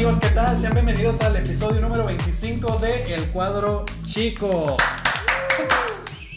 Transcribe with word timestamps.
amigos, 0.00 0.18
¿qué 0.18 0.30
tal? 0.30 0.56
Sean 0.56 0.72
bienvenidos 0.72 1.20
al 1.20 1.36
episodio 1.36 1.78
número 1.82 2.06
25 2.06 2.78
de 2.78 3.12
El 3.12 3.30
Cuadro 3.32 3.84
Chico. 4.06 4.78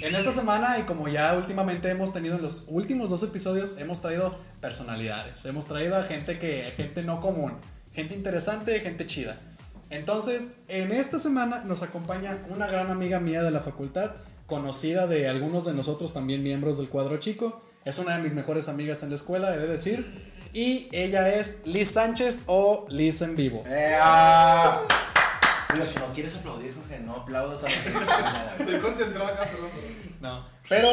En 0.01 0.13
esta 0.15 0.33
semana, 0.33 0.79
y 0.79 0.81
como 0.81 1.07
ya 1.07 1.33
últimamente 1.33 1.87
hemos 1.89 2.11
tenido 2.11 2.35
en 2.35 2.41
los 2.41 2.65
últimos 2.67 3.09
dos 3.09 3.23
episodios, 3.23 3.75
hemos 3.77 4.01
traído 4.01 4.35
personalidades, 4.59 5.45
hemos 5.45 5.65
traído 5.65 5.95
a 5.95 6.03
gente 6.03 6.37
que, 6.39 6.73
gente 6.75 7.03
no 7.03 7.21
común, 7.21 7.53
gente 7.93 8.13
interesante, 8.15 8.81
gente 8.81 9.05
chida. 9.05 9.39
Entonces, 9.89 10.55
en 10.67 10.91
esta 10.91 11.17
semana 11.17 11.63
nos 11.63 11.83
acompaña 11.83 12.39
una 12.49 12.67
gran 12.67 12.91
amiga 12.91 13.21
mía 13.21 13.43
de 13.43 13.51
la 13.51 13.61
facultad, 13.61 14.11
conocida 14.45 15.07
de 15.07 15.29
algunos 15.29 15.63
de 15.63 15.73
nosotros 15.73 16.11
también 16.11 16.43
miembros 16.43 16.79
del 16.79 16.89
cuadro 16.89 17.15
chico. 17.15 17.61
Es 17.85 17.97
una 17.97 18.17
de 18.17 18.23
mis 18.23 18.33
mejores 18.33 18.67
amigas 18.67 19.03
en 19.03 19.09
la 19.09 19.15
escuela, 19.15 19.55
he 19.55 19.57
de 19.57 19.67
decir. 19.67 20.33
Y 20.53 20.87
ella 20.91 21.29
es 21.29 21.63
Liz 21.65 21.91
Sánchez 21.91 22.43
o 22.45 22.85
Liz 22.87 23.21
en 23.23 23.35
vivo. 23.35 23.63
¡Ea! 23.65 24.81
Digo, 25.73 25.85
si 25.85 25.97
no 25.97 26.13
quieres 26.13 26.35
aplaudir, 26.35 26.75
Jorge, 26.75 26.99
no 26.99 27.15
aplaudas 27.15 27.63
a 27.63 27.69
la 27.69 28.53
Estoy 28.59 28.79
concentrado 28.79 29.29
acá, 29.29 29.45
perdón. 29.49 29.71
No, 30.21 30.45
pero 30.69 30.89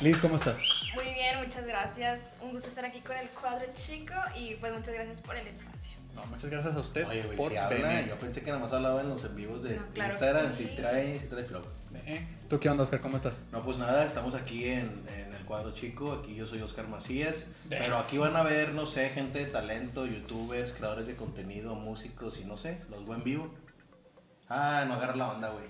Liz, 0.00 0.18
¿cómo 0.18 0.36
estás? 0.36 0.62
Muy 0.94 1.12
bien, 1.12 1.38
muchas 1.44 1.66
gracias. 1.66 2.20
Un 2.40 2.52
gusto 2.52 2.68
estar 2.68 2.86
aquí 2.86 3.00
con 3.00 3.18
el 3.18 3.28
cuadro 3.28 3.66
chico 3.74 4.14
y 4.34 4.54
pues 4.54 4.72
muchas 4.72 4.94
gracias 4.94 5.20
por 5.20 5.36
el 5.36 5.46
espacio. 5.46 5.98
No, 6.14 6.24
muchas 6.26 6.48
gracias 6.48 6.76
a 6.76 6.80
usted 6.80 7.06
Oye, 7.06 7.22
güey, 7.22 7.36
por 7.36 7.50
si 7.50 7.58
habla, 7.58 7.88
venir. 7.88 8.08
yo 8.08 8.18
pensé 8.18 8.40
que 8.40 8.46
nada 8.46 8.60
más 8.60 8.72
hablaba 8.72 9.00
en 9.00 9.08
los 9.10 9.24
en 9.24 9.34
vivos 9.34 9.62
de, 9.64 9.76
No, 9.76 9.86
claro 9.88 10.10
Instagram, 10.12 10.52
sí. 10.52 10.68
si 10.68 10.74
trae, 10.76 11.20
si 11.20 11.26
trae 11.26 11.44
flow. 11.44 11.64
Eh, 12.06 12.26
¿Tú 12.48 12.58
qué 12.60 12.70
onda, 12.70 12.84
Oscar? 12.84 13.00
¿Cómo 13.00 13.16
estás? 13.16 13.42
No, 13.52 13.62
pues 13.64 13.78
nada, 13.78 14.06
estamos 14.06 14.34
aquí 14.34 14.68
en, 14.68 15.04
cuadro 15.44 15.72
chico, 15.72 16.12
aquí 16.12 16.34
yo 16.34 16.46
soy 16.46 16.60
Oscar 16.62 16.88
Macías, 16.88 17.44
De- 17.64 17.76
pero 17.78 17.98
aquí 17.98 18.18
van 18.18 18.36
a 18.36 18.42
ver, 18.42 18.72
no 18.74 18.86
sé, 18.86 19.10
gente 19.10 19.38
de 19.40 19.46
talento, 19.46 20.06
youtubers, 20.06 20.72
creadores 20.72 21.06
de 21.06 21.16
contenido, 21.16 21.74
músicos 21.74 22.38
y 22.40 22.44
no 22.44 22.56
sé, 22.56 22.80
los 22.90 23.04
buen 23.04 23.22
vivo. 23.24 23.52
Ah, 24.48 24.84
no 24.86 24.94
agarra 24.94 25.16
la 25.16 25.28
onda, 25.32 25.48
güey. 25.50 25.64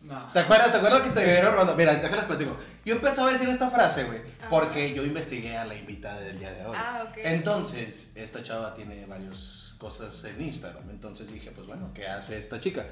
No. 0.00 0.26
¿Te 0.32 0.40
acuerdas? 0.40 0.72
¿Te 0.72 0.78
acuerdas 0.78 1.02
que 1.02 1.10
te 1.10 1.24
dieron 1.24 1.52
robando? 1.52 1.76
Mira, 1.76 1.94
déjales 1.94 2.24
platico. 2.24 2.56
Yo 2.84 2.96
empezaba 2.96 3.28
a 3.28 3.32
decir 3.32 3.48
esta 3.48 3.70
frase, 3.70 4.02
güey, 4.04 4.20
porque 4.50 4.92
yo 4.94 5.04
investigué 5.04 5.56
a 5.56 5.64
la 5.64 5.76
invitada 5.76 6.20
del 6.20 6.40
día 6.40 6.52
de 6.52 6.66
hoy. 6.66 6.76
Ah, 6.76 7.04
ok. 7.08 7.18
Entonces, 7.18 8.10
esta 8.16 8.42
chava 8.42 8.74
tiene 8.74 9.06
varias 9.06 9.74
cosas 9.78 10.24
en 10.24 10.40
Instagram. 10.40 10.90
Entonces 10.90 11.32
dije, 11.32 11.52
pues 11.52 11.68
bueno, 11.68 11.92
¿qué 11.94 12.08
hace 12.08 12.36
esta 12.36 12.58
chica? 12.58 12.84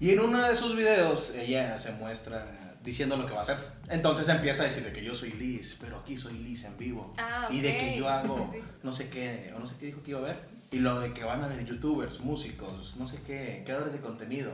Y 0.00 0.10
en 0.10 0.18
uno 0.18 0.42
de 0.42 0.56
sus 0.56 0.74
videos, 0.74 1.30
ella 1.36 1.78
se 1.78 1.92
muestra 1.92 2.67
diciendo 2.82 3.16
lo 3.16 3.26
que 3.26 3.32
va 3.32 3.40
a 3.40 3.42
hacer. 3.42 3.58
Entonces 3.90 4.28
empieza 4.28 4.62
a 4.62 4.66
decir 4.66 4.84
de 4.84 4.92
que 4.92 5.02
yo 5.02 5.14
soy 5.14 5.32
Liz, 5.32 5.76
pero 5.80 5.98
aquí 5.98 6.16
soy 6.16 6.34
Liz 6.38 6.64
en 6.64 6.76
vivo. 6.76 7.12
Ah, 7.18 7.48
Y 7.50 7.60
de 7.60 7.76
que 7.76 7.98
yo 7.98 8.08
hago 8.08 8.50
Sí, 8.52 8.62
no 8.82 8.92
sé 8.92 9.08
qué, 9.08 9.52
o 9.56 9.58
no 9.58 9.66
sé 9.66 9.74
qué 9.78 9.86
dijo 9.86 10.02
que 10.02 10.10
iba 10.10 10.20
a 10.20 10.24
ver. 10.24 10.48
Y 10.70 10.78
lo 10.78 11.00
de 11.00 11.12
que 11.12 11.24
van 11.24 11.42
a 11.42 11.46
ver 11.46 11.64
youtubers, 11.64 12.20
músicos, 12.20 12.96
no 12.96 13.06
sé 13.06 13.18
qué, 13.26 13.62
creadores 13.64 13.92
de 13.92 14.00
contenido. 14.00 14.52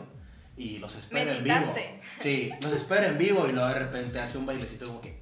Y 0.56 0.78
los 0.78 0.95
espera 0.95 1.34
en 1.34 1.42
vivo. 1.42 1.75
Sí, 2.19 2.52
los 2.61 2.72
espera 2.72 3.08
en 3.08 3.19
vivo 3.19 3.48
y 3.48 3.52
luego 3.52 3.69
de 3.69 3.75
repente 3.75 4.20
hace 4.20 4.39
un 4.39 4.47
bailecito 4.47 4.86
como 4.86 5.00
que. 5.00 5.20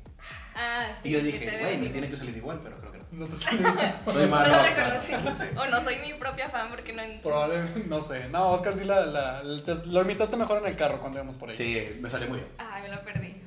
Ah, 0.55 0.91
sí. 1.03 1.08
y 1.08 1.12
yo 1.12 1.20
dije, 1.20 1.58
güey, 1.61 1.78
me 1.78 1.89
tiene 1.89 2.11
que 2.11 2.17
salir 2.17 2.36
igual, 2.36 2.61
pero 2.62 2.78
no. 3.12 3.20
No 3.20 3.27
te 3.27 3.36
sé. 3.36 3.46
Soy 4.06 4.22
No 4.24 4.28
malo. 4.28 4.56
lo 4.56 4.62
reconocí. 4.62 5.12
Sí. 5.42 5.44
O 5.56 5.66
no 5.66 5.80
soy 5.82 5.96
mi 6.00 6.14
propia 6.14 6.48
fan 6.50 6.68
porque 6.70 6.92
no 6.92 7.02
entiendo. 7.02 7.28
Probablemente, 7.28 7.84
no 7.88 8.00
sé. 8.00 8.28
No, 8.30 8.48
Oscar 8.50 8.74
sí 8.74 8.84
la, 8.84 9.06
la- 9.06 9.42
te- 9.64 9.86
lo 9.86 10.02
imitaste 10.02 10.36
mejor 10.36 10.58
en 10.62 10.66
el 10.68 10.77
carro 10.77 11.00
cuando 11.00 11.18
íbamos 11.18 11.36
por 11.38 11.50
ahí. 11.50 11.56
Sí, 11.56 11.98
me 12.00 12.08
salió 12.08 12.28
muy 12.28 12.38
bien. 12.38 12.48
Ay, 12.58 12.83
me 12.83 12.88
lo 12.88 13.00
perdí. 13.02 13.36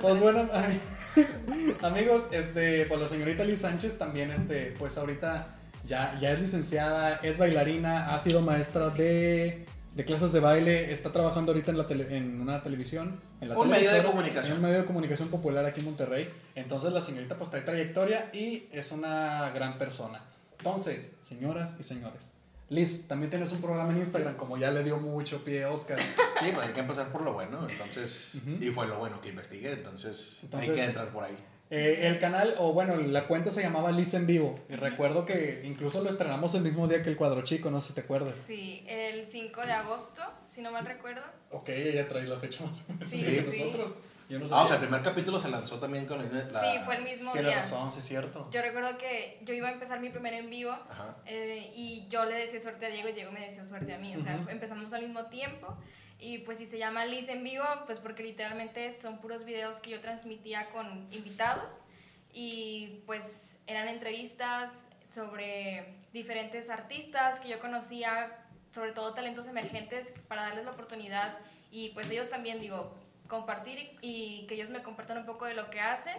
Pues 0.00 0.20
bueno, 0.20 0.40
ami- 0.52 1.76
amigos, 1.82 2.28
este, 2.32 2.86
pues 2.86 3.00
la 3.00 3.06
señorita 3.08 3.42
Liz 3.44 3.60
Sánchez 3.60 3.98
también, 3.98 4.30
este, 4.30 4.72
pues 4.78 4.96
ahorita 4.96 5.48
ya, 5.84 6.16
ya 6.20 6.30
es 6.30 6.40
licenciada, 6.40 7.18
es 7.22 7.38
bailarina, 7.38 8.14
ha 8.14 8.18
sido 8.18 8.40
maestra 8.42 8.90
de, 8.90 9.66
de 9.98 10.04
clases 10.04 10.30
de 10.30 10.38
baile, 10.38 10.92
está 10.92 11.10
trabajando 11.10 11.50
ahorita 11.50 11.72
en, 11.72 11.76
la 11.78 11.86
tele- 11.88 12.16
en 12.16 12.40
una 12.40 12.62
televisión, 12.62 13.20
en 13.40 13.48
la 13.48 13.58
Un 13.58 13.68
medio 13.68 13.92
de 13.92 14.02
comunicación. 14.04 14.52
en 14.52 14.56
un 14.58 14.62
medio 14.62 14.78
de 14.78 14.84
comunicación 14.84 15.28
popular 15.28 15.64
aquí 15.64 15.80
en 15.80 15.86
Monterrey. 15.86 16.30
Entonces 16.54 16.92
la 16.92 17.00
señorita 17.00 17.36
pues 17.36 17.50
trae 17.50 17.62
trayectoria 17.62 18.30
y 18.32 18.68
es 18.70 18.92
una 18.92 19.50
gran 19.50 19.76
persona. 19.76 20.22
Entonces, 20.58 21.14
señoras 21.22 21.74
y 21.80 21.82
señores, 21.82 22.34
Liz, 22.68 23.08
también 23.08 23.28
tienes 23.30 23.50
un 23.50 23.60
programa 23.60 23.90
en 23.90 23.98
Instagram, 23.98 24.36
como 24.36 24.56
ya 24.56 24.70
le 24.70 24.84
dio 24.84 24.98
mucho 24.98 25.42
pie 25.42 25.64
a 25.64 25.70
Oscar. 25.70 25.98
Sí, 25.98 26.50
pues 26.54 26.66
hay 26.68 26.72
que 26.74 26.80
empezar 26.80 27.10
por 27.10 27.22
lo 27.22 27.32
bueno, 27.32 27.66
entonces. 27.68 28.30
Ujú. 28.36 28.62
Y 28.64 28.70
fue 28.70 28.86
lo 28.86 28.98
bueno 28.98 29.20
que 29.20 29.30
investigué, 29.30 29.72
entonces, 29.72 30.36
Entonces- 30.42 30.68
hay 30.70 30.74
que 30.76 30.84
entrar 30.84 31.08
por 31.10 31.24
ahí. 31.24 31.36
Eh, 31.70 32.06
el 32.06 32.18
canal, 32.18 32.54
o 32.58 32.72
bueno, 32.72 32.96
la 32.96 33.26
cuenta 33.26 33.50
se 33.50 33.62
llamaba 33.62 33.92
Liz 33.92 34.14
en 34.14 34.26
Vivo. 34.26 34.58
Y 34.70 34.74
recuerdo 34.76 35.24
que 35.26 35.62
incluso 35.64 36.02
lo 36.02 36.08
estrenamos 36.08 36.54
el 36.54 36.62
mismo 36.62 36.88
día 36.88 37.02
que 37.02 37.10
el 37.10 37.16
cuadro 37.16 37.42
chico, 37.42 37.70
no 37.70 37.80
sé 37.80 37.88
si 37.88 37.94
te 37.94 38.00
acuerdas. 38.00 38.34
Sí, 38.46 38.84
el 38.88 39.24
5 39.26 39.60
de 39.62 39.72
agosto, 39.72 40.22
si 40.48 40.62
no 40.62 40.70
mal 40.72 40.86
recuerdo. 40.86 41.20
Ok, 41.50 41.68
ella 41.68 42.08
trae 42.08 42.24
la 42.24 42.38
fecha 42.38 42.64
más 42.64 42.84
o 42.88 42.92
menos 42.92 43.08
Sí, 43.10 43.22
que 43.24 43.42
sí. 43.52 43.62
nosotros. 43.64 43.96
Yo 44.30 44.38
no 44.38 44.44
Ah, 44.50 44.62
o 44.64 44.66
sea, 44.66 44.76
el 44.76 44.82
primer 44.82 45.00
capítulo 45.02 45.40
se 45.40 45.48
lanzó 45.48 45.78
también 45.78 46.04
con 46.04 46.18
la. 46.18 46.60
Sí, 46.60 46.78
fue 46.84 46.96
el 46.96 47.02
mismo 47.02 47.32
Tienes 47.32 47.50
día. 47.50 47.58
razón, 47.60 47.90
sí 47.90 47.98
es 48.00 48.04
cierto. 48.04 48.46
Yo 48.50 48.60
recuerdo 48.60 48.98
que 48.98 49.40
yo 49.42 49.54
iba 49.54 49.68
a 49.68 49.72
empezar 49.72 50.00
mi 50.00 50.10
primer 50.10 50.34
en 50.34 50.50
vivo 50.50 50.70
Ajá. 50.70 51.16
eh, 51.24 51.70
y 51.74 52.06
yo 52.10 52.26
le 52.26 52.34
decía 52.36 52.60
suerte 52.60 52.84
a 52.86 52.90
Diego 52.90 53.08
y 53.08 53.12
Diego 53.12 53.30
me 53.32 53.40
decía 53.40 53.64
suerte 53.64 53.94
a 53.94 53.98
mí. 53.98 54.14
O 54.16 54.20
sea, 54.20 54.36
Ujú. 54.36 54.50
empezamos 54.50 54.92
al 54.92 55.00
mismo 55.02 55.26
tiempo 55.26 55.74
y 56.20 56.38
pues 56.38 56.58
si 56.58 56.66
se 56.66 56.78
llama 56.78 57.04
Liz 57.04 57.28
en 57.28 57.44
vivo, 57.44 57.64
pues 57.86 58.00
porque 58.00 58.24
literalmente 58.24 58.92
son 58.92 59.20
puros 59.20 59.44
videos 59.44 59.78
que 59.78 59.90
yo 59.90 60.00
transmitía 60.00 60.68
con 60.70 61.06
invitados. 61.12 61.84
Y 62.32 63.02
pues 63.06 63.58
eran 63.66 63.88
entrevistas 63.88 64.86
sobre 65.08 65.94
diferentes 66.12 66.70
artistas 66.70 67.40
que 67.40 67.48
yo 67.48 67.60
conocía, 67.60 68.36
sobre 68.72 68.92
todo 68.92 69.14
talentos 69.14 69.46
emergentes 69.46 70.12
para 70.26 70.42
darles 70.42 70.64
la 70.64 70.72
oportunidad. 70.72 71.38
Y 71.70 71.90
pues 71.90 72.10
ellos 72.10 72.28
también 72.28 72.60
digo 72.60 72.94
compartir 73.28 73.96
y, 74.00 74.46
que 74.48 74.54
ellos 74.54 74.70
me 74.70 74.82
compartan 74.82 75.18
un 75.18 75.26
poco 75.26 75.44
de 75.44 75.54
lo 75.54 75.70
que 75.70 75.80
hacen. 75.80 76.16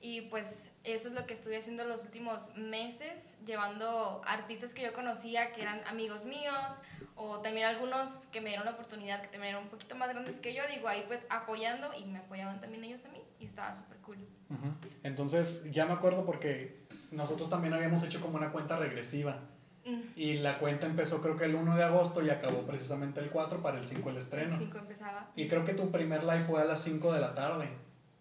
Y 0.00 0.22
pues 0.22 0.70
eso 0.82 1.08
es 1.08 1.14
lo 1.14 1.26
que 1.26 1.34
estuve 1.34 1.58
haciendo 1.58 1.84
los 1.84 2.02
últimos 2.04 2.54
meses, 2.56 3.36
llevando 3.44 4.22
artistas 4.24 4.74
que 4.74 4.82
yo 4.82 4.92
conocía, 4.92 5.52
que 5.52 5.62
eran 5.62 5.86
amigos 5.86 6.24
míos, 6.24 6.82
o 7.22 7.40
también 7.40 7.66
algunos 7.66 8.26
que 8.32 8.40
me 8.40 8.48
dieron 8.48 8.64
la 8.64 8.72
oportunidad, 8.72 9.20
que 9.20 9.28
también 9.28 9.50
eran 9.54 9.64
un 9.64 9.68
poquito 9.68 9.94
más 9.94 10.08
grandes 10.08 10.40
que 10.40 10.54
yo, 10.54 10.62
digo, 10.74 10.88
ahí 10.88 11.04
pues 11.06 11.26
apoyando 11.28 11.88
y 11.94 12.06
me 12.06 12.18
apoyaban 12.18 12.60
también 12.60 12.82
ellos 12.84 13.04
a 13.04 13.08
mí 13.08 13.20
y 13.38 13.44
estaba 13.44 13.74
súper 13.74 13.98
cool. 13.98 14.16
Ujú. 14.48 14.72
Entonces, 15.02 15.60
ya 15.70 15.84
me 15.84 15.92
acuerdo 15.92 16.24
porque 16.24 16.78
nosotros 17.12 17.50
también 17.50 17.74
habíamos 17.74 18.02
hecho 18.04 18.22
como 18.22 18.38
una 18.38 18.50
cuenta 18.52 18.78
regresiva. 18.78 19.38
Mm, 19.84 20.00
Y 20.16 20.34
la 20.34 20.58
cuenta 20.58 20.86
empezó 20.86 21.20
creo 21.20 21.36
que 21.36 21.44
el 21.44 21.54
1 21.54 21.76
de 21.76 21.84
agosto 21.84 22.22
y 22.24 22.30
acabó 22.30 22.62
precisamente 22.62 23.20
el 23.20 23.28
4 23.30 23.60
para 23.62 23.78
el 23.78 23.86
5 23.86 24.08
el 24.08 24.16
El 24.16 24.22
estreno. 24.22 24.56
5 24.56 24.78
empezaba. 24.78 25.30
Y 25.36 25.46
creo 25.46 25.64
que 25.66 25.74
tu 25.74 25.90
primer 25.90 26.22
live 26.24 26.44
fue 26.44 26.60
a 26.60 26.64
las 26.64 26.82
5 26.82 27.12
de 27.12 27.20
la 27.20 27.34
tarde, 27.34 27.68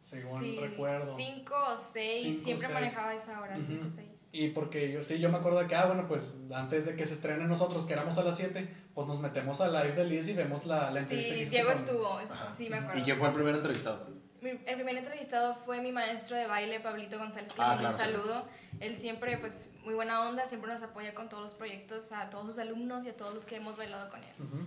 según 0.02 0.42
Sí, 0.42 0.58
recuerdo. 0.60 1.16
5 1.16 1.56
o 1.74 1.78
6, 1.78 2.24
Cinco, 2.28 2.44
siempre 2.44 2.68
seis. 2.68 2.74
manejaba 2.74 3.14
esa 3.14 3.40
hora, 3.42 3.54
Ujú. 3.58 3.66
5 3.66 3.86
o 3.88 3.90
6. 3.90 4.09
Y 4.32 4.50
porque 4.50 4.92
yo 4.92 5.02
sí, 5.02 5.20
yo 5.20 5.30
me 5.30 5.38
acuerdo 5.38 5.60
de 5.60 5.68
que, 5.68 5.76
ah, 5.76 5.86
bueno, 5.86 6.08
pues 6.08 6.42
antes 6.54 6.86
de 6.86 6.96
que 6.96 7.06
se 7.06 7.14
estrene 7.16 7.46
nosotros, 7.46 7.86
que 7.86 7.94
éramos 7.94 8.18
a 8.20 8.24
las 8.24 8.38
7, 8.38 8.70
pues 8.94 9.08
nos 9.08 9.20
metemos 9.20 9.60
al 9.62 9.74
live 9.74 9.94
de 9.94 10.06
Liz 10.06 10.28
y 10.28 10.34
vemos 10.34 10.66
la, 10.68 10.92
la 10.92 11.00
entrevista 11.00 11.30
que 11.30 11.36
Sí, 11.36 11.40
hiciste 11.42 11.56
Diego 11.58 11.72
con- 11.72 11.80
estuvo, 11.82 12.14
Ajá. 12.20 12.54
sí 12.56 12.70
me 12.70 12.78
acuerdo. 12.78 13.00
¿Y 13.00 13.04
quién 13.04 13.18
fue 13.18 13.28
el 13.30 13.34
primer 13.34 13.56
entrevistado? 13.56 14.08
Mi- 14.42 14.52
el 14.52 14.76
primer 14.76 14.96
entrevistado 14.98 15.56
fue 15.56 15.82
mi 15.82 15.92
maestro 15.92 16.38
de 16.38 16.46
baile, 16.46 16.80
Pablito 16.80 17.18
González, 17.18 17.52
que 17.54 17.62
Ah, 17.62 17.76
claro, 17.80 17.96
un 17.96 18.00
sí. 18.00 18.06
saludo. 18.06 18.48
Él 18.80 19.00
siempre, 19.00 19.38
pues, 19.40 19.70
muy 19.84 19.96
buena 19.96 20.22
onda, 20.30 20.46
siempre 20.46 20.72
nos 20.72 20.84
apoya 20.84 21.14
con 21.16 21.28
todos 21.28 21.42
los 21.44 21.54
proyectos, 21.56 22.12
a 22.12 22.30
todos 22.30 22.46
sus 22.46 22.60
alumnos 22.60 23.06
y 23.06 23.10
a 23.10 23.18
todos 23.18 23.34
los 23.34 23.46
que 23.46 23.56
hemos 23.56 23.76
bailado 23.78 24.10
con 24.10 24.24
él. 24.24 24.30
Ujú. 24.40 24.58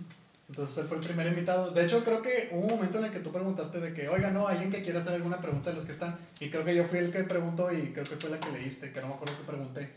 Entonces 0.49 0.77
él 0.79 0.85
fue 0.85 0.97
el 0.97 1.03
primer 1.03 1.27
invitado. 1.27 1.71
De 1.71 1.81
hecho, 1.83 2.03
creo 2.03 2.21
que 2.21 2.49
hubo 2.51 2.65
un 2.65 2.69
momento 2.71 2.97
en 2.99 3.05
el 3.05 3.11
que 3.11 3.19
tú 3.19 3.31
preguntaste 3.31 3.79
de 3.79 3.93
que, 3.93 4.09
oiga, 4.09 4.29
no, 4.29 4.47
alguien 4.47 4.69
que 4.71 4.81
quiera 4.81 4.99
hacer 4.99 5.13
alguna 5.13 5.39
pregunta 5.41 5.69
de 5.69 5.75
los 5.75 5.85
que 5.85 5.91
están. 5.93 6.17
Y 6.39 6.49
creo 6.49 6.63
que 6.65 6.75
yo 6.75 6.83
fui 6.85 6.99
el 6.99 7.11
que 7.11 7.23
preguntó 7.23 7.71
y 7.71 7.93
creo 7.93 8.03
que 8.05 8.17
fue 8.17 8.29
la 8.29 8.39
que 8.39 8.51
leíste, 8.51 8.91
que 8.91 9.01
no 9.01 9.07
me 9.07 9.13
acuerdo 9.15 9.35
que 9.37 9.43
pregunté. 9.43 9.93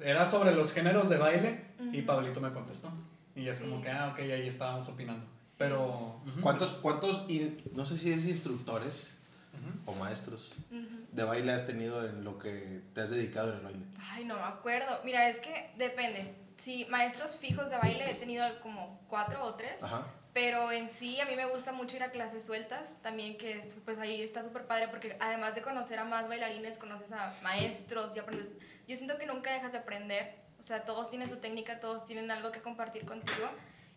Era 0.00 0.26
sobre 0.26 0.54
los 0.54 0.72
géneros 0.72 1.08
de 1.08 1.16
baile 1.16 1.64
y 1.92 1.98
Ujú. 1.98 2.06
Pablito 2.06 2.40
me 2.40 2.52
contestó. 2.52 2.90
Y 3.34 3.48
es 3.48 3.58
Sí. 3.58 3.64
como 3.64 3.80
que, 3.82 3.88
ah, 3.90 4.08
ok, 4.12 4.18
ahí 4.20 4.46
estábamos 4.48 4.88
opinando. 4.88 5.24
Sí. 5.42 5.56
Pero... 5.58 6.20
ujú. 6.26 6.40
¿Cuántos, 6.42 6.72
cuántos, 6.82 7.24
in- 7.28 7.62
no 7.72 7.84
sé 7.84 7.96
si 7.96 8.10
es 8.12 8.24
instructores 8.26 9.08
Ujú. 9.54 9.92
o 9.92 9.94
maestros 9.94 10.50
de 11.12 11.22
baile 11.24 11.52
has 11.52 11.66
tenido 11.66 12.06
en 12.06 12.24
lo 12.24 12.38
que 12.38 12.80
te 12.92 13.00
has 13.02 13.10
dedicado 13.10 13.50
en 13.52 13.56
el 13.58 13.62
baile? 13.62 13.80
Ay, 14.10 14.24
no 14.24 14.34
me 14.36 14.42
acuerdo. 14.42 14.98
Mira, 15.04 15.28
es 15.28 15.38
que 15.38 15.70
depende. 15.78 16.34
Sí, 16.56 16.86
maestros 16.88 17.36
fijos 17.36 17.70
de 17.70 17.76
baile 17.78 18.10
he 18.10 18.14
tenido 18.14 18.44
como 18.60 19.00
cuatro 19.08 19.44
o 19.44 19.54
tres. 19.54 19.82
Ajá. 19.82 20.06
Pero 20.32 20.70
en 20.70 20.88
sí, 20.88 21.18
a 21.20 21.24
mí 21.24 21.34
me 21.34 21.46
gusta 21.46 21.72
mucho 21.72 21.96
ir 21.96 22.02
a 22.02 22.10
clases 22.10 22.44
sueltas, 22.44 23.00
también 23.02 23.38
que 23.38 23.52
es- 23.58 23.74
pues 23.86 23.98
ahí 23.98 24.20
está 24.20 24.42
súper 24.42 24.66
padre 24.66 24.88
porque 24.88 25.16
además 25.18 25.54
de 25.54 25.62
conocer 25.62 25.98
a 25.98 26.04
más 26.04 26.28
bailarines, 26.28 26.76
conoces 26.76 27.12
a 27.12 27.34
maestros 27.42 28.14
y 28.16 28.18
aprendes. 28.18 28.52
Yo 28.86 28.96
siento 28.96 29.16
que 29.16 29.24
nunca 29.26 29.50
dejas 29.50 29.72
de 29.72 29.78
aprender, 29.78 30.34
o 30.58 30.62
sea, 30.62 30.84
todos 30.84 31.08
tienen 31.08 31.30
su 31.30 31.36
técnica, 31.38 31.80
todos 31.80 32.04
tienen 32.04 32.30
algo 32.30 32.52
que 32.52 32.60
compartir 32.60 33.06
contigo 33.06 33.48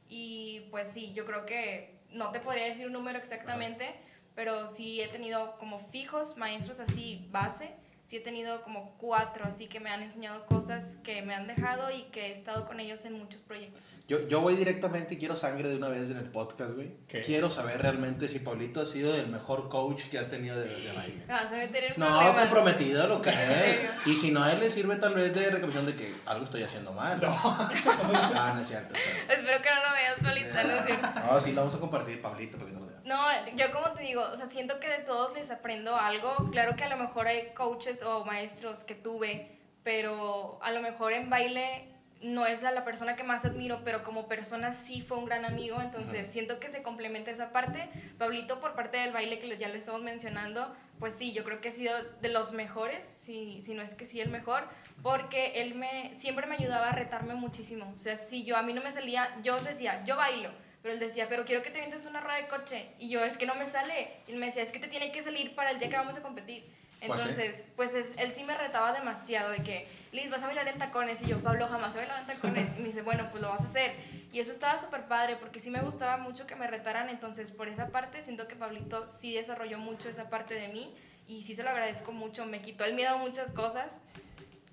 y 0.08 0.62
pues 0.72 0.90
sí, 0.90 1.14
yo 1.14 1.26
creo 1.26 1.46
que 1.46 2.00
no 2.10 2.32
te 2.32 2.40
podría 2.40 2.66
decir 2.66 2.88
un 2.88 2.94
número 2.94 3.20
exactamente, 3.20 3.94
pero 4.34 4.66
sí 4.68 5.02
he 5.02 5.10
tenido 5.10 5.58
como 5.58 5.80
fijos 5.80 6.38
maestros 6.38 6.80
así 6.80 7.28
base, 7.32 7.74
sí 8.10 8.18
he 8.18 8.22
tenido 8.22 8.64
como 8.64 8.96
cuatro, 8.98 9.46
así 9.46 9.68
que 9.68 9.80
me 9.80 9.92
han 9.92 10.02
enseñado 10.02 10.44
cosas 10.48 10.98
que 11.04 11.22
me 11.22 11.36
han 11.36 11.46
dejado 11.46 11.92
y 11.92 12.04
que 12.06 12.28
he 12.28 12.32
estado 12.32 12.66
con 12.66 12.80
ellos 12.80 13.06
en 13.06 13.14
muchos 13.14 13.44
proyectos. 13.44 13.84
Yo, 14.08 14.28
yo 14.28 14.42
voy 14.42 14.56
directamente 14.56 15.14
y 15.14 15.18
quiero 15.18 15.36
sangre 15.36 15.70
de 15.70 15.76
una 15.76 15.90
vez 15.90 16.10
en 16.10 16.18
el 16.18 16.26
podcast, 16.32 16.72
güey. 16.72 16.92
¿Qué? 17.08 17.22
Quiero 17.22 17.52
saber 17.52 17.80
realmente 17.80 18.28
si 18.28 18.40
Pablito 18.40 18.82
ha 18.82 18.88
sido 18.88 19.14
el 19.14 19.28
mejor 19.28 19.70
coach 19.70 20.06
que 20.10 20.18
has 20.18 20.28
tenido 20.28 20.60
de, 20.60 20.68
de 20.68 20.92
baile. 20.94 21.24
Me 21.28 21.34
vas 21.36 21.52
a 21.54 21.58
meter 21.58 21.84
en 21.84 21.94
No, 21.98 22.08
problemas. 22.08 22.36
comprometido 22.42 23.08
lo 23.08 23.22
que 23.22 23.30
es. 23.30 24.08
Y 24.08 24.16
si 24.16 24.32
no, 24.32 24.42
a 24.44 24.54
él 24.54 24.60
le 24.60 24.72
sirve 24.72 24.96
tal 24.96 25.14
vez 25.14 25.32
de 25.36 25.44
recomendación 25.52 25.86
de 25.86 25.96
que 25.96 26.16
algo 26.26 26.46
estoy 26.46 26.64
haciendo 26.64 26.92
mal. 26.94 27.20
No, 27.22 27.28
ah, 27.32 28.54
no 28.56 28.62
es 28.62 28.68
cierto. 28.68 28.96
pero- 29.28 29.40
Espero 29.40 29.62
que 29.62 29.70
no 29.70 29.84
lo 29.88 29.94
veas, 29.94 30.16
Paulita, 30.22 30.64
no 30.64 30.74
es 30.74 30.86
cierto. 30.86 31.08
No, 31.32 31.40
sí, 31.42 31.52
lo 31.52 31.62
vamos 31.62 31.76
a 31.76 31.80
compartir, 31.80 32.22
Pablito, 32.24 32.58
para 32.58 32.72
que 32.72 32.76
no 32.76 32.80
lo. 32.86 32.89
No, 33.10 33.18
yo 33.56 33.72
como 33.72 33.90
te 33.96 34.04
digo, 34.04 34.22
o 34.22 34.36
sea, 34.36 34.46
siento 34.46 34.80
que 34.80 34.88
de 34.88 35.00
todos 35.00 35.34
les 35.34 35.50
aprendo 35.50 35.96
algo. 35.96 36.52
Claro 36.52 36.76
que 36.76 36.84
a 36.84 36.90
lo 36.90 36.96
mejor 36.96 37.26
hay 37.26 37.48
coaches 37.56 38.04
o 38.04 38.24
maestros 38.24 38.84
que 38.84 38.94
tuve, 38.94 39.50
pero 39.84 40.60
a 40.62 40.70
lo 40.70 40.80
mejor 40.80 41.14
en 41.14 41.28
baile 41.28 41.88
no 42.22 42.46
es 42.46 42.62
la, 42.62 42.70
la 42.70 42.86
persona 42.86 43.16
que 43.16 43.24
más 43.24 43.46
admiro, 43.46 43.82
pero 43.84 44.04
como 44.04 44.28
persona 44.28 44.74
sí 44.74 45.02
fue 45.02 45.18
un 45.18 45.26
gran 45.26 45.44
amigo, 45.44 45.82
entonces 45.82 46.32
siento 46.32 46.60
que 46.60 46.70
se 46.70 46.84
complementa 46.84 47.32
esa 47.32 47.52
parte. 47.52 47.90
Pablito 48.20 48.60
por 48.60 48.76
parte 48.76 48.98
del 48.98 49.12
baile, 49.12 49.40
que 49.40 49.58
ya 49.58 49.70
lo 49.70 49.74
estamos 49.74 50.04
mencionando, 50.04 50.72
pues 51.00 51.16
sí, 51.16 51.34
yo 51.34 51.44
creo 51.44 51.62
que 51.62 51.70
ha 51.70 51.72
sido 51.72 51.96
de 52.22 52.30
los 52.30 52.52
mejores, 52.52 53.04
si, 53.04 53.64
si 53.64 53.74
no 53.74 53.82
es 53.82 53.96
que 53.96 54.06
sí 54.06 54.22
el 54.22 54.30
mejor, 54.30 54.70
porque 55.02 55.64
él 55.64 55.74
me, 55.74 56.14
siempre 56.14 56.46
me 56.46 56.58
ayudaba 56.58 56.90
a 56.90 56.92
retarme 56.92 57.34
muchísimo. 57.34 57.92
O 57.96 57.98
sea, 57.98 58.18
si 58.18 58.44
yo 58.44 58.56
a 58.56 58.62
mí 58.62 58.72
no 58.74 58.84
me 58.84 58.92
salía, 58.92 59.36
yo 59.42 59.58
decía, 59.62 60.04
yo 60.04 60.16
bailo, 60.16 60.52
pero 60.82 60.94
él 60.94 61.00
decía, 61.00 61.28
pero 61.30 61.46
quiero 61.46 61.62
que 61.62 61.70
te 61.72 61.80
vientes 61.80 62.06
una 62.06 62.22
rueda 62.22 62.38
de 62.38 62.48
coche. 62.48 62.90
Y 62.98 63.10
yo, 63.10 63.24
es 63.24 63.38
que 63.38 63.46
no 63.46 63.56
me 63.56 63.66
sale. 63.66 64.12
Y 64.28 64.32
él 64.32 64.38
me 64.40 64.46
decía, 64.48 64.64
es 64.64 64.72
que 64.72 64.80
te 64.80 64.88
tiene 64.88 65.12
que 65.12 65.22
salir 65.22 65.56
para 65.56 65.72
el 65.72 65.78
día 65.80 65.90
que 65.90 65.98
vamos 65.98 66.18
a 66.18 66.22
competir. 66.22 66.64
Sí. 66.64 67.06
Entonces, 67.06 67.70
pues 67.76 67.94
es- 67.94 68.16
él 68.18 68.34
sí 68.34 68.44
me 68.44 68.58
retaba 68.58 68.92
demasiado 68.94 69.52
de 69.52 69.58
que, 69.60 69.88
Liz, 70.12 70.30
vas 70.30 70.44
a 70.44 70.48
bailar 70.48 70.68
en 70.68 70.78
tacones. 70.78 71.22
Y 71.22 71.28
yo, 71.28 71.40
Pablo, 71.42 71.68
jamás 71.68 71.96
he 71.96 72.00
bailado 72.00 72.20
en 72.22 72.26
tacones. 72.28 72.76
Y 72.78 72.80
me 72.82 72.88
dice, 72.88 73.02
bueno, 73.02 73.28
pues 73.32 73.42
lo 73.42 73.50
vas 73.50 73.62
a 73.62 73.66
hacer. 73.66 73.94
Y 74.32 74.40
eso 74.40 74.52
estaba 74.52 74.78
súper 74.80 75.06
padre 75.08 75.36
porque 75.38 75.60
sí 75.60 75.70
me 75.70 75.82
gustaba 75.82 76.18
mucho 76.18 76.46
que 76.48 76.56
me 76.56 76.68
retaran. 76.68 77.10
Entonces, 77.10 77.52
por 77.52 77.68
esa 77.68 77.88
parte, 77.88 78.22
siento 78.22 78.48
que 78.48 78.56
Pablito 78.56 79.08
sí 79.08 79.34
desarrolló 79.34 79.78
mucho 79.80 80.10
esa 80.10 80.30
parte 80.30 80.56
de 80.56 80.68
mí. 80.70 80.94
Y 81.28 81.44
sí 81.44 81.56
se 81.56 81.64
lo 81.64 81.70
agradezco 81.70 82.12
mucho. 82.12 82.46
Me 82.46 82.62
quitó 82.62 82.86
el 82.86 82.94
miedo 82.96 83.16
a 83.16 83.18
muchas 83.18 83.52
cosas. 83.52 84.02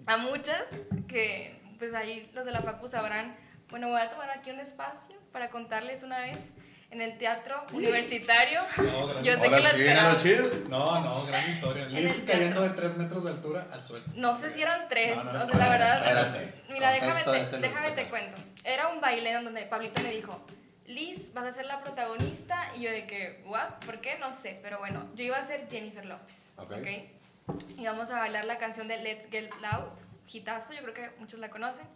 A 0.06 0.16
muchas 0.18 0.66
que, 1.08 1.60
pues 1.78 1.94
ahí 1.94 2.30
los 2.32 2.44
de 2.44 2.52
la 2.52 2.60
Facu 2.60 2.88
sabrán. 2.88 3.36
Bueno, 3.70 3.88
voy 3.88 4.00
a 4.00 4.08
tomar 4.08 4.30
aquí 4.30 4.50
un 4.50 4.60
espacio 4.60 5.16
para 5.36 5.50
contarles 5.50 6.02
una 6.02 6.20
vez 6.20 6.54
en 6.90 7.02
el 7.02 7.18
teatro 7.18 7.62
universitario. 7.74 8.58
No, 8.78 9.06
gran 9.06 9.22
Yo 9.22 9.32
sé 9.34 9.38
historia. 9.44 9.60
que 9.60 9.66
esperaban. 9.66 10.16
chido. 10.16 10.50
No, 10.70 11.00
no, 11.02 11.26
gran 11.26 11.46
historia. 11.46 11.84
Liz 11.88 12.22
cayendo 12.26 12.62
de 12.62 12.70
3 12.70 12.96
metros 12.96 13.24
de 13.24 13.30
altura 13.32 13.68
al 13.70 13.84
suelo. 13.84 14.06
No 14.14 14.34
sé 14.34 14.50
si 14.50 14.62
eran 14.62 14.88
tres, 14.88 15.22
No, 15.22 15.32
no, 15.34 15.42
o 15.42 15.46
sea, 15.46 15.56
la 15.58 15.68
verdad. 15.68 15.98
Espérate. 15.98 16.72
Mira, 16.72 16.90
déjame 16.90 17.20
este 17.38 17.58
déjame 17.58 17.90
te 17.90 18.04
cuento. 18.04 18.34
Era 18.64 18.88
un 18.88 19.02
baile 19.02 19.30
en 19.30 19.44
donde 19.44 19.60
Pablito 19.66 20.00
me 20.00 20.10
dijo, 20.10 20.40
Liz, 20.86 21.34
vas 21.34 21.44
a 21.44 21.52
ser 21.52 21.66
la 21.66 21.82
protagonista. 21.84 22.56
Y 22.74 22.80
yo 22.80 22.90
de 22.90 23.06
que, 23.06 23.42
¿what? 23.44 23.68
¿Por 23.84 24.00
qué? 24.00 24.16
No 24.18 24.32
sé. 24.32 24.58
Pero 24.62 24.78
bueno, 24.78 25.06
yo 25.16 25.22
iba 25.22 25.36
a 25.36 25.42
ser 25.42 25.68
Jennifer 25.68 26.06
López. 26.06 26.48
Ok. 26.56 26.72
¿ok? 26.72 27.66
Y 27.76 27.84
vamos 27.84 28.10
a 28.10 28.20
bailar 28.20 28.46
la 28.46 28.56
canción 28.56 28.88
de 28.88 28.96
Let's 29.02 29.28
Get 29.30 29.50
Loud, 29.60 29.90
hitazo, 30.32 30.72
yo 30.72 30.80
creo 30.80 30.94
que 30.94 31.10
muchos 31.18 31.40
la 31.40 31.50
conocen. 31.50 31.86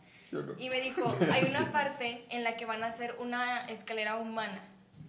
Y 0.59 0.71
me 0.71 0.81
dijo, 0.81 1.03
hay 1.33 1.45
una 1.45 1.73
parte 1.73 2.25
en 2.31 2.45
la 2.45 2.57
que 2.57 2.67
van 2.67 2.83
a 2.83 2.87
hacer 2.87 3.17
una 3.19 3.67
escalera 3.67 4.17
humana. 4.17 4.63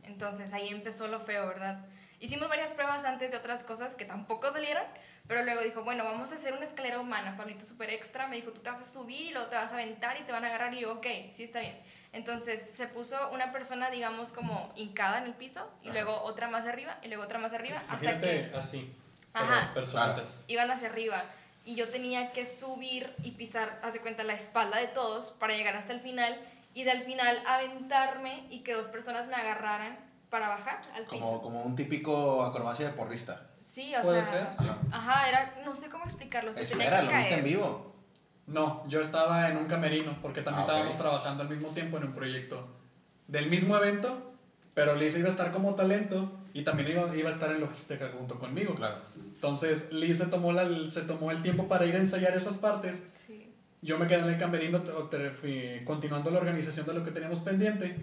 Entonces 0.03 0.53
ahí 0.53 0.69
empezó 0.69 1.07
lo 1.07 1.19
feo, 1.19 1.47
¿verdad? 1.47 1.85
Hicimos 2.19 2.49
varias 2.49 2.73
pruebas 2.73 3.05
antes 3.05 3.31
de 3.31 3.37
otras 3.37 3.63
cosas 3.63 3.95
que 3.95 4.05
tampoco 4.05 4.51
salieron, 4.51 4.83
pero 5.27 5.43
luego 5.43 5.61
dijo, 5.61 5.83
bueno, 5.83 6.03
vamos 6.03 6.31
a 6.31 6.35
hacer 6.35 6.53
una 6.53 6.65
escalera 6.65 6.99
humana. 6.99 7.35
Pablito 7.37 7.65
súper 7.65 7.89
extra 7.89 8.27
me 8.27 8.35
dijo, 8.35 8.51
tú 8.51 8.61
te 8.61 8.69
vas 8.69 8.79
a 8.79 8.85
subir 8.85 9.27
y 9.27 9.31
luego 9.31 9.47
te 9.47 9.55
vas 9.55 9.71
a 9.71 9.75
aventar 9.75 10.17
y 10.19 10.23
te 10.23 10.31
van 10.31 10.43
a 10.43 10.47
agarrar. 10.47 10.73
Y 10.73 10.81
yo, 10.81 10.93
ok, 10.93 11.07
sí 11.31 11.43
está 11.43 11.59
bien. 11.59 11.79
Entonces 12.13 12.61
se 12.61 12.87
puso 12.87 13.15
una 13.31 13.51
persona, 13.51 13.89
digamos, 13.89 14.33
como 14.33 14.73
hincada 14.75 15.19
en 15.19 15.25
el 15.25 15.33
piso 15.33 15.71
y 15.81 15.91
luego 15.91 16.21
otra 16.23 16.49
más 16.49 16.67
arriba 16.67 16.97
y 17.01 17.07
luego 17.07 17.23
otra 17.23 17.39
más 17.39 17.53
arriba 17.53 17.77
hasta 17.87 18.03
Imagínate 18.03 18.49
que 18.51 18.57
así. 18.57 18.95
Ajá. 19.33 19.71
Pero 19.73 19.85
personitas. 19.85 20.43
iban 20.47 20.69
hacia 20.69 20.89
arriba 20.89 21.23
y 21.65 21.75
yo 21.75 21.87
tenía 21.89 22.31
que 22.31 22.45
subir 22.45 23.13
y 23.23 23.31
pisar, 23.31 23.79
hace 23.83 23.99
cuenta, 23.99 24.23
la 24.23 24.33
espalda 24.33 24.77
de 24.79 24.87
todos 24.87 25.31
para 25.31 25.53
llegar 25.55 25.75
hasta 25.75 25.93
el 25.93 25.99
final 25.99 26.39
y 26.73 26.83
del 26.83 27.01
final 27.01 27.41
aventarme 27.47 28.47
y 28.49 28.59
que 28.59 28.73
dos 28.73 28.87
personas 28.87 29.27
me 29.27 29.35
agarraran 29.35 29.97
para 30.29 30.47
bajar 30.47 30.79
al 30.95 31.03
piso. 31.05 31.19
Como, 31.19 31.41
como 31.41 31.61
un 31.63 31.75
típico 31.75 32.43
acrobacia 32.43 32.87
de 32.87 32.93
porrista. 32.93 33.49
Sí, 33.61 33.93
o 33.95 34.01
Puede 34.01 34.23
sea, 34.23 34.51
ser, 34.53 34.65
sí. 34.65 34.71
ajá, 34.91 35.27
era, 35.29 35.55
no 35.65 35.75
sé 35.75 35.89
cómo 35.89 36.05
explicarlo, 36.05 36.53
se 36.53 36.65
tenía 36.65 36.85
Espera, 36.85 37.01
que 37.01 37.13
lo 37.13 37.17
viste 37.19 37.33
en 37.35 37.43
vivo. 37.43 37.95
No, 38.47 38.83
yo 38.87 38.99
estaba 39.01 39.49
en 39.49 39.57
un 39.57 39.65
camerino 39.65 40.17
porque 40.21 40.41
también 40.41 40.63
Ah, 40.63 40.67
estábamos 40.67 40.97
trabajando 40.97 41.43
al 41.43 41.49
mismo 41.49 41.69
tiempo 41.69 41.97
en 41.97 42.05
un 42.05 42.13
proyecto 42.13 42.67
del 43.27 43.49
mismo 43.49 43.75
evento, 43.77 44.30
pero 44.73 44.95
Liz 44.95 45.17
iba 45.17 45.27
a 45.27 45.31
estar 45.31 45.51
como 45.51 45.75
talento 45.75 46.31
y 46.53 46.63
también 46.63 46.89
iba, 46.89 47.15
iba 47.15 47.29
a 47.29 47.33
estar 47.33 47.51
en 47.51 47.59
logística 47.59 48.09
junto 48.17 48.39
conmigo. 48.39 48.75
Claro. 48.75 48.97
Entonces 49.15 49.91
Liz 49.91 50.17
se 50.17 50.25
tomó, 50.27 50.53
la, 50.53 50.67
se 50.89 51.01
tomó 51.01 51.31
el 51.31 51.41
tiempo 51.41 51.67
para 51.67 51.85
ir 51.85 51.95
a 51.95 51.99
ensayar 51.99 52.35
esas 52.35 52.57
partes. 52.57 53.07
Sí. 53.13 53.47
Yo 53.81 53.97
me 53.97 54.07
quedé 54.07 54.19
en 54.19 54.27
el 54.27 54.37
camerino 54.37 54.83
fui 55.33 55.81
continuando 55.85 56.29
la 56.29 56.37
organización 56.37 56.85
de 56.85 56.93
lo 56.93 57.03
que 57.03 57.11
teníamos 57.11 57.41
pendiente 57.41 57.95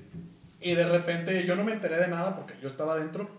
y 0.60 0.74
de 0.74 0.88
repente 0.88 1.44
yo 1.46 1.54
no 1.54 1.62
me 1.62 1.72
enteré 1.72 1.98
de 1.98 2.08
nada 2.08 2.34
porque 2.34 2.54
yo 2.60 2.66
estaba 2.66 2.94
adentro. 2.94 3.30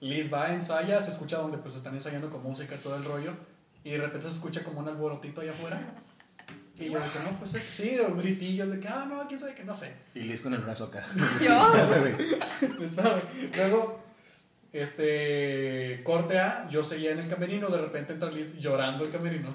Liz 0.00 0.32
va, 0.32 0.52
ensaya, 0.52 1.00
se 1.00 1.12
escucha 1.12 1.38
donde 1.38 1.58
pues 1.58 1.76
están 1.76 1.94
ensayando 1.94 2.30
con 2.30 2.42
música 2.42 2.74
y 2.74 2.78
todo 2.78 2.96
el 2.96 3.04
rollo 3.04 3.32
y 3.84 3.90
de 3.90 3.98
repente 3.98 4.26
se 4.26 4.34
escucha 4.34 4.64
como 4.64 4.80
un 4.80 4.88
alborotito 4.88 5.40
allá 5.40 5.52
afuera. 5.52 5.80
Y 6.78 6.90
yo 6.90 6.98
de 7.00 7.08
que 7.08 7.18
no, 7.20 7.38
pues 7.38 7.56
sí, 7.68 7.90
de 7.90 8.04
gritillos 8.16 8.70
de 8.70 8.80
que, 8.80 8.88
ah, 8.88 9.06
no, 9.08 9.26
quién 9.28 9.38
sabe 9.38 9.54
que 9.54 9.64
no 9.64 9.74
sé. 9.74 9.94
Y 10.14 10.20
Liz 10.20 10.40
con 10.40 10.54
el 10.54 10.60
brazo 10.60 10.84
acá. 10.84 11.04
Yo, 11.40 11.72
Espérame. 12.84 13.22
Luego, 13.54 14.02
este, 14.72 16.00
corte 16.02 16.38
A, 16.40 16.68
yo 16.68 16.82
seguía 16.82 17.12
en 17.12 17.20
el 17.20 17.28
camerino, 17.28 17.68
de 17.68 17.78
repente 17.80 18.12
entra 18.12 18.30
Liz 18.30 18.58
llorando 18.58 19.04
el 19.04 19.10
camerino 19.10 19.54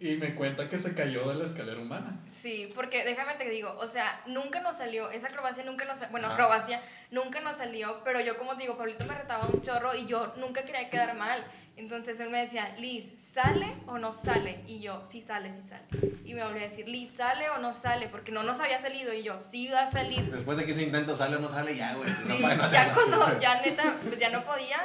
y 0.00 0.16
me 0.16 0.34
cuenta 0.34 0.68
que 0.68 0.78
se 0.78 0.96
cayó 0.96 1.28
de 1.28 1.36
la 1.36 1.44
escalera 1.44 1.78
humana. 1.80 2.18
sí, 2.28 2.68
porque 2.74 3.04
déjame 3.04 3.34
te 3.34 3.48
digo, 3.48 3.72
o 3.78 3.86
sea, 3.86 4.20
nunca 4.26 4.60
nos 4.60 4.78
salió, 4.78 5.12
esa 5.12 5.28
acrobacia 5.28 5.62
nunca 5.62 5.84
nos, 5.84 6.00
bueno, 6.10 6.26
Ajá. 6.26 6.34
acrobacia 6.34 6.82
nunca 7.12 7.40
nos 7.40 7.58
salió, 7.58 8.02
pero 8.02 8.18
yo 8.20 8.36
como 8.36 8.56
te 8.56 8.62
digo, 8.62 8.76
Pablito 8.76 9.06
me 9.06 9.14
retaba 9.14 9.46
un 9.46 9.62
chorro 9.62 9.94
y 9.94 10.06
yo 10.06 10.34
nunca 10.38 10.64
quería 10.64 10.90
quedar 10.90 11.16
mal. 11.16 11.44
Entonces 11.76 12.20
él 12.20 12.28
me 12.30 12.38
decía, 12.40 12.74
Liz, 12.78 13.12
¿sale 13.18 13.66
o 13.86 13.98
no 13.98 14.12
sale? 14.12 14.60
Y 14.66 14.80
yo, 14.80 15.02
sí 15.04 15.20
sale, 15.20 15.52
sí 15.52 15.66
sale. 15.66 15.82
Y 16.24 16.34
me 16.34 16.44
volvía 16.44 16.62
a 16.62 16.68
decir, 16.68 16.86
Liz, 16.86 17.10
¿sale 17.16 17.48
o 17.50 17.58
no 17.58 17.72
sale? 17.72 18.08
Porque 18.08 18.30
no 18.30 18.42
nos 18.42 18.60
había 18.60 18.78
salido. 18.80 19.12
Y 19.12 19.22
yo, 19.22 19.38
sí 19.38 19.68
va 19.68 19.82
a 19.82 19.86
salir. 19.90 20.22
Después 20.30 20.58
de 20.58 20.66
que 20.66 20.72
ese 20.72 20.82
intento 20.82 21.16
sale 21.16 21.36
o 21.36 21.38
no 21.40 21.48
sale, 21.48 21.74
ya, 21.74 21.94
güey. 21.94 22.08
Sí, 22.10 22.38
no 22.40 22.68
ya 22.70 22.92
cuando 22.92 23.40
ya 23.40 23.60
neta, 23.62 23.96
pues 24.06 24.20
ya 24.20 24.28
no 24.28 24.42
podía, 24.44 24.78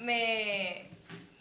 me, 0.00 0.88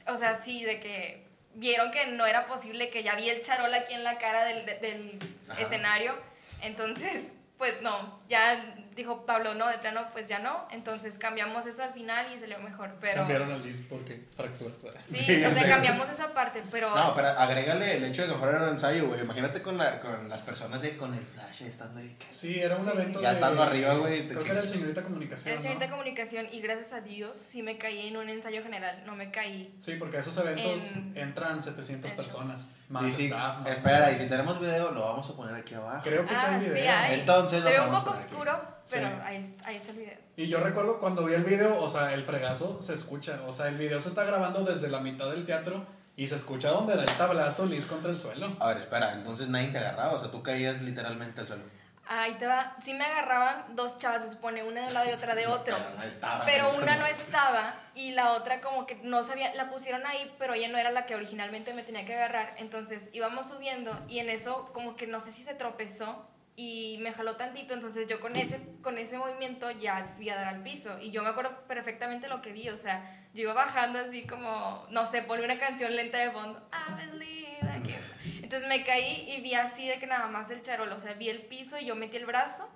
o 0.07 0.15
sea, 0.17 0.35
sí, 0.35 0.63
de 0.63 0.79
que 0.79 1.25
vieron 1.55 1.91
que 1.91 2.07
no 2.07 2.25
era 2.25 2.45
posible, 2.45 2.89
que 2.89 3.01
ya 3.03 3.15
vi 3.15 3.29
el 3.29 3.41
charol 3.41 3.73
aquí 3.73 3.93
en 3.93 4.03
la 4.03 4.17
cara 4.17 4.45
del, 4.45 4.65
de- 4.65 4.75
del 4.79 5.19
escenario, 5.57 6.13
entonces, 6.61 7.35
pues 7.57 7.81
no, 7.81 8.19
ya 8.29 8.75
dijo 8.99 9.25
Pablo, 9.25 9.53
no, 9.55 9.67
de 9.67 9.77
plano, 9.79 10.01
pues 10.11 10.27
ya 10.27 10.39
no, 10.39 10.67
entonces 10.71 11.17
cambiamos 11.17 11.65
eso 11.65 11.83
al 11.83 11.93
final 11.93 12.27
y 12.35 12.39
salió 12.39 12.59
mejor, 12.59 12.95
pero... 13.01 13.15
Cambiaron 13.17 13.51
a 13.51 13.57
Liz 13.57 13.85
porque 13.89 14.25
fractura. 14.35 14.93
Sí, 15.01 15.15
Sí, 15.15 15.43
o 15.45 15.51
sea, 15.51 15.67
cambiamos 15.69 16.07
esa 16.09 16.31
parte, 16.31 16.61
pero... 16.71 16.93
No, 16.95 17.15
pero 17.15 17.29
agrégale 17.29 17.97
el 17.97 18.03
hecho 18.03 18.21
de 18.21 18.27
que 18.27 18.33
mejor 18.35 18.49
era 18.49 18.63
un 18.63 18.69
ensayo, 18.69 19.07
güey. 19.07 19.21
Imagínate 19.21 19.61
con, 19.61 19.77
la, 19.77 19.99
con 19.99 20.29
las 20.29 20.41
personas 20.41 20.81
de 20.81 20.95
con 20.97 21.13
el 21.13 21.25
flash 21.25 21.63
estando 21.63 21.99
ahí. 21.99 22.15
que- 22.19 22.31
Sí, 22.31 22.59
era 22.59 22.75
un 22.77 22.85
Sí. 22.85 22.91
evento 22.93 23.21
Ya 23.21 23.29
de- 23.29 23.33
estando 23.35 23.63
arriba, 23.63 23.93
güey, 23.95 24.21
te 24.27 24.33
Creo 24.33 24.43
que 24.43 24.51
era 24.51 24.59
el 24.61 24.67
señorita 24.67 25.01
comunicación, 25.03 25.55
el 25.55 25.61
señorita 25.61 25.85
¿no? 25.87 25.91
comunicación 25.91 26.47
y 26.51 26.61
gracias 26.61 26.93
a 26.93 27.01
Dios 27.01 27.35
sí 27.37 27.63
me 27.63 27.77
caí 27.77 28.07
en 28.07 28.17
un 28.17 28.29
ensayo 28.29 28.61
general, 28.61 29.01
no 29.05 29.15
me 29.15 29.31
caí. 29.31 29.73
Sí, 29.77 29.93
porque 29.97 30.17
a 30.17 30.19
esos 30.19 30.37
eventos 30.37 30.91
En- 30.91 31.13
entran 31.17 31.61
700 31.61 32.11
Eso. 32.11 32.21
personas, 32.21 32.69
Y 32.89 32.93
más 32.93 33.13
si, 33.13 33.25
staff, 33.25 33.59
más 33.59 33.71
espera, 33.71 34.11
y 34.11 34.17
si 34.17 34.27
tenemos 34.27 34.59
video, 34.59 34.91
lo 34.91 35.01
vamos 35.01 35.29
a 35.29 35.35
poner 35.35 35.55
aquí 35.55 35.73
abajo. 35.75 36.01
Creo 36.03 36.25
que 36.25 36.33
Ah, 36.35 36.55
hay 36.55 36.61
sí 36.61 36.69
video. 36.69 36.91
hay. 36.97 37.19
Entonces, 37.21 37.63
Se 37.63 37.69
ve 37.69 37.77
lo 37.77 37.85
un 37.85 37.91
poco 37.91 38.11
oscuro, 38.11 38.59
pero 38.91 39.07
Sí. 39.07 39.13
ahí, 39.23 39.55
ahí 39.65 39.75
está 39.75 39.91
el 39.91 39.97
video. 39.97 40.17
Y 40.37 40.47
yo 40.47 40.59
recuerdo 40.59 40.99
cuando 40.99 41.25
vi 41.25 41.33
el 41.33 41.43
video, 41.43 41.81
o 41.81 41.87
sea, 41.87 42.13
el 42.13 42.23
fregazo 42.23 42.81
se 42.81 42.93
escucha. 42.93 43.41
O 43.47 43.51
sea, 43.51 43.67
el 43.67 43.75
video 43.77 43.99
se 44.01 44.09
está 44.09 44.23
grabando 44.23 44.61
desde 44.63 44.89
la 44.89 44.99
mitad 44.99 45.29
del 45.29 45.45
teatro 45.45 45.85
y 46.15 46.27
se 46.27 46.35
escucha 46.35 46.69
donde 46.69 46.95
da 46.95 47.03
el 47.03 47.11
tablazo 47.11 47.65
Liz 47.65 47.85
contra 47.87 48.11
el 48.11 48.17
suelo. 48.17 48.55
A 48.59 48.67
ver, 48.69 48.77
espera, 48.77 49.13
entonces 49.13 49.49
nadie 49.49 49.67
te 49.67 49.77
agarraba, 49.77 50.13
o 50.13 50.19
sea, 50.19 50.31
tú 50.31 50.43
caías 50.43 50.81
literalmente 50.81 51.41
al 51.41 51.47
suelo. 51.47 51.63
Ahí 52.11 52.33
te 52.39 52.47
va. 52.47 52.75
Sí 52.81 52.95
me 52.95 53.05
agarraban 53.05 53.75
dos 53.75 53.99
chavas, 53.99 54.23
se 54.23 54.31
supone, 54.31 54.63
una 54.63 54.81
de 54.81 54.87
un 54.87 54.93
lado 54.95 55.07
y 55.11 55.13
otra 55.13 55.35
de 55.35 55.45
otro. 55.45 55.77
Pero 55.77 55.91
no 55.95 56.03
estaba. 56.03 56.43
Pero 56.43 56.73
una 56.75 56.97
no 56.97 57.05
estaba 57.05 57.75
y 57.93 58.13
la 58.13 58.31
otra 58.33 58.61
como 58.61 58.87
que 58.87 58.95
no 59.03 59.21
sabía, 59.21 59.53
la 59.53 59.69
pusieron 59.69 60.03
ahí, 60.07 60.33
pero 60.39 60.55
ella 60.55 60.69
no 60.69 60.79
era 60.79 60.89
la 60.89 61.05
que 61.05 61.13
originalmente 61.13 61.71
me 61.75 61.83
tenía 61.83 62.05
que 62.05 62.15
agarrar. 62.15 62.55
Entonces 62.57 63.09
íbamos 63.13 63.47
subiendo 63.49 63.95
y 64.07 64.17
en 64.17 64.31
eso 64.31 64.71
como 64.73 64.95
que 64.95 65.05
no 65.05 65.19
sé 65.19 65.31
si 65.31 65.43
se 65.43 65.53
tropezó 65.53 66.25
y 66.61 66.97
me 66.97 67.13
jaló 67.13 67.37
tantito, 67.37 67.73
entonces 67.73 68.05
yo 68.05 68.19
con 68.19 68.35
ese, 68.35 68.59
con 68.81 68.97
ese 68.97 69.17
movimiento 69.17 69.71
ya 69.71 70.03
fui 70.17 70.29
a 70.29 70.35
dar 70.35 70.49
al 70.49 70.61
piso. 70.61 70.99
Y 70.99 71.09
yo 71.09 71.23
me 71.23 71.29
acuerdo 71.29 71.65
perfectamente 71.69 72.27
lo 72.27 72.41
que 72.41 72.51
vi, 72.51 72.67
o 72.67 72.75
sea, 72.75 73.25
yo 73.33 73.43
iba 73.43 73.53
bajando 73.53 73.97
así 73.97 74.23
como, 74.23 74.85
no 74.89 75.05
sé, 75.05 75.21
ponle 75.21 75.45
una 75.45 75.57
canción 75.57 75.95
lenta 75.95 76.17
de 76.17 76.31
fondo, 76.31 76.61
I 76.73 77.05
believe 77.05 77.59
I 77.61 77.81
can. 77.81 78.43
entonces 78.43 78.67
me 78.67 78.83
caí 78.83 79.25
y 79.29 79.39
vi 79.39 79.53
así 79.53 79.87
de 79.87 79.99
que 79.99 80.07
nada 80.07 80.27
más 80.27 80.51
el 80.51 80.61
charol, 80.61 80.91
o 80.91 80.99
sea, 80.99 81.13
vi 81.13 81.29
el 81.29 81.43
piso 81.43 81.79
y 81.79 81.85
yo 81.85 81.95
metí 81.95 82.17
el 82.17 82.25
brazo 82.25 82.69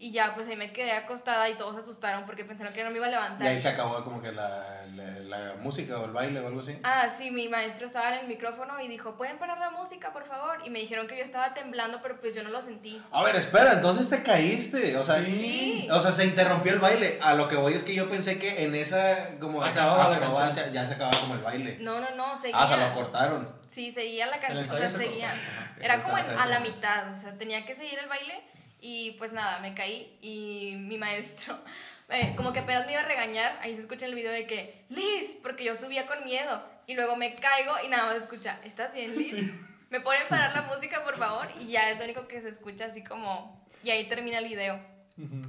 y 0.00 0.12
ya, 0.12 0.32
pues 0.36 0.46
ahí 0.46 0.54
me 0.56 0.72
quedé 0.72 0.92
acostada 0.92 1.48
y 1.48 1.56
todos 1.56 1.74
se 1.74 1.80
asustaron 1.82 2.24
porque 2.24 2.44
pensaron 2.44 2.72
que 2.72 2.84
no 2.84 2.90
me 2.90 2.98
iba 2.98 3.06
a 3.06 3.10
levantar. 3.10 3.44
Y 3.44 3.50
ahí 3.50 3.60
se 3.60 3.68
acabó 3.68 4.04
como 4.04 4.22
que 4.22 4.30
la, 4.30 4.86
la, 4.94 5.04
la 5.20 5.54
música 5.56 5.98
o 5.98 6.04
el 6.04 6.12
baile 6.12 6.38
o 6.38 6.46
algo 6.46 6.60
así. 6.60 6.78
Ah, 6.84 7.08
sí, 7.08 7.32
mi 7.32 7.48
maestro 7.48 7.86
estaba 7.86 8.14
en 8.14 8.20
el 8.20 8.28
micrófono 8.28 8.80
y 8.80 8.86
dijo, 8.86 9.16
¿pueden 9.16 9.38
parar 9.38 9.58
la 9.58 9.70
música, 9.70 10.12
por 10.12 10.24
favor? 10.24 10.60
Y 10.64 10.70
me 10.70 10.78
dijeron 10.78 11.08
que 11.08 11.16
yo 11.18 11.24
estaba 11.24 11.52
temblando, 11.52 12.00
pero 12.00 12.20
pues 12.20 12.32
yo 12.32 12.44
no 12.44 12.50
lo 12.50 12.60
sentí. 12.60 13.02
A 13.10 13.24
ver, 13.24 13.34
espera, 13.34 13.72
entonces 13.72 14.08
te 14.08 14.22
caíste. 14.22 14.96
O 14.96 15.02
sea, 15.02 15.16
Sí. 15.16 15.88
o 15.90 15.98
sea, 15.98 16.12
se 16.12 16.24
interrumpió 16.26 16.72
el 16.74 16.78
baile. 16.78 17.18
A 17.20 17.34
lo 17.34 17.48
que 17.48 17.56
voy 17.56 17.72
es 17.72 17.82
que 17.82 17.92
yo 17.94 18.08
pensé 18.08 18.38
que 18.38 18.62
en 18.62 18.76
esa 18.76 19.30
como 19.40 19.64
Acababa 19.64 20.10
la 20.10 20.16
acrobacia 20.18 20.44
canción. 20.62 20.72
ya 20.72 20.86
se 20.86 20.94
acababa 20.94 21.18
como 21.18 21.34
el 21.34 21.40
baile. 21.42 21.78
No, 21.80 21.98
no, 21.98 22.14
no, 22.14 22.36
seguía. 22.36 22.56
Ah, 22.56 22.64
o 22.64 22.68
sea, 22.68 22.76
lo 22.88 22.94
cortaron. 22.94 23.48
Sí, 23.66 23.90
seguía 23.90 24.26
la 24.26 24.38
canción, 24.38 24.58
o 24.64 24.78
sea, 24.78 24.88
se 24.88 24.96
seguía. 24.98 25.34
Era 25.80 25.98
como 25.98 26.16
en- 26.16 26.38
a 26.38 26.46
la 26.46 26.60
mitad, 26.60 27.10
o 27.10 27.16
sea, 27.16 27.32
tenía 27.36 27.66
que 27.66 27.74
seguir 27.74 27.98
el 27.98 28.08
baile 28.08 28.40
y 28.80 29.12
pues 29.12 29.32
nada, 29.32 29.58
me 29.60 29.74
caí 29.74 30.16
y 30.20 30.74
mi 30.78 30.98
maestro, 30.98 31.58
eh, 32.10 32.34
como 32.36 32.52
que 32.52 32.60
apenas 32.60 32.86
me 32.86 32.92
iba 32.92 33.00
a 33.02 33.04
regañar, 33.06 33.58
ahí 33.62 33.74
se 33.74 33.80
escucha 33.82 34.06
el 34.06 34.14
video 34.14 34.32
de 34.32 34.46
que, 34.46 34.84
Liz, 34.88 35.36
porque 35.42 35.64
yo 35.64 35.74
subía 35.76 36.06
con 36.06 36.24
miedo 36.24 36.62
y 36.86 36.94
luego 36.94 37.16
me 37.16 37.34
caigo 37.34 37.72
y 37.84 37.88
nada 37.88 38.04
más 38.04 38.14
se 38.14 38.20
escucha, 38.20 38.58
¿estás 38.64 38.94
bien, 38.94 39.16
Liz? 39.16 39.34
¿Me 39.90 40.00
pueden 40.00 40.26
parar 40.28 40.52
la 40.54 40.62
música, 40.74 41.02
por 41.02 41.16
favor? 41.16 41.48
Y 41.60 41.68
ya 41.68 41.90
es 41.90 41.98
lo 41.98 42.04
único 42.04 42.28
que 42.28 42.40
se 42.40 42.48
escucha 42.50 42.86
así 42.86 43.02
como, 43.02 43.64
y 43.82 43.90
ahí 43.90 44.06
termina 44.08 44.38
el 44.38 44.44
video. 44.44 44.80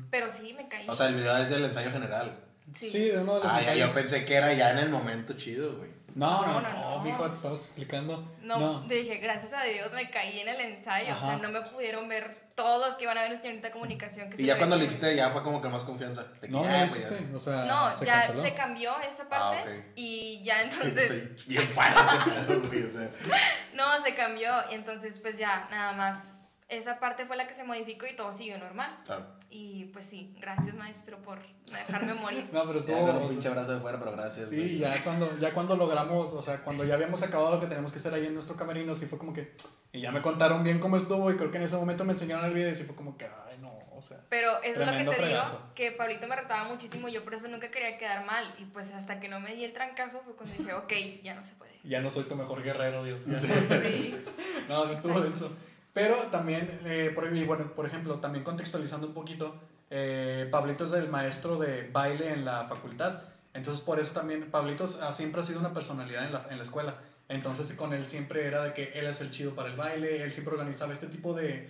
Pero 0.09 0.31
sí, 0.31 0.53
me 0.53 0.67
caí. 0.67 0.85
O 0.89 0.95
sea, 0.95 1.07
el 1.07 1.15
video 1.15 1.37
es 1.37 1.49
del 1.49 1.63
ensayo 1.65 1.91
general. 1.91 2.39
Sí, 2.73 3.09
de 3.09 3.19
uno 3.19 3.35
de 3.35 3.43
los 3.43 3.53
Ah, 3.53 3.61
ya, 3.61 3.75
yo 3.75 3.83
ensayos. 3.85 3.93
pensé 3.93 4.25
que 4.25 4.33
era 4.33 4.51
ya 4.53 4.71
en 4.71 4.79
el 4.79 4.89
momento 4.89 5.33
chido, 5.33 5.75
güey. 5.77 5.91
No, 6.15 6.45
no, 6.45 6.53
No, 6.53 6.61
no, 6.61 6.95
no, 6.97 7.03
mijo, 7.03 7.27
te 7.27 7.33
estabas 7.35 7.65
explicando. 7.65 8.23
No, 8.41 8.81
dije, 8.81 9.17
gracias 9.17 9.53
a 9.53 9.63
Dios 9.63 9.93
me 9.93 10.09
caí 10.09 10.39
en 10.39 10.49
el 10.49 10.59
ensayo. 10.61 11.15
O 11.17 11.19
sea, 11.19 11.37
no 11.37 11.49
me 11.49 11.61
pudieron 11.61 12.07
ver 12.07 12.49
todos 12.55 12.95
que 12.95 13.03
iban 13.05 13.17
a 13.17 13.21
ver 13.21 13.31
en 13.31 13.41
señorita 13.41 13.69
comunicación. 13.71 14.27
Que 14.29 14.33
Y 14.35 14.37
se 14.37 14.45
ya 14.45 14.57
cuando 14.57 14.75
lo 14.75 14.83
hiciste 14.83 15.15
ya 15.15 15.29
fue 15.29 15.43
como 15.43 15.61
que 15.61 15.69
más 15.69 15.83
confianza. 15.83 16.25
No, 16.49 16.63
ya, 16.63 16.71
no 16.71 16.73
lo 16.73 16.79
pues, 16.79 16.91
hiciste. 16.97 17.27
ya. 17.31 17.35
O 17.37 17.39
sea, 17.39 17.65
No, 17.65 17.95
se 17.95 18.05
ya 18.05 18.13
canceló. 18.21 18.41
se 18.41 18.53
cambió 18.53 18.99
esa 19.09 19.29
parte 19.29 19.57
Ah, 19.59 19.63
ok. 19.63 19.83
y 19.95 20.43
ya 20.43 20.61
entonces, 20.63 21.09
Estoy 21.11 21.43
bien 21.47 21.67
para 21.73 21.91
este 22.17 22.31
pedo, 22.31 22.61
güey, 22.67 22.83
o 22.83 22.91
sea. 22.91 23.09
no, 23.75 24.01
se 24.03 24.13
cambió 24.13 24.51
y 24.71 24.73
entonces 24.75 25.19
pues 25.19 25.37
ya 25.37 25.67
nada 25.71 25.93
más 25.93 26.38
esa 26.69 26.99
parte 26.99 27.25
fue 27.25 27.35
la 27.35 27.47
que 27.47 27.53
se 27.55 27.63
modificó 27.63 28.05
y 28.05 28.15
todo 28.15 28.31
siguió 28.31 28.57
normal. 28.59 28.99
Claro. 29.05 29.25
Y 29.49 29.85
pues 29.85 30.05
sí, 30.05 30.35
gracias 30.39 30.75
maestro 30.75 31.19
por 31.21 31.39
dejarme 31.65 32.13
morir. 32.13 32.45
No, 32.53 32.65
pero 32.65 32.79
estuvo. 32.79 33.05
con 33.05 33.17
un 33.17 33.27
pinche 33.27 33.47
abrazo 33.47 33.73
de 33.73 33.79
fuera, 33.79 33.97
pero 33.99 34.11
gracias. 34.11 34.49
Sí, 34.49 34.55
güey. 34.55 34.77
ya 34.77 35.03
cuando, 35.03 35.37
ya 35.39 35.53
cuando 35.53 35.75
logramos, 35.75 36.31
o 36.31 36.41
sea, 36.43 36.63
cuando 36.63 36.85
ya 36.85 36.93
habíamos 36.93 37.23
acabado 37.23 37.55
lo 37.55 37.59
que 37.59 37.65
teníamos 37.67 37.91
que 37.91 37.97
hacer 37.97 38.13
ahí 38.13 38.27
en 38.27 38.35
nuestro 38.35 38.55
camerino, 38.55 38.93
sí 38.93 39.07
fue 39.07 39.17
como 39.17 39.33
que, 39.33 39.55
y 39.91 40.01
ya 40.01 40.11
me 40.11 40.21
contaron 40.21 40.63
bien 40.63 40.79
cómo 40.79 40.95
estuvo 40.97 41.31
y 41.31 41.35
creo 41.35 41.49
que 41.49 41.57
en 41.57 41.63
ese 41.63 41.75
momento 41.75 42.05
me 42.05 42.13
enseñaron 42.13 42.45
el 42.45 42.53
video 42.53 42.69
y 42.69 42.75
sí 42.75 42.83
fue 42.83 42.95
como 42.95 43.17
que, 43.17 43.25
ay, 43.25 43.57
no, 43.59 43.73
o 43.91 44.01
sea. 44.03 44.19
Pero 44.29 44.61
eso 44.61 44.81
es 44.81 44.87
lo 44.87 44.93
que 44.93 45.03
te 45.05 45.15
fregazo. 45.15 45.57
digo, 45.57 45.73
que 45.73 45.91
Pablito 45.91 46.27
me 46.27 46.35
retaba 46.35 46.65
muchísimo 46.65 47.09
y 47.09 47.13
yo 47.13 47.23
por 47.23 47.33
eso 47.33 47.47
nunca 47.47 47.71
quería 47.71 47.97
quedar 47.97 48.25
mal. 48.25 48.53
Y 48.59 48.65
pues 48.65 48.93
hasta 48.93 49.19
que 49.19 49.27
no 49.27 49.39
me 49.39 49.55
di 49.55 49.63
el 49.63 49.73
trancazo 49.73 50.21
fue 50.23 50.35
cuando 50.35 50.55
dije, 50.55 50.73
ok, 50.73 50.93
ya 51.23 51.33
no 51.33 51.43
se 51.43 51.55
puede. 51.55 51.71
Ya 51.83 51.99
no 52.01 52.11
soy 52.11 52.25
tu 52.25 52.35
mejor 52.35 52.61
guerrero, 52.61 53.03
Dios. 53.03 53.25
Ya 53.25 53.39
Sí. 53.39 54.15
No, 54.69 54.85
sí 54.85 54.91
estuvo 54.91 55.13
Exacto. 55.13 55.23
denso. 55.23 55.57
Pero 55.93 56.15
también, 56.31 56.79
eh, 56.85 57.11
por, 57.13 57.35
y 57.35 57.43
bueno, 57.43 57.73
por 57.75 57.85
ejemplo, 57.85 58.19
también 58.19 58.43
contextualizando 58.43 59.07
un 59.07 59.13
poquito, 59.13 59.55
eh, 59.89 60.47
Pablito 60.51 60.85
es 60.85 60.91
el 60.93 61.09
maestro 61.09 61.57
de 61.57 61.89
baile 61.91 62.31
en 62.31 62.45
la 62.45 62.65
facultad. 62.67 63.21
Entonces, 63.53 63.81
por 63.83 63.99
eso 63.99 64.13
también, 64.13 64.51
Pablito 64.51 64.85
ha- 65.01 65.11
siempre 65.11 65.41
ha 65.41 65.43
sido 65.43 65.59
una 65.59 65.73
personalidad 65.73 66.25
en 66.25 66.33
la, 66.33 66.45
en 66.49 66.57
la 66.57 66.63
escuela. 66.63 66.95
Entonces, 67.27 67.73
con 67.73 67.93
él 67.93 68.05
siempre 68.05 68.45
era 68.45 68.63
de 68.63 68.73
que 68.73 68.91
él 68.95 69.07
es 69.07 69.21
el 69.21 69.31
chido 69.31 69.53
para 69.55 69.69
el 69.69 69.75
baile, 69.75 70.23
él 70.23 70.31
siempre 70.31 70.53
organizaba 70.53 70.93
este 70.93 71.07
tipo 71.07 71.33
de, 71.33 71.69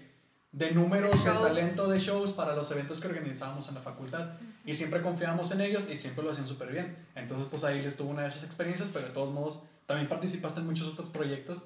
de 0.51 0.71
números, 0.71 1.11
de, 1.11 1.29
Shows. 1.31 1.41
talento, 1.47 1.87
de 1.87 1.99
shows 1.99 2.33
para 2.33 2.55
los 2.55 2.69
eventos 2.71 2.99
que 2.99 3.07
organizábamos 3.07 3.67
en 3.69 3.75
la 3.75 3.81
facultad. 3.81 4.31
Y 4.65 4.73
siempre 4.75 5.01
confiábamos 5.01 5.51
en 5.51 5.61
ellos 5.61 5.87
y 5.89 5.95
siempre 5.95 6.23
lo 6.23 6.31
hacían 6.31 6.45
súper 6.47 6.71
bien. 6.71 6.97
Entonces, 7.15 7.47
pues 7.49 7.63
ahí 7.63 7.81
les 7.81 7.95
tuvo 7.95 8.09
una 8.11 8.23
de 8.23 8.27
esas 8.27 8.43
experiencias, 8.43 8.89
pero 8.93 9.07
de 9.07 9.13
todos 9.13 9.33
modos, 9.33 9.61
también 9.85 10.07
participaste 10.09 10.59
en 10.59 10.67
muchos 10.67 10.87
otros 10.87 11.09
proyectos 11.09 11.65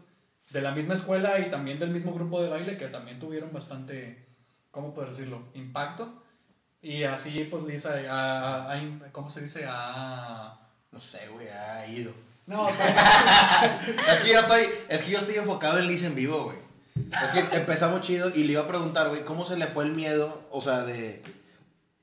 de 0.51 0.61
la 0.61 0.71
misma 0.71 0.93
escuela 0.93 1.39
y 1.39 1.49
también 1.49 1.79
del 1.79 1.89
mismo 1.89 2.13
grupo 2.13 2.41
de 2.41 2.49
baile 2.49 2.77
que 2.77 2.87
también 2.87 3.19
tuvieron 3.19 3.51
bastante, 3.53 4.25
¿cómo 4.71 4.93
puedo 4.93 5.09
decirlo? 5.09 5.43
Impacto. 5.53 6.21
Y 6.81 7.03
así, 7.03 7.47
pues, 7.49 7.63
Lisa, 7.63 7.93
a, 8.09 8.71
a- 8.71 8.73
a- 8.73 9.11
¿cómo 9.11 9.29
se 9.29 9.41
dice? 9.41 9.65
A... 9.67 10.59
No 10.91 10.99
sé, 10.99 11.27
güey, 11.29 11.47
ha 11.47 11.87
ido. 11.87 12.11
No, 12.45 12.67
Es 14.11 14.19
que 14.21 14.33
yo 14.33 14.39
estoy, 14.41 14.67
es 14.89 15.01
que 15.03 15.11
yo 15.11 15.19
estoy 15.19 15.35
enfocado 15.35 15.79
en 15.79 15.87
Liz 15.87 16.03
en 16.03 16.13
vivo, 16.13 16.43
güey. 16.45 16.57
Es 17.23 17.31
que 17.31 17.55
empezamos 17.57 18.01
chido 18.01 18.29
y 18.35 18.43
le 18.43 18.53
iba 18.53 18.63
a 18.63 18.67
preguntar, 18.67 19.09
güey, 19.09 19.23
¿cómo 19.23 19.45
se 19.45 19.57
le 19.57 19.65
fue 19.67 19.85
el 19.85 19.93
miedo? 19.93 20.45
O 20.51 20.61
sea, 20.61 20.83
de, 20.83 21.21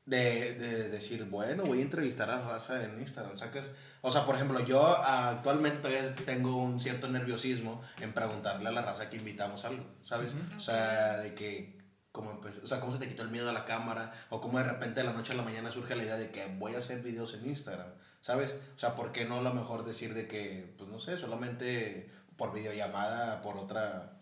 de, 0.06 0.54
de 0.54 0.88
decir, 0.88 1.24
bueno, 1.24 1.64
voy 1.64 1.80
a 1.80 1.82
entrevistar 1.82 2.30
a 2.30 2.40
raza 2.40 2.82
en 2.84 2.98
Instagram, 3.00 3.36
¿sacas? 3.36 3.64
O 3.66 3.68
sea, 3.68 3.74
por 4.00 4.34
ejemplo, 4.34 4.60
yo 4.60 4.86
actualmente 4.86 5.78
todavía 5.78 6.14
tengo 6.14 6.56
un 6.56 6.80
cierto 6.80 7.08
nerviosismo 7.08 7.82
en 8.00 8.12
preguntarle 8.12 8.68
a 8.68 8.72
la 8.72 8.82
raza 8.82 9.10
que 9.10 9.16
invitamos 9.16 9.64
algo, 9.64 9.84
¿sabes? 10.02 10.34
O 10.56 10.60
sea, 10.60 11.18
de 11.18 11.34
que, 11.34 11.78
¿cómo, 12.12 12.30
empezó? 12.30 12.60
o 12.64 12.66
sea, 12.66 12.80
¿cómo 12.80 12.92
se 12.92 12.98
te 12.98 13.08
quitó 13.08 13.22
el 13.22 13.30
miedo 13.30 13.50
a 13.50 13.52
la 13.52 13.64
cámara? 13.64 14.12
O 14.30 14.40
cómo 14.40 14.58
de 14.58 14.64
repente 14.64 15.00
de 15.00 15.06
la 15.06 15.12
noche 15.12 15.34
a 15.34 15.36
la 15.36 15.42
mañana 15.42 15.70
surge 15.70 15.96
la 15.96 16.04
idea 16.04 16.16
de 16.16 16.30
que 16.30 16.46
voy 16.46 16.74
a 16.74 16.78
hacer 16.78 17.02
videos 17.02 17.34
en 17.34 17.46
Instagram, 17.46 17.88
¿sabes? 18.20 18.56
O 18.74 18.78
sea, 18.78 18.94
¿por 18.94 19.12
qué 19.12 19.26
no 19.26 19.38
a 19.38 19.42
lo 19.42 19.52
mejor 19.52 19.84
decir 19.84 20.14
de 20.14 20.26
que, 20.26 20.74
pues 20.78 20.88
no 20.88 20.98
sé, 20.98 21.18
solamente 21.18 22.10
por 22.36 22.54
videollamada, 22.54 23.42
por 23.42 23.58
otra... 23.58 24.12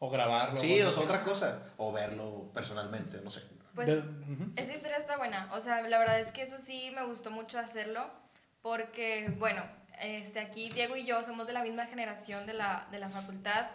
o 0.00 0.10
grabarlo. 0.10 0.58
Sí, 0.58 0.80
algo 0.80 0.90
o 0.90 0.92
sea, 0.92 1.04
otra 1.04 1.22
cosa. 1.22 1.62
O 1.76 1.92
verlo 1.92 2.50
personalmente, 2.52 3.20
no 3.22 3.30
sé. 3.30 3.42
Pues 3.76 3.88
esa 4.56 4.74
historia 4.74 4.96
está 4.96 5.16
buena. 5.16 5.48
O 5.52 5.60
sea, 5.60 5.82
la 5.82 6.00
verdad 6.00 6.18
es 6.18 6.32
que 6.32 6.42
eso 6.42 6.58
sí 6.58 6.90
me 6.92 7.06
gustó 7.06 7.30
mucho 7.30 7.60
hacerlo 7.60 8.10
porque, 8.68 9.32
bueno, 9.38 9.62
este, 10.02 10.40
aquí 10.40 10.68
Diego 10.68 10.94
y 10.94 11.06
yo 11.06 11.24
somos 11.24 11.46
de 11.46 11.54
la 11.54 11.62
misma 11.62 11.86
generación 11.86 12.44
de 12.44 12.52
la, 12.52 12.86
de 12.90 12.98
la 12.98 13.08
facultad 13.08 13.66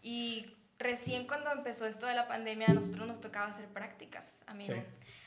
y 0.00 0.54
recién 0.78 1.26
cuando 1.26 1.52
empezó 1.52 1.84
esto 1.84 2.06
de 2.06 2.14
la 2.14 2.26
pandemia 2.28 2.68
a 2.68 2.72
nosotros 2.72 3.06
nos 3.06 3.20
tocaba 3.20 3.48
hacer 3.48 3.66
prácticas, 3.66 4.44
amigo. 4.46 4.72
Sí. 4.72 4.80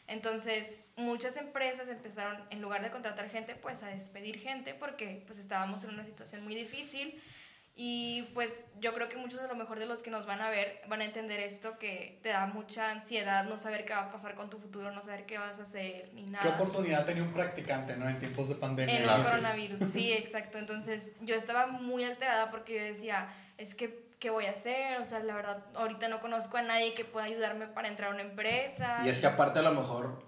Entonces, 0.07 0.85
muchas 0.95 1.37
empresas 1.37 1.87
empezaron, 1.87 2.43
en 2.49 2.63
lugar 2.63 2.81
de 2.81 2.89
contratar 2.89 3.29
gente, 3.29 3.53
pues 3.53 3.83
a 3.83 3.89
despedir 3.89 4.39
gente 4.39 4.73
porque 4.73 5.23
pues 5.27 5.37
estábamos 5.37 5.83
en 5.83 5.91
una 5.91 6.03
situación 6.03 6.43
muy 6.43 6.55
difícil 6.55 7.21
y 7.83 8.29
pues 8.35 8.67
yo 8.79 8.93
creo 8.93 9.09
que 9.09 9.17
muchos 9.17 9.39
a 9.39 9.47
lo 9.47 9.55
mejor 9.55 9.79
de 9.79 9.87
los 9.87 10.03
que 10.03 10.11
nos 10.11 10.27
van 10.27 10.39
a 10.39 10.51
ver 10.51 10.83
van 10.87 11.01
a 11.01 11.03
entender 11.03 11.39
esto 11.39 11.79
que 11.79 12.19
te 12.21 12.29
da 12.29 12.45
mucha 12.45 12.91
ansiedad 12.91 13.43
no 13.45 13.57
saber 13.57 13.85
qué 13.85 13.93
va 13.95 14.01
a 14.01 14.11
pasar 14.11 14.35
con 14.35 14.51
tu 14.51 14.59
futuro, 14.59 14.91
no 14.91 15.01
saber 15.01 15.25
qué 15.25 15.39
vas 15.39 15.57
a 15.57 15.63
hacer 15.63 16.11
ni 16.13 16.21
nada. 16.21 16.43
¿Qué 16.43 16.49
oportunidad 16.49 17.05
tenía 17.05 17.23
un 17.23 17.33
practicante, 17.33 17.97
no? 17.97 18.07
En 18.07 18.19
tiempos 18.19 18.49
de 18.49 18.53
pandemia. 18.53 18.95
En 18.95 19.09
el 19.09 19.17
Dices, 19.17 19.31
coronavirus, 19.31 19.79
sí, 19.93 20.13
exacto. 20.13 20.59
Entonces 20.59 21.13
yo 21.21 21.33
estaba 21.33 21.65
muy 21.65 22.03
alterada 22.03 22.51
porque 22.51 22.75
yo 22.75 22.83
decía, 22.83 23.33
es 23.57 23.73
que, 23.73 24.05
¿qué 24.19 24.29
voy 24.29 24.45
a 24.45 24.51
hacer? 24.51 25.01
O 25.01 25.05
sea, 25.05 25.17
la 25.17 25.33
verdad, 25.33 25.65
ahorita 25.73 26.07
no 26.07 26.19
conozco 26.19 26.57
a 26.57 26.61
nadie 26.61 26.93
que 26.93 27.03
pueda 27.03 27.25
ayudarme 27.25 27.65
para 27.65 27.87
entrar 27.87 28.11
a 28.11 28.13
una 28.13 28.21
empresa. 28.21 29.01
Y 29.03 29.09
es 29.09 29.17
que 29.17 29.25
aparte 29.25 29.57
a 29.57 29.63
lo 29.63 29.71
mejor 29.71 30.21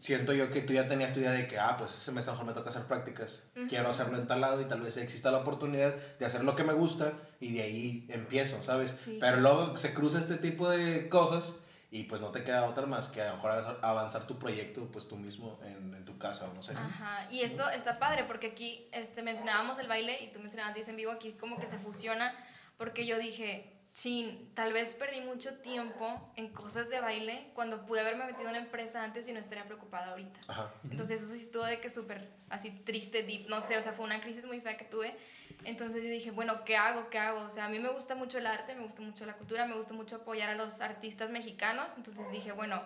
siento 0.00 0.32
yo 0.32 0.50
que 0.50 0.62
tú 0.62 0.72
ya 0.72 0.88
tenías 0.88 1.12
tu 1.12 1.20
idea 1.20 1.30
de 1.30 1.46
que, 1.46 1.58
ah, 1.58 1.76
pues 1.78 1.90
ese 1.90 2.06
semestre 2.06 2.30
a 2.30 2.34
lo 2.34 2.40
mejor 2.40 2.54
me 2.54 2.58
toca 2.58 2.70
hacer 2.70 2.84
prácticas. 2.88 3.44
Quiero 3.68 3.88
hacerlo 3.90 4.16
en 4.18 4.26
tal 4.26 4.40
lado 4.40 4.60
y 4.60 4.64
tal 4.64 4.80
vez 4.80 4.96
exista 4.96 5.30
la 5.30 5.38
oportunidad 5.38 5.94
de 6.18 6.26
hacer 6.26 6.42
lo 6.42 6.56
que 6.56 6.64
me 6.64 6.72
gusta 6.72 7.12
y 7.38 7.52
de 7.52 7.62
ahí 7.62 8.06
empiezo, 8.08 8.62
¿sabes? 8.64 8.90
Sí. 8.90 9.18
Pero 9.20 9.36
luego 9.40 9.76
se 9.76 9.94
cruza 9.94 10.18
este 10.18 10.36
tipo 10.36 10.68
de 10.68 11.08
cosas 11.08 11.54
y 11.92 12.04
pues 12.04 12.20
no 12.20 12.28
te 12.28 12.44
queda 12.44 12.64
otra 12.64 12.86
más 12.86 13.08
que 13.08 13.20
a 13.20 13.28
lo 13.30 13.34
mejor 13.34 13.78
avanzar- 13.82 14.26
tu 14.26 14.38
proyecto 14.38 14.88
pues 14.92 15.06
tú 15.08 15.16
mismo 15.16 15.58
en, 15.64 15.94
en 15.94 16.04
tu 16.04 16.16
casa 16.18 16.46
o 16.48 16.54
no 16.54 16.62
sé. 16.62 16.72
Ajá, 16.72 17.26
y 17.30 17.40
esto 17.40 17.68
está 17.68 17.98
padre 17.98 18.24
porque 18.24 18.46
aquí 18.48 18.88
este, 18.92 19.22
mencionábamos 19.22 19.78
el 19.80 19.88
baile 19.88 20.22
y 20.22 20.32
tú 20.32 20.38
mencionabas 20.40 20.74
Dice 20.74 20.90
en 20.90 20.96
vivo, 20.96 21.10
aquí 21.12 21.32
como 21.32 21.58
que 21.58 21.66
se 21.66 21.78
fusiona 21.78 22.32
porque 22.78 23.06
yo 23.06 23.18
dije, 23.18 23.79
chin, 23.92 24.50
tal 24.54 24.72
vez 24.72 24.94
perdí 24.94 25.20
mucho 25.20 25.58
tiempo 25.58 26.32
en 26.36 26.48
cosas 26.48 26.88
de 26.88 27.00
baile 27.00 27.50
cuando 27.54 27.86
pude 27.86 28.00
haberme 28.00 28.24
metido 28.24 28.44
en 28.44 28.56
una 28.56 28.64
empresa 28.64 29.02
antes 29.02 29.28
y 29.28 29.32
no 29.32 29.40
estaría 29.40 29.64
preocupada 29.64 30.10
ahorita. 30.10 30.40
Ajá. 30.48 30.72
Entonces 30.90 31.20
eso 31.20 31.32
sí 31.32 31.40
estuvo 31.40 31.64
de 31.64 31.80
que 31.80 31.90
súper 31.90 32.28
así 32.48 32.70
triste, 32.70 33.22
deep, 33.22 33.48
no 33.48 33.60
sé, 33.60 33.76
o 33.76 33.82
sea, 33.82 33.92
fue 33.92 34.04
una 34.04 34.20
crisis 34.20 34.46
muy 34.46 34.60
fea 34.60 34.76
que 34.76 34.84
tuve. 34.84 35.16
Entonces 35.64 36.02
yo 36.02 36.10
dije, 36.10 36.30
bueno, 36.30 36.64
¿qué 36.64 36.76
hago? 36.76 37.10
¿Qué 37.10 37.18
hago? 37.18 37.40
O 37.42 37.50
sea, 37.50 37.66
a 37.66 37.68
mí 37.68 37.78
me 37.78 37.90
gusta 37.90 38.14
mucho 38.14 38.38
el 38.38 38.46
arte, 38.46 38.74
me 38.74 38.84
gusta 38.84 39.02
mucho 39.02 39.26
la 39.26 39.34
cultura, 39.34 39.66
me 39.66 39.76
gusta 39.76 39.94
mucho 39.94 40.16
apoyar 40.16 40.50
a 40.50 40.54
los 40.54 40.80
artistas 40.80 41.30
mexicanos. 41.30 41.96
Entonces 41.96 42.30
dije, 42.30 42.52
bueno, 42.52 42.82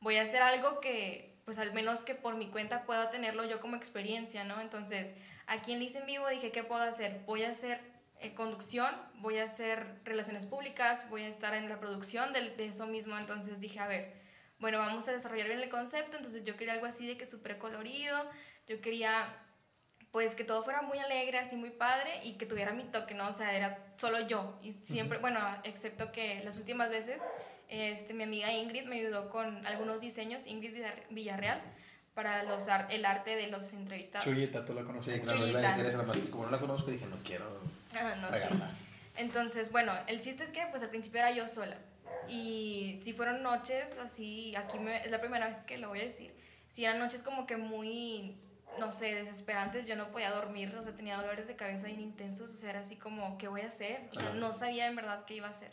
voy 0.00 0.16
a 0.16 0.22
hacer 0.22 0.42
algo 0.42 0.80
que, 0.80 1.34
pues 1.44 1.58
al 1.58 1.72
menos 1.72 2.02
que 2.02 2.14
por 2.14 2.36
mi 2.36 2.48
cuenta 2.48 2.84
pueda 2.84 3.10
tenerlo 3.10 3.44
yo 3.44 3.58
como 3.60 3.76
experiencia, 3.76 4.44
¿no? 4.44 4.60
Entonces, 4.60 5.14
aquí 5.46 5.72
en 5.72 5.80
Liz 5.80 5.96
en 5.96 6.06
Vivo 6.06 6.28
dije, 6.28 6.52
¿qué 6.52 6.62
puedo 6.62 6.82
hacer? 6.82 7.22
Voy 7.26 7.42
a 7.42 7.50
hacer 7.50 7.80
eh, 8.22 8.34
conducción, 8.34 8.94
voy 9.16 9.38
a 9.38 9.44
hacer 9.44 10.00
relaciones 10.04 10.46
públicas, 10.46 11.08
voy 11.10 11.22
a 11.22 11.28
estar 11.28 11.54
en 11.54 11.68
la 11.68 11.80
producción 11.80 12.32
de, 12.32 12.50
de, 12.50 12.66
eso 12.66 12.86
mismo. 12.86 13.18
Entonces 13.18 13.60
dije, 13.60 13.80
a 13.80 13.86
ver, 13.86 14.12
bueno, 14.58 14.78
vamos 14.78 15.08
a 15.08 15.12
desarrollar 15.12 15.48
bien 15.48 15.60
el 15.60 15.68
concepto. 15.68 16.16
Entonces 16.16 16.44
yo 16.44 16.56
quería 16.56 16.74
algo 16.74 16.86
así 16.86 17.06
de 17.06 17.16
que 17.16 17.26
súper 17.26 17.58
colorido, 17.58 18.16
yo 18.66 18.80
quería 18.80 19.38
pues 20.12 20.34
que 20.34 20.44
todo 20.44 20.62
fuera 20.62 20.82
muy 20.82 20.98
alegre, 20.98 21.38
así 21.38 21.56
muy 21.56 21.70
padre 21.70 22.10
y 22.22 22.34
que 22.34 22.44
tuviera 22.44 22.72
mi 22.72 22.84
toque, 22.84 23.14
¿no? 23.14 23.28
O 23.28 23.32
sea, 23.32 23.56
era 23.56 23.94
solo 23.96 24.20
yo. 24.28 24.58
Y 24.62 24.72
siempre, 24.72 25.18
bueno, 25.18 25.40
excepto 25.64 26.12
que 26.12 26.44
las 26.44 26.58
últimas 26.58 26.90
veces, 26.90 27.22
este, 27.68 28.12
mi 28.12 28.24
amiga 28.24 28.52
Ingrid 28.52 28.84
me 28.84 28.96
ayudó 28.96 29.30
con 29.30 29.66
algunos 29.66 30.00
diseños, 30.00 30.46
Ingrid 30.46 30.84
Villarreal, 31.08 31.62
para 32.12 32.42
los 32.42 32.66
el 32.90 33.06
arte 33.06 33.36
de 33.36 33.46
los 33.46 33.72
entrevistados. 33.72 34.26
Chuyita, 34.26 34.66
tú 34.66 34.74
la 34.74 34.82
conoces. 34.82 35.14
Sí, 35.14 35.20
claro, 35.22 35.46
iba 35.46 35.60
a 35.60 35.76
decir 35.76 35.86
eso, 35.86 36.04
como 36.30 36.44
no 36.44 36.50
la 36.50 36.58
conozco, 36.58 36.90
dije, 36.90 37.06
no 37.06 37.16
quiero 37.24 37.62
ah, 37.94 38.14
no, 38.20 38.28
sí. 38.36 38.48
Entonces, 39.16 39.70
bueno, 39.70 39.92
el 40.06 40.20
chiste 40.20 40.44
es 40.44 40.50
que 40.50 40.66
pues 40.70 40.82
al 40.82 40.90
principio 40.90 41.20
era 41.20 41.30
yo 41.32 41.48
sola. 41.48 41.76
Y 42.28 42.98
si 43.02 43.12
fueron 43.12 43.42
noches 43.42 43.98
así, 43.98 44.54
aquí 44.56 44.78
me, 44.78 45.04
es 45.04 45.10
la 45.10 45.20
primera 45.20 45.46
vez 45.46 45.58
que 45.64 45.78
lo 45.78 45.88
voy 45.88 46.00
a 46.00 46.04
decir, 46.04 46.34
si 46.68 46.84
eran 46.84 46.98
noches 46.98 47.22
como 47.22 47.46
que 47.46 47.56
muy 47.56 48.38
no 48.78 48.90
sé, 48.90 49.14
desesperantes, 49.14 49.86
yo 49.86 49.96
no 49.96 50.10
podía 50.10 50.30
dormir, 50.30 50.74
o 50.76 50.82
sea, 50.82 50.94
tenía 50.94 51.16
dolores 51.16 51.46
de 51.46 51.56
cabeza 51.56 51.86
bien 51.88 52.00
intensos, 52.00 52.50
o 52.50 52.54
sea, 52.54 52.70
era 52.70 52.80
así 52.80 52.96
como, 52.96 53.36
¿qué 53.38 53.48
voy 53.48 53.62
a 53.62 53.66
hacer? 53.66 54.08
O 54.16 54.20
sea, 54.20 54.32
no 54.34 54.52
sabía 54.52 54.86
en 54.86 54.96
verdad 54.96 55.24
qué 55.26 55.34
iba 55.34 55.48
a 55.48 55.50
hacer. 55.50 55.70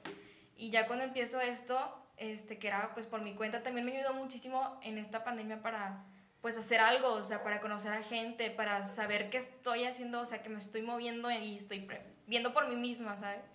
Y 0.57 0.69
ya 0.69 0.87
cuando 0.87 1.05
empiezo 1.05 1.39
esto, 1.39 2.05
este, 2.17 2.59
que 2.59 2.67
era 2.67 2.93
pues 2.93 3.07
por 3.07 3.21
mi 3.21 3.33
cuenta, 3.35 3.63
también 3.63 3.85
me 3.85 3.95
ayudó 3.95 4.13
muchísimo 4.13 4.79
en 4.83 4.97
esta 4.97 5.23
pandemia 5.23 5.61
para 5.61 6.03
pues 6.41 6.57
hacer 6.57 6.79
algo, 6.79 7.13
o 7.13 7.23
sea, 7.23 7.43
para 7.43 7.59
conocer 7.59 7.91
a 7.91 8.01
gente, 8.01 8.49
para 8.49 8.85
saber 8.87 9.29
qué 9.29 9.37
estoy 9.37 9.85
haciendo, 9.85 10.21
o 10.21 10.25
sea, 10.25 10.41
que 10.41 10.49
me 10.49 10.57
estoy 10.57 10.81
moviendo 10.81 11.29
y 11.31 11.55
estoy 11.55 11.87
viendo 12.27 12.53
por 12.53 12.67
mí 12.67 12.75
misma, 12.75 13.17
¿sabes? 13.17 13.49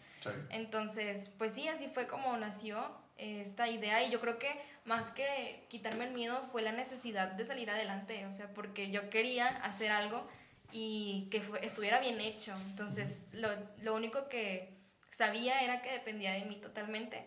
Entonces, 0.51 1.31
pues 1.39 1.53
sí, 1.53 1.69
así 1.69 1.89
fue 1.89 2.07
como 2.07 2.37
nació 2.37 2.91
esta 3.17 3.69
idea 3.69 4.03
y 4.03 4.11
yo 4.11 4.21
creo 4.21 4.39
que 4.39 4.51
más 4.85 5.11
que 5.11 5.67
quitarme 5.69 6.07
el 6.07 6.13
miedo 6.13 6.47
fue 6.51 6.63
la 6.63 6.73
necesidad 6.73 7.29
de 7.29 7.45
salir 7.45 7.71
adelante, 7.71 8.27
o 8.27 8.33
sea, 8.33 8.53
porque 8.53 8.91
yo 8.91 9.11
quería 9.11 9.49
hacer 9.49 9.93
algo 9.93 10.27
y 10.73 11.29
que 11.31 11.43
estuviera 11.63 12.01
bien 12.01 12.21
hecho. 12.21 12.53
Entonces, 12.71 13.27
lo, 13.33 13.49
lo 13.83 13.95
único 13.95 14.29
que 14.29 14.75
sabía 15.09 15.63
era 15.63 15.81
que 15.83 15.93
dependía 15.93 16.33
de 16.33 16.45
mí 16.45 16.57
totalmente. 16.57 17.25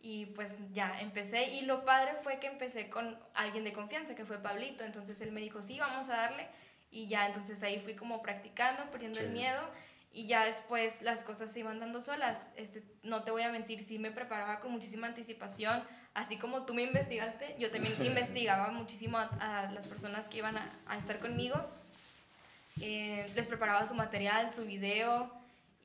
Y 0.00 0.26
pues 0.26 0.58
ya 0.72 1.00
empecé 1.00 1.54
y 1.54 1.62
lo 1.62 1.84
padre 1.84 2.12
fue 2.22 2.38
que 2.38 2.46
empecé 2.46 2.88
con 2.88 3.18
alguien 3.34 3.64
de 3.64 3.72
confianza, 3.72 4.14
que 4.14 4.24
fue 4.24 4.38
Pablito. 4.38 4.84
Entonces 4.84 5.20
él 5.20 5.32
me 5.32 5.40
dijo, 5.40 5.60
sí, 5.60 5.78
vamos 5.78 6.08
a 6.08 6.16
darle. 6.16 6.46
Y 6.90 7.08
ya 7.08 7.26
entonces 7.26 7.62
ahí 7.62 7.78
fui 7.80 7.94
como 7.94 8.22
practicando, 8.22 8.90
perdiendo 8.90 9.20
el 9.20 9.30
miedo 9.30 9.60
y 10.12 10.26
ya 10.26 10.44
después 10.44 11.02
las 11.02 11.22
cosas 11.22 11.52
se 11.52 11.60
iban 11.60 11.80
dando 11.80 12.00
solas. 12.00 12.50
Este, 12.56 12.82
no 13.02 13.24
te 13.24 13.30
voy 13.30 13.42
a 13.42 13.50
mentir, 13.50 13.82
sí 13.82 13.98
me 13.98 14.10
preparaba 14.10 14.60
con 14.60 14.72
muchísima 14.72 15.06
anticipación, 15.06 15.82
así 16.14 16.36
como 16.38 16.64
tú 16.64 16.74
me 16.74 16.82
investigaste, 16.82 17.56
yo 17.58 17.70
también 17.70 17.94
investigaba 18.04 18.70
muchísimo 18.70 19.18
a, 19.18 19.70
las 19.72 19.88
personas 19.88 20.28
que 20.28 20.38
iban 20.38 20.56
a, 20.56 20.70
a 20.86 20.96
estar 20.96 21.18
conmigo. 21.18 21.56
Eh, 22.80 23.26
les 23.34 23.48
preparaba 23.48 23.84
su 23.86 23.94
material, 23.94 24.52
su 24.52 24.64
video 24.64 25.37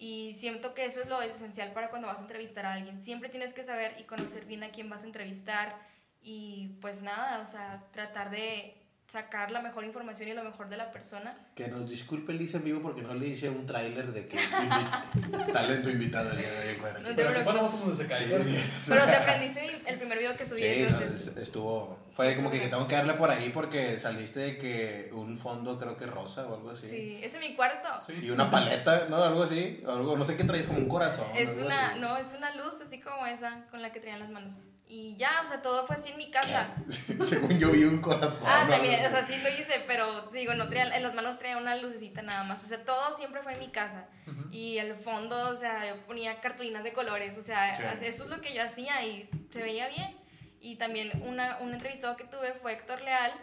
y 0.03 0.33
siento 0.33 0.73
que 0.73 0.83
eso 0.83 0.99
es 0.99 1.07
lo 1.07 1.21
esencial 1.21 1.71
para 1.71 1.89
cuando 1.89 2.09
vas 2.09 2.17
a 2.17 2.23
entrevistar 2.23 2.65
a 2.65 2.73
alguien. 2.73 3.01
Siempre 3.01 3.29
tienes 3.29 3.53
que 3.53 3.63
saber 3.63 3.95
y 3.97 4.03
conocer 4.03 4.43
bien 4.43 4.61
a 4.63 4.69
quién 4.69 4.89
vas 4.89 5.03
a 5.03 5.05
entrevistar 5.05 5.77
y 6.21 6.71
pues 6.81 7.03
nada, 7.03 7.39
o 7.39 7.45
sea, 7.45 7.85
tratar 7.93 8.29
de 8.29 8.75
sacar 9.07 9.49
la 9.51 9.61
mejor 9.61 9.85
información 9.85 10.27
y 10.27 10.33
lo 10.33 10.43
mejor 10.43 10.67
de 10.67 10.75
la 10.75 10.91
persona. 10.91 11.37
Que 11.55 11.69
nos 11.69 11.89
disculpe 11.89 12.33
Lisa 12.33 12.57
en 12.57 12.65
vivo 12.65 12.81
porque 12.81 13.01
no 13.01 13.13
le 13.13 13.27
hice 13.27 13.47
un 13.49 13.65
tráiler 13.65 14.11
de 14.11 14.27
que 14.27 14.37
talento 15.53 15.89
invitado 15.89 16.31
el 16.31 16.37
día 16.37 16.51
de 16.51 16.69
hoy. 16.71 16.77
No 17.01 17.09
Pero 17.15 17.29
aquí 17.29 17.43
ponemos 17.45 17.79
donde 17.79 17.95
se 17.95 18.05
cae. 18.05 18.25
Pero 18.27 19.05
te 19.05 19.15
aprendiste 19.15 19.81
el 19.85 19.99
primer 19.99 20.17
video 20.17 20.35
que 20.35 20.45
subí. 20.45 20.59
Sí, 20.59 20.65
entonces... 20.65 21.37
estuvo. 21.37 21.97
Fue 22.13 22.35
como 22.35 22.51
que, 22.51 22.59
tengo 22.59 22.87
que 22.87 22.95
darle 22.95 23.15
por 23.15 23.31
ahí 23.31 23.49
porque 23.49 23.99
saliste 23.99 24.39
de 24.39 24.57
que 24.57 25.09
un 25.13 25.35
fondo 25.39 25.79
creo 25.79 25.97
que 25.97 26.05
rosa 26.05 26.45
o 26.45 26.53
algo 26.55 26.69
así. 26.69 26.87
Sí, 26.87 27.19
ese 27.23 27.37
es 27.37 27.49
mi 27.49 27.55
cuarto. 27.55 27.89
Y 28.21 28.29
una 28.29 28.51
paleta, 28.51 29.07
¿no? 29.09 29.23
Algo 29.23 29.43
así. 29.43 29.81
Algo, 29.87 30.15
no 30.15 30.23
sé 30.23 30.37
qué 30.37 30.43
traes 30.43 30.67
como 30.67 30.77
un 30.77 30.87
corazón. 30.87 31.25
Es 31.35 31.57
una, 31.57 31.95
no, 31.95 32.15
es 32.17 32.33
una 32.33 32.55
luz 32.55 32.79
así 32.81 32.99
como 32.99 33.25
esa 33.25 33.65
con 33.71 33.81
la 33.81 33.91
que 33.91 33.99
traían 33.99 34.19
las 34.19 34.29
manos. 34.29 34.65
Y 34.85 35.15
ya, 35.15 35.41
o 35.43 35.47
sea, 35.47 35.63
todo 35.63 35.87
fue 35.87 35.95
así 35.95 36.11
en 36.11 36.17
mi 36.17 36.29
casa. 36.29 36.75
Según 37.19 37.57
yo 37.57 37.71
vi 37.71 37.83
un 37.85 37.99
corazón. 37.99 38.47
Ah, 38.47 38.67
también, 38.69 38.93
o 38.93 39.09
sea, 39.09 39.25
sí 39.25 39.37
lo 39.41 39.49
hice, 39.49 39.83
pero 39.87 40.29
digo, 40.29 40.53
no 40.53 40.67
traía, 40.67 40.95
en 40.95 41.01
las 41.01 41.15
manos 41.15 41.39
traía 41.39 41.57
una 41.57 41.75
lucecita 41.77 42.21
nada 42.21 42.43
más. 42.43 42.63
O 42.63 42.67
sea, 42.67 42.85
todo 42.85 43.11
siempre 43.13 43.41
fue 43.41 43.53
en 43.53 43.59
mi 43.59 43.69
casa. 43.69 44.05
Y 44.51 44.77
al 44.77 44.93
fondo, 44.93 45.49
o 45.49 45.55
sea, 45.55 45.87
yo 45.87 46.05
ponía 46.05 46.39
cartulinas 46.41 46.83
de 46.83 46.93
colores. 46.93 47.39
O 47.39 47.41
sea, 47.41 47.73
eso 47.73 48.23
es 48.25 48.29
lo 48.29 48.39
que 48.39 48.53
yo 48.53 48.61
hacía 48.61 49.03
y 49.03 49.27
se 49.49 49.63
veía 49.63 49.87
bien. 49.87 50.22
Y 50.63 50.77
también 50.77 51.11
una, 51.25 51.57
un 51.59 51.73
entrevistado 51.73 52.15
que 52.15 52.23
tuve 52.23 52.53
fue 52.53 52.71
Héctor 52.71 53.01
Leal. 53.01 53.33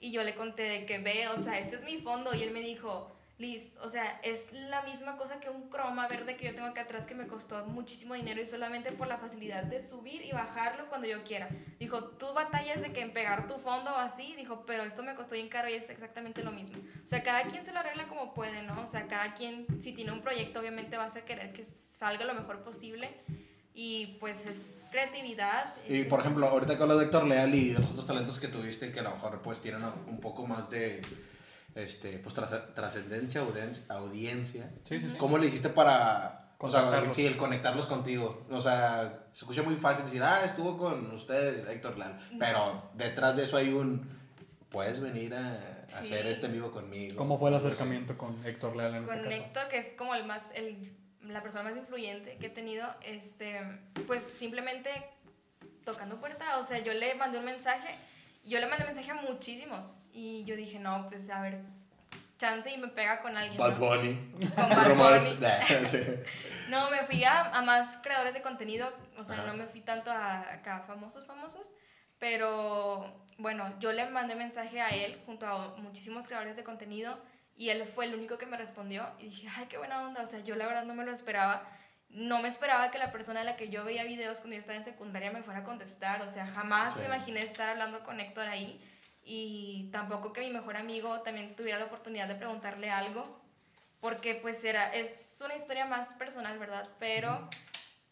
Y 0.00 0.10
yo 0.10 0.24
le 0.24 0.34
conté 0.34 0.64
de 0.64 0.86
que 0.86 0.98
ve, 0.98 1.28
o 1.28 1.38
sea, 1.38 1.56
este 1.60 1.76
es 1.76 1.82
mi 1.82 1.98
fondo. 1.98 2.34
Y 2.34 2.42
él 2.42 2.50
me 2.50 2.60
dijo, 2.60 3.14
Liz, 3.38 3.78
o 3.80 3.88
sea, 3.88 4.18
es 4.24 4.52
la 4.52 4.82
misma 4.82 5.16
cosa 5.16 5.38
que 5.38 5.50
un 5.50 5.68
croma 5.68 6.08
verde 6.08 6.36
que 6.36 6.46
yo 6.46 6.54
tengo 6.54 6.66
acá 6.66 6.82
atrás 6.82 7.06
que 7.06 7.14
me 7.14 7.28
costó 7.28 7.64
muchísimo 7.66 8.14
dinero 8.14 8.42
y 8.42 8.46
solamente 8.48 8.90
por 8.90 9.06
la 9.06 9.18
facilidad 9.18 9.62
de 9.62 9.80
subir 9.80 10.24
y 10.24 10.32
bajarlo 10.32 10.88
cuando 10.88 11.06
yo 11.06 11.22
quiera. 11.22 11.48
Dijo, 11.78 12.02
tú 12.02 12.32
batallas 12.34 12.82
de 12.82 12.92
que 12.92 13.02
en 13.02 13.12
pegar 13.12 13.46
tu 13.46 13.58
fondo 13.58 13.92
o 13.92 13.96
así, 13.96 14.34
dijo, 14.36 14.66
pero 14.66 14.82
esto 14.82 15.04
me 15.04 15.14
costó 15.14 15.36
bien 15.36 15.48
caro 15.48 15.68
y 15.68 15.74
es 15.74 15.90
exactamente 15.90 16.42
lo 16.42 16.50
mismo. 16.50 16.82
O 17.02 17.06
sea, 17.06 17.22
cada 17.22 17.44
quien 17.44 17.64
se 17.64 17.72
lo 17.72 17.78
arregla 17.78 18.08
como 18.08 18.34
puede, 18.34 18.62
¿no? 18.62 18.82
O 18.82 18.86
sea, 18.88 19.06
cada 19.06 19.34
quien, 19.34 19.66
si 19.80 19.92
tiene 19.92 20.10
un 20.10 20.22
proyecto, 20.22 20.58
obviamente 20.58 20.96
vas 20.96 21.14
a 21.14 21.24
querer 21.24 21.52
que 21.52 21.64
salga 21.64 22.24
lo 22.24 22.34
mejor 22.34 22.64
posible 22.64 23.10
y 23.74 24.18
pues 24.20 24.46
es 24.46 24.84
creatividad. 24.90 25.74
Y 25.88 26.04
por 26.04 26.20
ejemplo, 26.20 26.46
ahorita 26.46 26.76
que 26.76 26.82
hablas 26.82 26.98
de 26.98 27.04
Héctor 27.04 27.26
Leal 27.26 27.54
y 27.54 27.70
de 27.70 27.80
los 27.80 27.90
otros 27.90 28.06
talentos 28.06 28.38
que 28.38 28.48
tuviste 28.48 28.92
que 28.92 29.00
a 29.00 29.02
lo 29.02 29.10
mejor 29.10 29.42
pues 29.42 29.60
tienen 29.60 29.82
un 30.06 30.20
poco 30.20 30.46
más 30.46 30.70
de 30.70 31.02
este, 31.74 32.18
pues 32.20 32.34
trascendencia, 32.74 33.42
audiencia. 33.88 34.70
Sí, 34.82 35.00
sí, 35.00 35.08
sí. 35.08 35.16
¿Cómo 35.18 35.38
le 35.38 35.48
hiciste 35.48 35.68
para 35.68 36.44
o 36.58 36.70
sea, 36.70 37.12
sí, 37.12 37.26
el 37.26 37.36
conectarlos 37.36 37.84
contigo. 37.84 38.46
O 38.50 38.60
sea, 38.60 39.10
se 39.32 39.44
escucha 39.44 39.62
muy 39.62 39.76
fácil 39.76 40.04
decir, 40.06 40.22
ah, 40.22 40.44
estuvo 40.46 40.78
con 40.78 41.10
ustedes, 41.12 41.68
Héctor 41.68 41.98
Lal. 41.98 42.18
Pero 42.38 42.90
detrás 42.94 43.36
de 43.36 43.44
eso 43.44 43.58
hay 43.58 43.70
un, 43.70 44.08
puedes 44.70 44.98
venir 44.98 45.34
a, 45.34 45.84
hacer 45.84 46.26
este 46.26 46.48
vivo 46.48 46.70
conmigo. 46.70 47.16
¿Cómo 47.16 47.38
fue 47.38 47.50
el 47.50 47.56
acercamiento 47.56 48.16
con 48.16 48.42
Héctor 48.46 48.76
Leal 48.76 48.94
en 48.94 49.02
este 49.02 49.16
caso? 49.16 49.28
Con 49.28 49.32
Héctor, 49.32 49.68
que 49.68 49.78
es 49.78 49.92
como 49.92 50.14
el 50.14 50.24
más, 50.24 50.52
el, 50.54 50.96
la 51.28 51.42
persona 51.42 51.70
más 51.70 51.76
influyente 51.76 52.36
que 52.36 52.46
he 52.46 52.50
tenido, 52.50 52.86
este, 53.02 53.60
pues 54.06 54.22
simplemente 54.22 54.90
tocando 55.84 56.20
puerta. 56.20 56.58
O 56.58 56.62
sea, 56.62 56.78
yo 56.78 56.92
le 56.92 57.14
mandé 57.14 57.38
un 57.38 57.44
mensaje 57.44 57.94
yo 58.44 58.60
le 58.60 58.66
mandé 58.66 58.84
mensaje 58.84 59.10
a 59.10 59.14
muchísimos 59.14 59.96
y 60.12 60.44
yo 60.44 60.54
dije, 60.56 60.78
no, 60.78 61.06
pues 61.08 61.30
a 61.30 61.40
ver, 61.40 61.60
chance 62.38 62.70
y 62.70 62.76
me 62.76 62.88
pega 62.88 63.20
con 63.22 63.36
alguien. 63.36 63.56
Bad 63.58 63.78
Bunny. 63.78 64.32
Con 64.54 64.68
Bad 64.68 64.94
Bunny. 64.94 65.38
no, 66.68 66.90
me 66.90 67.02
fui 67.04 67.24
a, 67.24 67.56
a, 67.56 67.62
más 67.62 67.98
creadores 68.02 68.34
de 68.34 68.42
contenido, 68.42 68.92
o 69.16 69.24
sea, 69.24 69.44
no 69.46 69.54
me 69.54 69.66
fui 69.66 69.80
tanto 69.80 70.10
a 70.10 70.40
acá 70.40 70.84
famosos, 70.86 71.26
famosos, 71.26 71.74
pero 72.18 73.24
bueno, 73.38 73.74
yo 73.80 73.92
le 73.92 74.08
mandé 74.10 74.34
mensaje 74.34 74.80
a 74.80 74.90
él 74.90 75.20
junto 75.24 75.46
a 75.46 75.76
muchísimos 75.76 76.26
creadores 76.26 76.56
de 76.56 76.64
contenido 76.64 77.18
y 77.56 77.70
él 77.70 77.84
fue 77.84 78.06
el 78.06 78.14
único 78.14 78.38
que 78.38 78.46
me 78.46 78.56
respondió 78.56 79.08
y 79.18 79.24
dije, 79.24 79.48
ay, 79.56 79.66
qué 79.66 79.78
buena 79.78 80.06
onda, 80.06 80.22
o 80.22 80.26
sea, 80.26 80.40
yo 80.40 80.56
la 80.56 80.66
verdad 80.66 80.84
no 80.84 80.94
me 80.94 81.04
lo 81.04 81.12
esperaba 81.12 81.68
no 82.14 82.40
me 82.40 82.48
esperaba 82.48 82.92
que 82.92 82.98
la 82.98 83.10
persona 83.10 83.40
a 83.40 83.44
la 83.44 83.56
que 83.56 83.68
yo 83.70 83.84
veía 83.84 84.04
videos 84.04 84.38
cuando 84.38 84.54
yo 84.54 84.60
estaba 84.60 84.78
en 84.78 84.84
secundaria 84.84 85.32
me 85.32 85.42
fuera 85.42 85.60
a 85.60 85.64
contestar, 85.64 86.22
o 86.22 86.28
sea, 86.28 86.46
jamás 86.46 86.96
me 86.96 87.06
imaginé 87.06 87.40
estar 87.40 87.68
hablando 87.68 88.04
con 88.04 88.20
Héctor 88.20 88.46
ahí 88.46 88.80
y 89.24 89.90
tampoco 89.90 90.32
que 90.32 90.42
mi 90.42 90.50
mejor 90.50 90.76
amigo 90.76 91.22
también 91.22 91.56
tuviera 91.56 91.78
la 91.80 91.86
oportunidad 91.86 92.28
de 92.28 92.36
preguntarle 92.36 92.90
algo, 92.90 93.40
porque 94.00 94.36
pues 94.36 94.62
era, 94.62 94.94
es 94.94 95.42
una 95.44 95.56
historia 95.56 95.86
más 95.86 96.10
personal, 96.14 96.56
¿verdad? 96.56 96.88
Pero 97.00 97.48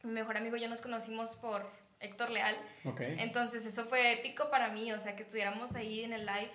mi 0.02 0.10
mejor 0.10 0.36
amigo 0.36 0.56
y 0.56 0.60
yo 0.60 0.68
nos 0.68 0.82
conocimos 0.82 1.36
por 1.36 1.70
Héctor 2.00 2.30
Leal, 2.30 2.56
entonces 2.98 3.64
eso 3.64 3.84
fue 3.84 4.14
épico 4.14 4.50
para 4.50 4.68
mí, 4.70 4.90
o 4.92 4.98
sea, 4.98 5.14
que 5.14 5.22
estuviéramos 5.22 5.76
ahí 5.76 6.02
en 6.02 6.12
el 6.12 6.26
live 6.26 6.50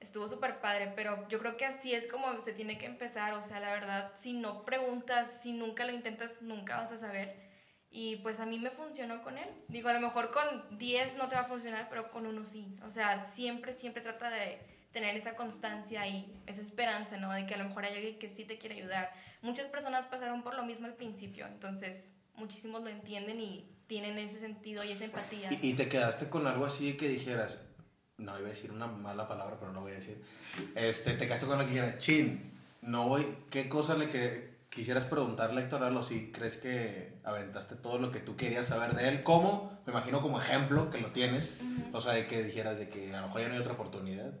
estuvo 0.00 0.28
súper 0.28 0.60
padre, 0.60 0.92
pero 0.94 1.26
yo 1.28 1.38
creo 1.38 1.56
que 1.56 1.64
así 1.64 1.92
es 1.94 2.06
como 2.06 2.40
se 2.40 2.52
tiene 2.52 2.78
que 2.78 2.86
empezar, 2.86 3.34
o 3.34 3.42
sea, 3.42 3.60
la 3.60 3.72
verdad, 3.72 4.12
si 4.14 4.32
no 4.32 4.64
preguntas, 4.64 5.40
si 5.42 5.52
nunca 5.52 5.84
lo 5.84 5.92
intentas, 5.92 6.42
nunca 6.42 6.76
vas 6.76 6.92
a 6.92 6.98
saber. 6.98 7.48
Y 7.90 8.16
pues 8.16 8.38
a 8.38 8.46
mí 8.46 8.58
me 8.58 8.70
funcionó 8.70 9.22
con 9.22 9.38
él. 9.38 9.48
Digo, 9.68 9.88
a 9.88 9.94
lo 9.94 10.00
mejor 10.00 10.30
con 10.30 10.78
10 10.78 11.16
no 11.16 11.28
te 11.28 11.36
va 11.36 11.42
a 11.42 11.44
funcionar, 11.44 11.88
pero 11.88 12.10
con 12.10 12.26
uno 12.26 12.44
sí. 12.44 12.76
O 12.84 12.90
sea, 12.90 13.24
siempre, 13.24 13.72
siempre 13.72 14.02
trata 14.02 14.30
de 14.30 14.60
tener 14.92 15.16
esa 15.16 15.36
constancia 15.36 16.06
y 16.06 16.38
esa 16.46 16.60
esperanza, 16.60 17.16
¿no? 17.16 17.32
De 17.32 17.46
que 17.46 17.54
a 17.54 17.56
lo 17.56 17.64
mejor 17.64 17.84
hay 17.84 17.94
alguien 17.94 18.18
que 18.18 18.28
sí 18.28 18.44
te 18.44 18.58
quiere 18.58 18.76
ayudar. 18.76 19.10
Muchas 19.40 19.68
personas 19.68 20.06
pasaron 20.06 20.42
por 20.42 20.54
lo 20.54 20.64
mismo 20.64 20.86
al 20.86 20.94
principio, 20.94 21.46
entonces 21.46 22.14
muchísimos 22.34 22.82
lo 22.82 22.88
entienden 22.88 23.40
y 23.40 23.70
tienen 23.86 24.18
ese 24.18 24.38
sentido 24.38 24.84
y 24.84 24.92
esa 24.92 25.04
empatía. 25.04 25.48
¿Y, 25.50 25.68
y 25.68 25.74
te 25.74 25.88
quedaste 25.88 26.28
con 26.28 26.46
algo 26.46 26.66
así 26.66 26.96
que 26.96 27.08
dijeras, 27.08 27.67
no 28.18 28.38
iba 28.38 28.46
a 28.46 28.50
decir 28.50 28.70
una 28.70 28.86
mala 28.86 29.26
palabra, 29.26 29.56
pero 29.58 29.72
no 29.72 29.76
lo 29.76 29.80
voy 29.82 29.92
a 29.92 29.96
decir. 29.96 30.22
Este, 30.74 31.14
te 31.14 31.26
quedaste 31.26 31.46
con 31.46 31.58
la 31.58 31.64
que 31.64 31.70
dijera, 31.70 31.98
chin, 31.98 32.52
no 32.82 33.08
voy, 33.08 33.26
¿qué 33.50 33.68
cosa 33.68 33.96
le 33.96 34.10
que 34.10 34.58
quisieras 34.70 35.04
preguntarle, 35.06 35.62
Héctor, 35.62 35.82
algo 35.82 36.02
si 36.02 36.30
crees 36.30 36.56
que 36.56 37.14
aventaste 37.24 37.76
todo 37.76 37.98
lo 37.98 38.12
que 38.12 38.20
tú 38.20 38.36
querías 38.36 38.66
saber 38.66 38.94
de 38.94 39.08
él. 39.08 39.22
¿Cómo? 39.22 39.78
Me 39.86 39.92
imagino 39.92 40.20
como 40.22 40.40
ejemplo 40.40 40.90
que 40.90 40.98
lo 40.98 41.10
tienes. 41.10 41.58
O 41.92 42.00
sea, 42.00 42.12
de 42.12 42.26
que 42.26 42.42
dijeras 42.42 42.78
de 42.78 42.88
que 42.88 43.14
a 43.14 43.20
lo 43.20 43.26
mejor 43.28 43.40
ya 43.40 43.48
no 43.48 43.54
hay 43.54 43.60
otra 43.60 43.72
oportunidad, 43.72 44.32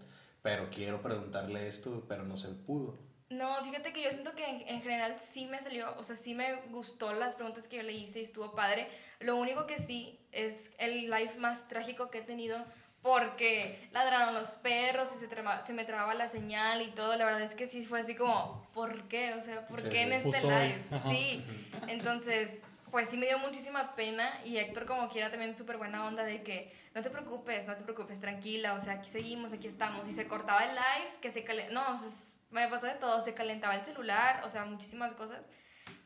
pero 0.42 0.68
quiero 0.70 1.02
preguntarle 1.02 1.68
esto, 1.68 2.04
pero 2.08 2.24
no 2.24 2.36
se 2.36 2.48
pudo. 2.48 2.98
No, 3.30 3.62
fíjate 3.62 3.92
que 3.92 4.02
yo 4.02 4.10
siento 4.10 4.32
que 4.34 4.48
en, 4.48 4.68
en 4.68 4.80
general 4.80 5.16
sí 5.18 5.46
me 5.46 5.60
salió, 5.60 5.94
o 5.98 6.02
sea, 6.02 6.16
sí 6.16 6.34
me 6.34 6.54
gustó 6.70 7.12
las 7.12 7.34
preguntas 7.34 7.68
que 7.68 7.76
yo 7.76 7.82
le 7.82 7.92
hice 7.92 8.20
y 8.20 8.22
estuvo 8.22 8.54
padre. 8.54 8.88
Lo 9.20 9.36
único 9.36 9.66
que 9.66 9.78
sí 9.78 10.18
es 10.32 10.70
el 10.78 11.10
live 11.10 11.34
más 11.38 11.68
trágico 11.68 12.10
que 12.10 12.18
he 12.18 12.22
tenido 12.22 12.64
porque 13.02 13.88
ladraron 13.92 14.34
los 14.34 14.56
perros 14.56 15.08
y 15.16 15.18
se, 15.18 15.28
traba- 15.28 15.62
se 15.64 15.72
me 15.72 15.84
trababa 15.84 16.14
la 16.14 16.28
señal 16.28 16.82
y 16.82 16.90
todo. 16.90 17.16
La 17.16 17.24
verdad 17.24 17.42
es 17.42 17.54
que 17.54 17.66
sí 17.66 17.84
fue 17.86 18.00
así 18.00 18.14
como, 18.14 18.66
¿por 18.74 19.04
qué? 19.08 19.34
O 19.34 19.40
sea, 19.40 19.66
¿por 19.66 19.80
Sí, 19.80 19.88
qué 19.90 20.02
en 20.02 20.12
este 20.12 20.28
hoy. 20.44 20.50
live? 20.50 20.82
Sí. 21.08 21.44
Entonces, 21.88 22.62
pues 22.90 23.08
sí 23.08 23.16
me 23.16 23.26
dio 23.26 23.38
muchísima 23.38 23.94
pena 23.94 24.40
y 24.44 24.56
Héctor 24.56 24.86
como 24.86 25.08
quiera 25.08 25.30
también 25.30 25.54
súper 25.54 25.76
buena 25.76 26.04
onda 26.06 26.24
de 26.24 26.42
que 26.42 26.72
no 26.94 27.02
te 27.02 27.10
preocupes, 27.10 27.66
no 27.66 27.76
te 27.76 27.84
preocupes, 27.84 28.18
tranquila, 28.18 28.74
o 28.74 28.80
sea, 28.80 28.94
aquí 28.94 29.08
seguimos, 29.08 29.52
aquí 29.52 29.66
estamos. 29.68 30.08
Y 30.08 30.12
se 30.12 30.26
cortaba 30.26 30.64
el 30.64 30.70
live, 30.74 31.18
que 31.20 31.30
se 31.30 31.44
cale- 31.44 31.70
no, 31.70 31.92
o 31.92 31.96
sea, 31.96 32.08
es- 32.08 32.36
me 32.50 32.66
pasó 32.68 32.86
de 32.86 32.94
todo, 32.94 33.20
se 33.20 33.34
calentaba 33.34 33.74
el 33.74 33.84
celular, 33.84 34.42
o 34.44 34.48
sea, 34.48 34.64
muchísimas 34.64 35.12
cosas. 35.14 35.46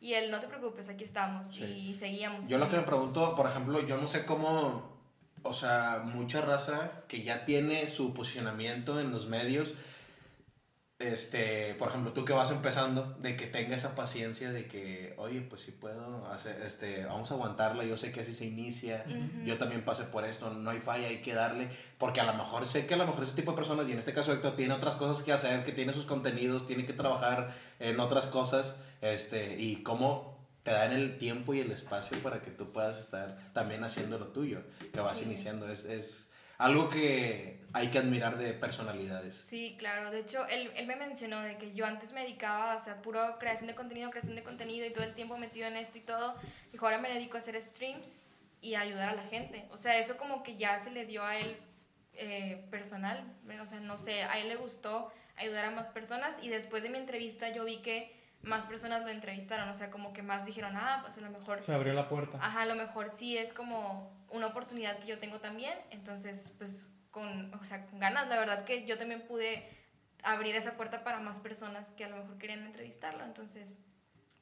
Y 0.01 0.15
él, 0.15 0.31
no 0.33 0.41
te 0.41 0.49
preocupes, 0.49 0.89
aquí 0.89 1.05
estamos. 1.05 1.49
Sí. 1.53 1.63
Y 1.65 1.95
seguíamos. 1.95 2.49
Yo 2.49 2.59
lo 2.59 2.69
que 2.69 2.77
me 2.77 2.83
pregunto, 2.83 3.37
por 3.37 3.47
ejemplo, 3.49 3.81
yo 3.87 3.97
no 3.97 4.09
sé 4.09 4.27
cómo, 4.27 4.92
o 5.43 5.53
sea, 5.53 6.03
mucha 6.05 6.41
raza 6.41 7.03
que 7.09 7.23
ya 7.23 7.45
tiene 7.45 7.89
su 7.89 8.15
posicionamiento 8.15 9.01
en 9.01 9.11
los 9.11 9.27
medios, 9.27 9.75
este, 11.03 11.75
por 11.79 11.89
ejemplo, 11.89 12.13
tú 12.13 12.25
que 12.25 12.33
vas 12.33 12.51
empezando, 12.51 13.17
de 13.19 13.37
que 13.37 13.47
tenga 13.47 13.75
esa 13.75 13.97
paciencia 13.97 14.53
de 14.53 14.69
que, 14.69 15.15
oye, 15.19 15.41
pues 15.41 15.63
sí 15.63 15.73
puedo 15.73 16.27
hacer, 16.29 16.63
este, 16.63 17.05
vamos 17.05 17.31
a 17.31 17.35
aguantarla, 17.35 17.85
yo 17.85 17.97
sé 17.97 18.13
que 18.13 18.21
así 18.21 18.35
se 18.35 18.47
inicia, 18.47 19.05
yo 19.45 19.59
también 19.59 19.85
pasé 19.85 20.05
por 20.05 20.25
esto, 20.25 20.51
no 20.51 20.71
hay 20.71 20.79
falla, 20.79 21.09
hay 21.09 21.21
que 21.21 21.35
darle, 21.35 21.69
porque 21.99 22.21
a 22.21 22.25
lo 22.25 22.35
mejor 22.35 22.69
sé 22.69 22.87
que 22.87 22.95
a 22.95 22.97
lo 22.97 23.07
mejor 23.07 23.25
ese 23.25 23.35
tipo 23.35 23.51
de 23.51 23.57
personas, 23.57 23.89
y 23.89 23.93
en 23.93 23.99
este 23.99 24.15
caso 24.15 24.33
Héctor, 24.33 24.55
tiene 24.55 24.75
otras 24.75 24.95
cosas 24.95 25.25
que 25.25 25.33
hacer, 25.33 25.65
que 25.65 25.73
tiene 25.73 25.93
sus 25.93 26.05
contenidos, 26.05 26.67
tiene 26.67 26.87
que 26.87 26.93
trabajar 26.93 27.53
en 27.81 27.99
otras 27.99 28.27
cosas, 28.27 28.77
este, 29.01 29.57
y 29.59 29.83
cómo 29.83 30.32
te 30.63 30.71
dan 30.71 30.93
el 30.93 31.19
tiempo 31.19 31.55
y 31.55 31.61
el 31.61 31.71
espacio 31.73 32.17
para 32.23 32.41
que 32.41 32.51
tú 32.51 32.71
puedas 32.73 32.99
estar 32.99 33.37
también 33.53 33.83
haciendo 33.85 34.19
lo 34.19 34.29
tuyo, 34.29 34.63
que 34.93 35.01
vas 35.01 35.19
Sí. 35.19 35.25
iniciando, 35.25 35.69
es, 35.69 35.85
es 35.87 36.31
algo 36.59 36.89
que 36.89 37.61
hay 37.73 37.89
que 37.89 37.99
admirar 37.99 38.39
de 38.39 38.53
personalidades. 38.53 39.35
Sí, 39.35 39.75
claro. 39.79 40.11
De 40.13 40.21
hecho, 40.21 40.47
él, 40.47 40.71
él 40.77 40.87
me 40.87 40.95
mencionó 40.95 41.41
de 41.43 41.59
que 41.59 41.75
yo 41.75 41.85
antes 41.87 42.13
me 42.13 42.21
dedicaba, 42.23 42.77
o 42.77 42.79
sea, 42.79 43.03
puro 43.03 43.39
creación 43.41 43.67
de 43.67 43.75
contenido, 43.75 44.11
creación 44.11 44.37
de 44.37 44.45
contenido 44.45 44.87
y 44.87 44.93
todo 44.93 45.03
el 45.05 45.15
tiempo 45.15 45.37
metido 45.37 45.67
en 45.67 45.77
esto 45.77 45.99
y 45.99 46.03
todo. 46.03 46.35
Dijo, 46.71 46.87
ahora 46.87 46.99
me 46.99 47.09
dedico 47.13 47.37
a 47.37 47.39
hacer 47.39 47.61
streams 47.61 48.27
y 48.61 48.75
a 48.75 48.83
ayudar 48.83 49.09
a 49.09 49.15
la 49.15 49.23
gente. 49.25 49.67
O 49.73 49.77
sea, 49.77 49.99
eso 49.99 50.17
como 50.17 50.45
que 50.45 50.55
ya 50.57 50.79
se 50.79 50.93
le 50.93 51.05
dio 51.07 51.25
a 51.25 51.37
él 51.37 51.57
eh, 52.15 52.65
personal. 52.71 53.25
O 53.61 53.67
sea, 53.67 53.81
no 53.81 53.99
sé, 53.99 54.23
a 54.23 54.39
él 54.39 54.49
le 54.49 54.55
gustó 54.57 55.13
ayudar 55.37 55.65
a 55.65 55.71
más 55.73 55.89
personas 55.89 56.45
y 56.45 56.49
después 56.49 56.85
de 56.85 56.91
mi 56.91 56.99
entrevista 56.99 57.49
yo 57.49 57.65
vi 57.65 57.79
que 57.79 58.15
más 58.43 58.67
personas 58.67 59.03
lo 59.03 59.09
entrevistaron. 59.09 59.69
O 59.69 59.75
sea, 59.75 59.91
como 59.91 60.13
que 60.13 60.23
más 60.23 60.45
dijeron, 60.45 60.77
ah, 60.77 61.01
pues 61.03 61.19
a 61.19 61.21
lo 61.21 61.31
mejor 61.31 61.63
Se 61.63 61.75
abrió 61.75 61.93
la 61.93 62.09
puerta. 62.09 62.39
Ajá, 62.41 62.63
a 62.63 62.67
lo 62.67 62.75
mejor 62.75 63.09
sí 63.09 63.37
es 63.37 63.53
como 63.53 64.11
una 64.31 64.49
oportunidad 64.49 64.99
que 64.99 65.07
yo 65.07 65.19
tengo 65.19 65.41
también, 65.41 65.75
entonces 65.91 66.53
pues 66.59 66.87
con, 67.11 67.53
o 67.55 67.65
sea, 67.65 67.85
con 67.87 67.99
ganas, 67.99 68.29
la 68.29 68.39
verdad 68.39 68.65
que 68.65 68.87
yo 68.87 68.97
también 68.97 69.23
pude 69.27 69.69
abrir 70.23 70.57
esa 70.57 70.73
puerta 70.77 71.05
para 71.05 71.21
más 71.21 71.39
personas 71.41 71.91
que 71.91 72.05
a 72.05 72.09
lo 72.09 72.17
mejor 72.17 72.39
querían 72.39 72.65
entrevistarlo, 72.65 73.25
entonces 73.25 73.81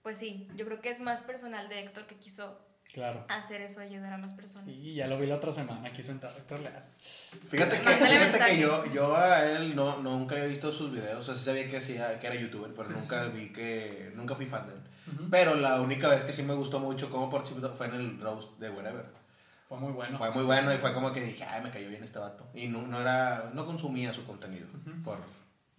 pues 0.02 0.16
sí, 0.16 0.48
yo 0.54 0.64
creo 0.64 0.80
que 0.80 0.88
es 0.88 1.00
más 1.00 1.22
personal 1.22 1.68
de 1.68 1.80
Héctor 1.80 2.06
que 2.06 2.16
quiso 2.16 2.58
Claro. 2.92 3.24
hacer 3.28 3.60
eso, 3.60 3.80
ayudar 3.80 4.12
a 4.12 4.18
más 4.18 4.32
personas. 4.32 4.68
Y 4.68 4.94
ya 4.94 5.06
lo 5.06 5.16
vi 5.18 5.26
la 5.26 5.36
otra 5.36 5.52
semana 5.52 5.88
aquí 5.88 6.02
sentado, 6.02 6.36
Héctor 6.36 6.60
Leal. 6.60 6.84
Fíjate 7.00 7.80
que, 7.80 7.88
fíjate 7.88 8.44
que 8.46 8.58
yo, 8.58 8.84
yo 8.92 9.16
a 9.16 9.44
él 9.44 9.76
no, 9.76 9.98
nunca 9.98 10.34
había 10.34 10.48
visto 10.48 10.72
sus 10.72 10.92
videos, 10.92 11.20
o 11.20 11.22
sea, 11.22 11.34
sí 11.34 11.44
sabía 11.44 11.68
que, 11.68 11.76
hacía, 11.76 12.18
que 12.18 12.26
era 12.26 12.34
youtuber, 12.34 12.70
pero 12.72 12.82
Sí, 12.82 12.94
nunca 12.94 13.24
vi 13.26 13.52
que, 13.52 14.12
nunca 14.16 14.34
fui 14.34 14.46
fan 14.46 14.66
de 14.66 14.74
él. 14.74 14.80
Pero 15.30 15.54
la 15.54 15.80
única 15.80 16.08
vez 16.08 16.24
que 16.24 16.32
sí 16.32 16.42
me 16.42 16.54
gustó 16.54 16.80
mucho 16.80 17.10
cómo 17.10 17.30
participó 17.30 17.68
fue 17.70 17.86
en 17.86 17.94
el 17.94 18.20
roast 18.20 18.58
de 18.58 18.70
Wherever. 18.70 19.06
Fue 19.66 19.78
muy 19.78 19.92
bueno. 19.92 20.18
Fue 20.18 20.30
muy 20.32 20.44
bueno 20.44 20.74
y 20.74 20.78
fue 20.78 20.92
como 20.92 21.12
que 21.12 21.20
dije, 21.20 21.44
ay, 21.44 21.62
me 21.62 21.70
cayó 21.70 21.88
bien 21.88 22.02
este 22.02 22.18
vato. 22.18 22.44
Y 22.54 22.66
no, 22.66 22.82
no 22.82 23.00
era, 23.00 23.50
no 23.54 23.66
consumía 23.66 24.12
su 24.12 24.24
contenido. 24.24 24.66
por, 25.04 25.18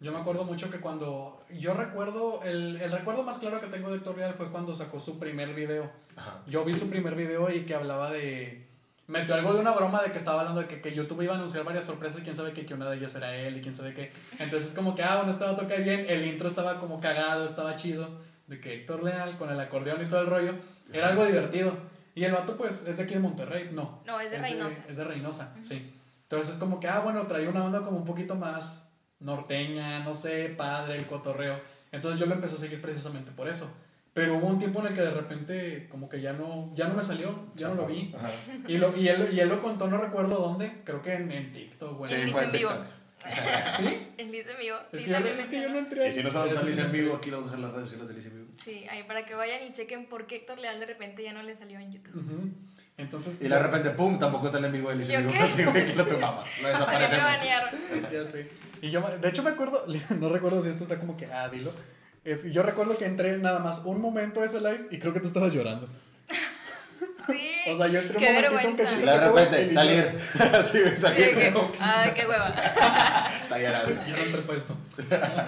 Yo 0.02 0.12
me 0.12 0.18
acuerdo 0.18 0.44
mucho 0.44 0.70
que 0.72 0.80
cuando. 0.80 1.44
Yo 1.58 1.76
recuerdo. 1.76 2.42
El, 2.44 2.82
el 2.82 2.92
recuerdo 2.92 3.22
más 3.24 3.38
claro 3.38 3.62
que 3.62 3.68
tengo 3.68 3.90
de 3.90 3.98
Héctor 3.98 4.18
Leal 4.18 4.34
fue 4.34 4.50
cuando 4.50 4.74
sacó 4.74 5.00
su 5.00 5.20
primer 5.20 5.54
video. 5.54 5.92
ajá. 6.16 6.40
Yo 6.48 6.66
vi 6.66 6.74
su 6.74 6.90
primer 6.90 7.16
video 7.16 7.52
y 7.52 7.66
que 7.66 7.76
hablaba 7.76 8.10
de. 8.10 8.68
Metió 9.08 9.36
algo 9.36 9.54
de 9.54 9.60
una 9.60 9.72
broma 9.74 10.02
de 10.02 10.12
que 10.12 10.18
estaba 10.18 10.40
hablando 10.40 10.62
de 10.62 10.68
que, 10.68 10.82
que 10.82 10.94
YouTube 10.94 11.22
iba 11.22 11.34
a 11.34 11.36
anunciar 11.36 11.64
varias 11.66 11.86
sorpresas 11.86 12.22
y 12.22 12.24
quién 12.24 12.34
sabe 12.34 12.54
que, 12.54 12.66
que 12.66 12.74
una 12.74 12.90
de 12.90 12.98
ellas 12.98 13.14
era 13.14 13.36
él 13.36 13.58
y 13.58 13.62
quién 13.62 13.76
sabe 13.76 13.94
qué. 13.94 14.12
Entonces, 14.40 14.74
como 14.74 14.96
que, 14.96 15.04
ah, 15.04 15.18
bueno, 15.18 15.30
este 15.30 15.44
vato 15.44 15.68
cae 15.68 15.82
bien. 15.84 16.06
El 16.08 16.26
intro 16.26 16.48
estaba 16.48 16.80
como 16.80 17.00
cagado, 17.00 17.44
estaba 17.44 17.76
chido. 17.76 18.08
De 18.48 18.60
que 18.60 18.74
Héctor 18.74 19.04
Leal 19.04 19.38
con 19.38 19.50
el 19.50 19.60
acordeón 19.60 20.02
y 20.02 20.10
todo 20.10 20.22
el 20.22 20.28
rollo. 20.28 20.56
Era 20.92 21.10
algo 21.10 21.26
divertido. 21.26 21.74
Y 22.16 22.24
el 22.24 22.32
vato, 22.32 22.58
pues, 22.58 22.88
es 22.88 22.98
de 22.98 23.04
aquí 23.04 23.14
de 23.14 23.20
Monterrey. 23.20 23.70
No. 23.72 24.02
No, 24.06 24.20
es 24.20 24.32
de 24.32 24.40
Reynosa. 24.40 24.84
es 24.90 24.98
de 24.98 25.04
Reynosa, 25.04 25.56
sí. 25.62 25.94
Entonces, 26.24 26.56
es 26.56 26.60
como 26.60 26.80
que, 26.80 26.88
ah, 26.88 27.00
bueno, 27.00 27.28
traía 27.28 27.50
una 27.50 27.64
onda 27.64 27.82
como 27.82 27.98
un 27.98 28.06
poquito 28.06 28.36
más 28.36 28.91
norteña, 29.22 30.00
no 30.00 30.14
sé, 30.14 30.54
padre, 30.58 30.96
el 30.96 31.06
cotorreo. 31.06 31.60
Entonces, 31.92 32.20
yo 32.20 32.26
lo 32.26 32.34
empecé 32.36 32.56
a 32.56 32.58
seguir 32.58 32.82
precisamente 32.82 33.32
por 33.32 33.48
eso. 33.48 33.74
Pero 34.14 34.36
hubo 34.36 34.48
un 34.48 34.60
tiempo 34.60 34.82
en 34.82 34.88
el 34.88 34.94
que 34.94 35.02
de 35.02 35.12
repente 35.12 35.88
como 35.90 36.10
que 36.10 36.20
ya 36.20 36.34
no, 36.34 36.72
ya 36.76 36.88
no 36.88 36.96
me 36.96 37.04
salió, 37.04 37.48
ya 37.56 37.70
no 37.70 37.76
lo 37.76 37.88
vi. 37.88 38.12
Ajá. 38.14 38.30
Y, 38.68 38.78
lo, 38.78 38.96
y, 38.98 39.08
él, 39.08 39.30
y 39.32 39.40
él 39.40 39.48
lo 39.48 39.62
contó, 39.62 39.88
no 39.88 39.98
recuerdo 39.98 40.36
dónde, 40.38 40.82
creo 40.84 41.02
que 41.02 41.14
en, 41.14 41.32
en 41.32 41.54
TikTok. 41.54 42.02
Él 42.04 42.10
Sí, 42.10 42.16
dice 42.26 42.32
fue 42.34 42.44
en 42.44 42.52
vivo. 42.52 42.72
¿Sí? 43.78 44.08
En 44.18 44.32
Lice 44.32 44.52
en 44.52 44.58
vivo, 44.58 44.78
Es 44.92 45.00
sí, 45.00 45.06
que, 45.06 45.12
yo, 45.12 45.16
también 45.16 45.40
es 45.40 45.48
que 45.48 45.62
yo 45.62 45.70
no 45.70 45.78
entré. 45.80 46.10
Y 46.10 46.12
si 46.12 46.24
no 46.24 46.32
saben 46.32 46.58
Alicia 46.58 46.86
en 46.86 46.92
vivo, 46.92 47.16
aquí 47.16 47.30
vamos 47.30 47.52
a 47.52 47.56
dejar 47.56 47.60
las 47.60 47.72
redes 47.74 47.90
sociales 47.90 48.08
de 48.08 48.14
Alicia 48.16 48.32
en 48.32 48.38
vivo. 48.38 48.50
Sí, 48.58 48.86
ahí 48.90 49.04
para 49.04 49.26
que 49.26 49.36
vayan 49.36 49.64
y 49.64 49.72
chequen 49.74 50.08
por 50.08 50.26
qué 50.28 50.38
Héctor 50.38 50.60
Leal 50.60 50.80
de 50.80 50.88
repente 50.88 51.24
ya 51.24 51.32
no 51.32 51.44
le 51.44 51.56
salió 51.56 51.80
en 51.80 51.92
YouTube. 51.92 52.16
Ujú. 52.16 52.50
Entonces, 53.02 53.42
Y 53.42 53.48
de 53.48 53.58
repente, 53.60 53.90
pum, 53.92 54.18
tampoco 54.20 54.46
está 54.48 54.60
el 54.60 54.66
en 54.66 54.72
vivo 54.74 54.90
de 54.90 54.96
Alicia 54.96 55.18
en 55.20 55.26
¿Yo 55.26 55.32
vivo. 55.32 55.40
qué? 55.44 55.52
Así, 55.52 55.64
güey, 55.64 55.86
que 55.88 55.96
lo 55.96 56.06
tomamos. 56.06 56.46
Lo 56.62 56.68
desaparecemos. 56.70 57.24
banearon. 57.26 57.70
ya 58.14 58.26
sé. 58.26 58.50
Y 58.82 58.92
yo, 58.92 59.02
de 59.02 59.28
hecho, 59.30 59.44
me 59.44 59.50
acuerdo, 59.52 59.84
no 60.20 60.30
recuerdo 60.30 60.62
si 60.62 60.70
esto 60.70 60.84
está 60.84 61.00
como 61.00 61.18
que, 61.18 61.26
ah, 61.26 61.50
dilo. 61.50 61.72
Es, 62.24 62.44
yo 62.52 62.62
recuerdo 62.64 62.98
que 62.98 63.06
entré 63.06 63.38
nada 63.40 63.60
más 63.60 63.82
un 63.86 64.00
momento 64.00 64.42
a 64.42 64.46
ese 64.46 64.60
live 64.62 64.88
y 64.92 65.00
creo 65.00 65.12
que 65.14 65.20
tú 65.20 65.28
estabas 65.28 65.52
llorando. 65.54 65.90
Sí. 67.28 67.50
O 67.70 67.76
sea, 67.76 67.88
yo 67.88 68.00
entré 68.00 68.18
un 68.18 68.24
Qué 68.24 68.34
momentito, 68.34 68.56
un 68.56 68.58
vergüenza. 68.58 68.84
cachito. 68.84 69.02
Y 69.02 69.06
de 69.06 69.20
repente, 69.20 69.64
y 69.64 69.74
salir. 69.74 70.20
Así, 70.54 70.78
Sí, 70.90 70.98
salir. 70.98 71.36
que, 71.36 71.54
ay, 71.80 72.12
qué 72.16 72.28
hueva. 72.28 72.56
Está 73.56 73.60
llorando. 73.60 74.06
Yo 74.08 74.18
no 74.18 74.24
entré 74.24 74.42
puesto. 74.42 74.78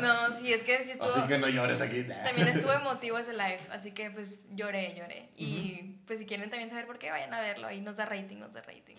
No, 0.01 0.35
sí, 0.35 0.51
es 0.53 0.63
que 0.63 0.81
sí 0.81 0.91
estuvo. 0.91 1.09
Así 1.09 1.21
que 1.27 1.37
no 1.37 1.47
llores 1.47 1.81
aquí. 1.81 2.03
También 2.03 2.47
estuvo 2.47 2.71
emotivo 2.71 3.17
ese 3.17 3.33
live, 3.33 3.59
así 3.71 3.91
que 3.91 4.09
pues 4.11 4.45
lloré, 4.53 4.93
lloré. 4.95 5.29
Y 5.35 5.99
pues 6.05 6.19
si 6.19 6.25
quieren 6.25 6.49
también 6.49 6.69
saber 6.69 6.85
por 6.85 6.99
qué, 6.99 7.09
vayan 7.11 7.33
a 7.33 7.39
verlo, 7.39 7.67
ahí 7.67 7.81
nos 7.81 7.97
da 7.97 8.05
rating, 8.05 8.37
nos 8.37 8.53
da 8.53 8.61
rating. 8.61 8.95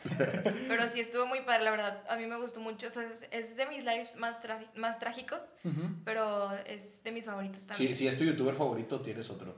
Pero 0.69 0.88
sí 0.88 1.01
estuvo 1.01 1.27
muy 1.27 1.43
padre, 1.43 1.64
la 1.64 1.71
verdad, 1.71 2.03
a 2.09 2.17
mí 2.17 2.27
me 2.27 2.38
gustó 2.38 2.61
mucho, 2.61 2.87
o 2.87 2.90
sea, 2.90 3.03
es, 3.03 3.27
es 3.31 3.57
de 3.57 3.67
mis 3.67 3.85
lives 3.85 4.17
más, 4.17 4.40
más 4.75 4.99
trágicos, 4.99 5.55
pero 6.05 6.51
es 6.67 7.03
de 7.03 7.12
mis 7.12 7.27
favoritos 7.27 7.67
también. 7.67 7.90
Si, 7.90 7.95
si 7.95 8.09
es 8.09 8.17
tu 8.17 8.25
youtuber 8.25 8.55
favorito, 8.55 9.01
tienes 9.01 9.29
otro. 9.31 9.55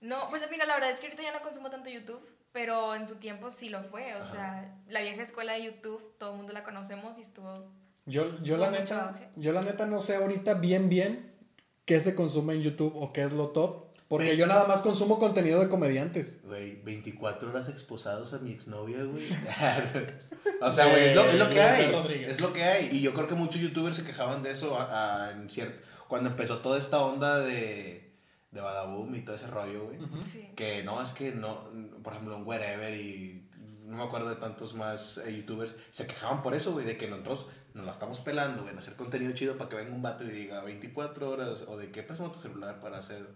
No, 0.00 0.28
pues 0.30 0.42
mira, 0.50 0.66
la 0.66 0.74
verdad 0.74 0.90
es 0.90 1.00
que 1.00 1.06
ahorita 1.06 1.22
ya 1.22 1.32
no 1.32 1.40
consumo 1.40 1.70
tanto 1.70 1.90
YouTube, 1.90 2.26
pero 2.52 2.94
en 2.94 3.08
su 3.08 3.16
tiempo 3.16 3.50
sí 3.50 3.68
lo 3.68 3.82
fue, 3.82 4.14
o 4.16 4.30
sea, 4.30 4.76
la 4.88 5.00
vieja 5.00 5.22
escuela 5.22 5.54
de 5.54 5.64
YouTube, 5.64 6.16
todo 6.18 6.32
el 6.32 6.36
mundo 6.36 6.52
la 6.52 6.62
conocemos 6.62 7.18
y 7.18 7.22
estuvo... 7.22 7.72
Yo, 8.06 8.26
yo 8.42 8.56
la 8.56 8.70
neta, 8.70 9.30
yo 9.36 9.52
la 9.52 9.62
neta 9.62 9.86
no 9.86 10.00
sé 10.00 10.16
ahorita 10.16 10.54
bien 10.54 10.88
bien 10.88 11.32
qué 11.86 12.00
se 12.00 12.14
consume 12.14 12.54
en 12.54 12.62
YouTube 12.62 12.92
o 12.96 13.12
qué 13.12 13.22
es 13.22 13.32
lo 13.32 13.48
top. 13.48 13.84
Porque 14.08 14.36
yo 14.36 14.46
nada 14.46 14.66
más 14.68 14.82
consumo 14.82 15.18
contenido 15.18 15.58
de 15.60 15.68
comediantes. 15.68 16.42
Güey, 16.44 16.76
24 16.82 17.48
horas 17.50 17.68
exposados 17.70 18.32
a 18.34 18.38
mi 18.38 18.52
exnovia, 18.52 19.02
güey. 19.02 19.24
o 20.60 20.70
sea, 20.70 20.86
güey, 20.90 21.06
es 21.08 21.16
lo, 21.16 21.22
es 21.24 21.34
lo 21.38 21.50
que 21.50 21.60
hay. 21.60 21.90
Rodríguez. 21.92 22.32
Es 22.34 22.40
lo 22.40 22.52
que 22.52 22.62
hay. 22.64 22.88
Y 22.92 23.00
yo 23.00 23.14
creo 23.14 23.26
que 23.26 23.34
muchos 23.34 23.60
youtubers 23.60 23.96
se 23.96 24.04
quejaban 24.04 24.42
de 24.42 24.52
eso 24.52 24.78
a- 24.78 25.24
a- 25.26 25.30
en 25.32 25.48
cier- 25.48 25.74
cuando 26.06 26.28
empezó 26.28 26.58
toda 26.58 26.78
esta 26.78 27.00
onda 27.00 27.38
de, 27.40 28.12
de 28.50 28.60
Badaboom 28.60 29.14
y 29.16 29.20
todo 29.22 29.34
ese 29.36 29.46
rollo, 29.48 29.86
güey. 29.86 29.98
Sí. 30.30 30.50
Que 30.54 30.82
no, 30.84 31.02
es 31.02 31.10
que 31.10 31.32
no, 31.32 31.70
por 32.02 32.12
ejemplo, 32.12 32.36
en 32.36 32.46
Wherever 32.46 32.94
y 32.94 33.48
no 33.84 33.96
me 33.96 34.02
acuerdo 34.04 34.28
de 34.28 34.36
tantos 34.36 34.74
más 34.74 35.18
eh, 35.26 35.34
youtubers, 35.34 35.74
se 35.90 36.06
quejaban 36.06 36.42
por 36.42 36.54
eso, 36.54 36.72
güey, 36.72 36.84
de 36.86 36.96
que 36.98 37.08
nosotros 37.08 37.46
nos 37.74 37.84
la 37.84 37.92
estamos 37.92 38.20
pelando, 38.20 38.62
güey, 38.62 38.72
en 38.72 38.78
hacer 38.78 38.94
contenido 38.94 39.32
chido 39.32 39.58
para 39.58 39.68
que 39.68 39.76
venga 39.76 39.92
un 39.92 40.00
vato 40.00 40.22
y 40.24 40.30
diga 40.30 40.62
24 40.62 41.28
horas 41.28 41.64
o 41.66 41.76
de 41.76 41.90
qué 41.90 42.04
persona 42.04 42.32
tu 42.32 42.38
celular 42.38 42.80
para 42.80 42.98
hacer, 42.98 43.26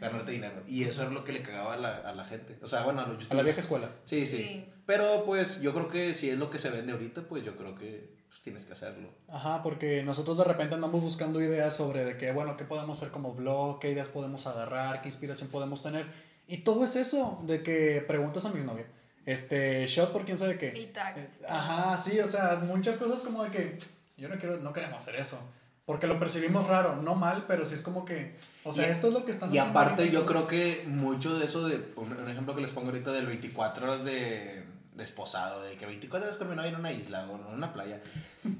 ganarte 0.00 0.32
dinero. 0.32 0.62
Y 0.66 0.84
eso 0.84 1.02
es 1.02 1.10
lo 1.10 1.24
que 1.24 1.32
le 1.32 1.42
cagaba 1.42 1.74
a 1.74 1.76
la, 1.78 1.96
a 1.96 2.14
la 2.14 2.24
gente. 2.26 2.58
O 2.62 2.68
sea, 2.68 2.82
bueno, 2.84 3.00
a 3.00 3.04
los 3.04 3.14
youtubers. 3.14 3.32
A 3.32 3.36
la 3.36 3.42
vieja 3.42 3.60
escuela. 3.60 3.90
Sí, 4.04 4.24
sí, 4.24 4.36
Sí. 4.36 4.72
Pero 4.84 5.24
pues 5.24 5.60
yo 5.60 5.74
creo 5.74 5.88
que 5.88 6.14
si 6.14 6.30
es 6.30 6.38
lo 6.38 6.50
que 6.50 6.58
se 6.58 6.70
vende 6.70 6.92
ahorita, 6.92 7.22
pues 7.22 7.44
yo 7.44 7.56
creo 7.56 7.74
que 7.74 8.14
pues, 8.28 8.40
tienes 8.40 8.66
que 8.66 8.74
hacerlo. 8.74 9.08
Ajá, 9.28 9.62
porque 9.62 10.02
nosotros 10.04 10.36
de 10.36 10.44
repente 10.44 10.74
andamos 10.74 11.00
buscando 11.00 11.40
ideas 11.40 11.74
sobre 11.74 12.04
de 12.04 12.16
qué, 12.16 12.32
bueno, 12.32 12.56
qué 12.56 12.64
podemos 12.64 12.98
hacer 12.98 13.10
como 13.10 13.34
blog, 13.34 13.80
qué 13.80 13.90
ideas 13.90 14.08
podemos 14.08 14.46
agarrar, 14.46 15.00
qué 15.00 15.08
inspiración 15.08 15.48
podemos 15.48 15.82
tener. 15.82 16.06
Y 16.46 16.58
todo 16.58 16.84
es 16.84 16.94
eso, 16.96 17.38
de 17.42 17.62
que 17.62 18.04
preguntas 18.06 18.44
a 18.44 18.50
mi 18.50 18.56
exnovia. 18.56 18.86
Este, 19.26 19.86
shot 19.86 20.12
por 20.12 20.24
quién 20.24 20.38
sabe 20.38 20.56
qué. 20.56 20.72
Y 20.74 20.86
tags. 20.86 21.40
Eh, 21.42 21.46
Ajá, 21.48 21.98
sí, 21.98 22.18
o 22.20 22.26
sea, 22.26 22.60
muchas 22.64 22.96
cosas 22.96 23.22
como 23.22 23.42
de 23.44 23.50
que 23.50 23.78
yo 24.16 24.28
no 24.28 24.36
quiero, 24.36 24.56
no 24.58 24.72
queremos 24.72 25.02
hacer 25.02 25.16
eso. 25.16 25.38
Porque 25.84 26.06
lo 26.08 26.18
percibimos 26.18 26.66
raro, 26.66 26.96
no 26.96 27.14
mal, 27.14 27.44
pero 27.46 27.64
sí 27.64 27.74
es 27.74 27.82
como 27.82 28.04
que, 28.04 28.34
o 28.64 28.72
sea, 28.72 28.86
Y- 28.86 28.90
esto 28.90 29.08
es 29.08 29.12
lo 29.14 29.24
que 29.24 29.30
están 29.30 29.52
Y 29.54 29.58
haciendo 29.58 29.78
aparte 29.78 30.02
ahorita, 30.02 30.18
yo 30.20 30.26
creo 30.26 30.46
que 30.48 30.82
mucho 30.86 31.38
de 31.38 31.44
eso, 31.44 31.66
de 31.68 31.92
un, 31.96 32.12
un 32.12 32.28
ejemplo 32.30 32.54
que 32.56 32.60
les 32.62 32.70
pongo 32.70 32.88
ahorita 32.88 33.12
del 33.12 33.26
24 33.26 33.84
horas 33.92 34.04
de 34.04 34.64
desposado, 34.94 35.62
de 35.62 35.76
que 35.76 35.86
24 35.86 36.26
horas 36.28 36.38
con 36.38 36.48
mi 36.48 36.56
novia 36.56 36.70
en 36.70 36.76
una 36.76 36.90
isla 36.90 37.24
o 37.30 37.36
en 37.36 37.54
una 37.54 37.72
playa. 37.72 38.00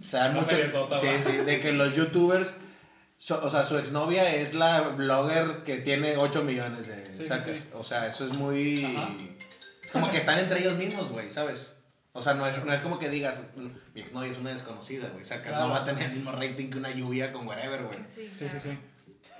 O 0.00 0.02
sea, 0.02 0.28
mucho, 0.30 0.54
sí, 1.00 1.08
sí, 1.24 1.32
de 1.38 1.60
que 1.60 1.72
los 1.72 1.94
youtubers, 1.94 2.52
so- 3.16 3.40
o 3.42 3.48
sea, 3.50 3.64
su 3.64 3.78
exnovia 3.78 4.34
es 4.34 4.54
la 4.54 4.80
blogger 4.82 5.62
que 5.64 5.78
tiene 5.78 6.16
8 6.16 6.42
millones 6.42 6.86
de 6.88 7.06
Sí, 7.14 7.22
sí, 7.22 7.28
sacas. 7.28 7.44
sí. 7.44 7.64
O 7.74 7.82
sea, 7.84 8.06
eso 8.08 8.24
es 8.26 8.32
muy... 8.36 8.84
Ajá. 8.84 9.08
Es 9.86 9.92
como 9.92 10.10
que 10.10 10.18
están 10.18 10.38
entre 10.38 10.58
ellos 10.60 10.76
mismos, 10.76 11.08
güey, 11.08 11.30
¿sabes? 11.30 11.72
O 12.12 12.20
sea, 12.22 12.34
no 12.34 12.46
es, 12.46 12.64
no 12.64 12.72
es 12.72 12.80
como 12.80 12.98
que 12.98 13.08
digas, 13.08 13.42
"Mm, 13.56 13.68
mi 13.94 14.00
exnovia 14.00 14.30
es 14.30 14.38
una 14.38 14.50
desconocida, 14.50 15.08
güey, 15.10 15.24
sacas, 15.24 15.48
Claro. 15.48 15.66
no 15.68 15.72
va 15.74 15.82
a 15.82 15.84
tener 15.84 16.04
el 16.10 16.12
mismo 16.16 16.32
rating 16.32 16.70
que 16.70 16.78
una 16.78 16.90
lluvia 16.90 17.32
con 17.32 17.46
whatever, 17.46 17.84
güey. 17.84 17.98
Sí, 18.04 18.30
Sí, 18.38 18.48
sí. 18.58 18.78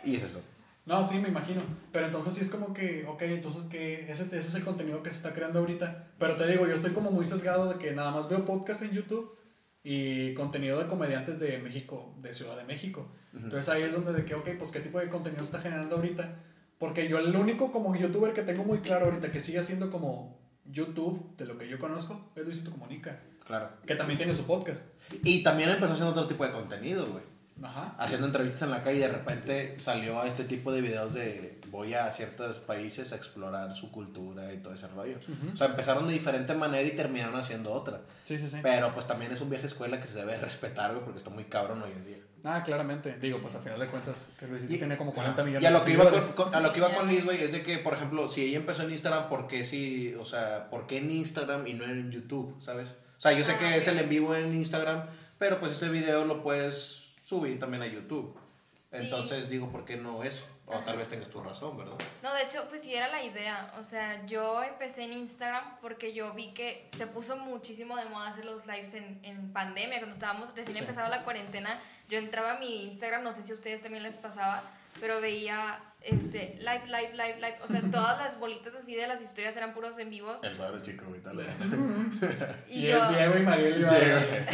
Y 0.05 0.17
es 0.17 0.23
eso. 0.23 0.41
No, 0.85 1.03
sí, 1.03 1.19
me 1.19 1.29
imagino. 1.29 1.63
Pero 1.91 2.07
entonces 2.07 2.33
sí 2.35 2.43
es 2.43 2.51
como 2.51 2.73
que, 2.73 3.05
ok, 3.09 3.23
entonces 3.23 3.65
que 3.65 4.09
ese, 4.11 4.25
ese 4.25 4.39
es 4.39 4.55
el 4.55 4.63
contenido 4.63 5.03
que 5.03 5.11
se 5.11 5.17
está 5.17 5.33
creando 5.35 5.59
ahorita. 5.59 6.07
Pero 6.19 6.37
te 6.37 6.47
digo, 6.47 6.65
yo 6.67 6.75
estoy 6.75 6.93
como 6.93 7.11
muy 7.11 7.25
sesgado 7.25 7.73
de 7.73 7.79
que 7.79 7.91
nada 7.93 8.13
más 8.13 8.29
veo 8.29 8.45
podcast 8.45 8.83
en 8.83 8.93
YouTube 8.93 9.37
y 9.83 10.33
contenido 10.35 10.79
de 10.79 10.87
comediantes 10.87 11.41
de 11.41 11.59
México, 11.59 12.15
de 12.23 12.33
Ciudad 12.35 12.57
de 12.57 12.65
México. 12.65 13.09
Entonces 13.35 13.69
ahí 13.69 13.83
es 13.83 13.93
donde 13.93 14.13
de 14.13 14.25
que, 14.25 14.35
ok, 14.35 14.49
pues 14.59 14.71
qué 14.71 14.81
tipo 14.81 15.01
de 15.01 15.09
contenido 15.09 15.43
se 15.43 15.49
está 15.51 15.61
generando 15.61 15.97
ahorita. 15.97 16.35
Porque 16.79 17.09
yo 17.09 17.19
el 17.19 17.35
único 17.35 17.73
como 17.73 17.95
youtuber 17.97 18.33
que 18.33 18.43
tengo 18.43 18.65
muy 18.65 18.79
claro 18.79 19.07
ahorita 19.07 19.31
que 19.31 19.41
sigue 19.41 19.59
haciendo 19.59 19.91
como 19.91 20.39
YouTube, 20.65 21.37
de 21.37 21.47
lo 21.47 21.57
que 21.57 21.69
yo 21.69 21.79
conozco, 21.79 22.33
es 22.35 22.45
Luisito 22.45 22.71
Comunica. 22.71 23.21
Claro. 23.47 23.71
Que 23.87 23.95
también 23.95 24.19
tiene 24.19 24.35
su 24.35 24.45
podcast. 24.45 24.87
Y 25.23 25.43
también 25.43 25.71
empezó 25.71 25.93
haciendo 25.93 26.11
otro 26.11 26.27
tipo 26.27 26.45
de 26.45 26.53
contenido, 26.53 27.07
güey. 27.07 27.23
Ajá. 27.62 27.95
Haciendo 27.99 28.27
entrevistas 28.27 28.62
en 28.62 28.71
la 28.71 28.83
calle 28.83 28.99
y 28.99 29.01
de 29.01 29.09
repente 29.09 29.77
salió 29.79 30.21
a 30.21 30.27
este 30.27 30.45
tipo 30.45 30.73
de 30.73 30.83
videos 30.83 31.15
de 31.15 31.59
voy 31.71 31.95
a 31.95 32.11
ciertos 32.11 32.59
países 32.59 33.12
a 33.12 33.17
explorar 33.17 33.73
su 33.75 33.91
cultura 33.91 34.53
y 34.53 34.59
todo 34.59 34.75
ese 34.75 34.89
rollo. 34.89 35.17
O 35.53 35.57
sea, 35.57 35.69
empezaron 35.69 36.07
de 36.07 36.12
diferente 36.12 36.55
manera 36.55 36.87
y 36.87 36.95
terminaron 36.95 37.35
haciendo 37.35 37.73
otra. 37.73 38.03
Sí, 38.25 38.39
sí, 38.39 38.49
sí. 38.49 38.59
Pero 38.62 38.93
pues 38.93 39.07
también 39.07 39.33
es 39.33 39.41
un 39.41 39.49
viaje 39.49 39.67
escuela 39.67 40.01
que 40.01 40.07
se 40.07 40.19
debe 40.19 40.37
respetar, 40.39 40.91
güey, 40.91 41.05
porque 41.05 41.19
está 41.19 41.31
muy 41.31 41.45
cabrón 41.45 41.83
hoy 41.83 41.93
en 41.93 42.05
día. 42.05 42.19
Ah, 42.44 42.62
claramente. 42.62 43.16
Digo, 43.20 43.40
pues 43.40 43.55
a 43.57 43.61
final 43.61 43.79
de 43.81 43.87
cuentas, 43.88 44.31
que 44.38 44.46
Luisito 44.46 44.75
Y- 44.75 44.79
tiene 44.79 44.96
como 44.96 45.12
40 45.12 45.40
Ajá. 45.42 45.46
millones 45.46 45.62
Y 45.64 45.66
a 45.66 45.70
lo 45.70 45.79
de 45.81 45.85
que 45.85 45.92
iba 45.92 46.05
con, 46.05 46.12
seguidores. 46.22 46.35
con- 46.37 46.55
a 46.55 46.61
lo 46.61 46.72
que 46.72 46.79
iba 46.79 46.88
Sí, 46.90 46.94
con. 46.94 47.09
Liz, 47.09 47.25
güey, 47.25 47.42
es 47.42 47.53
de 47.53 47.62
que, 47.62 47.79
por 47.79 47.94
ejemplo, 47.94 48.29
si 48.29 48.42
ella 48.42 48.59
empezó 48.59 48.83
en 48.83 48.92
Instagram, 48.92 49.29
¿por 49.29 49.49
qué 49.49 49.64
sí, 49.64 50.14
o 50.20 50.25
sea, 50.25 50.70
por 50.70 50.87
qué 50.87 50.99
en 50.99 51.11
Instagram 51.11 51.66
y 51.66 51.75
no 51.75 51.85
en 51.85 52.11
YouTube, 52.12 52.55
sabes? 52.62 52.88
O 53.16 53.20
sea, 53.20 53.33
yo 53.33 53.42
sé 53.44 53.53
Ah, 53.53 53.59
que 53.59 53.77
es 53.77 53.83
ok. 53.88 53.94
el 53.94 53.99
en 54.01 54.09
vivo 54.09 54.35
en 54.35 54.55
Instagram, 54.55 55.07
pero 55.38 55.59
pues 55.59 55.72
ese 55.72 55.88
video 55.88 56.25
lo 56.25 56.42
puedes 56.42 57.14
subir 57.25 57.59
también 57.59 57.83
a 57.83 57.87
YouTube. 57.87 58.37
Sí. 58.92 58.99
Entonces 59.03 59.49
digo, 59.51 59.70
¿por 59.72 59.85
qué 59.85 59.96
no 59.96 60.22
eso? 60.22 60.44
O 60.69 60.79
tal 60.81 60.97
vez 60.97 61.09
tengas 61.09 61.29
tu 61.29 61.41
razón, 61.41 61.77
¿verdad? 61.79 61.95
No, 62.25 62.35
de 62.35 62.43
hecho, 62.43 62.67
pues 62.69 62.83
sí 62.83 62.93
era 62.93 63.07
la 63.09 63.23
idea. 63.23 63.73
O 63.79 63.85
sea, 63.85 64.27
yo 64.27 64.65
empecé 64.65 65.05
en 65.05 65.13
Instagram 65.13 65.63
porque 65.81 66.13
yo 66.13 66.35
vi 66.35 66.53
que 66.55 66.89
se 66.97 67.07
puso 67.07 67.37
muchísimo 67.37 67.97
de 67.97 68.07
moda 68.07 68.29
hacer 68.31 68.45
los 68.45 68.67
lives 68.67 68.95
en, 68.95 69.21
en 69.23 69.53
pandemia. 69.53 69.99
Cuando 69.99 70.15
estábamos 70.15 70.49
recién 70.57 70.75
Sí. 70.75 70.81
empezaba 70.81 71.09
la 71.09 71.23
cuarentena, 71.23 71.71
yo 72.09 72.19
entraba 72.19 72.53
a 72.55 72.59
mi 72.59 72.83
Instagram, 72.83 73.23
no 73.23 73.33
sé 73.33 73.43
si 73.45 73.53
a 73.53 73.55
ustedes 73.55 73.81
también 73.81 74.03
les 74.03 74.17
pasaba, 74.19 74.61
pero 75.01 75.21
veía 75.21 75.79
este 76.01 76.57
live, 76.59 76.83
live, 76.87 77.13
live, 77.13 77.37
live. 77.37 77.59
O 77.63 77.69
sea, 77.69 77.81
todas 77.93 78.19
las 78.19 78.41
bolitas 78.41 78.75
así 78.75 78.97
de 78.97 79.07
las 79.07 79.23
historias 79.23 79.57
eran 79.57 79.73
puros 79.73 79.97
en 80.01 80.11
vivos. 80.11 80.43
El 80.43 80.57
padre 80.57 80.83
chico, 80.83 81.05
güey, 81.07 81.21
tal. 81.21 81.39
Y, 82.69 82.87
Y, 82.87 82.89
yo, 82.89 82.97
es 82.97 83.09
Diego 83.11 83.37
y 83.37 83.43
Mariel. 83.43 83.81
Ibarra. 83.83 84.47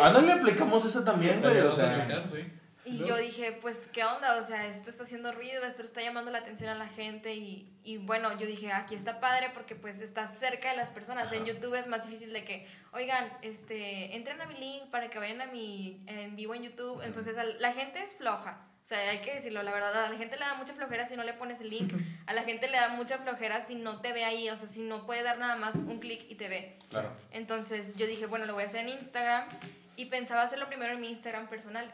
Ah, 0.00 0.10
no 0.12 0.22
le 0.22 0.32
aplicamos 0.32 0.84
esa 0.84 1.04
también, 1.04 1.40
güey, 1.40 1.56
o 1.60 1.70
sea. 1.70 2.26
sí. 2.26 2.44
Y 2.86 2.98
yo 2.98 3.16
dije, 3.16 3.52
pues, 3.60 3.88
¿qué 3.92 4.04
onda? 4.04 4.36
O 4.36 4.42
sea, 4.42 4.66
esto 4.66 4.90
está 4.90 5.02
haciendo 5.02 5.32
ruido, 5.32 5.64
esto 5.64 5.82
está 5.82 6.00
llamando 6.02 6.30
la 6.30 6.38
atención 6.38 6.70
a 6.70 6.74
la 6.76 6.86
gente 6.86 7.34
y, 7.34 7.68
y 7.82 7.96
bueno, 7.98 8.38
yo 8.38 8.46
dije, 8.46 8.72
aquí 8.72 8.94
está 8.94 9.18
padre 9.18 9.50
porque 9.52 9.74
pues 9.74 10.00
está 10.00 10.26
cerca 10.28 10.70
de 10.70 10.76
las 10.76 10.90
personas. 10.92 11.32
En 11.32 11.44
YouTube 11.44 11.74
es 11.74 11.86
más 11.88 12.04
difícil 12.06 12.32
de 12.32 12.44
que, 12.44 12.66
oigan, 12.92 13.28
este, 13.42 14.14
entren 14.14 14.40
a 14.40 14.46
mi 14.46 14.54
link 14.54 14.84
para 14.90 15.10
que 15.10 15.18
vayan 15.18 15.40
a 15.40 15.46
mi 15.46 16.00
en 16.06 16.36
vivo 16.36 16.54
en 16.54 16.62
YouTube. 16.62 17.02
Entonces, 17.02 17.36
al- 17.36 17.60
la 17.60 17.72
gente 17.72 18.00
es 18.00 18.14
floja. 18.14 18.60
O 18.82 18.88
sea, 18.88 19.00
hay 19.10 19.20
que 19.20 19.34
decirlo, 19.34 19.64
la 19.64 19.72
verdad, 19.72 20.04
a 20.04 20.08
la 20.08 20.16
gente 20.16 20.36
le 20.36 20.44
da 20.44 20.54
mucha 20.54 20.72
flojera 20.72 21.06
si 21.06 21.16
no 21.16 21.24
le 21.24 21.32
pones 21.32 21.60
el 21.60 21.70
link, 21.70 21.92
a 22.26 22.32
la 22.32 22.44
gente 22.44 22.68
le 22.68 22.76
da 22.76 22.88
mucha 22.90 23.18
flojera 23.18 23.60
si 23.60 23.74
no 23.74 24.00
te 24.00 24.12
ve 24.12 24.24
ahí, 24.24 24.48
o 24.48 24.56
sea, 24.56 24.68
si 24.68 24.80
no 24.82 25.06
puede 25.06 25.24
dar 25.24 25.38
nada 25.38 25.56
más 25.56 25.74
un 25.74 25.98
clic 25.98 26.24
y 26.28 26.36
te 26.36 26.48
ve. 26.48 26.78
Claro. 26.90 27.10
Entonces 27.32 27.96
yo 27.96 28.06
dije, 28.06 28.26
bueno, 28.26 28.46
lo 28.46 28.54
voy 28.54 28.62
a 28.62 28.66
hacer 28.66 28.82
en 28.82 28.90
Instagram 28.90 29.48
y 29.96 30.04
pensaba 30.04 30.42
hacerlo 30.42 30.68
primero 30.68 30.92
en 30.92 31.00
mi 31.00 31.08
Instagram 31.08 31.48
personal. 31.48 31.92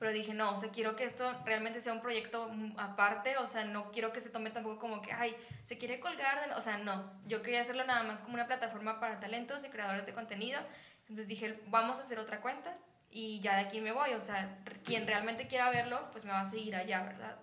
Pero 0.00 0.12
dije, 0.12 0.32
no, 0.32 0.54
o 0.54 0.56
sea, 0.56 0.70
quiero 0.70 0.96
que 0.96 1.04
esto 1.04 1.30
realmente 1.44 1.82
sea 1.82 1.92
un 1.92 2.00
proyecto 2.00 2.50
aparte, 2.78 3.36
o 3.36 3.46
sea, 3.46 3.64
no 3.66 3.92
quiero 3.92 4.14
que 4.14 4.20
se 4.22 4.30
tome 4.30 4.48
tampoco 4.48 4.78
como 4.78 5.02
que, 5.02 5.12
ay, 5.12 5.36
se 5.62 5.76
quiere 5.76 6.00
colgar, 6.00 6.48
de... 6.48 6.54
o 6.54 6.60
sea, 6.62 6.78
no, 6.78 7.12
yo 7.26 7.42
quería 7.42 7.60
hacerlo 7.60 7.84
nada 7.84 8.02
más 8.02 8.22
como 8.22 8.32
una 8.34 8.46
plataforma 8.46 8.98
para 8.98 9.20
talentos 9.20 9.62
y 9.62 9.68
creadores 9.68 10.06
de 10.06 10.14
contenido. 10.14 10.58
Entonces 11.02 11.28
dije, 11.28 11.60
vamos 11.66 11.98
a 11.98 12.00
hacer 12.00 12.18
otra 12.18 12.40
cuenta 12.40 12.74
y 13.10 13.40
ya 13.40 13.56
de 13.56 13.60
aquí 13.60 13.82
me 13.82 13.92
voy, 13.92 14.14
o 14.14 14.22
sea, 14.22 14.58
quien 14.86 15.06
realmente 15.06 15.48
quiera 15.48 15.68
verlo, 15.68 16.08
pues 16.12 16.24
me 16.24 16.30
va 16.30 16.40
a 16.40 16.46
seguir 16.46 16.76
allá, 16.76 17.02
¿verdad? 17.02 17.36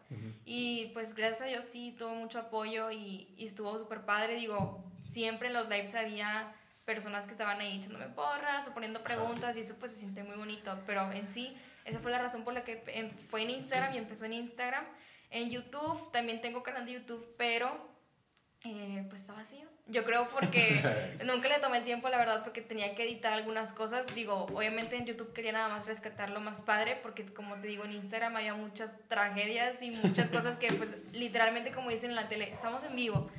Y 0.43 0.87
pues 0.95 1.13
gracias 1.13 1.43
a 1.43 1.45
Dios 1.45 1.63
sí, 1.63 1.95
tuvo 1.95 2.15
mucho 2.15 2.39
apoyo 2.39 2.89
y, 2.89 3.35
y 3.37 3.45
estuvo 3.45 3.77
súper 3.77 4.01
padre, 4.01 4.33
digo, 4.33 4.83
siempre 5.03 5.49
en 5.49 5.53
los 5.53 5.69
lives 5.69 5.93
había 5.93 6.51
personas 6.85 7.25
que 7.25 7.33
estaban 7.33 7.59
ahí 7.59 7.77
echándome 7.77 8.07
porras 8.07 8.67
o 8.67 8.73
poniendo 8.73 9.03
preguntas 9.03 9.57
y 9.57 9.59
eso 9.59 9.75
pues 9.77 9.91
se 9.91 9.99
siente 9.99 10.23
muy 10.23 10.37
bonito, 10.37 10.79
pero 10.85 11.11
en 11.11 11.27
sí 11.27 11.55
esa 11.87 11.99
fue 11.99 12.11
la 12.11 12.19
razón 12.19 12.43
por 12.43 12.53
la 12.53 12.63
que 12.63 12.83
em- 12.87 13.09
fue 13.29 13.41
en 13.43 13.49
Instagram 13.49 13.93
y 13.93 13.97
empezó 13.97 14.25
en 14.25 14.33
Instagram. 14.33 14.85
En 15.29 15.49
YouTube 15.49 16.11
también 16.11 16.39
tengo 16.41 16.63
canal 16.63 16.85
de 16.85 16.93
YouTube, 16.93 17.35
pero 17.37 17.69
eh, 18.63 19.05
pues 19.09 19.21
está 19.21 19.33
vacío. 19.33 19.65
Yo 19.89 20.03
creo 20.03 20.27
porque 20.29 20.81
nunca 21.25 21.47
le 21.47 21.59
tomé 21.59 21.77
el 21.77 21.83
tiempo, 21.85 22.09
la 22.09 22.17
verdad, 22.17 22.43
porque 22.43 22.61
tenía 22.61 22.93
que 22.95 23.03
editar 23.03 23.31
algunas 23.31 23.71
cosas. 23.71 24.13
Digo, 24.15 24.47
obviamente 24.53 24.97
en 24.97 25.05
YouTube 25.05 25.31
quería 25.31 25.53
nada 25.53 25.69
más 25.69 25.85
rescatar 25.85 26.29
lo 26.29 26.41
más 26.41 26.61
padre, 26.61 26.97
porque 27.01 27.25
como 27.25 27.55
te 27.55 27.67
digo, 27.67 27.85
en 27.85 27.93
Instagram 27.93 28.35
había 28.35 28.53
muchas 28.55 28.97
tragedias 29.07 29.81
y 29.81 29.91
muchas 29.91 30.27
cosas 30.29 30.57
que 30.57 30.67
pues 30.73 30.97
literalmente 31.13 31.71
como 31.71 31.89
dicen 31.89 32.09
en 32.09 32.15
la 32.17 32.27
tele, 32.27 32.49
estamos 32.51 32.83
en 32.83 32.95
vivo. 32.95 33.29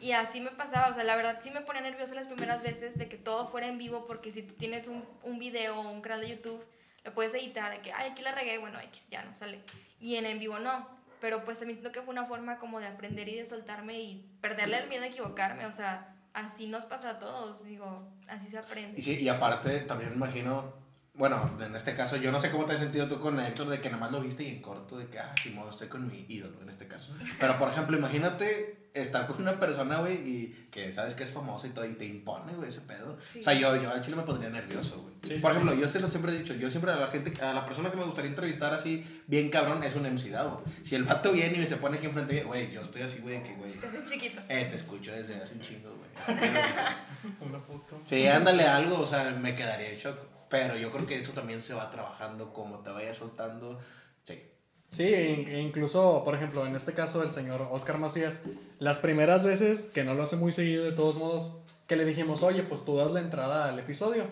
Y 0.00 0.12
así 0.12 0.40
me 0.40 0.50
pasaba, 0.50 0.88
o 0.88 0.94
sea, 0.94 1.04
la 1.04 1.16
verdad 1.16 1.38
sí 1.42 1.50
me 1.50 1.60
ponía 1.60 1.82
nerviosa 1.82 2.14
las 2.14 2.26
primeras 2.26 2.62
veces 2.62 2.96
de 2.96 3.06
que 3.08 3.18
todo 3.18 3.46
fuera 3.46 3.66
en 3.66 3.76
vivo, 3.76 4.06
porque 4.06 4.30
si 4.30 4.42
tú 4.42 4.54
tienes 4.54 4.88
un, 4.88 5.04
un 5.22 5.38
video 5.38 5.78
o 5.78 5.90
un 5.90 6.00
canal 6.00 6.22
de 6.22 6.30
YouTube, 6.30 6.64
lo 7.04 7.14
puedes 7.14 7.34
editar, 7.34 7.70
de 7.70 7.80
que, 7.80 7.92
ay, 7.92 8.10
aquí 8.10 8.22
la 8.22 8.32
regué, 8.32 8.58
bueno, 8.58 8.78
X 8.80 9.08
ya 9.10 9.22
no 9.22 9.34
sale. 9.34 9.60
Y 10.00 10.16
en 10.16 10.26
en 10.26 10.38
vivo 10.38 10.58
no. 10.58 10.88
Pero 11.20 11.44
pues 11.44 11.64
me 11.66 11.72
siento 11.72 11.92
que 11.92 12.00
fue 12.00 12.12
una 12.12 12.24
forma 12.24 12.58
como 12.58 12.80
de 12.80 12.86
aprender 12.86 13.28
y 13.28 13.36
de 13.36 13.44
soltarme 13.44 14.00
y 14.00 14.26
perderle 14.40 14.78
el 14.78 14.88
miedo 14.88 15.04
a 15.04 15.08
equivocarme, 15.08 15.66
o 15.66 15.72
sea, 15.72 16.16
así 16.32 16.66
nos 16.66 16.86
pasa 16.86 17.10
a 17.10 17.18
todos, 17.18 17.64
digo, 17.64 18.08
así 18.28 18.48
se 18.48 18.58
aprende. 18.58 18.98
Y, 18.98 19.02
sí, 19.02 19.18
y 19.20 19.28
aparte, 19.28 19.80
también 19.80 20.10
me 20.10 20.16
imagino, 20.16 20.72
bueno, 21.20 21.50
en 21.60 21.76
este 21.76 21.94
caso, 21.94 22.16
yo 22.16 22.32
no 22.32 22.40
sé 22.40 22.50
cómo 22.50 22.64
te 22.64 22.72
has 22.72 22.78
sentido 22.78 23.06
tú 23.06 23.20
con 23.20 23.38
Héctor, 23.38 23.68
de 23.68 23.78
que 23.80 23.90
nada 23.90 24.00
más 24.00 24.10
lo 24.10 24.20
viste 24.22 24.42
y 24.42 24.48
en 24.48 24.62
corto, 24.62 24.96
de 24.98 25.06
que, 25.06 25.18
ah, 25.18 25.32
sí, 25.40 25.50
mo, 25.50 25.68
estoy 25.68 25.86
con 25.88 26.06
mi 26.06 26.24
ídolo, 26.28 26.60
en 26.62 26.70
este 26.70 26.88
caso. 26.88 27.12
Pero, 27.38 27.58
por 27.58 27.68
ejemplo, 27.68 27.96
imagínate 27.96 28.88
estar 28.94 29.26
con 29.28 29.40
una 29.42 29.60
persona, 29.60 29.98
güey, 29.98 30.14
y 30.14 30.66
que 30.72 30.90
sabes 30.92 31.14
que 31.14 31.22
es 31.24 31.30
famosa 31.30 31.66
y 31.66 31.70
todo, 31.70 31.84
y 31.84 31.92
te 31.92 32.06
impone, 32.06 32.54
güey, 32.54 32.68
ese 32.68 32.80
pedo. 32.80 33.18
Sí. 33.20 33.40
O 33.40 33.42
sea, 33.42 33.52
yo, 33.52 33.76
yo 33.76 33.90
al 33.90 34.00
chile 34.00 34.16
me 34.16 34.22
pondría 34.22 34.48
nervioso, 34.50 35.02
güey. 35.02 35.14
Sí, 35.22 35.36
sí, 35.36 35.42
por 35.42 35.52
sí. 35.52 35.58
ejemplo, 35.58 35.78
yo 35.78 35.88
se 35.88 36.00
lo 36.00 36.08
siempre 36.08 36.32
he 36.32 36.38
dicho, 36.38 36.54
yo 36.54 36.70
siempre 36.70 36.90
a 36.92 36.96
la 36.96 37.06
gente, 37.06 37.38
a 37.42 37.52
la 37.52 37.66
persona 37.66 37.90
que 37.90 37.98
me 37.98 38.04
gustaría 38.04 38.30
entrevistar 38.30 38.72
así, 38.72 39.04
bien 39.26 39.50
cabrón, 39.50 39.82
es 39.84 39.94
un 39.94 40.04
MC 40.10 40.30
Davo. 40.30 40.64
Si 40.82 40.94
el 40.96 41.04
vato 41.04 41.32
viene 41.32 41.58
y 41.58 41.60
me 41.60 41.68
se 41.68 41.76
pone 41.76 41.98
aquí 41.98 42.06
enfrente, 42.06 42.42
güey, 42.44 42.72
yo 42.72 42.80
estoy 42.80 43.02
así, 43.02 43.18
güey, 43.18 43.42
que, 43.44 43.54
güey, 43.56 43.72
Te 43.74 43.86
haces 43.86 44.10
chiquito. 44.10 44.40
eh, 44.48 44.66
te 44.70 44.76
escucho 44.76 45.12
desde 45.12 45.36
hace 45.36 45.54
un 45.54 45.60
chingo, 45.60 45.90
güey. 45.90 46.10
Así 46.20 46.34
que, 46.34 46.48
güey, 46.48 47.50
Una 47.50 47.60
foto. 47.60 48.00
Sí, 48.04 48.26
ándale 48.26 48.64
algo, 48.64 49.00
o 49.00 49.06
sea, 49.06 49.30
me 49.38 49.54
quedaría 49.54 49.90
en 49.90 49.98
shock. 49.98 50.29
Pero 50.50 50.76
yo 50.76 50.92
creo 50.92 51.06
que 51.06 51.18
eso 51.18 51.32
también 51.32 51.62
se 51.62 51.72
va 51.72 51.90
trabajando 51.90 52.52
como 52.52 52.80
te 52.80 52.90
vaya 52.90 53.14
soltando. 53.14 53.78
Sí. 54.24 54.42
Sí, 54.88 55.46
incluso, 55.56 56.22
por 56.24 56.34
ejemplo, 56.34 56.66
en 56.66 56.74
este 56.74 56.92
caso 56.92 57.22
el 57.22 57.30
señor 57.30 57.68
Oscar 57.70 57.96
Macías, 57.98 58.42
las 58.80 58.98
primeras 58.98 59.44
veces, 59.44 59.86
que 59.86 60.02
no 60.02 60.14
lo 60.14 60.24
hace 60.24 60.34
muy 60.34 60.50
seguido 60.50 60.84
de 60.84 60.92
todos 60.92 61.18
modos, 61.18 61.52
que 61.86 61.94
le 61.94 62.04
dijimos, 62.04 62.42
oye, 62.42 62.64
pues 62.64 62.84
tú 62.84 62.96
das 62.96 63.12
la 63.12 63.20
entrada 63.20 63.68
al 63.68 63.78
episodio. 63.78 64.26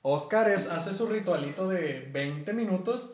Oscar 0.00 0.48
es, 0.48 0.66
hace 0.68 0.94
su 0.94 1.06
ritualito 1.06 1.68
de 1.68 2.08
20 2.10 2.54
minutos 2.54 3.10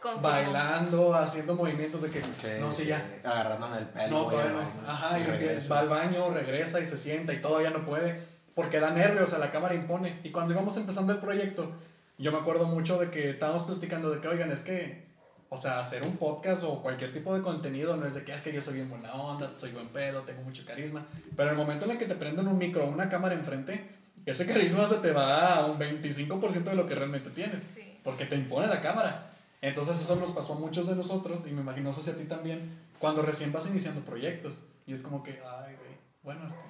Confirmo. 0.00 0.28
bailando, 0.28 1.14
haciendo 1.14 1.56
movimientos 1.56 2.02
de 2.02 2.10
que 2.10 2.20
no 2.60 2.70
sé 2.70 2.82
sí, 2.82 2.88
ya. 2.88 3.04
Agarrándome 3.24 3.78
el 3.78 3.86
pelo. 3.86 4.22
No, 4.22 4.26
todavía 4.26 4.52
no. 4.52 4.90
Ajá, 4.90 5.18
y, 5.18 5.24
regreso. 5.24 5.74
va 5.74 5.80
al 5.80 5.88
baño, 5.88 6.30
regresa 6.30 6.78
y 6.78 6.84
se 6.84 6.96
sienta 6.96 7.32
y 7.32 7.40
todavía 7.40 7.70
no 7.70 7.84
puede. 7.84 8.20
Porque 8.54 8.80
da 8.80 8.90
nervios, 8.90 9.32
a 9.32 9.38
la 9.38 9.50
cámara 9.50 9.74
impone. 9.74 10.20
Y 10.24 10.30
cuando 10.30 10.52
íbamos 10.52 10.76
empezando 10.76 11.12
el 11.12 11.18
proyecto, 11.18 11.72
yo 12.18 12.32
me 12.32 12.38
acuerdo 12.38 12.66
mucho 12.66 12.98
de 12.98 13.10
que 13.10 13.30
estábamos 13.30 13.62
platicando 13.62 14.10
de 14.10 14.20
que, 14.20 14.28
oigan, 14.28 14.50
es 14.52 14.62
que, 14.62 15.06
o 15.48 15.56
sea, 15.58 15.80
hacer 15.80 16.02
un 16.02 16.16
podcast 16.16 16.64
o 16.64 16.82
cualquier 16.82 17.12
tipo 17.12 17.34
de 17.34 17.42
contenido 17.42 17.96
no 17.96 18.06
es 18.06 18.14
de 18.14 18.24
que 18.24 18.32
"Ah, 18.32 18.36
es 18.36 18.42
que 18.42 18.52
yo 18.52 18.60
soy 18.62 18.74
bien 18.74 18.88
buena 18.90 19.12
onda, 19.14 19.56
soy 19.56 19.70
buen 19.72 19.88
pedo, 19.88 20.20
tengo 20.22 20.42
mucho 20.42 20.64
carisma. 20.66 21.04
Pero 21.36 21.50
en 21.50 21.58
el 21.58 21.60
momento 21.60 21.84
en 21.86 21.92
el 21.92 21.98
que 21.98 22.06
te 22.06 22.14
prenden 22.14 22.46
un 22.48 22.58
micro 22.58 22.84
o 22.84 22.88
una 22.88 23.08
cámara 23.08 23.34
enfrente, 23.34 23.88
ese 24.26 24.46
carisma 24.46 24.86
se 24.86 24.96
te 24.96 25.12
va 25.12 25.56
a 25.56 25.66
un 25.66 25.78
25% 25.78 26.64
de 26.70 26.76
lo 26.76 26.86
que 26.86 26.94
realmente 26.94 27.30
tienes. 27.30 27.62
Sí. 27.74 27.98
Porque 28.04 28.24
te 28.26 28.36
impone 28.36 28.66
la 28.66 28.80
cámara. 28.80 29.30
Entonces 29.60 30.00
eso 30.00 30.16
nos 30.16 30.32
pasó 30.32 30.54
a 30.54 30.58
muchos 30.58 30.86
de 30.88 30.96
nosotros 30.96 31.46
y 31.46 31.52
me 31.52 31.60
imagino 31.62 31.92
si 31.92 32.10
a 32.10 32.16
ti 32.16 32.24
también, 32.24 32.78
cuando 32.98 33.22
recién 33.22 33.52
vas 33.52 33.68
iniciando 33.68 34.00
proyectos. 34.02 34.60
Y 34.86 34.92
es 34.92 35.02
como 35.02 35.22
que, 35.22 35.40
ay, 35.44 35.74
güey, 35.76 35.96
bueno, 36.24 36.46
este, 36.46 36.60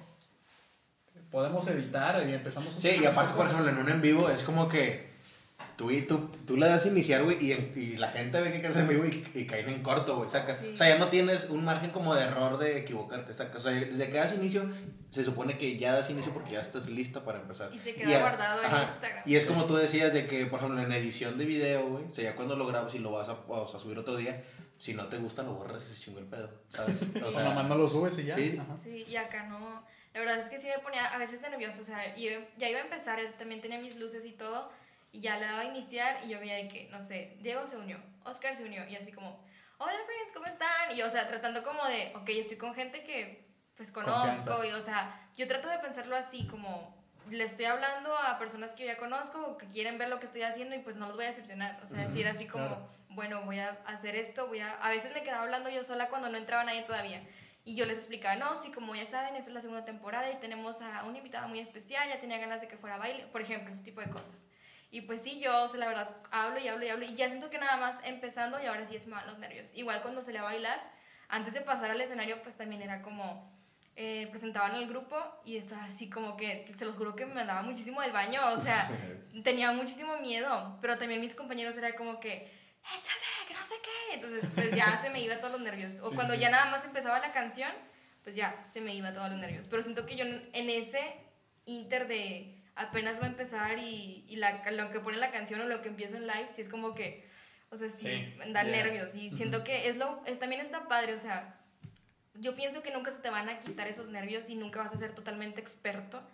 podemos 1.33 1.67
editar 1.67 2.25
y 2.25 2.31
empezamos 2.33 2.77
a 2.77 2.79
Sí, 2.79 2.91
y 3.01 3.05
aparte, 3.05 3.33
por 3.33 3.45
ejemplo, 3.47 3.67
en 3.69 3.77
un 3.79 3.89
en 3.89 4.01
vivo 4.01 4.29
es 4.29 4.43
como 4.43 4.69
que 4.69 5.11
tú, 5.75 5.89
y 5.89 6.03
tú, 6.03 6.29
tú 6.45 6.55
le 6.57 6.67
das 6.67 6.85
iniciar, 6.85 7.23
güey, 7.23 7.37
y, 7.43 7.51
y 7.75 7.97
la 7.97 8.07
gente 8.07 8.39
ve 8.39 8.61
que 8.61 8.67
es 8.67 8.75
en 8.77 8.87
vivo 8.87 9.03
y, 9.05 9.27
y 9.33 9.47
caen 9.47 9.67
en 9.69 9.81
corto, 9.81 10.15
güey, 10.17 10.29
sacas. 10.29 10.59
Sí. 10.59 10.69
O 10.73 10.77
sea, 10.77 10.87
ya 10.89 10.97
no 10.99 11.09
tienes 11.09 11.49
un 11.49 11.65
margen 11.65 11.89
como 11.89 12.13
de 12.15 12.23
error 12.23 12.59
de 12.59 12.77
equivocarte, 12.77 13.33
sacas. 13.33 13.65
O 13.65 13.69
sea, 13.69 13.73
desde 13.79 14.09
que 14.11 14.17
das 14.17 14.33
inicio, 14.35 14.69
se 15.09 15.23
supone 15.23 15.57
que 15.57 15.77
ya 15.77 15.93
das 15.93 16.09
inicio 16.11 16.31
porque 16.33 16.51
ya 16.51 16.61
estás 16.61 16.87
lista 16.87 17.25
para 17.25 17.39
empezar. 17.39 17.69
Y 17.73 17.77
se 17.79 17.95
queda 17.95 18.09
ya- 18.11 18.19
guardado 18.19 18.59
en 18.61 18.65
ajá, 18.67 18.83
Instagram. 18.91 19.23
Y 19.25 19.35
es 19.35 19.45
como 19.47 19.65
tú 19.65 19.75
decías 19.75 20.13
de 20.13 20.27
que, 20.27 20.45
por 20.45 20.59
ejemplo, 20.59 20.81
en 20.81 20.91
edición 20.91 21.37
de 21.39 21.45
video, 21.45 21.87
güey, 21.87 22.05
o 22.05 22.13
sea, 22.13 22.23
ya 22.25 22.35
cuando 22.35 22.55
lo 22.55 22.67
grabas 22.67 22.93
y 22.93 22.99
lo 22.99 23.11
vas 23.11 23.27
a, 23.29 23.33
o 23.47 23.67
sea, 23.67 23.79
subir 23.79 23.97
otro 23.97 24.15
día, 24.15 24.43
si 24.77 24.93
no 24.93 25.07
te 25.07 25.17
gusta, 25.17 25.41
lo 25.43 25.53
borras 25.53 25.81
y 25.89 25.95
se 25.95 25.99
chingó 26.01 26.19
el 26.19 26.25
pedo, 26.25 26.49
¿sabes? 26.67 27.15
O 27.23 27.25
O 27.27 27.31
sea, 27.31 27.43
nomás 27.43 27.65
no 27.65 27.75
lo 27.75 27.87
subes 27.87 28.19
y 28.19 28.25
ya. 28.25 28.35
sí. 28.35 28.59
Ajá. 28.61 28.77
Sí, 28.77 29.05
y 29.07 29.15
acá 29.15 29.47
no. 29.47 29.83
La 30.13 30.19
verdad 30.19 30.37
es 30.37 30.49
que 30.49 30.57
sí 30.57 30.67
me 30.67 30.77
ponía 30.79 31.05
a 31.05 31.17
veces 31.17 31.41
nerviosa, 31.41 31.81
o 31.81 31.83
sea, 31.83 32.15
ya 32.15 32.69
iba 32.69 32.79
a 32.79 32.83
empezar, 32.83 33.19
yo 33.19 33.33
también 33.33 33.61
tenía 33.61 33.79
mis 33.79 33.95
luces 33.95 34.25
y 34.25 34.31
todo, 34.31 34.71
y 35.11 35.21
ya 35.21 35.37
le 35.37 35.45
daba 35.45 35.61
a 35.61 35.65
iniciar 35.65 36.23
y 36.23 36.29
yo 36.29 36.39
veía 36.39 36.67
que, 36.67 36.87
no 36.91 37.01
sé, 37.01 37.35
Diego 37.41 37.65
se 37.65 37.77
unió, 37.77 37.99
Oscar 38.23 38.55
se 38.55 38.63
unió, 38.63 38.87
y 38.87 38.95
así 38.95 39.11
como, 39.11 39.39
hola 39.79 39.97
friends, 40.05 40.33
¿cómo 40.33 40.45
están? 40.45 40.95
Y 40.95 41.01
o 41.01 41.09
sea, 41.09 41.27
tratando 41.27 41.63
como 41.63 41.83
de, 41.85 42.13
ok, 42.15 42.29
estoy 42.29 42.57
con 42.57 42.75
gente 42.75 43.03
que 43.03 43.43
pues 43.75 43.91
conozco, 43.91 44.55
Confianza. 44.55 44.67
y 44.67 44.71
o 44.73 44.81
sea, 44.81 45.29
yo 45.35 45.47
trato 45.47 45.69
de 45.69 45.79
pensarlo 45.79 46.15
así, 46.15 46.45
como 46.47 46.95
le 47.29 47.43
estoy 47.43 47.65
hablando 47.65 48.15
a 48.15 48.37
personas 48.37 48.73
que 48.73 48.83
yo 48.83 48.89
ya 48.89 48.97
conozco 48.97 49.41
o 49.41 49.57
que 49.57 49.67
quieren 49.67 49.97
ver 49.97 50.09
lo 50.09 50.19
que 50.19 50.25
estoy 50.25 50.43
haciendo 50.43 50.75
y 50.75 50.79
pues 50.79 50.95
no 50.95 51.07
los 51.07 51.15
voy 51.15 51.25
a 51.25 51.29
decepcionar, 51.29 51.79
o 51.83 51.87
sea, 51.87 51.99
decir 51.99 52.27
así 52.27 52.45
como, 52.47 52.67
claro. 52.67 52.89
bueno, 53.09 53.41
voy 53.45 53.59
a 53.59 53.79
hacer 53.85 54.15
esto, 54.15 54.47
voy 54.47 54.59
a... 54.59 54.73
A 54.73 54.89
veces 54.89 55.13
me 55.13 55.23
quedaba 55.23 55.43
hablando 55.43 55.69
yo 55.69 55.83
sola 55.83 56.09
cuando 56.09 56.29
no 56.29 56.37
entraba 56.37 56.63
nadie 56.63 56.83
todavía. 56.83 57.23
Y 57.65 57.75
yo 57.75 57.85
les 57.85 57.97
explicaba, 57.97 58.35
no, 58.35 58.61
sí, 58.61 58.71
como 58.71 58.93
ya 58.93 59.05
saben, 59.05 59.35
esta 59.35 59.49
es 59.49 59.53
la 59.53 59.61
segunda 59.61 59.85
temporada 59.85 60.29
y 60.29 60.35
tenemos 60.35 60.81
a 60.81 61.03
una 61.05 61.17
invitada 61.17 61.47
muy 61.47 61.59
especial, 61.59 62.09
ya 62.09 62.19
tenía 62.19 62.37
ganas 62.37 62.61
de 62.61 62.67
que 62.67 62.77
fuera 62.77 62.95
a 62.95 62.99
baile, 62.99 63.25
por 63.27 63.41
ejemplo, 63.41 63.71
ese 63.71 63.83
tipo 63.83 64.01
de 64.01 64.09
cosas. 64.09 64.47
Y 64.91 65.01
pues 65.01 65.21
sí, 65.21 65.39
yo, 65.39 65.63
o 65.63 65.67
sea, 65.67 65.79
la 65.79 65.87
verdad, 65.87 66.09
hablo 66.29 66.59
y 66.59 66.67
hablo 66.67 66.85
y 66.85 66.89
hablo 66.89 67.05
y 67.05 67.15
ya 67.15 67.27
siento 67.27 67.49
que 67.49 67.57
nada 67.57 67.77
más 67.77 67.99
empezando 68.03 68.61
y 68.61 68.65
ahora 68.65 68.85
sí 68.85 68.99
se 68.99 69.07
me 69.07 69.15
van 69.15 69.27
los 69.27 69.39
nervios. 69.39 69.71
Igual 69.73 70.01
cuando 70.01 70.21
se 70.21 70.33
le 70.33 70.39
va 70.39 70.49
a 70.49 70.51
bailar, 70.51 70.79
antes 71.29 71.53
de 71.53 71.61
pasar 71.61 71.89
al 71.89 72.01
escenario, 72.01 72.43
pues 72.43 72.57
también 72.57 72.81
era 72.81 73.01
como, 73.01 73.51
eh, 73.95 74.27
presentaban 74.31 74.71
al 74.71 74.87
grupo 74.87 75.15
y 75.45 75.55
estaba 75.55 75.83
así 75.83 76.09
como 76.09 76.35
que, 76.35 76.65
se 76.75 76.83
los 76.83 76.95
juro 76.95 77.15
que 77.15 77.27
me 77.27 77.41
andaba 77.41 77.61
muchísimo 77.61 78.01
del 78.01 78.11
baño, 78.11 78.41
o 78.51 78.57
sea, 78.57 78.89
tenía 79.43 79.71
muchísimo 79.71 80.17
miedo, 80.17 80.77
pero 80.81 80.97
también 80.97 81.21
mis 81.21 81.35
compañeros 81.35 81.77
era 81.77 81.95
como 81.95 82.19
que, 82.19 82.51
échale, 82.85 83.47
que 83.47 83.53
no 83.53 83.63
sé 83.65 83.75
qué. 83.83 84.15
Entonces, 84.15 84.49
pues 84.53 84.71
ya 84.75 84.97
se 85.01 85.09
me 85.09 85.21
iba 85.21 85.39
todos 85.39 85.53
los 85.53 85.61
nervios. 85.61 85.99
O 86.01 86.09
Sí, 86.09 86.15
cuando 86.15 86.33
sí, 86.33 86.39
ya 86.39 86.49
nada 86.49 86.65
más 86.65 86.85
empezaba 86.85 87.19
la 87.19 87.31
canción, 87.31 87.71
pues 88.23 88.35
ya 88.35 88.65
se 88.69 88.81
me 88.81 88.93
iba 88.95 89.13
todos 89.13 89.29
los 89.29 89.39
nervios. 89.39 89.67
Pero 89.67 89.81
siento 89.83 90.05
que 90.05 90.15
yo 90.15 90.25
en 90.25 90.69
ese 90.69 91.01
inter 91.65 92.07
de 92.07 92.59
apenas 92.75 93.19
va 93.21 93.25
a 93.25 93.29
empezar 93.29 93.77
y, 93.79 94.25
y 94.27 94.35
la, 94.37 94.69
lo 94.71 94.91
que 94.91 94.99
pone 94.99 95.17
la 95.17 95.31
canción 95.31 95.61
o 95.61 95.65
lo 95.65 95.81
que 95.81 95.89
empiezo 95.89 96.15
en 96.17 96.27
live, 96.27 96.47
sí 96.49 96.61
es 96.61 96.69
como 96.69 96.95
que, 96.95 97.27
o 97.69 97.75
sea, 97.77 97.87
sí, 97.87 98.07
Sí, 98.07 98.35
da 98.51 98.63
ya. 98.63 98.69
nervios. 98.69 99.15
Y 99.15 99.29
siento 99.29 99.63
que 99.63 99.87
es 99.87 99.97
lo, 99.97 100.21
es, 100.25 100.39
también 100.39 100.59
está 100.61 100.87
padre, 100.87 101.13
o 101.13 101.17
sea, 101.19 101.59
yo 102.35 102.55
pienso 102.55 102.81
que 102.81 102.91
nunca 102.91 103.11
se 103.11 103.19
te 103.19 103.29
van 103.29 103.47
a 103.49 103.59
quitar 103.59 103.87
esos 103.87 104.09
nervios 104.09 104.49
y 104.49 104.55
nunca 104.55 104.81
vas 104.81 104.93
a 104.93 104.97
ser 104.97 105.11
totalmente 105.13 105.61
experto. 105.61 106.27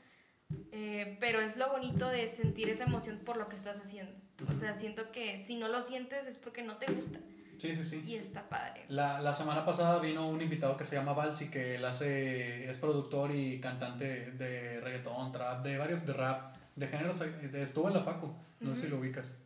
Eh, 0.72 1.18
pero 1.20 1.40
es 1.40 1.58
lo 1.58 1.70
bonito 1.70 2.08
de 2.10 2.28
sentir 2.28 2.70
esa 2.70 2.86
emoción 2.86 3.20
por 3.20 3.38
lo 3.38 3.48
que 3.50 3.56
estás 3.56 3.80
haciendo. 3.80 4.12
O 4.50 4.56
sea, 4.56 4.74
siento 4.74 5.12
que 5.12 5.44
si 5.44 5.58
no 5.58 5.68
lo 5.68 5.82
sientes 5.82 6.28
es 6.28 6.38
porque 6.38 6.64
no 6.64 6.78
te 6.78 6.92
gusta. 6.92 7.20
Sí, 7.58 7.76
sí, 7.76 7.84
sí. 7.84 8.02
Y 8.06 8.16
está 8.16 8.48
padre. 8.48 8.86
La, 8.88 9.20
la 9.22 9.34
semana 9.34 9.66
pasada 9.66 10.00
vino 10.00 10.30
un 10.30 10.42
invitado 10.42 10.78
que 10.78 10.86
se 10.86 10.96
llama 10.96 11.12
Balsi, 11.14 11.50
que 11.52 11.76
él 11.76 11.84
hace, 11.84 12.70
es 12.70 12.78
productor 12.78 13.32
y 13.36 13.60
cantante 13.60 14.32
de 14.32 14.80
reggaetón, 14.80 15.32
trap, 15.34 15.62
de 15.64 15.78
varios, 15.78 16.06
de 16.06 16.14
rap, 16.14 16.56
de 16.78 16.88
géneros. 16.88 17.22
Estuvo 17.22 17.90
en 17.90 17.96
la 17.96 18.02
Facu, 18.02 18.34
no 18.62 18.76
sé 18.76 18.84
si 18.84 18.88
lo 18.88 18.98
ubicas. 18.98 19.40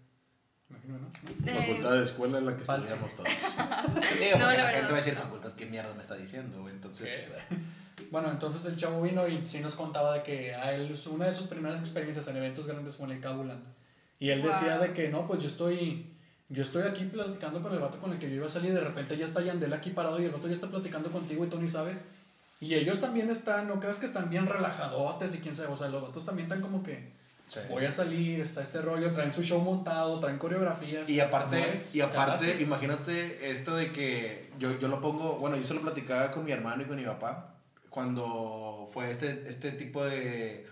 Imagino, 0.69 0.99
¿no? 0.99 1.07
Eh, 1.07 1.55
Facultad 1.55 1.93
de 1.97 2.03
escuela 2.03 2.37
en 2.37 2.45
la 2.45 2.55
que 2.55 2.63
Falso. 2.63 2.93
estudiamos 2.95 3.15
todos. 3.15 3.29
Digo, 4.19 4.37
No, 4.37 4.51
la 4.51 4.57
la, 4.57 4.69
gente 4.69 4.91
va 4.91 4.97
a 4.97 5.01
decir, 5.01 5.15
facultad, 5.15 5.53
¿qué 5.53 5.65
mierda 5.65 5.93
me 5.95 6.01
está 6.01 6.15
diciendo? 6.15 6.69
Entonces, 6.69 7.31
Bueno, 8.13 8.29
entonces 8.29 8.63
el 8.65 8.75
chavo 8.75 9.01
vino 9.01 9.27
y 9.27 9.43
sí 9.43 9.59
nos 9.59 9.73
contaba 9.73 10.13
de 10.13 10.21
que 10.21 10.53
a 10.53 10.71
él, 10.75 10.95
una 11.09 11.25
de 11.25 11.33
sus 11.33 11.47
primeras 11.47 11.79
experiencias 11.79 12.27
en 12.27 12.37
eventos 12.37 12.67
grandes 12.67 12.95
fue 12.95 13.07
en 13.07 13.13
el 13.13 13.19
Cabuland. 13.19 13.65
Y 14.19 14.29
él 14.29 14.43
decía 14.43 14.77
Wow. 14.77 14.83
de 14.87 14.93
que 14.93 15.09
no, 15.09 15.25
pues 15.25 15.41
yo 15.41 15.47
estoy, 15.47 16.13
yo 16.47 16.61
estoy 16.61 16.83
aquí 16.83 17.05
platicando 17.05 17.59
con 17.63 17.73
el 17.73 17.79
vato 17.79 17.97
con 17.97 18.11
el 18.13 18.19
que 18.19 18.29
yo 18.29 18.35
iba 18.35 18.45
a 18.45 18.49
salir 18.49 18.69
y 18.69 18.75
de 18.75 18.81
repente 18.81 19.17
ya 19.17 19.25
está 19.25 19.41
Yandel 19.41 19.73
aquí 19.73 19.89
parado 19.89 20.21
y 20.21 20.25
el 20.25 20.29
vato 20.29 20.45
ya 20.45 20.53
está 20.53 20.67
platicando 20.67 21.09
contigo 21.11 21.43
y 21.43 21.47
tú 21.49 21.59
ni 21.59 21.67
sabes. 21.67 22.05
Y 22.61 22.75
ellos 22.75 23.01
también 23.01 23.31
están, 23.31 23.67
no 23.67 23.79
creas 23.79 23.97
que 23.97 24.05
están 24.05 24.29
bien 24.29 24.45
relajadotes 24.45 25.33
y 25.33 25.39
quién 25.39 25.55
sabe, 25.55 25.69
o 25.69 25.75
sea, 25.75 25.87
los 25.89 26.03
vatos 26.03 26.23
también 26.23 26.45
están 26.47 26.61
como 26.61 26.83
que 26.83 27.11
sí. 27.47 27.61
voy 27.67 27.85
a 27.85 27.91
salir, 27.91 28.39
está 28.41 28.61
este 28.61 28.79
rollo, 28.83 29.11
traen 29.11 29.31
su 29.31 29.41
show 29.41 29.59
montado, 29.59 30.19
traen 30.19 30.37
coreografías. 30.37 31.09
Y 31.09 31.19
aparte, 31.19 31.59
No 31.59 31.65
es 31.65 31.95
y 31.95 32.01
aparte 32.01 32.61
imagínate 32.61 33.49
esto 33.49 33.75
de 33.75 33.91
que 33.91 34.51
yo, 34.59 34.77
yo 34.77 34.87
lo 34.87 35.01
pongo, 35.01 35.33
bueno, 35.39 35.57
yo 35.57 35.65
se 35.65 35.73
lo 35.73 35.81
platicaba 35.81 36.31
con 36.31 36.45
mi 36.45 36.51
hermano 36.51 36.83
y 36.83 36.85
con 36.85 36.95
mi 36.95 37.03
papá 37.05 37.52
cuando 37.93 38.89
fue 38.91 39.11
este, 39.11 39.43
este 39.47 39.71
tipo 39.71 40.03
de... 40.03 40.67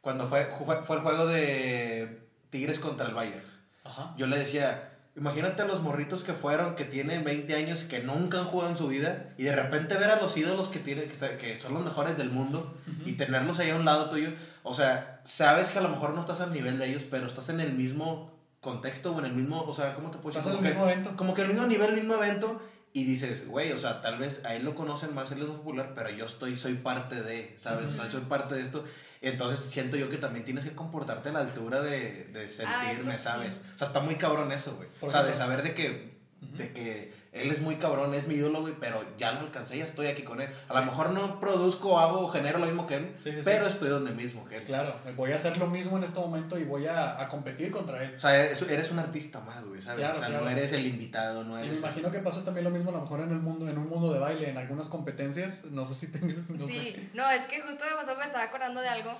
Cuando 0.00 0.28
fue, 0.28 0.46
fue, 0.84 0.96
el 0.96 1.02
juego 1.02 1.26
de 1.26 2.22
Tigres 2.50 2.78
contra 2.78 3.08
el 3.08 3.14
Bayern. 3.14 3.42
Ajá. 3.84 4.14
Yo 4.16 4.28
le 4.28 4.38
decía, 4.38 4.92
imagínate 5.16 5.62
a 5.62 5.64
los 5.64 5.82
morritos 5.82 6.22
que 6.22 6.32
fueron, 6.32 6.76
que 6.76 6.84
tienen 6.84 7.24
20 7.24 7.52
años, 7.56 7.82
que 7.82 7.98
nunca 7.98 8.38
han 8.38 8.44
jugado 8.44 8.70
en 8.70 8.76
su 8.78 8.86
vida, 8.86 9.34
y 9.38 9.42
de 9.42 9.56
repente 9.56 9.96
ver 9.96 10.08
a 10.10 10.20
los 10.22 10.36
ídolos 10.36 10.68
que, 10.68 10.78
tienen, 10.78 11.08
que, 11.40 11.58
son 11.58 11.74
los 11.74 11.84
mejores 11.84 12.16
del 12.16 12.30
mundo, 12.30 12.78
y 13.04 13.14
tenerlos 13.14 13.58
ahí 13.58 13.70
a 13.70 13.76
un 13.76 13.84
lado 13.84 14.08
tuyo. 14.08 14.32
O 14.62 14.72
sea, 14.72 15.20
sabes 15.24 15.70
que 15.70 15.80
a 15.80 15.82
lo 15.82 15.88
mejor 15.88 16.14
no 16.14 16.20
estás 16.20 16.40
al 16.40 16.52
nivel 16.52 16.78
de 16.78 16.90
ellos, 16.90 17.02
pero 17.10 17.26
estás 17.26 17.48
en 17.48 17.58
el 17.58 17.72
mismo 17.72 18.38
contexto 18.60 19.12
o 19.12 19.18
en 19.18 19.24
el 19.24 19.32
mismo, 19.32 19.62
o 19.62 19.74
sea, 19.74 19.94
¿cómo 19.94 20.12
te 20.12 20.18
puedo 20.18 20.38
en 20.38 20.44
Como 20.44 20.54
el 20.58 20.62
que- 20.62 20.68
mismo 20.68 20.84
evento. 20.84 21.16
Como 21.16 21.34
que 21.34 21.42
en 21.42 21.48
el 21.48 21.52
mismo 21.54 21.66
nivel, 21.66 21.90
el 21.90 21.96
mismo 21.96 22.14
evento, 22.14 22.62
y 22.92 23.04
dices, 23.04 23.46
güey, 23.46 23.72
o 23.72 23.78
sea, 23.78 24.00
tal 24.02 24.18
vez 24.18 24.44
a 24.44 24.54
él 24.54 24.64
lo 24.64 24.74
conocen 24.74 25.14
más, 25.14 25.30
él 25.32 25.40
es 25.42 25.46
más 25.48 25.58
popular, 25.58 25.92
pero 25.94 26.10
yo 26.10 26.26
estoy, 26.26 26.56
soy 26.56 26.74
parte 26.74 27.22
de, 27.22 27.52
¿sabes? 27.56 27.86
O 27.86 27.92
sea, 27.92 28.10
soy 28.10 28.22
parte 28.22 28.54
de 28.54 28.62
esto. 28.62 28.84
Entonces 29.22 29.60
siento 29.60 29.96
yo 29.96 30.08
que 30.08 30.16
también 30.16 30.44
tienes 30.44 30.64
que 30.64 30.72
comportarte 30.74 31.28
a 31.28 31.32
la 31.32 31.40
altura 31.40 31.82
de, 31.82 32.24
de 32.32 32.48
sentirme, 32.48 33.12
Ah, 33.12 33.16
sí. 33.16 33.22
¿sabes? 33.22 33.60
O 33.74 33.78
sea, 33.78 33.86
está 33.86 34.00
muy 34.00 34.16
cabrón 34.16 34.50
eso, 34.50 34.74
güey. 34.76 34.88
O 35.02 35.10
sea, 35.10 35.22
de 35.22 35.34
saber 35.34 35.62
de 35.62 35.74
que, 35.74 36.18
de 36.40 36.72
que 36.72 37.12
él 37.32 37.50
es 37.50 37.60
muy 37.60 37.76
cabrón, 37.76 38.12
es 38.14 38.26
mi 38.26 38.34
ídolo, 38.34 38.60
güey, 38.62 38.74
pero 38.80 39.04
ya 39.16 39.30
lo 39.32 39.40
alcancé, 39.40 39.78
ya 39.78 39.84
estoy 39.84 40.08
aquí 40.08 40.22
con 40.22 40.40
él. 40.40 40.52
A 40.68 40.80
lo 40.80 40.86
mejor 40.86 41.10
no 41.10 41.38
produzco, 41.38 41.98
hago, 41.98 42.28
genero 42.28 42.58
lo 42.58 42.66
mismo 42.66 42.86
que 42.88 42.96
él, 42.96 43.16
Sí, 43.20 43.30
sí, 43.30 43.38
sí. 43.38 43.42
pero 43.44 43.66
estoy 43.68 43.88
donde 43.88 44.10
mismo 44.10 44.44
que 44.46 44.56
él. 44.56 44.64
Claro, 44.64 44.98
voy 45.16 45.30
a 45.30 45.36
hacer 45.36 45.56
lo 45.58 45.68
mismo 45.68 45.96
en 45.96 46.02
este 46.04 46.18
momento 46.18 46.58
y 46.58 46.64
voy 46.64 46.86
a, 46.86 47.20
a 47.20 47.28
competir 47.28 47.70
contra 47.70 48.02
él. 48.02 48.14
O 48.16 48.20
sea, 48.20 48.36
eres, 48.36 48.60
eres 48.62 48.90
un 48.90 48.98
artista 48.98 49.40
más, 49.40 49.64
güey, 49.64 49.80
¿sabes? 49.80 50.00
Claro, 50.00 50.14
o 50.14 50.18
sea, 50.18 50.28
claro. 50.28 50.44
no 50.44 50.50
eres 50.50 50.72
el 50.72 50.86
invitado, 50.86 51.44
no 51.44 51.56
Y 51.58 51.60
me 51.62 51.66
eres... 51.68 51.78
imagino 51.78 52.10
que 52.10 52.18
pasa 52.18 52.44
también 52.44 52.64
lo 52.64 52.70
mismo 52.70 52.90
a 52.90 52.94
lo 52.94 53.00
mejor 53.02 53.20
en 53.20 53.30
el 53.30 53.38
mundo, 53.38 53.68
en 53.68 53.78
un 53.78 53.88
mundo 53.88 54.12
de 54.12 54.18
baile, 54.18 54.50
en 54.50 54.58
algunas 54.58 54.88
competencias, 54.88 55.64
no 55.66 55.86
sé 55.86 55.94
si 55.94 56.12
tengas, 56.12 56.50
no 56.50 56.66
sé. 56.66 56.72
sí, 56.72 57.10
no, 57.14 57.30
es 57.30 57.42
que 57.46 57.60
justo 57.60 57.84
me 57.88 57.94
pasó, 57.96 58.16
me 58.16 58.24
estaba 58.24 58.44
acordando 58.44 58.80
de 58.80 58.88
algo. 58.88 59.12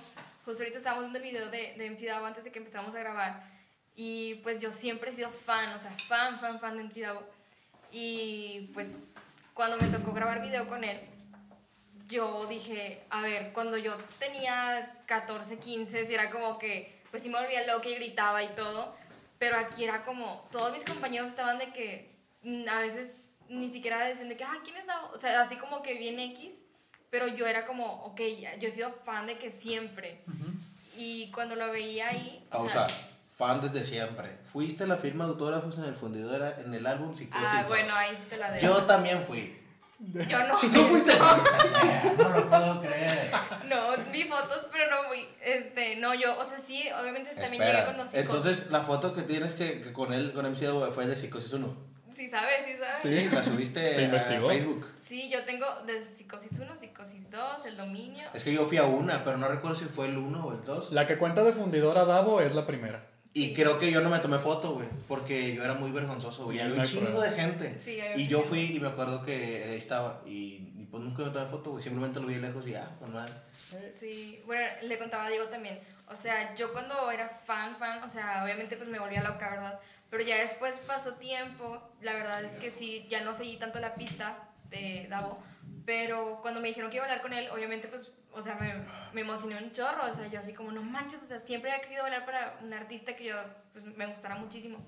Justo 0.43 0.63
ahorita 0.63 0.79
estábamos 0.79 1.03
viendo 1.05 1.19
el 1.19 1.23
video 1.23 1.49
de, 1.49 1.75
de 1.77 1.89
MC 1.89 2.07
Davo 2.07 2.25
antes 2.25 2.43
de 2.43 2.51
que 2.51 2.59
empezamos 2.59 2.93
a 2.95 2.99
grabar. 2.99 3.43
Y 3.95 4.35
pues 4.43 4.59
yo 4.59 4.71
siempre 4.71 5.11
he 5.11 5.13
sido 5.13 5.29
fan, 5.29 5.73
o 5.73 5.79
sea, 5.79 5.91
fan, 5.91 6.39
fan, 6.39 6.59
fan 6.59 6.75
de 6.77 6.83
MC 6.83 7.01
Davo. 7.01 7.21
Y 7.91 8.69
pues 8.73 9.07
cuando 9.53 9.77
me 9.77 9.87
tocó 9.87 10.13
grabar 10.13 10.41
video 10.41 10.67
con 10.67 10.83
él, 10.83 10.99
yo 12.07 12.45
dije, 12.47 13.03
a 13.09 13.21
ver, 13.21 13.53
cuando 13.53 13.77
yo 13.77 13.95
tenía 14.19 15.01
14, 15.05 15.59
15, 15.59 16.05
si 16.05 16.13
era 16.13 16.29
como 16.29 16.59
que, 16.59 17.01
pues 17.09 17.23
sí 17.23 17.29
me 17.29 17.39
volvía 17.39 17.65
loca 17.65 17.89
y 17.89 17.95
gritaba 17.95 18.43
y 18.43 18.49
todo, 18.49 18.95
pero 19.39 19.57
aquí 19.57 19.83
era 19.83 20.03
como, 20.03 20.47
todos 20.51 20.71
mis 20.71 20.83
compañeros 20.83 21.29
estaban 21.29 21.57
de 21.57 21.71
que 21.71 22.11
mm, 22.43 22.67
a 22.67 22.79
veces 22.79 23.17
ni 23.49 23.67
siquiera 23.69 24.05
decían 24.05 24.29
de 24.29 24.37
que, 24.37 24.43
ah, 24.43 24.59
¿quién 24.63 24.77
es 24.77 24.85
Davo? 24.85 25.09
O 25.13 25.17
sea, 25.17 25.41
así 25.41 25.55
como 25.57 25.81
que 25.81 25.95
bien 25.95 26.19
X, 26.19 26.63
pero 27.09 27.27
yo 27.27 27.45
era 27.45 27.65
como, 27.65 28.03
ok, 28.05 28.21
yo 28.59 28.67
he 28.67 28.71
sido 28.71 28.91
fan 28.91 29.27
de 29.27 29.37
que 29.37 29.49
siempre. 29.49 30.21
Y 30.97 31.29
cuando 31.31 31.55
lo 31.55 31.71
veía 31.71 32.09
ahí, 32.09 32.45
o 32.49 32.51
Pausa. 32.51 32.87
sea, 32.87 32.97
Fan 33.41 33.59
desde 33.59 33.83
siempre. 33.83 34.37
Fuiste 34.53 34.83
a 34.83 34.87
la 34.87 34.97
firma 34.97 35.23
de 35.25 35.31
autógrafos 35.31 35.75
en 35.79 35.85
el 35.85 35.95
fundidora 35.95 36.59
en 36.63 36.71
el 36.75 36.85
álbum 36.85 37.15
Psicosis. 37.15 37.47
ah, 37.49 37.63
2. 37.63 37.69
bueno, 37.69 37.95
ahí 37.95 38.15
sí 38.15 38.25
te 38.29 38.37
la 38.37 38.51
debo. 38.51 38.67
Yo 38.67 38.83
también 38.83 39.23
fui. 39.25 39.57
Yo 39.97 40.37
no. 40.47 40.61
¿No 40.71 40.85
fuiste? 40.85 41.11
Sea, 41.11 42.03
No 42.17 42.29
lo 42.29 42.49
puedo 42.49 42.81
creer. 42.81 43.31
No, 43.67 43.97
vi 44.11 44.25
fotos, 44.25 44.69
pero 44.71 44.91
no 44.91 45.07
fui. 45.07 45.27
Este, 45.43 45.95
no, 45.95 46.13
yo, 46.13 46.37
o 46.37 46.43
sea, 46.43 46.59
sí, 46.59 46.83
obviamente 46.99 47.31
también 47.31 47.63
Espera, 47.63 47.79
llegué 47.79 47.85
con 47.87 47.97
los 47.97 48.09
psicos. 48.11 48.25
Entonces, 48.25 48.69
la 48.69 48.81
foto 48.81 49.11
que 49.15 49.23
tienes 49.23 49.55
que, 49.55 49.81
que 49.81 49.91
con 49.91 50.13
él, 50.13 50.33
con 50.33 50.45
MC 50.45 50.65
Davo, 50.65 50.85
fue 50.91 51.07
de 51.07 51.17
Psicosis 51.17 51.51
1. 51.53 51.91
Sí 52.15 52.27
sabes, 52.27 52.65
sí 52.65 52.73
sabes. 52.79 52.99
Sí, 53.01 53.29
la 53.33 53.43
subiste 53.43 53.79
¿Te 53.79 53.95
a 53.95 54.01
investigó? 54.03 54.49
Facebook. 54.49 54.87
Sí, 55.03 55.31
yo 55.31 55.43
tengo 55.45 55.65
de 55.87 55.99
psicosis 55.99 56.59
1, 56.59 56.77
psicosis 56.77 57.31
2, 57.31 57.65
el 57.65 57.77
dominio. 57.77 58.23
Es 58.35 58.43
que 58.43 58.53
yo 58.53 58.67
fui 58.67 58.77
a 58.77 58.83
una, 58.83 59.23
pero 59.23 59.37
no 59.37 59.47
recuerdo 59.47 59.75
si 59.75 59.85
fue 59.85 60.05
el 60.05 60.17
1 60.17 60.45
o 60.45 60.51
el 60.51 60.63
2. 60.63 60.91
La 60.91 61.07
que 61.07 61.17
cuenta 61.17 61.43
de 61.43 61.53
fundidora 61.53 62.05
Davo 62.05 62.39
es 62.39 62.53
la 62.53 62.67
primera. 62.67 63.10
Y 63.33 63.47
Sí. 63.49 63.53
creo 63.53 63.79
que 63.79 63.89
yo 63.91 64.01
no 64.01 64.09
me 64.09 64.19
tomé 64.19 64.37
foto, 64.39 64.73
güey, 64.73 64.87
porque 65.07 65.55
yo 65.55 65.63
era 65.63 65.73
muy 65.73 65.89
vergonzoso, 65.91 66.45
güey. 66.45 66.57
y 66.57 66.59
Había 66.59 66.81
un 66.81 66.85
chingo 66.87 67.05
pruebas. 67.07 67.35
de 67.35 67.41
gente. 67.41 67.77
Sí, 67.79 67.99
había 68.01 68.17
y 68.17 68.27
yo 68.27 68.41
fui 68.41 68.75
y 68.75 68.79
me 68.79 68.89
acuerdo 68.89 69.23
que 69.23 69.63
ahí 69.69 69.77
estaba. 69.77 70.21
Y, 70.25 70.73
y 70.77 70.87
pues 70.91 71.01
nunca 71.01 71.23
me 71.23 71.31
tomé 71.31 71.49
foto, 71.49 71.71
güey. 71.71 71.81
Simplemente 71.81 72.19
lo 72.19 72.27
vi 72.27 72.35
lejos 72.35 72.67
y 72.67 72.75
ah, 72.75 72.89
pues 72.99 73.09
madre. 73.09 73.31
Sí, 73.93 74.41
bueno, 74.45 74.63
le 74.81 74.97
contaba 74.97 75.25
a 75.25 75.29
Diego 75.29 75.45
también. 75.45 75.79
O 76.09 76.15
sea, 76.15 76.53
yo 76.55 76.73
cuando 76.73 77.09
era 77.09 77.29
fan, 77.29 77.75
fan, 77.77 78.03
o 78.03 78.09
sea, 78.09 78.43
obviamente 78.43 78.75
pues 78.75 78.89
me 78.89 78.99
volvía 78.99 79.21
loca, 79.23 79.49
¿verdad? 79.49 79.79
Pero 80.09 80.23
ya 80.23 80.37
después 80.37 80.77
pasó 80.79 81.13
tiempo, 81.13 81.81
la 82.01 82.11
verdad 82.11 82.43
es 82.43 82.57
que 82.57 82.69
sí, 82.69 83.07
ya 83.09 83.21
no 83.21 83.33
seguí 83.33 83.55
tanto 83.55 83.79
la 83.79 83.95
pista 83.95 84.37
de 84.69 85.07
Davo, 85.09 85.41
pero 85.85 86.39
cuando 86.41 86.59
me 86.59 86.67
dijeron 86.67 86.89
que 86.89 86.97
iba 86.97 87.05
a 87.05 87.07
hablar 87.07 87.21
con 87.21 87.31
él, 87.31 87.47
obviamente 87.49 87.87
pues, 87.87 88.11
o 88.33 88.41
sea, 88.41 88.55
me, 88.55 88.73
me 89.13 89.21
emocioné 89.21 89.57
un 89.61 89.71
chorro, 89.71 90.05
o 90.09 90.13
sea, 90.13 90.27
yo 90.27 90.39
así 90.39 90.53
como, 90.53 90.71
no 90.71 90.81
manches, 90.81 91.23
o 91.23 91.27
sea, 91.27 91.39
siempre 91.39 91.71
había 91.71 91.83
querido 91.83 92.03
hablar 92.05 92.25
para 92.25 92.57
un 92.61 92.73
artista 92.73 93.15
que 93.15 93.25
yo, 93.25 93.35
pues, 93.73 93.85
me 93.85 94.05
gustara 94.07 94.35
muchísimo. 94.35 94.79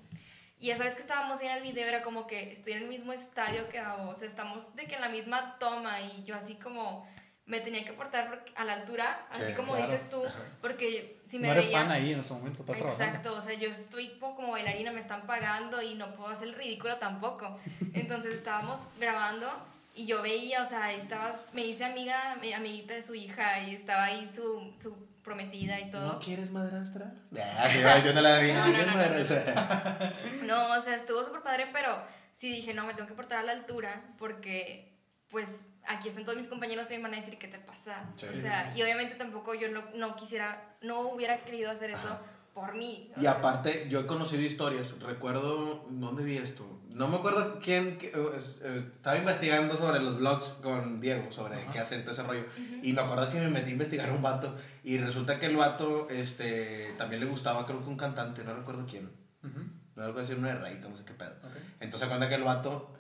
Y 0.60 0.72
esa 0.72 0.84
vez 0.86 0.96
que 0.96 1.02
estábamos 1.02 1.42
en 1.42 1.52
el 1.52 1.62
video 1.62 1.88
era 1.88 2.02
como 2.04 2.26
que 2.26 2.54
estoy 2.54 2.74
en 2.74 2.84
el 2.84 2.88
mismo 2.88 3.12
estadio 3.12 3.68
que 3.68 3.80
Davo, 3.80 4.10
o 4.12 4.16
sea, 4.16 4.28
estamos 4.28 4.76
de 4.76 4.86
que 4.86 4.96
en 4.96 5.02
la 5.02 5.10
misma 5.10 5.58
toma 5.60 6.00
y 6.02 6.24
yo 6.24 6.36
así 6.36 6.56
como 6.56 7.06
me 7.46 7.60
tenía 7.60 7.84
que 7.84 7.92
portar 7.92 8.46
a 8.56 8.64
la 8.64 8.72
altura, 8.74 9.28
así 9.30 9.48
Sí, 9.48 9.54
como 9.54 9.74
claro. 9.74 9.92
dices 9.92 10.10
tú, 10.10 10.24
porque 10.62 11.22
si 11.28 11.38
me 11.40 11.48
no 11.48 11.54
eres 11.54 11.66
veía... 11.66 11.80
fan 11.82 11.92
ahí 11.92 12.14
en 12.14 12.20
ese 12.20 12.34
momento, 12.34 12.62
estás 12.62 12.78
trabajando. 12.78 13.06
Exacto, 13.06 13.36
o 13.36 13.42
sea, 13.42 13.54
yo 13.56 13.68
estoy 13.68 14.18
como 14.20 14.52
bailarina, 14.52 14.92
me 14.94 15.02
están 15.02 15.28
pagando 15.28 15.82
y 15.82 15.96
no 15.96 16.14
puedo 16.16 16.30
hacer 16.30 16.48
el 16.48 16.56
ridículo 16.56 16.96
tampoco. 16.96 17.54
Entonces 17.94 18.34
estábamos 18.34 18.80
grabando 18.98 19.52
y 19.96 20.06
yo 20.06 20.22
veía, 20.22 20.62
o 20.62 20.66
sea, 20.66 20.92
estabas, 20.94 21.52
me 21.54 21.62
hice 21.66 21.86
amiga, 21.86 22.36
mi 22.42 22.52
amiguita 22.54 22.94
de 22.96 23.02
su 23.02 23.14
hija 23.16 23.60
y 23.62 23.76
estaba 23.76 24.06
ahí 24.06 24.28
su, 24.28 24.74
su 24.78 24.96
prometida 25.24 25.80
y 25.80 25.90
todo. 25.90 26.14
¿No 26.14 26.20
quieres 26.20 26.50
madrastra? 26.52 27.14
Ah, 27.38 27.68
la 28.22 28.42
No, 28.42 28.42
¿sí 28.42 28.54
no, 28.54 28.64
quieres 28.66 28.86
no, 28.88 28.92
no. 28.92 28.98
madrastra? 28.98 30.14
No, 30.46 30.72
o 30.78 30.80
sea, 30.82 30.96
estuvo 30.96 31.24
súper 31.24 31.42
padre, 31.42 31.68
pero 31.72 32.04
sí 32.32 32.50
dije, 32.50 32.74
no, 32.74 32.86
me 32.86 32.94
tengo 32.94 33.08
que 33.08 33.16
portar 33.16 33.40
a 33.40 33.44
la 33.44 33.52
altura 33.52 34.04
porque, 34.18 34.98
pues, 35.30 35.66
aquí 35.86 36.10
están 36.10 36.26
todos 36.26 36.38
mis 36.38 36.48
compañeros 36.48 36.90
y 36.92 36.96
me 36.98 37.04
van 37.04 37.14
a 37.14 37.18
decir, 37.18 37.38
¿qué 37.38 37.48
te 37.48 37.60
pasa? 37.60 38.06
Sí, 38.16 38.26
o 38.26 38.32
sí, 38.32 38.42
sea, 38.42 38.74
y 38.76 38.82
obviamente 38.82 39.16
tampoco 39.16 39.54
yo 39.54 39.70
no, 39.70 39.84
no 39.96 40.16
quisiera, 40.16 40.76
no 40.82 41.02
hubiera 41.02 41.38
querido 41.40 41.70
hacer 41.72 41.92
eso 41.92 42.20
por 42.54 42.76
mí. 42.76 43.12
Y 43.20 43.26
aparte, 43.26 43.88
yo 43.90 44.02
he 44.02 44.06
conocido 44.06 44.42
historias. 44.42 45.00
Recuerdo, 45.00 45.86
¿dónde 45.90 46.24
vi 46.24 46.38
esto? 46.38 46.66
No 46.90 47.08
me 47.08 47.18
acuerdo 47.18 47.60
quién. 47.60 47.98
que- 47.98 48.08
eh, 48.08 48.14
eh, 48.64 48.84
estaba 48.96 49.18
investigando 49.18 49.76
sobre 49.76 50.00
los 50.00 50.18
blogs 50.20 50.60
con 50.62 51.00
Diego, 51.02 51.32
sobre 51.32 51.56
qué 51.72 51.80
hacer 51.80 52.02
todo 52.02 52.12
ese 52.12 52.24
rollo. 52.24 52.44
Y 52.84 52.94
me 52.94 53.02
acuerdo 53.02 53.30
que 53.32 53.40
me 53.40 53.50
metí 53.50 53.70
a 53.70 53.74
investigar 53.74 54.10
a 54.10 54.14
un 54.14 54.22
vato. 54.22 54.56
Y 54.84 54.98
resulta 55.00 55.40
que 55.40 55.48
el 55.48 55.56
vato 55.58 56.08
este, 56.10 56.94
también 56.98 57.22
le 57.22 57.28
gustaba, 57.28 57.66
creo 57.66 57.82
que 57.82 57.90
un 57.90 57.98
cantante, 57.98 58.44
no 58.44 58.54
recuerdo 58.56 58.86
quién. 58.86 59.10
No 59.42 60.08
recuerdo 60.08 60.22
decir 60.22 60.38
uno 60.38 60.48
de 60.48 60.56
Rey, 60.56 60.80
no 60.88 60.96
sé 60.96 61.04
qué 61.06 61.14
pedo. 61.14 61.32
ok. 61.44 61.56
Entonces 61.80 62.08
cuenta 62.08 62.30
que 62.30 62.36
el 62.36 62.44
vato, 62.44 62.94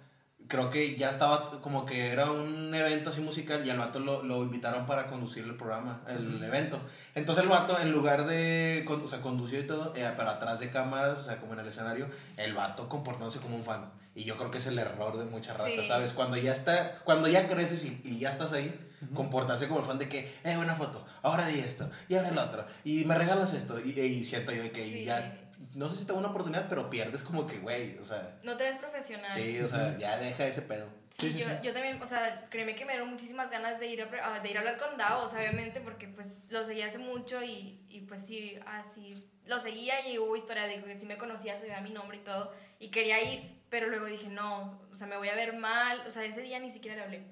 creo 0.48 0.70
que 0.70 0.96
ya 0.96 1.10
estaba 1.10 1.62
como 1.62 1.86
que 1.86 2.08
era 2.10 2.32
un 2.32 2.74
evento 2.74 3.10
así 3.10 3.22
musical 3.22 3.66
y 3.66 3.70
al 3.70 3.78
vato 3.78 4.00
lo, 4.00 4.24
lo 4.24 4.38
invitaron 4.44 4.86
para 4.86 5.08
conducir 5.08 5.44
el 5.46 5.56
programa, 5.56 6.02
el 6.08 6.44
evento. 6.44 6.80
Entonces 7.16 7.44
el 7.44 7.50
vato, 7.50 7.80
en 7.80 7.92
lugar 7.92 8.26
de, 8.26 8.86
o 8.88 9.08
sea, 9.08 9.22
condució 9.22 9.60
y 9.60 9.68
todo, 9.68 9.94
eh, 9.96 10.12
pero 10.16 10.30
atrás 10.30 10.60
de 10.60 10.70
cámaras, 10.70 11.20
o 11.20 11.24
sea, 11.24 11.40
como 11.40 11.54
en 11.54 11.60
el 11.60 11.68
escenario, 11.68 12.08
el 12.38 12.54
vato 12.54 12.90
comportándose 12.90 13.40
como 13.40 13.56
un 13.56 13.64
fan. 13.64 13.92
Y 14.16 14.26
yo 14.26 14.38
creo 14.38 14.52
que 14.52 14.60
es 14.60 14.68
el 14.68 14.78
error 14.78 15.18
de 15.18 15.26
mucha 15.26 15.54
raza, 15.54 15.70
Sí. 15.72 15.86
¿sabes? 15.88 16.12
Cuando 16.14 16.38
ya 16.38 16.52
está, 16.52 17.00
cuando 17.04 17.28
ya 17.28 17.48
creces 17.48 17.84
y, 17.86 18.00
y 18.04 18.20
ya 18.20 18.30
estás 18.30 18.52
ahí, 18.54 18.74
comportarse 19.16 19.68
como 19.68 19.80
el 19.82 19.86
fan 19.86 19.98
de 20.00 20.08
que, 20.08 20.34
eh, 20.44 20.56
una 20.58 20.76
foto, 20.76 21.06
ahora 21.24 21.46
di 21.48 21.60
esto, 21.60 21.90
y 22.08 22.16
ahora 22.16 22.30
el 22.30 22.38
otro, 22.38 22.66
y 22.86 23.04
me 23.06 23.16
regalas 23.16 23.54
esto, 23.54 23.80
y, 23.84 24.00
y 24.00 24.24
siento 24.24 24.52
yo 24.52 24.72
que 24.72 24.84
Sí. 24.86 25.06
ya, 25.06 25.43
no 25.74 25.90
sé 25.90 25.98
si 25.98 26.06
tengo 26.06 26.20
una 26.20 26.30
oportunidad, 26.30 26.68
pero 26.70 26.90
pierdes 26.90 27.24
como 27.24 27.46
que, 27.48 27.60
güey, 27.60 27.98
o 27.98 28.04
sea... 28.06 28.40
no 28.44 28.56
te 28.58 28.64
ves 28.64 28.80
profesional. 28.80 29.32
Sí, 29.34 29.60
o 29.60 29.68
sea, 29.68 29.98
ya 29.98 30.18
deja 30.18 30.46
ese 30.48 30.62
pedo. 30.62 30.88
Sí, 31.10 31.32
Sí, 31.32 31.34
sí, 31.34 31.40
yo, 31.42 31.46
sí. 31.46 31.52
yo 31.64 31.74
también, 31.74 32.02
o 32.02 32.06
sea, 32.06 32.48
créeme 32.50 32.76
que 32.76 32.86
me 32.86 32.94
dieron 32.94 33.10
muchísimas 33.10 33.50
ganas 33.52 33.80
de 33.80 33.88
ir 33.88 34.02
a, 34.02 34.10
pre- 34.10 34.22
a- 34.22 34.40
de 34.40 34.50
ir 34.50 34.58
a 34.58 34.62
hablar 34.62 34.78
con 34.78 34.98
Davos, 34.98 35.34
obviamente, 35.34 35.80
porque 35.82 36.08
pues 36.08 36.40
lo 36.50 36.64
seguía 36.66 36.88
hace 36.88 36.98
mucho 36.98 37.44
y, 37.44 37.86
y 37.90 38.02
pues 38.02 38.26
sí, 38.26 38.58
así, 38.66 39.30
lo 39.46 39.60
seguía 39.60 40.08
y 40.08 40.18
hubo 40.18 40.36
historia 40.36 40.64
de 40.64 40.84
que 40.84 40.98
sí 41.00 41.06
me 41.06 41.18
conocía, 41.18 41.56
se 41.56 41.64
veía 41.64 41.82
mi 41.82 41.92
nombre 41.92 42.18
y 42.18 42.22
todo, 42.22 42.52
y 42.80 42.90
quería 42.90 43.22
ir, 43.22 43.62
pero 43.70 43.88
luego 43.90 44.06
dije, 44.06 44.28
no, 44.30 44.64
o 44.92 44.96
sea, 44.96 45.06
me 45.08 45.18
voy 45.18 45.30
a 45.30 45.36
ver 45.36 45.54
mal, 45.54 46.02
o 46.08 46.10
sea, 46.10 46.24
ese 46.24 46.42
día 46.42 46.60
ni 46.60 46.72
siquiera 46.72 46.98
le 46.98 47.04
hablé, 47.04 47.24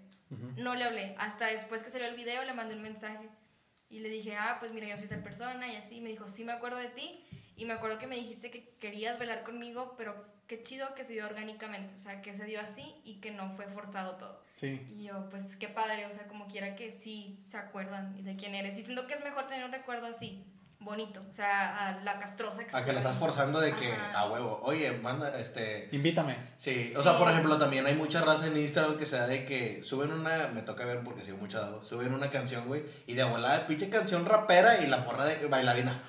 no 0.57 0.75
le 0.75 0.83
hablé, 0.85 1.15
hasta 1.17 1.47
después 1.47 1.81
que 1.83 1.89
salió 1.89 2.07
el 2.07 2.15
video 2.15 2.43
le 2.45 2.53
mandé 2.53 2.75
un 2.75 2.81
mensaje 2.83 3.29
y 3.89 3.99
le 3.99 4.09
dije, 4.09 4.35
ah, 4.37 4.57
pues 4.59 4.71
mira, 4.71 4.87
yo 4.87 4.95
soy 4.97 5.07
tal 5.07 5.21
persona 5.23 5.67
y 5.67 5.75
así, 5.75 5.99
me 6.01 6.09
dijo, 6.09 6.27
sí 6.27 6.43
me 6.45 6.53
acuerdo 6.53 6.77
de 6.77 6.87
ti, 6.89 7.25
y 7.61 7.65
me 7.65 7.73
acuerdo 7.73 7.99
que 7.99 8.07
me 8.07 8.15
dijiste 8.15 8.49
que 8.49 8.69
querías 8.79 9.19
bailar 9.19 9.43
conmigo, 9.43 9.93
pero 9.97 10.15
qué 10.47 10.63
chido 10.63 10.95
que 10.95 11.03
se 11.05 11.13
dio 11.13 11.25
orgánicamente, 11.27 11.93
o 11.93 11.99
sea, 11.99 12.21
que 12.21 12.33
se 12.33 12.45
dio 12.45 12.59
así 12.59 12.95
y 13.03 13.21
que 13.21 13.29
no 13.31 13.51
fue 13.55 13.67
forzado 13.67 14.15
todo. 14.15 14.41
Sí. 14.55 14.85
Y 14.97 15.03
yo, 15.03 15.29
pues 15.29 15.55
qué 15.55 15.67
padre, 15.67 16.05
o 16.07 16.11
sea, 16.11 16.27
como 16.27 16.47
quiera 16.47 16.75
que 16.75 16.89
sí 16.89 17.39
se 17.45 17.57
acuerdan 17.57 18.23
de 18.23 18.35
quién 18.35 18.55
eres. 18.55 18.77
Y 18.79 18.83
siento 18.83 19.05
que 19.05 19.13
es 19.13 19.23
mejor 19.23 19.45
tener 19.45 19.63
un 19.63 19.71
recuerdo 19.71 20.07
así, 20.07 20.43
bonito, 20.79 21.23
o 21.29 21.33
sea, 21.33 21.89
a 21.89 22.01
la 22.01 22.17
castrosa 22.17 22.65
que 22.65 22.75
A 22.75 22.83
que 22.83 22.91
le 22.91 22.97
estás 22.97 23.15
forzando 23.17 23.59
de 23.59 23.71
que 23.73 23.91
Ajá. 23.93 24.21
a 24.21 24.31
huevo, 24.31 24.59
oye, 24.63 24.91
manda, 24.93 25.39
este. 25.39 25.87
Invítame. 25.91 26.35
Sí, 26.57 26.91
o 26.95 26.97
Sí. 26.97 27.03
sea, 27.03 27.19
por 27.19 27.29
ejemplo, 27.29 27.59
también 27.59 27.85
hay 27.85 27.93
mucha 27.95 28.21
raza 28.21 28.47
en 28.47 28.57
Instagram 28.57 28.97
que 28.97 29.05
se 29.05 29.17
da 29.17 29.27
de 29.27 29.45
que 29.45 29.83
suben 29.83 30.11
una, 30.11 30.47
me 30.47 30.63
toca 30.63 30.83
ver 30.85 31.01
porque 31.03 31.23
sigo 31.23 31.37
mucho 31.37 31.59
dado, 31.59 31.83
suben 31.83 32.11
una 32.13 32.31
canción, 32.31 32.67
güey, 32.67 32.81
y 33.05 33.13
de 33.13 33.23
volada, 33.23 33.67
pinche 33.67 33.89
canción 33.89 34.25
rapera 34.25 34.81
y 34.83 34.87
la 34.87 34.97
morra 34.97 35.25
de 35.25 35.45
bailarina. 35.45 36.01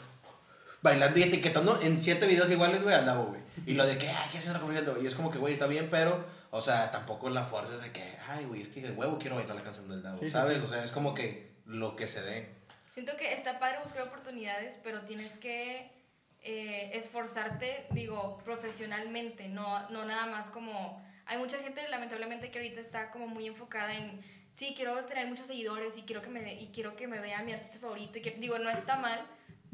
Bailando 0.82 1.18
y 1.20 1.22
etiquetando 1.22 1.80
en 1.80 2.02
siete 2.02 2.26
videos 2.26 2.50
iguales, 2.50 2.82
güey, 2.82 2.94
al 2.94 3.06
Davo, 3.06 3.26
güey. 3.26 3.40
Y 3.66 3.74
lo 3.74 3.86
de 3.86 3.96
que, 3.98 4.08
ay, 4.08 4.28
¿qué 4.32 4.38
hace 4.38 4.50
una 4.50 4.60
comunidad? 4.60 4.96
Y 5.00 5.06
es 5.06 5.14
como 5.14 5.30
que, 5.30 5.38
güey, 5.38 5.54
está 5.54 5.68
bien, 5.68 5.88
pero, 5.90 6.24
o 6.50 6.60
sea, 6.60 6.90
tampoco 6.90 7.30
la 7.30 7.44
fuerza 7.44 7.74
es 7.74 7.82
de 7.82 7.92
que, 7.92 8.16
ay, 8.28 8.44
güey, 8.46 8.62
es 8.62 8.68
que 8.68 8.80
de 8.82 8.90
huevo 8.90 9.18
quiero 9.18 9.36
bailar 9.36 9.54
la 9.54 9.62
canción 9.62 9.88
del 9.88 10.02
Davo, 10.02 10.16
Sí, 10.16 10.26
sí, 10.26 10.32
¿sabes? 10.32 10.58
sí. 10.58 10.64
O 10.64 10.68
sea, 10.68 10.82
es 10.82 10.90
como 10.90 11.14
que 11.14 11.52
lo 11.66 11.94
que 11.94 12.08
se 12.08 12.20
dé. 12.22 12.48
Siento 12.90 13.16
que 13.16 13.32
está 13.32 13.58
padre 13.60 13.78
buscar 13.80 14.02
oportunidades, 14.02 14.78
pero 14.82 15.02
tienes 15.02 15.36
que 15.36 15.90
eh, 16.40 16.90
esforzarte, 16.94 17.86
digo, 17.92 18.38
profesionalmente, 18.44 19.48
no, 19.48 19.88
no 19.90 20.04
nada 20.04 20.26
más 20.26 20.50
como... 20.50 21.00
Hay 21.26 21.38
mucha 21.38 21.58
gente, 21.58 21.88
lamentablemente, 21.88 22.50
que 22.50 22.58
ahorita 22.58 22.80
está 22.80 23.10
como 23.12 23.28
muy 23.28 23.46
enfocada 23.46 23.94
en, 23.94 24.20
sí, 24.50 24.74
quiero 24.76 25.04
tener 25.04 25.28
muchos 25.28 25.46
seguidores 25.46 25.96
y 25.96 26.02
quiero 26.02 26.20
que 26.20 26.28
me, 26.28 26.60
y 26.60 26.72
quiero 26.72 26.96
que 26.96 27.06
me 27.06 27.20
vea 27.20 27.42
mi 27.42 27.52
artista 27.52 27.78
favorito. 27.78 28.18
Y 28.18 28.22
que, 28.22 28.32
digo, 28.32 28.58
no 28.58 28.68
está 28.68 28.96
mal, 28.96 29.24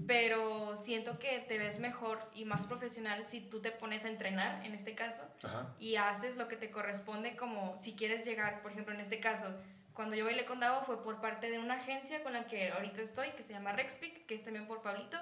pero 0.07 0.77
siento 0.77 1.19
que 1.19 1.41
te 1.41 1.59
ves 1.59 1.81
mejor 1.81 2.21
y 2.35 2.45
más 2.45 2.67
profesional 2.67 3.27
si 3.27 3.41
tú 3.41 3.61
te 3.61 3.73
pones 3.73 4.05
a 4.05 4.09
entrenar, 4.09 4.65
en 4.65 4.75
este 4.75 4.95
caso, 4.95 5.25
Ajá. 5.43 5.75
y 5.79 5.97
haces 5.97 6.37
lo 6.37 6.47
que 6.47 6.57
te 6.57 6.71
corresponde 6.71 7.37
como 7.37 7.77
si 7.81 7.95
quieres 7.95 8.25
llegar, 8.25 8.63
por 8.63 8.73
ejemplo, 8.73 8.95
en 8.95 9.01
este 9.01 9.19
caso, 9.19 9.53
cuando 9.95 10.15
yo 10.15 10.25
bailé 10.25 10.45
con 10.45 10.61
Davo 10.61 10.85
fue 10.85 11.03
por 11.03 11.21
parte 11.21 11.51
de 11.51 11.59
una 11.59 11.75
agencia 11.75 12.23
con 12.23 12.33
la 12.33 12.47
que 12.47 12.71
ahorita 12.71 13.01
estoy, 13.01 13.31
que 13.31 13.43
se 13.43 13.53
llama 13.53 13.73
Rexpic, 13.73 14.27
que 14.27 14.37
es 14.37 14.43
también 14.43 14.67
por 14.69 14.83
Pablito, 14.83 15.19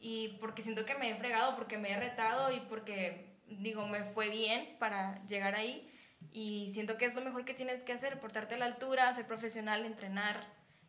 y 0.00 0.36
porque 0.40 0.62
siento 0.62 0.84
que 0.84 0.96
me 0.96 1.10
he 1.10 1.14
fregado, 1.14 1.54
porque 1.54 1.78
me 1.78 1.92
he 1.92 1.96
retado 1.96 2.50
y 2.52 2.58
porque, 2.60 3.28
digo, 3.46 3.86
me 3.86 4.02
fue 4.02 4.28
bien 4.28 4.76
para 4.80 5.24
llegar 5.26 5.54
ahí, 5.54 5.88
y 6.32 6.70
siento 6.72 6.98
que 6.98 7.04
es 7.04 7.14
lo 7.14 7.20
mejor 7.20 7.44
que 7.44 7.54
tienes 7.54 7.84
que 7.84 7.92
hacer, 7.92 8.18
portarte 8.18 8.56
a 8.56 8.58
la 8.58 8.64
altura, 8.64 9.12
ser 9.12 9.26
profesional, 9.26 9.84
entrenar, 9.84 10.44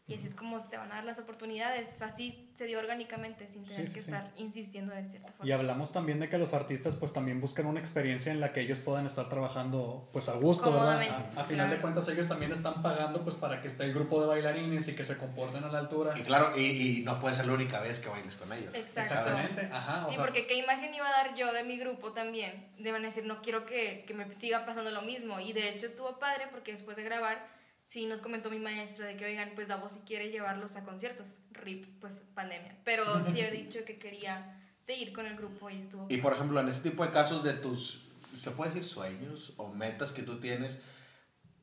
y 0.06 0.16
así 0.16 0.28
es 0.28 0.36
como 0.36 0.62
te 0.68 0.76
van 0.78 0.92
a 0.92 0.96
dar 0.96 1.06
las 1.06 1.18
oportunidades, 1.20 2.02
así 2.02 2.50
se 2.54 2.66
dio 2.66 2.78
orgánicamente, 2.80 3.48
sin 3.48 3.64
tener 3.64 3.82
Sí, 3.82 3.88
sí, 3.88 3.94
que 3.94 4.02
sí. 4.02 4.12
estar 4.12 4.32
insistiendo 4.36 4.94
de 4.94 5.06
cierta 5.06 5.32
forma. 5.32 5.48
Y 5.48 5.52
hablamos 5.54 5.94
también 5.94 6.20
de 6.20 6.28
que 6.28 6.38
los 6.38 6.54
artistas 6.54 6.98
pues 6.98 7.14
también 7.14 7.40
buscan 7.40 7.66
una 7.68 7.80
experiencia 7.80 8.32
en 8.34 8.42
la 8.42 8.52
que 8.52 8.60
ellos 8.60 8.80
puedan 8.80 9.06
estar 9.06 9.30
trabajando 9.30 10.10
pues 10.12 10.28
a 10.28 10.34
gusto, 10.34 10.74
¿verdad? 10.74 11.02
A, 11.38 11.42
a 11.42 11.44
final 11.46 11.68
de 11.68 11.76
claro. 11.76 11.82
cuentas 11.82 12.08
ellos 12.10 12.28
también 12.28 12.52
están 12.52 12.82
pagando 12.82 13.24
pues 13.24 13.36
para 13.38 13.62
que 13.62 13.68
esté 13.68 13.86
el 13.86 13.94
grupo 13.94 14.20
de 14.20 14.28
bailarines 14.28 14.88
y 14.90 14.96
que 14.96 15.06
se 15.06 15.18
comporten 15.18 15.64
a 15.64 15.70
la 15.70 15.80
altura. 15.80 16.14
Y 16.18 16.22
claro, 16.24 16.52
y, 16.58 17.00
y 17.00 17.04
no 17.04 17.20
puede 17.22 17.36
ser 17.36 17.46
la 17.48 17.54
única 17.54 17.80
vez 17.80 18.00
que 18.00 18.10
bailes 18.10 18.36
con 18.36 18.52
ellos. 18.52 18.76
Exacto. 18.76 19.14
Exactamente, 19.32 19.70
ajá. 19.74 20.06
o 20.06 20.10
Sí, 20.10 20.16
sea, 20.16 20.24
porque 20.26 20.46
qué 20.48 20.56
imagen 20.56 20.94
iba 20.94 21.08
a 21.08 21.12
dar 21.12 21.36
yo 21.36 21.54
de 21.54 21.64
mi 21.64 21.78
grupo 21.78 22.12
también. 22.12 22.68
Deben 22.78 23.04
decir, 23.04 23.26
no 23.26 23.42
quiero 23.42 23.66
que, 23.66 24.04
que 24.06 24.14
me 24.14 24.32
siga 24.34 24.66
pasando 24.66 24.92
lo 24.92 25.02
mismo. 25.02 25.40
Y 25.40 25.54
de 25.54 25.70
hecho 25.70 25.86
estuvo 25.86 26.20
padre 26.20 26.48
porque 26.52 26.74
después 26.74 26.98
de 26.98 27.04
grabar 27.04 27.63
sí 27.84 28.06
nos 28.08 28.22
comentó 28.22 28.50
mi 28.50 28.60
maestro 28.60 29.06
de 29.06 29.16
que, 29.16 29.26
oigan, 29.26 29.52
pues 29.56 29.68
Davos 29.68 29.92
si 29.92 30.00
quiere 30.02 30.32
llevarlos 30.32 30.76
a 30.78 30.84
conciertos, 30.84 31.40
RIP, 31.52 32.00
pues 32.00 32.24
pandemia, 32.34 32.78
pero 32.84 33.04
sí 33.24 33.42
he 33.42 33.52
dicho 33.52 33.84
que 33.86 33.98
quería 33.98 34.60
seguir 34.80 35.14
con 35.14 35.26
el 35.26 35.36
grupo 35.38 35.70
y 35.70 35.78
estuvo. 35.78 36.08
Y 36.10 36.18
por 36.18 36.34
ejemplo, 36.34 36.60
en 36.60 36.70
este 36.70 36.90
tipo 36.90 37.06
de 37.06 37.12
casos 37.12 37.44
de 37.44 37.54
tus, 37.54 38.08
se 38.38 38.52
puede 38.52 38.72
decir 38.72 38.86
sueños 38.86 39.54
o 39.58 39.68
metas 39.68 40.12
que 40.12 40.24
tú 40.24 40.40
tienes, 40.40 40.80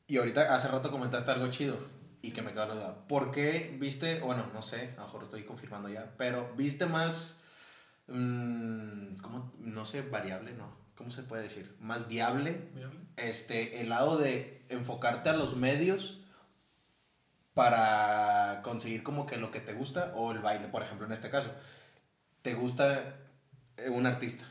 y 0.06 0.18
ahorita 0.18 0.54
hace 0.54 0.68
rato 0.68 0.90
comentaste 0.90 1.30
algo 1.30 1.48
chido 1.50 1.78
y 2.22 2.32
que 2.32 2.42
me 2.42 2.52
quedó 2.52 2.66
la 2.66 2.74
duda. 2.74 3.06
¿Por 3.06 3.30
qué 3.30 3.76
viste, 3.78 4.20
bueno, 4.20 4.50
no 4.52 4.60
sé, 4.60 4.90
a 4.96 5.00
lo 5.00 5.06
mejor 5.06 5.22
estoy 5.24 5.44
confirmando 5.44 5.88
ya, 5.88 6.14
pero 6.18 6.52
viste 6.56 6.86
más, 6.86 7.40
mmm, 8.08 9.14
¿cómo? 9.22 9.52
No 9.58 9.84
sé, 9.84 10.02
variable, 10.02 10.52
¿no? 10.52 10.76
¿Cómo 11.01 11.11
se 11.11 11.22
puede 11.22 11.44
decir? 11.44 11.74
Más 11.80 12.09
viable, 12.09 12.61
¿Viable? 12.74 13.01
este, 13.16 13.80
el 13.80 13.88
lado 13.88 14.18
de 14.18 14.66
enfocarte 14.68 15.30
a 15.30 15.32
los 15.32 15.57
medios 15.57 16.20
para 17.55 18.61
conseguir 18.62 19.03
como 19.03 19.24
que 19.24 19.38
lo 19.38 19.51
que 19.51 19.61
te 19.61 19.72
gusta 19.72 20.12
o 20.14 20.30
el 20.32 20.40
baile, 20.40 20.68
por 20.68 20.82
ejemplo, 20.82 21.07
en 21.07 21.12
este 21.12 21.30
caso. 21.30 21.55
¿Te 22.42 22.53
gusta 22.53 23.16
eh, 23.78 23.88
un 23.88 24.05
artista? 24.05 24.44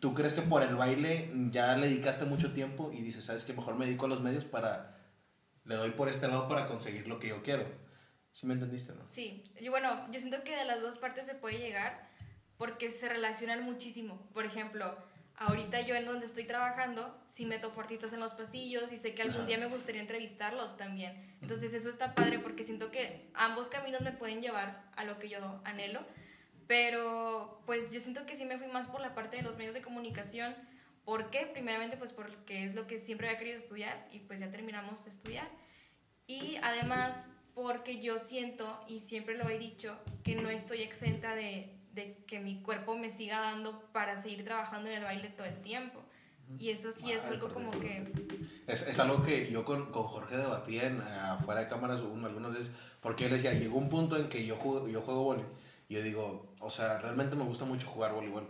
¿Tú 0.00 0.14
crees 0.14 0.32
que 0.32 0.42
por 0.42 0.64
el 0.64 0.74
baile 0.74 1.30
ya 1.52 1.76
le 1.76 1.88
dedicaste 1.88 2.24
mucho 2.24 2.52
tiempo 2.52 2.90
y 2.92 3.00
dices, 3.00 3.26
sabes 3.26 3.44
que 3.44 3.52
mejor 3.52 3.76
me 3.76 3.86
dedico 3.86 4.06
a 4.06 4.08
los 4.08 4.20
medios 4.20 4.44
para, 4.44 4.98
le 5.64 5.76
doy 5.76 5.90
por 5.90 6.08
este 6.08 6.26
lado 6.26 6.48
para 6.48 6.66
conseguir 6.66 7.06
lo 7.06 7.20
que 7.20 7.28
yo 7.28 7.44
quiero? 7.44 7.66
¿Sí 8.32 8.48
me 8.48 8.54
entendiste, 8.54 8.92
no? 8.94 9.06
Sí, 9.06 9.44
yo, 9.62 9.70
bueno, 9.70 10.10
yo 10.10 10.18
siento 10.18 10.42
que 10.42 10.56
de 10.56 10.64
las 10.64 10.80
dos 10.80 10.98
partes 10.98 11.24
se 11.24 11.36
puede 11.36 11.58
llegar 11.58 12.10
porque 12.56 12.90
se 12.90 13.08
relacionan 13.08 13.62
muchísimo. 13.62 14.28
Por 14.32 14.44
ejemplo, 14.44 14.96
ahorita 15.46 15.80
yo 15.82 15.94
en 15.94 16.06
donde 16.06 16.26
estoy 16.26 16.44
trabajando, 16.44 17.16
sí 17.26 17.46
me 17.46 17.58
topo 17.58 17.80
artistas 17.80 18.12
en 18.12 18.20
los 18.20 18.34
pasillos 18.34 18.92
y 18.92 18.96
sé 18.96 19.14
que 19.14 19.22
algún 19.22 19.46
día 19.46 19.58
me 19.58 19.66
gustaría 19.66 20.00
entrevistarlos 20.00 20.76
también. 20.76 21.36
Entonces 21.40 21.74
eso 21.74 21.88
está 21.88 22.14
padre 22.14 22.38
porque 22.38 22.64
siento 22.64 22.90
que 22.90 23.30
ambos 23.34 23.68
caminos 23.68 24.00
me 24.00 24.12
pueden 24.12 24.40
llevar 24.40 24.84
a 24.96 25.04
lo 25.04 25.18
que 25.18 25.28
yo 25.28 25.60
anhelo. 25.64 26.00
Pero 26.66 27.62
pues 27.66 27.92
yo 27.92 28.00
siento 28.00 28.24
que 28.24 28.36
sí 28.36 28.44
me 28.44 28.58
fui 28.58 28.68
más 28.68 28.88
por 28.88 29.00
la 29.00 29.14
parte 29.14 29.36
de 29.36 29.42
los 29.42 29.56
medios 29.56 29.74
de 29.74 29.82
comunicación. 29.82 30.54
¿Por 31.04 31.30
qué? 31.30 31.46
Primeramente 31.46 31.96
pues 31.96 32.12
porque 32.12 32.64
es 32.64 32.74
lo 32.74 32.86
que 32.86 32.98
siempre 32.98 33.28
había 33.28 33.38
querido 33.38 33.58
estudiar 33.58 34.08
y 34.12 34.20
pues 34.20 34.40
ya 34.40 34.50
terminamos 34.50 35.04
de 35.04 35.10
estudiar. 35.10 35.48
Y 36.26 36.56
además 36.62 37.28
porque 37.54 38.00
yo 38.00 38.18
siento, 38.18 38.80
y 38.88 39.00
siempre 39.00 39.36
lo 39.36 39.48
he 39.50 39.58
dicho, 39.58 39.98
que 40.22 40.36
no 40.36 40.48
estoy 40.48 40.82
exenta 40.82 41.34
de, 41.34 41.81
de 41.92 42.24
que 42.26 42.40
mi 42.40 42.62
cuerpo 42.62 42.96
me 42.96 43.10
siga 43.10 43.40
dando 43.40 43.80
para 43.92 44.20
seguir 44.20 44.44
trabajando 44.44 44.88
en 44.88 44.96
el 44.98 45.04
baile 45.04 45.28
todo 45.28 45.46
el 45.46 45.60
tiempo. 45.62 46.00
Y 46.58 46.70
eso 46.70 46.92
sí 46.92 47.12
es 47.12 47.24
Ay, 47.24 47.34
algo 47.34 47.48
perdón. 47.48 47.70
como 47.70 47.80
que... 47.80 48.12
Es, 48.66 48.86
es 48.86 48.98
algo 48.98 49.22
que 49.22 49.50
yo 49.50 49.64
con, 49.64 49.90
con 49.90 50.02
Jorge 50.04 50.36
debatía 50.36 50.84
en, 50.84 51.00
afuera 51.00 51.62
de 51.62 51.68
cámaras 51.68 52.00
un- 52.00 52.24
algunas 52.24 52.52
veces, 52.52 52.70
porque 53.00 53.26
él 53.26 53.32
decía, 53.32 53.54
llegó 53.54 53.78
un 53.78 53.88
punto 53.88 54.16
en 54.18 54.28
que 54.28 54.44
yo 54.44 54.56
juego, 54.56 54.88
yo 54.88 55.00
juego 55.00 55.36
y 55.88 55.94
yo 55.94 56.02
digo, 56.02 56.54
o 56.60 56.68
sea, 56.70 56.98
realmente 56.98 57.36
me 57.36 57.44
gusta 57.44 57.64
mucho 57.64 57.86
jugar 57.86 58.12
voleibol, 58.12 58.46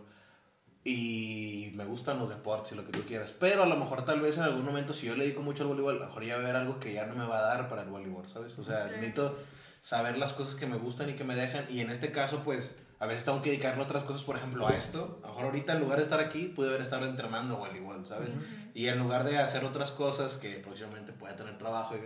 y 0.85 1.71
me 1.77 1.85
gustan 1.85 2.19
los 2.19 2.29
deportes 2.29 2.73
y 2.73 2.75
lo 2.75 2.85
que 2.85 2.91
tú 2.91 3.03
quieras, 3.03 3.33
pero 3.39 3.63
a 3.63 3.67
lo 3.67 3.77
mejor 3.77 4.05
tal 4.05 4.21
vez 4.21 4.37
en 4.37 4.43
algún 4.43 4.65
momento, 4.65 4.95
si 4.95 5.07
yo 5.07 5.15
le 5.15 5.25
dedico 5.25 5.43
mucho 5.43 5.63
al 5.63 5.69
voleibol, 5.69 5.97
a 5.97 6.01
lo 6.01 6.07
mejor 6.07 6.25
ya 6.25 6.35
va 6.35 6.41
a 6.41 6.45
haber 6.45 6.57
algo 6.57 6.81
que 6.81 6.93
ya 6.93 7.07
no 7.07 7.15
me 7.15 7.25
va 7.25 7.39
a 7.39 7.43
dar 7.57 7.69
para 7.69 7.83
el 7.83 7.89
voleibol, 7.89 8.29
¿sabes? 8.29 8.59
O 8.59 8.65
sea, 8.65 8.87
necesito 8.87 9.39
saber 9.81 10.19
las 10.19 10.33
cosas 10.33 10.57
que 10.57 10.67
me 10.67 10.77
gustan 10.77 11.11
y 11.11 11.13
que 11.15 11.23
me 11.25 11.37
dejan, 11.37 11.67
y 11.71 11.81
en 11.81 11.91
este 11.91 12.11
caso, 12.11 12.43
pues, 12.43 12.77
a 13.03 13.07
veces 13.07 13.25
tengo 13.25 13.43
que 13.43 13.51
dedicarle 13.51 13.83
otras 13.83 14.05
cosas, 14.05 14.23
por 14.23 14.37
ejemplo, 14.37 14.67
a 14.67 14.71
esto. 14.77 15.19
A 15.23 15.27
lo 15.27 15.33
mejor 15.33 15.45
ahorita 15.47 15.73
en 15.73 15.81
lugar 15.81 15.99
de 15.99 16.05
estar 16.05 16.21
aquí, 16.21 16.45
pude 16.47 16.69
haber 16.69 16.83
estado 16.83 17.05
entrenando 17.07 17.57
voleibol, 17.57 18.07
¿sabes? 18.07 18.31
Y 18.75 18.87
en 18.87 18.99
lugar 18.99 19.25
de 19.25 19.39
hacer 19.39 19.65
otras 19.65 19.91
cosas 19.91 20.35
que 20.35 20.55
próximamente 20.59 21.13
pueda 21.13 21.35
tener 21.35 21.59
trabajo, 21.59 21.97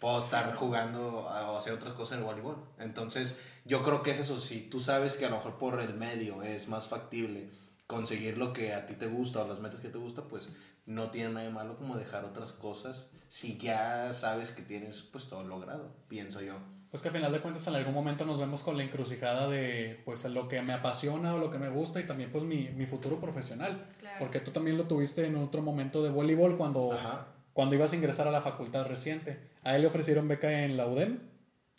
puedo 0.00 0.18
estar 0.18 0.54
jugando 0.54 1.28
a- 1.28 1.50
o 1.50 1.58
hacer 1.58 1.74
otras 1.74 1.92
cosas 1.92 2.12
en 2.14 2.18
el 2.20 2.24
voleibol. 2.24 2.56
Entonces, 2.78 3.36
yo 3.66 3.82
creo 3.82 4.02
que 4.02 4.12
es 4.12 4.18
eso. 4.20 4.40
Si 4.40 4.60
tú 4.62 4.80
sabes 4.80 5.12
que 5.12 5.26
a 5.26 5.30
lo 5.30 5.36
mejor 5.36 5.58
por 5.58 5.78
el 5.80 5.94
medio 5.94 6.42
es 6.42 6.68
más 6.68 6.86
factible 6.86 7.50
conseguir 7.86 8.38
lo 8.38 8.52
que 8.52 8.72
a 8.74 8.86
ti 8.86 8.94
te 8.94 9.06
gusta 9.06 9.42
o 9.42 9.46
las 9.48 9.60
metas 9.60 9.80
que 9.80 9.88
te 9.90 9.98
gusta, 9.98 10.22
pues 10.22 10.48
no 10.86 11.10
tiene 11.10 11.30
nada 11.34 11.44
de 11.46 11.52
malo 11.52 11.76
como 11.76 11.96
dejar 11.96 12.24
otras 12.24 12.52
cosas 12.52 13.10
si 13.28 13.56
ya 13.58 14.12
sabes 14.14 14.50
que 14.52 14.62
tienes 14.62 15.02
pues 15.02 15.28
todo 15.28 15.42
logrado, 15.44 15.90
pienso 16.08 16.40
yo. 16.40 16.54
Pues 16.96 17.02
que 17.02 17.08
al 17.08 17.14
final 17.14 17.30
de 17.30 17.40
cuentas 17.40 17.66
en 17.66 17.74
algún 17.74 17.92
momento 17.92 18.24
nos 18.24 18.38
vemos 18.38 18.62
con 18.62 18.74
la 18.78 18.82
encrucijada 18.82 19.48
de 19.48 20.00
pues 20.06 20.24
lo 20.24 20.48
que 20.48 20.62
me 20.62 20.72
apasiona 20.72 21.34
o 21.34 21.38
lo 21.38 21.50
que 21.50 21.58
me 21.58 21.68
gusta 21.68 22.00
y 22.00 22.04
también 22.04 22.30
pues 22.32 22.44
mi, 22.44 22.70
mi 22.70 22.86
futuro 22.86 23.20
profesional. 23.20 23.84
Claro. 24.00 24.16
Porque 24.18 24.40
tú 24.40 24.50
también 24.50 24.78
lo 24.78 24.84
tuviste 24.84 25.26
en 25.26 25.36
otro 25.36 25.60
momento 25.60 26.02
de 26.02 26.08
voleibol 26.08 26.56
cuando, 26.56 26.94
Ajá. 26.94 27.26
cuando 27.52 27.74
ibas 27.74 27.92
a 27.92 27.96
ingresar 27.96 28.28
a 28.28 28.30
la 28.30 28.40
facultad 28.40 28.86
reciente. 28.86 29.38
A 29.62 29.76
él 29.76 29.82
le 29.82 29.88
ofrecieron 29.88 30.26
beca 30.26 30.64
en 30.64 30.78
la 30.78 30.86
UDEM, 30.86 31.18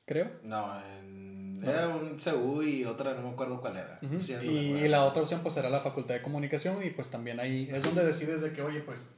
creo. 0.05 0.29
No, 0.43 0.71
en- 0.85 1.57
era 1.65 1.87
un 1.87 2.15
CU 2.19 2.61
y 2.61 2.85
otra 2.85 3.15
no 3.15 3.23
me 3.23 3.29
acuerdo 3.29 3.59
cuál 3.59 3.75
era. 3.77 3.99
Sí, 4.21 4.33
no 4.35 4.43
y, 4.43 4.67
acuerdo. 4.69 4.87
la 4.89 5.03
otra 5.05 5.21
opción 5.23 5.39
pues 5.41 5.57
era 5.57 5.71
la 5.71 5.79
facultad 5.79 6.13
de 6.13 6.21
comunicación 6.21 6.85
y 6.85 6.91
pues 6.91 7.09
también 7.09 7.39
ahí 7.39 7.67
es 7.71 7.81
donde 7.81 8.05
decides 8.05 8.41
de 8.41 8.51
que 8.51 8.61
oye 8.61 8.81
pues 8.81 9.09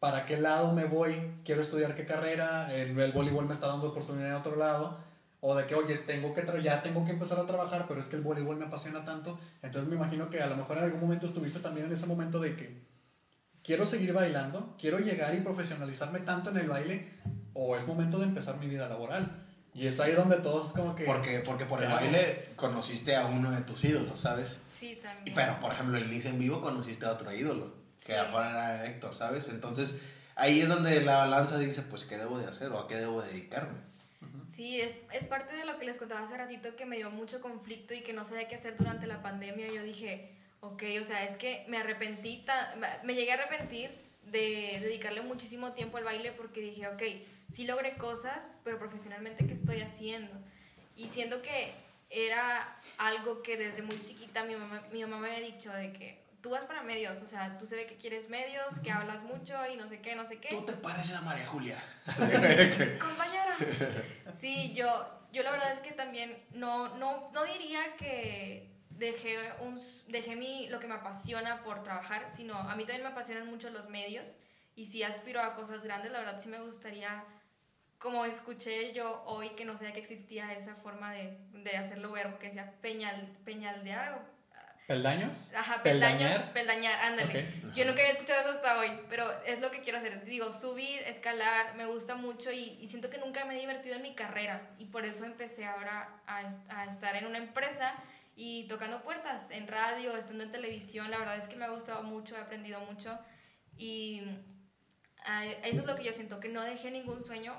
para 0.00 0.24
qué 0.24 0.38
lado 0.38 0.72
me 0.72 0.84
voy, 0.84 1.16
quiero 1.44 1.60
estudiar 1.60 1.94
qué 1.94 2.04
carrera, 2.04 2.72
el, 2.74 2.98
el 2.98 3.12
voleibol 3.12 3.46
me 3.46 3.52
está 3.52 3.66
dando 3.66 3.88
oportunidad 3.88 4.28
en 4.28 4.34
otro 4.34 4.56
lado. 4.56 5.06
O 5.40 5.54
de 5.54 5.66
que 5.66 5.76
oye 5.76 5.94
tengo 5.98 6.34
que 6.34 6.44
ya 6.62 6.82
tengo 6.82 7.04
que 7.04 7.12
empezar 7.12 7.38
a 7.38 7.46
trabajar 7.46 7.86
pero 7.86 8.00
es 8.00 8.08
que 8.08 8.16
el 8.16 8.22
voleibol 8.22 8.56
me 8.56 8.64
apasiona 8.64 9.04
tanto. 9.04 9.38
Entonces 9.62 9.88
me 9.88 9.94
imagino 9.94 10.30
que 10.30 10.42
a 10.42 10.46
lo 10.48 10.56
mejor 10.56 10.78
en 10.78 10.84
algún 10.84 11.00
momento 11.00 11.26
estuviste 11.26 11.60
también 11.60 11.86
en 11.86 11.92
ese 11.92 12.06
momento 12.06 12.40
de 12.40 12.56
que 12.56 12.82
quiero 13.62 13.86
seguir 13.86 14.12
bailando, 14.12 14.74
quiero 14.80 14.98
llegar 14.98 15.34
y 15.34 15.40
profesionalizarme 15.40 16.20
tanto 16.20 16.50
en 16.50 16.56
el 16.56 16.68
baile 16.68 17.08
o 17.54 17.76
es 17.76 17.86
momento 17.86 18.18
de 18.18 18.24
empezar 18.24 18.58
mi 18.58 18.66
vida 18.66 18.88
laboral 18.88 19.46
y 19.78 19.86
es 19.86 20.00
ahí 20.00 20.12
donde 20.12 20.38
todos 20.38 20.72
como 20.72 20.96
que 20.96 21.04
Porque, 21.04 21.40
porque 21.46 21.64
por 21.64 21.80
el 21.80 21.88
baile 21.88 22.48
conociste 22.56 23.14
a 23.14 23.26
uno 23.26 23.52
de 23.52 23.60
tus 23.60 23.84
ídolos, 23.84 24.18
¿sabes? 24.18 24.58
Sí, 24.72 24.98
también. 25.00 25.34
pero, 25.36 25.60
por 25.60 25.72
ejemplo, 25.72 25.98
en 25.98 26.10
Liz 26.10 26.26
en 26.26 26.38
vivo 26.38 26.60
conociste 26.60 27.06
a 27.06 27.12
otro 27.12 27.32
ídolo, 27.32 27.72
que 28.06 28.12
Sí. 28.12 28.18
ahora 28.18 28.50
era 28.50 28.86
Héctor, 28.86 29.14
¿sabes? 29.14 29.48
Entonces, 29.48 29.98
ahí 30.36 30.60
es 30.60 30.68
donde 30.68 31.00
la 31.02 31.18
balanza 31.18 31.58
dice, 31.58 31.82
pues, 31.82 32.04
¿qué 32.04 32.16
debo 32.16 32.38
de 32.38 32.46
hacer 32.46 32.68
o 32.72 32.78
a 32.78 32.88
qué 32.88 32.96
debo 32.96 33.20
dedicarme? 33.22 33.78
Sí, 34.46 34.80
es, 34.80 34.96
es 35.12 35.26
parte 35.26 35.54
de 35.54 35.64
lo 35.64 35.78
que 35.78 35.84
les 35.84 35.98
contaba 35.98 36.22
hace 36.22 36.36
ratito 36.36 36.74
que 36.76 36.86
me 36.86 36.96
dio 36.96 37.10
mucho 37.10 37.40
conflicto 37.40 37.94
y 37.94 38.02
que 38.02 38.12
no 38.12 38.24
sabía 38.24 38.48
qué 38.48 38.54
hacer 38.54 38.76
durante 38.76 39.06
la 39.06 39.22
pandemia. 39.22 39.68
Yo 39.68 39.82
dije, 39.82 40.32
ok, 40.60 40.82
o 41.00 41.04
sea, 41.04 41.24
es 41.24 41.36
que 41.36 41.64
me 41.68 41.76
arrepentí, 41.78 42.42
ta- 42.44 42.74
me 43.04 43.14
llegué 43.14 43.32
a 43.32 43.34
arrepentir 43.34 43.90
de 44.24 44.78
dedicarle 44.82 45.20
muchísimo 45.22 45.72
tiempo 45.72 45.96
al 45.98 46.04
baile 46.04 46.32
porque 46.32 46.60
dije, 46.60 46.86
ok, 46.88 47.02
sí 47.48 47.66
logré 47.66 47.94
cosas, 47.96 48.56
pero 48.64 48.78
profesionalmente, 48.78 49.46
¿qué 49.46 49.54
estoy 49.54 49.80
haciendo? 49.80 50.32
Y 50.96 51.08
siento 51.08 51.40
que 51.42 51.72
era 52.10 52.76
algo 52.98 53.42
que 53.42 53.56
desde 53.56 53.82
muy 53.82 54.00
chiquita 54.00 54.44
mi 54.44 54.56
mamá, 54.56 54.82
mi 54.92 55.00
mamá 55.02 55.18
me 55.18 55.34
había 55.36 55.46
dicho 55.46 55.72
de 55.72 55.92
que 55.92 56.18
tú 56.40 56.50
vas 56.50 56.64
para 56.64 56.82
medios, 56.82 57.20
o 57.20 57.26
sea, 57.26 57.58
tú 57.58 57.66
se 57.66 57.76
ve 57.76 57.86
que 57.86 57.96
quieres 57.96 58.28
medios, 58.28 58.78
que 58.80 58.90
hablas 58.90 59.22
mucho 59.24 59.54
y 59.72 59.76
no 59.76 59.88
sé 59.88 60.00
qué, 60.00 60.14
no 60.14 60.24
sé 60.24 60.38
qué. 60.38 60.50
Tú 60.50 60.64
te 60.64 60.72
pareces 60.74 61.16
a 61.16 61.20
María 61.22 61.46
Julia. 61.46 61.82
Compañera. 63.00 63.56
Sí, 64.32 64.72
yo, 64.74 65.06
yo 65.32 65.42
la 65.42 65.50
verdad 65.50 65.72
es 65.72 65.80
que 65.80 65.92
también 65.92 66.44
no, 66.52 66.96
no, 66.96 67.30
no 67.32 67.44
diría 67.44 67.96
que 67.96 68.70
dejé, 68.90 69.36
un, 69.60 69.80
dejé 70.08 70.36
mi, 70.36 70.68
lo 70.68 70.78
que 70.78 70.86
me 70.86 70.94
apasiona 70.94 71.62
por 71.64 71.82
trabajar, 71.82 72.28
sino 72.30 72.54
a 72.54 72.76
mí 72.76 72.84
también 72.84 73.02
me 73.02 73.10
apasionan 73.10 73.46
mucho 73.46 73.70
los 73.70 73.88
medios 73.88 74.36
y 74.76 74.86
si 74.86 75.02
aspiro 75.02 75.42
a 75.42 75.54
cosas 75.54 75.82
grandes, 75.82 76.12
la 76.12 76.20
verdad 76.20 76.38
sí 76.38 76.48
me 76.48 76.60
gustaría, 76.60 77.24
como 77.98 78.24
escuché 78.24 78.92
yo 78.92 79.24
hoy 79.26 79.50
que 79.50 79.64
no 79.64 79.76
sabía 79.76 79.92
que 79.92 80.00
existía 80.00 80.52
esa 80.52 80.74
forma 80.74 81.12
de, 81.12 81.36
de 81.52 81.76
hacerlo 81.76 82.12
ver, 82.12 82.38
que 82.38 82.46
decía 82.46 82.74
peñal, 82.80 83.26
peñaldear 83.44 84.12
o 84.12 84.37
peldaños 84.88 85.52
Ajá, 85.54 85.82
peldaños, 85.82 86.30
Peldañar. 86.30 86.52
peldañar, 86.54 87.00
ándale. 87.04 87.60
Ok. 87.64 87.74
Yo 87.76 87.84
nunca 87.84 88.00
había 88.00 88.12
escuchado 88.12 88.40
eso 88.40 88.50
hasta 88.50 88.78
hoy, 88.78 88.90
pero 89.08 89.30
es 89.44 89.60
lo 89.60 89.70
que 89.70 89.82
quiero 89.82 89.98
hacer. 89.98 90.24
Digo, 90.24 90.50
subir, 90.50 91.00
escalar, 91.02 91.74
me 91.76 91.84
gusta 91.86 92.16
mucho 92.16 92.50
y, 92.50 92.78
y 92.80 92.86
siento 92.86 93.10
que 93.10 93.18
nunca 93.18 93.44
me 93.44 93.54
he 93.54 93.60
divertido 93.60 93.94
en 93.96 94.02
mi 94.02 94.14
carrera 94.14 94.70
y 94.78 94.86
por 94.86 95.04
eso 95.04 95.24
empecé 95.26 95.66
ahora 95.66 96.08
a, 96.26 96.38
a 96.70 96.84
estar 96.86 97.14
en 97.16 97.26
una 97.26 97.38
empresa 97.38 97.94
y 98.34 98.66
tocando 98.66 99.02
puertas 99.02 99.50
en 99.50 99.68
radio, 99.68 100.16
estando 100.16 100.42
en 100.42 100.50
televisión. 100.50 101.10
La 101.10 101.18
verdad 101.18 101.36
es 101.36 101.48
que 101.48 101.56
me 101.56 101.66
ha 101.66 101.70
gustado 101.70 102.02
mucho, 102.02 102.36
he 102.36 102.40
aprendido 102.40 102.80
mucho 102.80 103.18
y 103.76 104.22
ah, 105.26 105.44
eso 105.44 105.82
es 105.82 105.86
lo 105.86 105.94
que 105.96 106.04
yo 106.04 106.12
siento, 106.12 106.40
que 106.40 106.48
no 106.48 106.62
dejé 106.62 106.90
ningún 106.90 107.22
sueño 107.22 107.54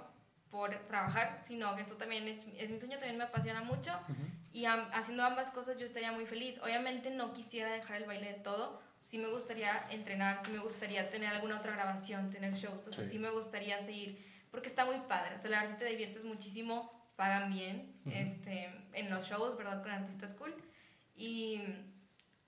por 0.50 0.76
trabajar, 0.88 1.38
sino 1.42 1.76
que 1.76 1.84
esto 1.84 1.96
también 1.96 2.28
es, 2.28 2.44
es 2.58 2.72
mi 2.72 2.80
sueño, 2.80 2.98
también 2.98 3.20
me 3.20 3.26
apasiona 3.26 3.62
mucho 3.62 3.92
y 4.52 4.66
haciendo 4.66 5.24
ambas 5.24 5.52
cosas 5.52 5.78
yo 5.78 5.86
estaría 5.86 6.12
muy 6.12 6.26
feliz. 6.26 6.60
Obviamente 6.64 7.10
no 7.12 7.34
quisiera 7.34 7.72
dejar 7.72 7.98
el 8.02 8.06
baile 8.08 8.34
del 8.34 8.42
todo, 8.42 8.82
sí 9.02 9.18
me 9.18 9.28
gustaría 9.30 9.86
entrenar, 9.92 10.42
sí 10.46 10.52
me 10.52 10.60
gustaría 10.60 11.10
tener 11.10 11.30
alguna 11.30 11.58
otra 11.58 11.72
grabación, 11.74 12.30
tener 12.30 12.54
shows, 12.56 12.88
o 12.88 12.92
sea, 12.92 13.04
Sí. 13.04 13.12
sí, 13.12 13.20
me 13.20 13.30
gustaría 13.30 13.80
seguir, 13.80 14.18
porque 14.52 14.68
está 14.68 14.86
muy 14.86 15.00
padre, 15.08 15.36
o 15.36 15.40
sea, 15.40 15.50
la 15.52 15.60
verdad 15.62 15.74
si 15.74 15.80
te 15.80 15.86
diviertes 15.86 16.26
muchísimo, 16.26 16.90
pagan 17.16 17.52
bien 17.52 18.00
este, 18.06 18.72
en 18.94 19.10
los 19.10 19.28
shows, 19.28 19.58
¿verdad? 19.58 19.82
Con 19.82 19.92
artistas 19.92 20.34
cool. 20.34 20.56
Y 21.16 21.62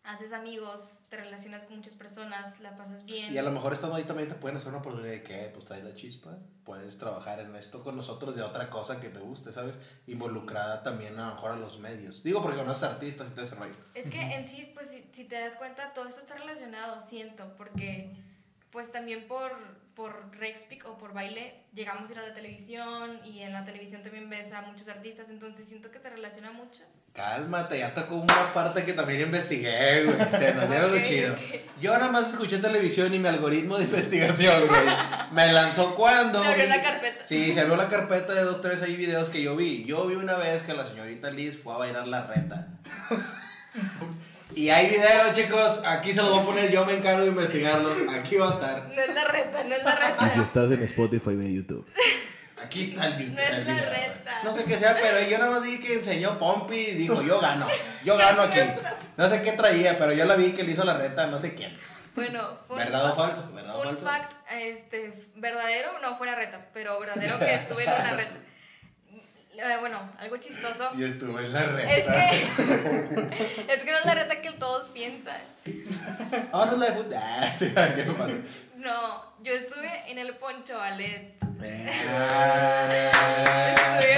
haces 0.04 0.34
amigos, 0.34 1.02
te 1.10 1.18
relacionas 1.18 1.64
con 1.64 1.78
muchas 1.78 1.94
personas, 1.94 2.60
la 2.60 2.76
pasas 2.76 3.06
bien. 3.06 3.34
Y 3.34 3.38
a 3.38 3.44
lo 3.44 3.52
mejor 3.52 3.74
estando 3.74 3.96
ahí 3.96 4.04
también 4.04 4.28
te 4.28 4.36
pueden 4.36 4.58
hacer 4.58 4.70
una 4.70 4.80
oportunidad 4.80 5.12
de 5.12 5.24
que, 5.24 5.52
pues 5.54 5.66
traes 5.66 5.84
la 5.84 5.94
chispa, 5.94 6.38
puedes 6.64 6.98
trabajar 6.98 7.40
en 7.40 7.56
esto 7.56 7.84
con 7.84 7.96
nosotros 7.96 8.36
de 8.36 8.42
otra 8.42 8.70
cosa 8.70 9.00
que 9.00 9.10
te 9.10 9.20
guste, 9.20 9.52
¿sabes? 9.52 9.76
Involucrada 10.08 10.84
también 10.84 11.20
a 11.20 11.28
lo 11.28 11.34
mejor 11.36 11.52
a 11.52 11.56
los 11.58 11.80
medios. 11.80 12.24
Digo 12.24 12.42
porque 12.42 12.58
conoces 12.58 12.84
artistas 12.84 13.28
y 13.30 13.32
todo 13.32 13.44
ese 13.44 13.56
rollo. 13.56 13.76
Es 13.94 14.10
que 14.10 14.20
en 14.20 14.48
sí, 14.48 14.72
pues 14.74 14.90
si, 14.90 15.08
si 15.12 15.26
te 15.26 15.40
das 15.40 15.56
cuenta, 15.56 15.94
todo 15.94 16.08
esto 16.08 16.22
está 16.22 16.36
relacionado, 16.36 17.00
siento, 17.00 17.56
porque 17.58 18.16
pues 18.72 18.92
también 18.92 19.28
por, 19.28 19.52
por 19.96 20.32
Rexpic 20.38 20.86
o 20.88 20.98
por 20.98 21.14
baile 21.14 21.54
llegamos 21.74 22.10
a 22.10 22.14
ir 22.14 22.20
a 22.20 22.28
la 22.28 22.34
televisión 22.34 23.20
y 23.26 23.40
en 23.42 23.54
la 23.54 23.64
televisión 23.64 24.02
también 24.04 24.30
ves 24.30 24.52
a 24.54 24.62
muchos 24.62 24.88
artistas, 24.88 25.30
entonces 25.30 25.68
siento 25.68 25.92
que 25.92 26.00
se 26.00 26.10
relaciona 26.10 26.52
mucho. 26.52 26.82
Cálmate, 27.14 27.80
ya 27.80 27.94
tocó 27.94 28.16
una 28.16 28.54
parte 28.54 28.86
que 28.86 28.94
también 28.94 29.20
investigué, 29.22 30.06
güey. 30.06 30.18
Se 30.18 30.54
nos 30.54 30.70
dieron 30.70 30.90
Ok, 30.92 30.96
lo 30.98 31.04
chido. 31.04 31.34
ok. 31.34 31.40
Yo 31.82 31.92
nada 31.98 32.10
más 32.10 32.30
escuché 32.30 32.58
televisión 32.60 33.14
y 33.14 33.20
mi 33.20 33.28
algoritmo 33.28 33.78
de 33.78 33.84
investigación, 33.92 34.66
güey. 34.66 34.82
Me 35.32 35.52
lanzó 35.52 35.94
cuando. 35.96 36.42
Se 36.42 36.48
abrió 36.50 36.64
vi- 36.64 36.70
la 36.70 36.82
carpeta. 36.82 37.28
Sí, 37.28 37.52
se 37.52 37.60
abrió 37.60 37.76
la 37.76 37.90
carpeta 37.90 38.34
de 38.34 38.44
dos, 38.44 38.62
tres 38.62 38.82
ahí 38.82 38.96
videos 38.96 39.28
que 39.28 39.42
yo 39.42 39.58
vi. 39.58 39.84
Yo 39.84 40.08
vi 40.08 40.16
una 40.16 40.36
vez 40.38 40.62
que 40.64 40.74
la 40.74 40.86
señorita 40.86 41.32
Liz 41.32 41.62
fue 41.62 41.74
a 41.74 41.78
bailar 41.80 42.08
la 42.08 42.28
reta. 42.28 42.70
Y 44.56 44.70
hay 44.70 44.90
videos, 44.90 45.34
chicos. 45.34 45.82
Aquí 45.86 46.12
se 46.14 46.22
los 46.22 46.30
voy 46.32 46.40
a 46.40 46.44
poner. 46.44 46.72
Yo 46.72 46.86
me 46.86 46.94
encargo 46.94 47.22
de 47.22 47.28
investigarlos. 47.28 47.98
Aquí 48.14 48.36
va 48.38 48.50
a 48.50 48.54
estar. 48.54 48.90
No 48.94 49.02
es 49.02 49.14
la 49.14 49.24
reta, 49.26 49.64
no 49.64 49.76
es 49.76 49.84
la 49.84 49.96
reta. 49.96 50.28
estás 50.28 50.72
en 50.72 50.84
Spotify, 50.84 51.36
ve 51.36 51.54
YouTube. 51.54 51.86
Aquí 52.64 52.92
está 52.92 53.08
el, 53.08 53.14
vi- 53.16 53.26
No 53.32 53.42
es 53.42 53.66
la 53.66 53.74
video. 53.74 53.90
reta. 53.90 54.44
No 54.44 54.54
sé 54.54 54.64
qué 54.66 54.78
sea, 54.78 54.96
pero 55.02 55.20
yo 55.28 55.38
nada 55.40 55.52
más 55.52 55.64
vi 55.64 55.80
que 55.80 55.96
enseñó 55.96 56.38
Pompi 56.38 56.76
y 56.76 56.92
dijo, 56.94 57.22
yo 57.24 57.40
gano. 57.40 57.66
Yo 58.06 58.16
gano 58.18 58.44
aquí. 58.44 58.60
No 59.18 59.28
sé 59.30 59.42
qué 59.42 59.54
traía, 59.54 59.98
pero 59.98 60.14
yo 60.14 60.26
la 60.26 60.36
vi 60.36 60.52
que 60.52 60.64
le 60.64 60.72
hizo 60.74 60.84
la 60.84 60.96
reta, 60.96 61.28
no 61.28 61.40
sé 61.40 61.56
quién. 61.56 61.76
Bueno, 62.14 62.58
fue 62.68 62.78
¿Verdad 62.78 63.12
o 63.12 63.16
falso? 63.16 63.50
¿Verdad 63.54 63.76
o 63.76 63.84
Fun 63.84 63.98
falso? 63.98 64.06
fact, 64.06 64.32
este, 64.52 65.14
verdadero, 65.36 65.98
no 66.02 66.16
fue 66.18 66.28
la 66.28 66.36
reta, 66.36 66.60
pero 66.74 67.00
verdadero 67.00 67.40
que 67.40 67.54
estuve 67.54 67.84
en 67.86 67.90
una 67.90 68.14
reta. 68.14 68.34
Eh, 69.54 69.78
bueno, 69.80 69.98
algo 70.18 70.38
chistoso. 70.38 70.90
Yo 70.98 71.08
estuve 71.08 71.46
en 71.46 71.54
la 71.54 71.64
reta. 71.64 71.94
Es 71.94 72.06
que, 72.06 72.46
es 73.74 73.84
que 73.84 73.92
no 73.92 73.98
es 73.98 74.06
la 74.06 74.16
reta 74.16 74.42
que 74.42 74.52
todos 74.54 74.88
piensan. 74.90 75.40
Ah, 76.54 76.66
no 76.66 76.74
es 76.74 76.80
la 76.80 76.86
de 76.88 76.92
fútbol. 76.94 77.14
Ah, 77.16 77.54
sí, 77.58 77.66
¿qué 77.96 78.04
pasó? 78.18 78.34
No, 78.78 79.24
yo 79.44 79.54
estuve 79.54 80.10
en 80.10 80.18
el 80.18 80.36
Poncho 80.36 80.78
Ballet. 80.78 81.34
Estuve 81.62 81.86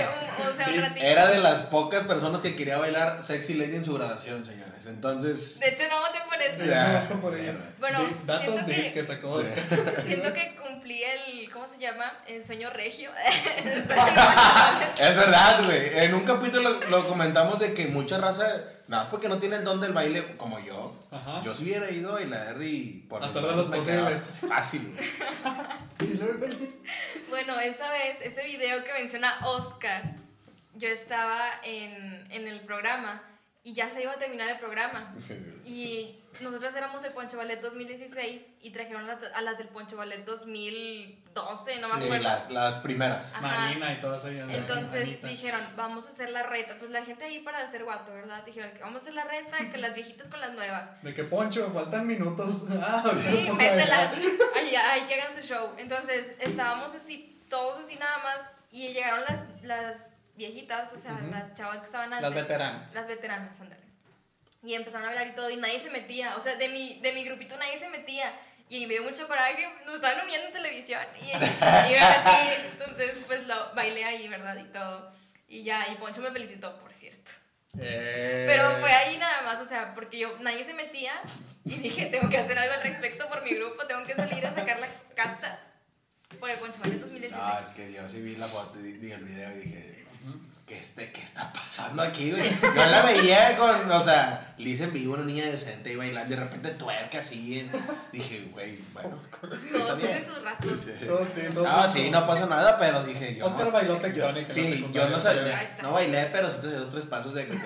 un, 0.07 0.47
o 0.47 0.53
sea, 0.55 0.67
un 0.69 0.81
ratito. 0.81 1.05
Era 1.05 1.27
de 1.27 1.39
las 1.39 1.63
pocas 1.63 2.03
personas 2.03 2.41
que 2.41 2.55
quería 2.55 2.77
bailar 2.77 3.21
Sexy 3.21 3.55
Lady 3.55 3.75
en 3.75 3.86
su 3.86 3.95
graduación, 3.95 4.45
señores. 4.84 4.88
Entonces. 4.88 5.59
De 5.59 5.69
hecho, 5.69 5.84
no 5.89 5.99
voté 6.01 6.19
por 6.29 6.41
eso. 6.41 6.65
Ya. 6.65 7.07
No, 7.09 7.21
por 7.21 7.36
ello. 7.38 7.53
Bueno, 7.79 7.99
datos 8.25 8.43
siento 8.45 8.65
de 8.65 8.75
que- 8.75 8.93
que 8.93 9.05
sacó. 9.05 9.41
Sí. 9.41 9.47
Siento 10.05 10.34
que 10.34 10.55
cumplí 10.55 11.01
el, 11.03 11.49
¿cómo 11.51 11.65
se 11.65 11.77
llama? 11.79 12.11
El 12.27 12.43
sueño 12.43 12.69
regio. 12.69 13.11
Es 14.99 15.15
verdad, 15.17 15.63
güey. 15.65 15.99
En 15.99 16.13
un 16.13 16.21
capítulo 16.25 16.69
lo, 16.69 16.89
lo 16.89 17.07
comentamos 17.07 17.59
de 17.59 17.73
que 17.73 17.88
mucha 17.88 18.17
raza, 18.17 18.45
nada 18.88 19.03
más 19.03 19.11
porque 19.11 19.27
no 19.29 19.38
tiene 19.39 19.55
el 19.57 19.63
don 19.63 19.79
del 19.81 19.93
baile 19.93 20.36
como 20.38 20.59
yo, 20.59 20.95
Ajá. 21.11 21.41
yo 21.43 21.53
si 21.55 21.63
hubiera 21.63 21.89
ido 21.89 22.09
a 22.11 22.13
bailar 22.15 22.61
y 22.61 23.05
por 23.09 23.23
Hacer 23.23 23.43
de 23.43 23.55
los 23.55 23.67
posibles. 23.67 24.39
Fácil. 24.47 24.95
Bueno, 27.29 27.59
esa 27.59 27.89
vez, 27.91 28.17
ese 28.21 28.43
video 28.43 28.84
que 28.84 28.93
menciona 28.93 29.39
Oscar, 29.47 30.03
yo 30.75 30.88
estaba 30.88 31.39
en, 31.63 32.27
en 32.31 32.47
el 32.47 32.61
programa 32.61 33.23
y 33.66 33.74
ya 33.74 33.89
se 33.89 34.03
iba 34.03 34.11
a 34.11 34.18
terminar 34.18 34.49
el 34.49 34.59
programa. 34.59 35.16
Y 35.64 36.20
nosotros 36.41 36.76
éramos 36.76 37.01
el 37.05 37.14
Poncho 37.14 37.38
Ballet 37.38 37.61
2016 37.61 38.51
y 38.61 38.72
trajeron 38.72 39.07
las- 39.07 39.24
a 39.34 39.41
las 39.41 39.57
del 39.57 39.70
Poncho 39.70 39.95
Ballet 39.95 40.26
2012, 40.26 41.78
no 41.80 41.88
me 41.89 41.95
Sí, 41.97 42.03
acuerdo. 42.03 42.24
las, 42.24 42.51
las 42.51 42.78
primeras. 42.80 43.32
Ajá. 43.34 43.41
Marina 43.41 43.93
y 43.93 43.99
todas 44.01 44.26
ellas. 44.26 44.49
Entonces 44.49 45.03
Anita. 45.07 45.28
dijeron, 45.28 45.61
vamos 45.78 46.05
a 46.05 46.09
hacer 46.09 46.30
la 46.32 46.43
reta. 46.43 46.76
Pues 46.78 46.91
la 46.91 47.05
gente 47.05 47.24
ahí 47.26 47.39
para 47.39 47.59
hacer 47.59 47.84
guato, 47.84 48.14
¿verdad? 48.14 48.43
Dijeron 48.45 48.72
que 48.74 48.80
vamos 48.80 48.95
a 48.95 49.03
hacer 49.03 49.14
la 49.14 49.24
reta, 49.24 49.57
que 49.72 49.78
las 49.78 49.93
viejitas 49.95 50.28
con 50.28 50.41
las 50.41 50.51
nuevas. 50.53 51.01
De 51.01 51.14
que 51.14 51.24
Poncho, 51.24 51.72
faltan 51.74 52.05
minutos. 52.07 52.64
Ah, 52.86 53.03
Sí, 53.32 53.49
mételas. 53.51 54.11
Ahí, 54.57 54.76
ahí 54.76 55.01
que 55.07 55.22
hagan 55.22 55.34
su 55.34 55.41
show. 55.41 55.74
Entonces, 55.78 56.36
estábamos 56.39 56.93
así, 56.93 57.39
todos 57.49 57.78
así 57.84 57.95
nada 57.95 58.18
más. 58.20 58.38
Y 58.72 58.88
llegaron 58.88 59.22
las, 59.24 59.47
las 59.61 60.09
viejitas, 60.36 60.93
o 60.93 60.97
sea, 60.97 61.19
las 61.31 61.53
chavas 61.53 61.79
que 61.79 61.86
estaban 61.86 62.13
antes. 62.13 62.21
Las 62.21 62.34
veteranas. 62.34 62.93
Las 62.93 63.07
veteranas, 63.07 63.59
ándale. 63.59 63.84
Y 64.63 64.75
empezaron 64.75 65.07
a 65.07 65.09
hablar 65.09 65.27
y 65.27 65.36
todo, 65.36 65.49
y 65.49 65.57
nadie 65.57 65.79
se 65.79 65.89
metía. 65.89 66.36
O 66.38 66.39
sea, 66.39 66.55
de 66.55 66.69
mi, 66.69 66.99
de 67.01 67.13
mi 67.13 67.23
grupito 67.23 67.57
nadie 67.57 67.77
se 67.77 67.89
metía. 67.89 68.34
Y 68.69 68.88
me 68.88 68.93
dio 68.93 69.03
mucho 69.03 69.27
coraje, 69.27 69.67
nos 69.86 69.95
estaban 69.95 70.25
viendo 70.25 70.47
en 70.47 70.53
televisión. 70.53 71.03
Y, 71.21 71.25
y 71.25 71.34
me 71.34 71.39
metí. 71.39 72.69
Entonces, 72.71 73.17
pues 73.27 73.45
lo 73.45 73.73
bailé 73.75 74.05
ahí, 74.05 74.27
¿verdad? 74.27 74.55
Y 74.57 74.63
todo. 74.71 75.11
Y 75.47 75.63
ya, 75.63 75.88
y 75.89 75.95
Poncho 75.95 76.21
me 76.21 76.31
felicitó, 76.31 76.79
por 76.79 76.93
cierto. 76.93 77.31
Eh, 77.79 78.45
Pero 78.47 78.77
fue 78.79 78.91
ahí 78.91 79.17
nada 79.17 79.41
más, 79.41 79.59
o 79.59 79.65
sea, 79.65 79.95
porque 79.95 80.19
yo, 80.19 80.38
nadie 80.39 80.63
se 80.63 80.75
metía 80.75 81.13
y 81.63 81.75
dije, 81.77 82.05
tengo 82.05 82.29
que 82.29 82.38
hacer 82.38 82.57
algo 82.57 82.73
al 82.73 82.84
respecto 82.84 83.27
por 83.27 83.43
mi 83.43 83.55
grupo, 83.55 83.86
tengo 83.88 84.03
que 84.03 84.13
salir 84.13 84.45
a 84.45 84.53
sacar 84.53 84.79
la 84.79 84.88
casta 85.15 85.59
por 86.39 86.51
el 86.51 86.57
Poncho 86.57 86.79
Ballet 86.79 86.99
2016. 86.99 87.31
No, 87.41 87.59
es 87.59 87.71
que 87.71 87.91
yo 87.91 88.07
sí 88.07 88.21
vi 88.21 88.36
la 88.36 88.47
foto 88.47 88.79
y 88.79 88.93
vi 88.93 89.11
el 89.11 89.23
video 89.23 89.51
y 89.51 89.59
dije, 89.61 89.93
¿qué, 90.66 90.80
este, 90.80 91.11
¿qué 91.11 91.22
está 91.22 91.51
pasando 91.51 92.01
aquí, 92.01 92.32
güey? 92.32 92.43
Yo 92.61 92.86
la 92.86 93.01
veía 93.01 93.57
con, 93.57 93.91
o 93.91 94.03
sea, 94.03 94.53
Liz 94.57 94.80
en 94.82 94.93
vivo, 94.93 95.14
una 95.16 95.26
niña 95.26 95.45
decente 95.45 95.91
y 95.91 95.95
bailando, 95.95 96.34
y 96.34 96.38
de 96.38 96.43
repente 96.43 96.70
tuerca 96.72 97.20
así. 97.20 97.70
Dije, 98.11 98.47
güey, 98.53 98.80
bueno, 98.93 99.09
Todos 99.72 99.99
tienen 99.99 100.24
sus 100.26 100.41
ratos. 100.43 100.80
Sí. 100.80 101.05
Todo- 101.05 101.28
sí, 101.34 101.41
todo- 101.53 101.68
Ah, 101.68 101.89
sí, 101.91 102.09
no 102.09 102.26
pasa 102.26 102.45
nada, 102.45 102.78
pero 102.78 103.03
dije 103.03 103.36
yo. 103.36 103.45
Oscar 103.45 103.72
bailó 103.72 103.97
tectónica. 103.97 104.53
en 104.53 104.53
Sí, 104.53 104.88
yo 104.93 105.09
no 105.09 105.20
sabía, 105.20 105.76
no 105.82 105.91
bailé, 105.91 106.30
pero 106.32 106.49
sí 106.51 106.57
te 106.61 106.68
di 106.68 106.74
dos, 106.76 106.89
tres 106.91 107.05
pasos 107.05 107.34
de 107.34 107.47
que 107.47 107.57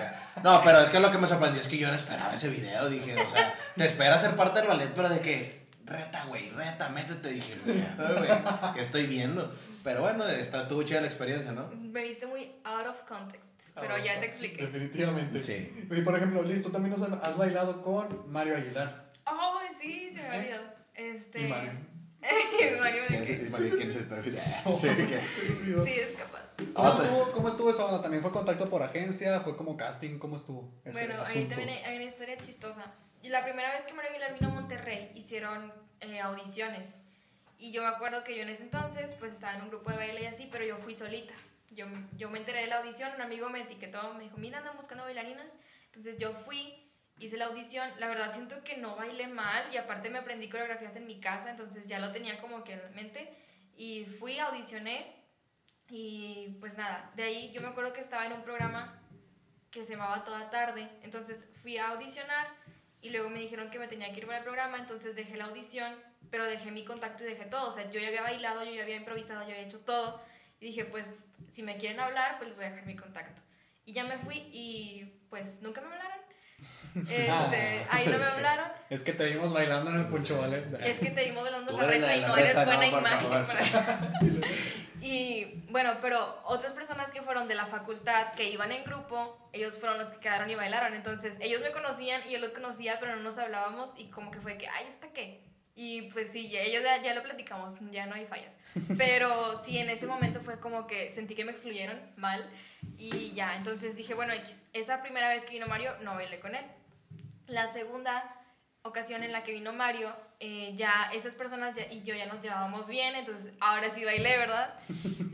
No, 0.42 0.62
pero 0.64 0.80
es 0.80 0.90
que 0.90 0.98
lo 1.00 1.10
que 1.12 1.18
me 1.18 1.28
sorprendió 1.28 1.60
es 1.60 1.68
que 1.68 1.78
yo 1.78 1.88
no 1.88 1.94
esperaba 1.94 2.34
ese 2.34 2.48
video, 2.48 2.88
dije, 2.88 3.14
o 3.22 3.30
sea, 3.30 3.54
te 3.76 3.84
espera 3.86 4.18
ser 4.18 4.34
parte 4.34 4.58
del 4.60 4.68
ballet, 4.68 4.90
pero 4.94 5.08
de 5.08 5.20
que, 5.20 5.66
reta, 5.84 6.24
güey, 6.24 6.50
reta, 6.50 6.88
métete, 6.88 7.28
dije, 7.28 7.56
mierda, 7.64 8.12
güey, 8.12 8.74
¿qué 8.74 8.80
estoy 8.80 9.06
viendo? 9.06 9.52
Pero 9.88 10.02
bueno, 10.02 10.28
está, 10.28 10.68
tuvo 10.68 10.82
chida 10.82 11.00
la 11.00 11.06
experiencia, 11.06 11.50
¿no? 11.52 11.70
Me 11.70 12.02
viste 12.02 12.26
muy 12.26 12.52
out 12.64 12.86
of 12.86 13.00
context, 13.04 13.70
pero 13.74 13.96
ya 13.96 14.20
te 14.20 14.26
expliqué. 14.26 14.66
Definitivamente. 14.66 15.42
Sí. 15.42 15.86
Y 15.90 16.00
por 16.02 16.14
ejemplo, 16.14 16.42
listo, 16.42 16.70
también 16.70 16.94
has, 16.94 17.00
has 17.00 17.38
bailado 17.38 17.80
con 17.80 18.30
Mario 18.30 18.56
Aguilar. 18.56 19.10
Ay, 19.24 19.68
sí, 19.80 20.10
se 20.10 20.18
me 20.18 20.26
había 20.26 20.38
olvidado. 20.40 20.74
Este. 20.94 21.40
Y 21.40 21.48
Mario. 21.48 21.72
Mario 22.80 23.02
¿Quién 23.08 23.24
que- 23.24 23.36
Se. 24.76 25.84
Sí, 25.84 25.92
es 25.92 26.16
capaz. 26.16 26.42
¿Cómo, 26.74 26.88
Ah, 26.88 26.98
estuvo, 27.02 27.32
¿Cómo 27.32 27.48
estuvo 27.48 27.70
esa 27.70 27.86
onda? 27.86 28.02
¿También 28.02 28.22
fue 28.22 28.30
contacto 28.30 28.68
por 28.68 28.82
agencia? 28.82 29.40
¿Fue 29.40 29.56
como 29.56 29.74
casting? 29.76 30.18
¿Cómo 30.18 30.36
estuvo 30.36 30.70
ese 30.84 31.06
Bueno, 31.06 31.22
ahí 31.24 31.44
también 31.46 31.70
hay, 31.70 31.78
hay 31.78 31.96
una 31.96 32.04
historia 32.04 32.36
chistosa. 32.36 32.92
La 33.22 33.42
primera 33.42 33.72
vez 33.72 33.84
que 33.84 33.94
Mario 33.94 34.10
Aguilar 34.10 34.34
vino 34.34 34.48
a 34.48 34.54
Monterrey, 34.54 35.12
hicieron 35.14 35.72
eh, 36.00 36.20
audiciones. 36.20 37.00
Y 37.58 37.72
yo 37.72 37.82
me 37.82 37.88
acuerdo 37.88 38.22
que 38.22 38.36
yo 38.36 38.42
en 38.42 38.48
ese 38.48 38.62
entonces, 38.62 39.16
pues 39.18 39.32
estaba 39.32 39.54
en 39.54 39.62
un 39.62 39.68
grupo 39.68 39.90
de 39.90 39.96
baile 39.96 40.22
y 40.22 40.26
así, 40.26 40.48
pero 40.50 40.64
yo 40.64 40.76
fui 40.76 40.94
solita. 40.94 41.34
Yo, 41.70 41.86
yo 42.16 42.30
me 42.30 42.38
enteré 42.38 42.60
de 42.60 42.66
la 42.68 42.78
audición, 42.78 43.10
un 43.14 43.20
amigo 43.20 43.50
me 43.50 43.62
etiquetó, 43.62 44.14
me 44.14 44.24
dijo, 44.24 44.36
mira, 44.38 44.58
andan 44.58 44.76
buscando 44.76 45.04
bailarinas. 45.04 45.56
Entonces 45.86 46.18
yo 46.18 46.32
fui, 46.32 46.88
hice 47.18 47.36
la 47.36 47.46
audición. 47.46 47.90
La 47.98 48.06
verdad 48.06 48.32
siento 48.32 48.62
que 48.62 48.76
no 48.76 48.94
bailé 48.94 49.26
mal 49.26 49.72
y 49.72 49.76
aparte 49.76 50.08
me 50.08 50.18
aprendí 50.18 50.48
coreografías 50.48 50.94
en 50.96 51.06
mi 51.06 51.20
casa, 51.20 51.50
entonces 51.50 51.88
ya 51.88 51.98
lo 51.98 52.12
tenía 52.12 52.40
como 52.40 52.62
que 52.62 52.74
en 52.74 52.94
mente. 52.94 53.28
Y 53.76 54.04
fui, 54.04 54.38
audicioné 54.38 55.14
y 55.88 56.56
pues 56.60 56.76
nada, 56.76 57.10
de 57.16 57.24
ahí 57.24 57.52
yo 57.52 57.60
me 57.60 57.68
acuerdo 57.68 57.92
que 57.92 58.00
estaba 58.00 58.26
en 58.26 58.32
un 58.32 58.42
programa 58.42 59.02
que 59.70 59.84
se 59.84 59.94
llamaba 59.94 60.22
Toda 60.24 60.50
Tarde. 60.50 60.88
Entonces 61.02 61.48
fui 61.62 61.76
a 61.76 61.88
audicionar 61.88 62.46
y 63.00 63.10
luego 63.10 63.30
me 63.30 63.40
dijeron 63.40 63.70
que 63.70 63.78
me 63.78 63.88
tenía 63.88 64.12
que 64.12 64.20
ir 64.20 64.26
para 64.26 64.38
el 64.38 64.44
programa, 64.44 64.78
entonces 64.78 65.14
dejé 65.14 65.36
la 65.36 65.46
audición, 65.46 65.94
pero 66.30 66.44
dejé 66.44 66.70
mi 66.70 66.84
contacto 66.84 67.24
y 67.24 67.28
dejé 67.28 67.44
todo. 67.46 67.68
O 67.68 67.72
sea, 67.72 67.90
yo 67.90 68.00
ya 68.00 68.08
había 68.08 68.22
bailado, 68.22 68.64
yo 68.64 68.72
ya 68.72 68.82
había 68.82 68.96
improvisado, 68.96 69.40
yo 69.42 69.50
había 69.50 69.66
hecho 69.66 69.80
todo. 69.80 70.20
Y 70.60 70.66
dije, 70.66 70.84
pues, 70.84 71.20
si 71.50 71.62
me 71.62 71.76
quieren 71.76 72.00
hablar, 72.00 72.36
pues 72.38 72.48
les 72.48 72.56
voy 72.56 72.66
a 72.66 72.70
dejar 72.70 72.86
mi 72.86 72.96
contacto. 72.96 73.42
Y 73.84 73.92
ya 73.92 74.04
me 74.04 74.18
fui 74.18 74.36
y 74.52 75.04
pues 75.30 75.62
nunca 75.62 75.80
me 75.80 75.88
hablaron. 75.88 76.18
Este, 77.08 77.86
ahí 77.90 78.06
no 78.06 78.18
me 78.18 78.24
hablaron. 78.24 78.66
Es 78.90 79.02
que 79.04 79.12
te 79.12 79.26
vimos 79.26 79.52
bailando 79.52 79.90
en 79.90 79.98
el 79.98 80.06
Poncho 80.06 80.38
Ballet. 80.40 80.64
Es 80.84 80.98
que 80.98 81.10
te 81.10 81.24
vimos 81.26 81.44
bailando 81.44 81.70
Tú 81.70 81.78
la 81.78 81.86
de 81.86 81.96
y 81.96 82.20
no 82.22 82.36
eres 82.36 82.56
reta, 82.56 82.64
buena 82.64 82.90
no, 82.90 82.98
imagen. 82.98 83.46
para- 83.46 84.00
Y 85.00 85.62
bueno, 85.70 85.98
pero 86.02 86.42
otras 86.44 86.72
personas 86.72 87.10
que 87.12 87.22
fueron 87.22 87.46
de 87.46 87.54
la 87.54 87.66
facultad, 87.66 88.32
que 88.32 88.44
iban 88.50 88.72
en 88.72 88.82
grupo, 88.84 89.48
ellos 89.52 89.78
fueron 89.78 89.98
los 89.98 90.10
que 90.12 90.18
quedaron 90.18 90.50
y 90.50 90.56
bailaron. 90.56 90.94
Entonces, 90.94 91.36
ellos 91.40 91.60
me 91.62 91.70
conocían 91.70 92.22
y 92.28 92.32
yo 92.32 92.38
los 92.40 92.52
conocía, 92.52 92.98
pero 92.98 93.14
no 93.14 93.22
nos 93.22 93.38
hablábamos 93.38 93.92
y 93.96 94.10
como 94.10 94.30
que 94.30 94.40
fue 94.40 94.58
que, 94.58 94.66
ay, 94.68 94.86
¿esta 94.88 95.12
qué? 95.12 95.44
Y 95.80 96.10
pues 96.10 96.28
sí, 96.32 96.48
ya- 96.48 96.60
ellos 96.62 96.82
ya, 96.82 97.00
ya 97.00 97.14
lo 97.14 97.22
platicamos, 97.22 97.76
ya 97.92 98.04
no 98.06 98.16
hay 98.16 98.26
fallas. 98.26 98.56
Pero 98.98 99.56
sí, 99.64 99.78
en 99.78 99.88
ese 99.90 100.08
momento 100.08 100.40
fue 100.40 100.58
como 100.58 100.88
que 100.88 101.08
sentí 101.08 101.36
que 101.36 101.44
me 101.44 101.52
excluyeron 101.52 101.96
mal 102.16 102.50
y 102.96 103.32
ya, 103.32 103.54
entonces 103.56 103.94
dije, 103.94 104.14
bueno, 104.14 104.32
esa 104.72 105.02
primera 105.02 105.28
vez 105.28 105.44
que 105.44 105.52
vino 105.52 105.68
Mario, 105.68 105.92
no 106.00 106.16
bailé 106.16 106.40
con 106.40 106.56
él. 106.56 106.64
La 107.46 107.68
segunda 107.68 108.34
ocasión 108.82 109.22
en 109.22 109.30
la 109.30 109.44
que 109.44 109.52
vino 109.52 109.72
Mario, 109.72 110.12
eh, 110.40 110.72
ya 110.74 111.10
esas 111.12 111.36
personas 111.36 111.74
ya- 111.74 111.86
y 111.92 112.02
yo 112.02 112.12
ya 112.16 112.26
nos 112.26 112.40
llevábamos 112.42 112.88
bien, 112.88 113.14
entonces 113.14 113.52
ahora 113.60 113.88
sí 113.88 114.04
bailé, 114.04 114.36
¿verdad? 114.36 114.74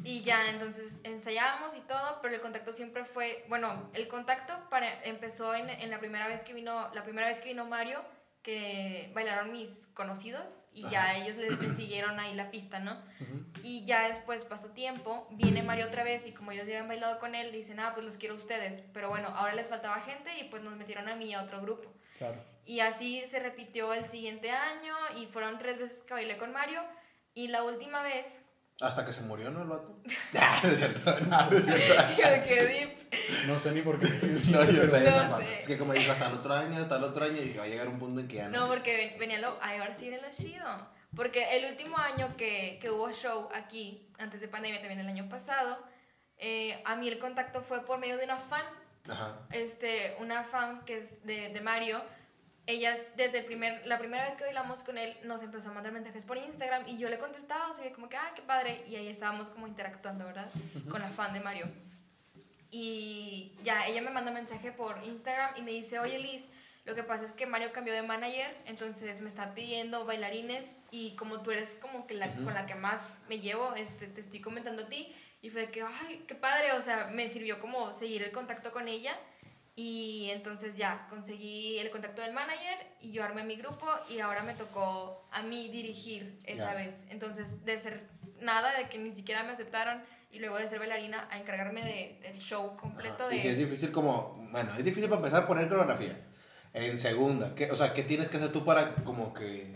Y 0.05 0.21
ya 0.21 0.51
entonces 0.51 1.01
ensayábamos 1.05 1.75
y 1.75 1.81
todo, 1.81 2.19
pero 2.21 2.35
el 2.35 2.43
contacto 2.43 2.75
siempre 2.75 3.07
fue, 3.07 3.47
bueno, 3.49 3.89
el 3.95 4.09
contacto 4.09 4.53
para, 4.69 5.03
empezó 5.05 5.55
en, 5.55 5.71
en 5.71 5.91
la 5.91 5.99
primera 6.01 6.29
vez 6.29 6.45
que 6.45 6.53
vino, 6.53 6.91
la 6.93 7.03
primera 7.03 7.29
vez 7.29 7.41
que 7.41 7.49
vino 7.49 7.65
Mario, 7.65 8.03
que 8.45 9.11
bailaron 9.15 9.51
mis 9.53 9.89
conocidos 9.95 10.67
y 10.75 10.87
ya 10.91 11.17
ellos 11.17 11.37
le, 11.37 11.51
le 11.51 11.73
siguieron 11.73 12.21
ahí 12.21 12.35
la 12.35 12.51
pista, 12.51 12.79
¿no? 12.79 13.03
Y 13.63 13.87
ya 13.87 14.07
después 14.07 14.45
pasó 14.45 14.73
tiempo, 14.73 15.27
viene 15.31 15.63
Mario 15.63 15.87
otra 15.87 16.05
vez 16.05 16.27
y 16.27 16.33
como 16.33 16.53
ellos 16.53 16.67
ya 16.67 16.75
habían 16.75 16.89
bailado 16.89 17.19
con 17.19 17.35
él, 17.35 17.53
dicen, 17.53 17.81
ah, 17.81 17.93
pues 17.95 18.05
los 18.05 18.19
quiero 18.19 18.35
a 18.35 18.37
ustedes. 18.37 18.83
Pero 18.93 19.09
bueno, 19.09 19.29
ahora 19.29 19.55
les 19.55 19.69
faltaba 19.69 19.99
gente 20.01 20.31
y 20.39 20.45
pues 20.45 20.63
nos 20.63 20.77
metieron 20.77 21.09
a 21.09 21.17
mí 21.17 21.31
y 21.31 21.33
a 21.33 21.43
otro 21.43 21.63
grupo. 21.63 21.91
Claro. 22.19 22.45
Y 22.67 22.81
así 22.81 23.25
se 23.25 23.41
repitió 23.41 23.95
el 23.95 24.05
siguiente 24.05 24.51
año 24.51 24.95
y 25.17 25.25
fueron 25.25 25.57
tres 25.57 25.79
veces 25.79 26.03
que 26.03 26.13
bailé 26.13 26.37
con 26.37 26.53
Mario. 26.53 26.83
Y 27.33 27.49
la 27.49 27.65
última 27.65 28.03
vez, 28.03 28.45
Hasta 28.81 29.05
que 29.05 29.13
se 29.13 29.23
murió, 29.23 29.51
¿no? 29.51 29.63
El 29.63 29.69
vato. 29.69 30.01
Ah, 30.39 30.61
no 30.63 30.69
es 30.71 30.79
cierto. 30.79 31.15
No, 31.29 31.51
no 31.51 31.57
es 31.59 31.65
cierto. 31.67 31.95
qué 32.49 32.65
deep. 32.67 33.47
No 33.47 33.59
sé 33.59 33.71
ni 33.73 33.83
por 33.83 34.01
qué. 34.01 34.09
No, 34.51 34.65
yo 34.65 34.87
sé, 34.89 35.01
No 35.11 35.39
sé. 35.39 35.61
Es 35.61 35.67
que 35.69 35.79
como 35.79 35.93
dijo, 35.93 36.11
hasta 36.13 36.29
el 36.29 36.35
otro 36.35 36.55
año, 36.55 36.81
hasta 36.81 36.97
el 36.97 37.05
otro 37.05 37.25
año, 37.25 37.41
y 37.41 37.53
va 37.53 37.65
a 37.65 37.69
llegar 37.69 37.89
un 37.89 37.99
punto 37.99 38.21
en 38.21 38.27
que 38.29 38.37
ya 38.37 38.49
no. 38.49 38.61
No, 38.63 38.67
porque 38.69 38.97
ven- 38.97 39.19
venía 39.19 39.39
lo. 39.39 39.57
Ay, 39.63 39.79
ahora 39.79 39.95
sí 39.95 40.09
viene 40.09 40.21
lo 40.23 40.29
chido. 40.31 40.67
Porque 41.15 41.57
el 41.57 41.65
último 41.71 41.97
año 41.97 42.37
que, 42.37 42.79
que 42.81 42.91
hubo 42.91 43.13
show 43.13 43.49
aquí, 43.55 44.09
antes 44.19 44.41
de 44.41 44.49
pandemia, 44.49 44.81
también 44.81 44.99
el 44.99 45.07
año 45.07 45.29
pasado, 45.29 45.79
eh, 46.39 46.83
a 46.85 46.97
mí 46.97 47.07
el 47.07 47.21
contacto 47.21 47.63
fue 47.63 47.85
por 47.85 47.99
medio 47.99 48.17
de 48.17 48.25
una 48.25 48.39
fan. 48.39 48.65
Ajá. 49.09 49.39
este, 49.53 50.17
una 50.19 50.43
fan 50.45 50.83
que 50.87 50.97
es 50.97 51.25
de, 51.27 51.51
de 51.51 51.61
Mario, 51.61 52.03
ellas 52.67 53.11
desde 53.17 53.39
el 53.39 53.45
primer, 53.45 53.87
la 53.87 53.99
primera 53.99 54.25
vez 54.25 54.37
que 54.37 54.45
bailamos 54.45 54.83
con 54.83 54.97
él 54.97 55.17
nos 55.25 55.43
empezó 55.43 55.71
a 55.71 55.75
mandar 55.75 55.93
mensajes 55.93 56.25
por 56.25 56.39
Instagram 56.39 56.89
y 56.89 56.97
yo 56.97 57.11
le 57.11 57.19
contestaba, 57.19 57.69
así 57.69 57.91
como 57.91 58.09
que, 58.09 58.17
ah, 58.17 58.33
qué 58.35 58.43
padre, 58.43 58.83
y 58.87 58.97
ahí 58.97 59.09
estábamos 59.09 59.51
como 59.51 59.67
interactuando, 59.67 60.25
¿verdad? 60.25 60.49
Con 60.89 61.01
la 61.03 61.11
fan 61.11 61.35
de 61.35 61.41
Mario. 61.41 61.67
Y 62.71 63.55
ya, 63.63 63.87
ella 63.87 64.03
me 64.03 64.11
manda 64.11 64.33
mensaje 64.33 64.73
por 64.73 65.03
Instagram 65.05 65.57
y 65.57 65.63
me 65.63 65.71
dice, 65.73 65.99
oye 65.99 66.19
Liz, 66.19 66.51
lo 66.85 66.95
que 66.95 67.03
pasa 67.03 67.25
es 67.25 67.33
que 67.33 67.47
Mario 67.47 67.73
cambió 67.73 67.95
de 67.95 68.03
manager, 68.03 68.55
entonces 68.67 69.21
me 69.21 69.29
está 69.29 69.55
pidiendo 69.55 70.05
bailarines 70.05 70.77
y 70.91 71.17
como 71.17 71.43
tú 71.43 71.51
eres 71.51 71.79
como 71.81 72.07
que 72.07 72.15
la 72.15 72.35
con 72.35 72.53
la 72.53 72.67
que 72.67 72.75
más 72.75 73.15
me 73.29 73.41
llevo, 73.41 73.75
este, 73.75 74.07
te 74.07 74.21
estoy 74.21 74.41
comentando 74.41 74.83
a 74.83 74.89
ti. 74.89 75.15
Y 75.41 75.51
fue 75.51 75.71
que, 75.71 75.83
ay, 75.83 76.25
qué 76.27 76.35
padre, 76.35 76.73
o 76.73 76.81
sea, 76.81 77.11
me 77.13 77.29
sirvió 77.29 77.61
como 77.61 77.93
seguir 77.93 78.23
el 78.23 78.33
contacto 78.33 78.73
con 78.73 78.89
ella. 78.89 79.15
Y 79.77 80.31
entonces 80.31 80.77
ya, 80.77 81.07
conseguí 81.09 81.79
el 81.79 81.91
contacto 81.91 82.23
del 82.23 82.33
manager 82.33 82.79
y 83.01 83.11
yo 83.11 83.25
armé 83.25 83.43
mi 83.43 83.57
grupo 83.57 83.87
y 84.09 84.21
ahora 84.21 84.43
me 84.43 84.55
tocó 84.55 85.27
a 85.33 85.43
mí 85.43 85.69
dirigir 85.69 86.39
esa 86.45 86.73
Ya. 86.73 86.75
vez. 86.75 87.07
Entonces, 87.11 87.65
de 87.65 87.79
ser 87.81 88.07
nada, 88.41 88.77
de 88.79 88.89
que 88.89 88.99
ni 88.99 89.11
siquiera 89.11 89.43
me 89.43 89.51
aceptaron 89.53 90.01
y 90.31 90.39
luego 90.39 90.57
de 90.59 90.69
ser 90.69 90.79
bailarina 90.79 91.29
a 91.31 91.39
encargarme 91.39 91.85
de, 91.85 92.19
del 92.23 92.39
show 92.39 92.77
completo 92.77 93.29
de... 93.29 93.37
Y 93.37 93.41
si 93.41 93.49
es 93.49 93.59
difícil 93.59 93.91
como, 93.91 94.49
bueno, 94.53 94.71
es 94.77 94.85
difícil 94.85 95.05
para 95.09 95.17
empezar 95.17 95.43
a 95.43 95.47
poner 95.47 95.69
coreografía. 95.69 96.17
En 96.73 96.97
segunda, 96.99 97.55
¿qué, 97.55 97.71
o 97.71 97.77
sea, 97.77 97.95
¿qué 97.95 98.03
tienes 98.05 98.29
que 98.31 98.37
hacer 98.37 98.53
tú 98.53 98.65
para 98.65 98.95
como 98.97 99.33
que 99.35 99.73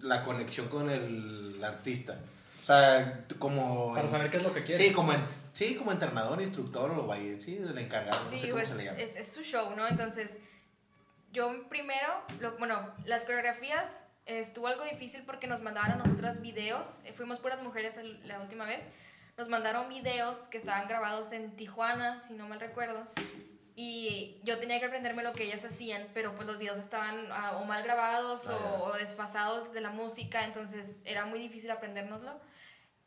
la 0.00 0.24
conexión 0.24 0.68
con 0.68 0.90
el 0.90 1.62
artista? 1.62 2.18
O 2.68 2.70
sea, 2.70 3.24
como... 3.38 3.94
Para 3.94 4.02
en- 4.02 4.10
saber 4.10 4.30
qué 4.30 4.36
es 4.36 4.42
lo 4.42 4.52
que 4.52 4.62
quiere. 4.62 4.84
Sí, 4.88 4.92
como, 4.92 5.14
en, 5.14 5.24
sí, 5.54 5.74
como 5.74 5.90
entrenador, 5.90 6.38
instructor 6.42 6.90
o 6.90 7.06
baile, 7.06 7.40
sí, 7.40 7.56
el 7.56 7.78
encargado, 7.78 8.22
no 8.24 8.30
Sí, 8.30 8.38
sé 8.40 8.48
cómo 8.50 8.56
pues 8.58 8.68
se 8.68 8.74
le 8.74 8.84
llama. 8.84 8.98
es, 8.98 9.16
es 9.16 9.32
su 9.32 9.42
show, 9.42 9.74
¿no? 9.74 9.88
Entonces, 9.88 10.38
yo 11.32 11.66
primero, 11.70 12.06
lo- 12.40 12.58
bueno, 12.58 12.92
las 13.06 13.24
coreografías 13.24 14.04
eh, 14.26 14.40
estuvo 14.40 14.66
algo 14.66 14.84
difícil 14.84 15.22
porque 15.24 15.46
nos 15.46 15.62
mandaban 15.62 15.92
a 15.92 15.96
nosotras 15.96 16.42
videos, 16.42 16.88
eh, 17.04 17.14
fuimos 17.14 17.38
puras 17.38 17.62
mujeres 17.62 17.96
el- 17.96 18.20
la 18.28 18.38
última 18.38 18.66
vez, 18.66 18.90
nos 19.38 19.48
mandaron 19.48 19.88
videos 19.88 20.40
que 20.48 20.58
estaban 20.58 20.86
grabados 20.88 21.32
en 21.32 21.56
Tijuana, 21.56 22.20
si 22.20 22.34
no 22.34 22.46
mal 22.48 22.60
recuerdo, 22.60 23.06
y 23.76 24.40
yo 24.44 24.58
tenía 24.58 24.78
que 24.78 24.84
aprenderme 24.84 25.22
lo 25.22 25.32
que 25.32 25.44
ellas 25.44 25.64
hacían, 25.64 26.06
pero 26.12 26.34
pues 26.34 26.46
los 26.46 26.58
videos 26.58 26.78
estaban 26.78 27.28
ah, 27.32 27.56
o 27.56 27.64
mal 27.64 27.82
grabados 27.82 28.46
Ah, 28.48 28.52
o, 28.82 28.84
o 28.88 28.92
desfasados 28.92 29.72
de 29.72 29.80
la 29.80 29.88
música, 29.90 30.44
entonces 30.44 31.00
era 31.06 31.24
muy 31.24 31.38
difícil 31.38 31.70
aprendérnoslo. 31.70 32.38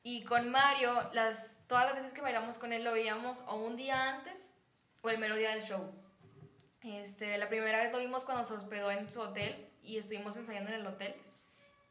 Y 0.04 0.24
con 0.24 0.50
Mario, 0.50 1.10
las, 1.14 1.60
todas 1.68 1.86
las 1.86 1.96
veces 1.96 2.14
que 2.14 2.22
bailamos 2.22 2.58
con 2.58 2.74
él 2.74 2.84
lo 2.84 2.94
veíamos 2.94 3.44
o 3.48 3.56
un 3.56 3.76
día 3.78 4.16
antes 4.16 4.52
o 5.02 5.10
el 5.10 5.20
mero 5.20 5.36
día 5.36 5.52
del 5.52 5.62
show. 5.62 5.92
Este, 6.84 7.38
la 7.38 7.48
primera 7.48 7.78
vez 7.84 7.92
lo 7.92 8.00
vimos 8.00 8.24
cuando 8.24 8.44
se 8.44 8.54
hospedó 8.54 8.90
en 8.90 9.12
su 9.12 9.22
hotel 9.22 9.68
y 9.84 9.98
estuvimos 9.98 10.36
ensayando 10.38 10.72
en 10.72 10.78
el 10.78 10.88
hotel. 10.88 11.14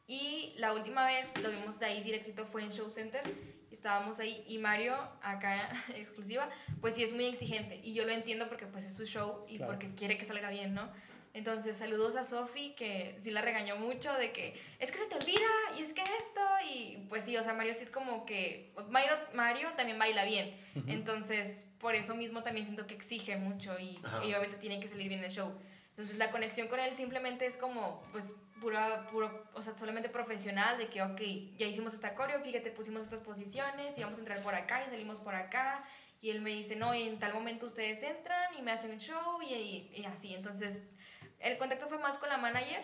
Y 0.08 0.54
la 0.56 0.72
última 0.72 1.06
vez 1.06 1.32
lo 1.40 1.50
vimos 1.50 1.78
de 1.78 1.86
ahí 1.86 2.02
directito 2.02 2.44
fue 2.46 2.62
en 2.62 2.72
Show 2.72 2.90
Center. 2.90 3.22
Estábamos 3.70 4.18
ahí 4.18 4.42
y 4.48 4.58
Mario, 4.58 4.96
acá 5.22 5.68
exclusiva, 5.94 6.48
pues 6.80 6.96
sí 6.96 7.04
es 7.04 7.12
muy 7.12 7.26
exigente. 7.26 7.80
Y 7.84 7.94
yo 7.94 8.04
lo 8.04 8.10
entiendo 8.10 8.48
porque 8.48 8.66
pues 8.66 8.84
es 8.84 8.96
su 8.96 9.06
show 9.06 9.44
y 9.48 9.58
Claro. 9.58 9.70
porque 9.72 9.94
quiere 9.94 10.18
que 10.18 10.24
salga 10.24 10.50
bien, 10.50 10.74
¿no? 10.74 10.90
Entonces 11.32 11.76
saludos 11.76 12.16
a 12.16 12.24
Sofi 12.24 12.74
que 12.76 13.16
sí 13.20 13.30
la 13.30 13.40
regañó 13.40 13.76
mucho 13.76 14.12
de 14.14 14.32
que 14.32 14.60
es 14.80 14.90
que 14.90 14.98
se 14.98 15.06
te 15.06 15.14
olvida 15.14 15.48
y 15.78 15.82
es 15.82 15.94
que 15.94 16.02
esto 16.02 16.40
y 16.68 17.06
pues 17.08 17.24
sí, 17.24 17.36
o 17.36 17.42
sea, 17.42 17.54
Mario 17.54 17.72
sí 17.74 17.84
es 17.84 17.90
como 17.90 18.26
que 18.26 18.72
Mario, 18.88 19.12
Mario 19.34 19.68
también 19.76 19.98
baila 19.98 20.24
bien. 20.24 20.58
Entonces 20.88 21.66
por 21.78 21.94
eso 21.94 22.14
mismo 22.14 22.42
también 22.42 22.66
siento 22.66 22.86
que 22.86 22.94
exige 22.94 23.36
mucho 23.36 23.78
y, 23.78 24.00
y 24.24 24.34
obviamente 24.34 24.56
tiene 24.56 24.80
que 24.80 24.88
salir 24.88 25.08
bien 25.08 25.22
el 25.22 25.30
show. 25.30 25.52
Entonces 25.90 26.16
la 26.18 26.30
conexión 26.30 26.68
con 26.68 26.80
él 26.80 26.96
simplemente 26.96 27.44
es 27.44 27.56
como, 27.58 28.02
pues, 28.12 28.32
pura, 28.60 29.06
puro, 29.08 29.50
o 29.54 29.60
sea, 29.60 29.76
solamente 29.76 30.08
profesional, 30.08 30.78
de 30.78 30.88
que, 30.88 31.02
ok, 31.02 31.20
ya 31.56 31.66
hicimos 31.66 31.92
esta 31.92 32.14
coreo, 32.14 32.40
fíjate, 32.40 32.70
pusimos 32.70 33.02
estas 33.02 33.20
posiciones 33.20 33.98
y 33.98 34.02
vamos 34.02 34.16
a 34.16 34.20
entrar 34.20 34.42
por 34.42 34.54
acá 34.54 34.82
y 34.86 34.90
salimos 34.90 35.20
por 35.20 35.34
acá. 35.34 35.84
Y 36.22 36.30
él 36.30 36.40
me 36.40 36.50
dice, 36.50 36.76
no, 36.76 36.94
en 36.94 37.18
tal 37.18 37.34
momento 37.34 37.66
ustedes 37.66 38.02
entran 38.02 38.54
y 38.58 38.62
me 38.62 38.72
hacen 38.72 38.92
un 38.92 38.98
show 38.98 39.42
y, 39.42 39.52
y, 39.52 39.92
y 39.94 40.04
así. 40.04 40.34
Entonces, 40.34 40.82
el 41.40 41.58
contacto 41.58 41.88
fue 41.88 41.98
más 41.98 42.18
con 42.18 42.28
la 42.28 42.36
manager, 42.38 42.82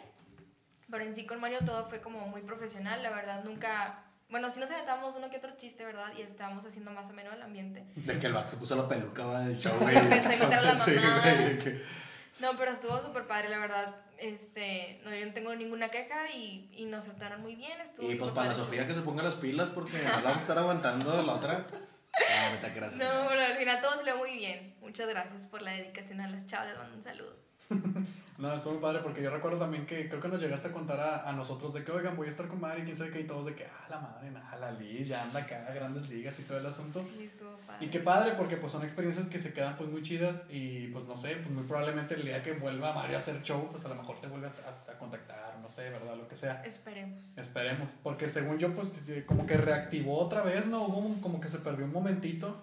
pero 0.90 1.04
en 1.04 1.14
sí 1.14 1.26
con 1.26 1.40
Mario 1.40 1.59
todo 1.64 1.84
fue 1.86 2.00
como 2.00 2.26
muy 2.28 2.42
profesional, 2.42 3.02
la 3.02 3.11
verdad, 3.11 3.44
nunca... 3.44 4.02
Bueno, 4.28 4.50
sí 4.50 4.59
nos 4.59 4.70
aventábamos 4.72 5.14
uno 5.14 5.30
que 5.30 5.36
otro 5.36 5.52
chiste, 5.57 5.84
¿verdad? 5.84 6.12
Y 6.18 6.22
estábamos 6.22 6.66
haciendo 6.66 6.90
más 6.90 7.09
o 7.09 7.12
menos 7.12 7.32
el 7.34 7.42
ambiente. 7.42 7.84
De 7.94 8.18
que 8.18 8.26
el 8.26 8.32
vato 8.32 8.50
se 8.50 8.57
puso 8.57 8.74
la 8.74 8.88
peluca 8.88 9.24
va, 9.24 9.40
del 9.40 9.57
show, 9.57 9.72
güey. 9.80 9.96
Empezó 9.96 10.30
a 10.30 10.34
imitar 10.34 10.59
a 10.59 10.62
la 10.62 10.78
Sí, 10.84 10.90
mamá. 10.96 11.20
güey, 11.22 11.44
de 11.44 11.59
que- 11.59 11.80
No, 12.40 12.57
pero 12.57 12.72
estuvo 12.72 13.00
súper 13.00 13.26
padre, 13.28 13.48
la 13.50 13.59
verdad. 13.59 13.94
Este, 14.18 15.00
no, 15.04 15.14
yo 15.14 15.26
no 15.26 15.32
tengo 15.32 15.54
ninguna 15.54 15.90
queja 15.90 16.28
y, 16.34 16.70
y 16.72 16.86
nos 16.86 17.04
trataron 17.04 17.40
muy 17.42 17.54
bien. 17.54 17.80
Estuvo 17.80 18.11
Y 18.11 18.16
pues 18.16 18.32
para 18.32 18.48
padre. 18.48 18.57
Sofía 18.57 18.86
que 18.88 18.94
se 18.94 19.02
ponga 19.02 19.22
las 19.22 19.34
pilas 19.36 19.68
porque 19.70 19.96
no 19.98 20.09
la 20.09 20.16
vamos 20.22 20.38
a 20.38 20.40
estar 20.40 20.59
aguantando 20.59 21.22
la 21.22 21.32
otra. 21.32 21.66
Ah. 22.18 22.50
No, 22.96 23.28
pero 23.28 23.42
al 23.44 23.57
final 23.59 23.80
todo 23.80 23.96
salió 23.96 24.16
muy 24.16 24.32
bien. 24.34 24.74
Muchas 24.80 25.07
gracias 25.09 25.46
por 25.46 25.62
la 25.62 25.70
dedicación 25.72 26.20
a 26.20 26.28
las 26.28 26.46
chavas. 26.46 26.68
Les 26.68 26.78
mando 26.78 26.96
un 26.96 27.02
saludo. 27.02 27.36
No, 28.39 28.53
estuvo 28.53 28.74
muy 28.74 28.82
padre 28.82 29.01
porque 29.03 29.22
yo 29.22 29.30
recuerdo 29.30 29.59
también 29.59 29.87
que 29.87 30.09
creo 30.11 30.20
que 30.20 30.28
nos 30.28 30.43
llegaste 30.43 30.68
a 30.68 30.72
contar 30.72 31.01
a, 31.01 31.26
a 31.26 31.32
nosotros 31.32 31.72
de 31.72 31.82
que, 31.84 31.91
oigan, 31.91 32.14
voy 32.16 32.26
a 32.26 32.30
estar 32.30 32.47
con 32.49 32.61
Mari, 32.61 32.82
quién 32.84 32.95
sabe 32.95 33.11
qué, 33.11 33.20
y 33.20 33.24
todos 33.24 33.47
de 33.47 33.55
que, 33.55 33.64
ah, 33.64 33.87
la 33.89 33.99
madre, 33.99 34.30
nada, 34.30 34.57
la 34.59 34.72
Liz 34.72 35.09
ya 35.09 35.22
anda 35.22 35.41
acá 35.41 35.72
grandes 35.72 36.11
ligas 36.11 36.39
y 36.39 36.43
todo 36.43 36.59
el 36.59 36.66
asunto. 36.66 37.03
Sí, 37.03 37.24
estuvo 37.24 37.57
padre. 37.66 37.87
Y 37.87 37.89
qué 37.89 38.01
padre, 38.01 38.32
porque 38.37 38.59
pues 38.59 38.72
son 38.72 38.82
experiencias 38.82 39.26
que 39.28 39.39
se 39.39 39.55
quedan 39.55 39.74
pues 39.78 39.89
muy 39.89 40.03
chidas 40.03 40.47
y 40.51 40.89
pues 40.89 41.07
no 41.07 41.16
sé, 41.16 41.37
pues 41.37 41.49
muy 41.51 41.64
probablemente 41.64 42.14
el 42.14 42.24
día 42.24 42.43
que 42.43 42.53
vuelva 42.53 42.93
Mario 42.93 43.16
a 43.16 43.20
hacer 43.20 43.43
show, 43.43 43.68
pues 43.70 43.87
a 43.87 43.89
lo 43.89 43.95
mejor 43.95 44.20
te 44.20 44.26
vuelve 44.26 44.49
a, 44.49 44.51
a- 44.51 44.93
a 44.95 44.99
contactar, 44.99 45.59
no 45.62 45.68
sé, 45.70 45.89
¿verdad? 45.89 46.14
Lo 46.16 46.28
que 46.28 46.37
sea. 46.37 46.62
Esperemos. 46.62 47.39
Esperemos, 47.39 47.97
porque 48.03 48.28
según 48.28 48.59
yo 48.59 48.74
pues 48.74 48.93
eh, 49.09 49.24
como 49.26 49.47
que 49.47 49.57
reactivó 49.57 50.18
otra 50.18 50.43
vez, 50.43 50.66
¿no? 50.66 50.82
Hubo 50.82 50.99
un- 50.99 51.20
como 51.22 51.41
que 51.41 51.49
se 51.49 51.61
perdió 51.61 51.87
un 51.87 51.93
momentito 51.93 52.55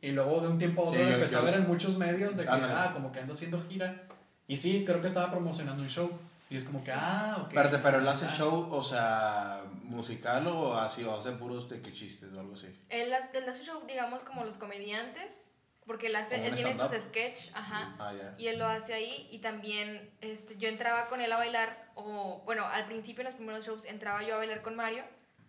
y 0.00 0.10
luego 0.12 0.40
de 0.40 0.48
un 0.48 0.56
tiempo 0.56 0.82
a 0.82 0.84
otro 0.86 0.98
Sí, 0.98 1.06
yo- 1.06 1.14
empecé 1.16 1.34
yo- 1.34 1.40
a 1.40 1.44
ver 1.44 1.54
en 1.56 1.66
muchos 1.68 1.98
medios 1.98 2.34
de 2.34 2.44
que, 2.44 2.50
Ándale. 2.50 2.72
ah, 2.74 2.90
como 2.94 3.12
que 3.12 3.20
anda 3.20 3.34
haciendo 3.34 3.62
gira. 3.68 4.04
Y 4.48 4.56
sí, 4.56 4.82
creo 4.84 5.00
que 5.00 5.06
estaba 5.06 5.30
promocionando 5.30 5.80
un 5.82 5.88
show. 5.88 6.10
Y 6.50 6.56
es 6.56 6.64
como 6.64 6.78
que, 6.78 6.86
Sí. 6.86 6.90
ah, 6.94 7.36
ok. 7.42 7.48
Espérate, 7.48 7.78
pero 7.78 7.98
él 7.98 8.08
hace 8.08 8.24
Ah. 8.24 8.34
show, 8.36 8.68
o 8.72 8.82
sea, 8.82 9.62
musical 9.84 10.46
o 10.46 10.74
así, 10.74 11.04
o 11.04 11.14
hace 11.14 11.32
puros 11.32 11.68
de 11.68 11.80
que 11.82 11.92
chistes 11.92 12.32
o 12.32 12.40
algo 12.40 12.54
así. 12.54 12.66
Él, 12.88 13.12
hace- 13.12 13.36
él 13.36 13.48
hace 13.48 13.62
show, 13.64 13.82
digamos, 13.86 14.24
como 14.24 14.44
los 14.44 14.56
comediantes. 14.56 15.44
Porque 15.86 16.08
él, 16.08 16.16
hace, 16.16 16.46
él 16.46 16.54
tiene 16.54 16.74
sus 16.74 16.90
sketch, 16.90 17.48
ajá. 17.54 17.96
Ah, 17.98 18.12
ya. 18.12 18.34
Y 18.36 18.48
él 18.48 18.58
lo 18.58 18.66
hace 18.66 18.92
ahí 18.92 19.26
y 19.30 19.38
también 19.38 20.10
este, 20.20 20.58
yo 20.58 20.68
entraba 20.68 21.06
con 21.08 21.22
él 21.22 21.32
a 21.32 21.38
bailar, 21.38 21.80
o 21.94 22.42
bueno, 22.44 22.66
al 22.66 22.84
principio 22.84 23.22
en 23.22 23.28
los 23.28 23.36
primeros 23.36 23.64
shows 23.64 23.86
entraba 23.86 24.22
yo 24.22 24.34
a 24.34 24.36
bailar 24.36 24.60
con 24.60 24.76
Mario, 24.76 25.02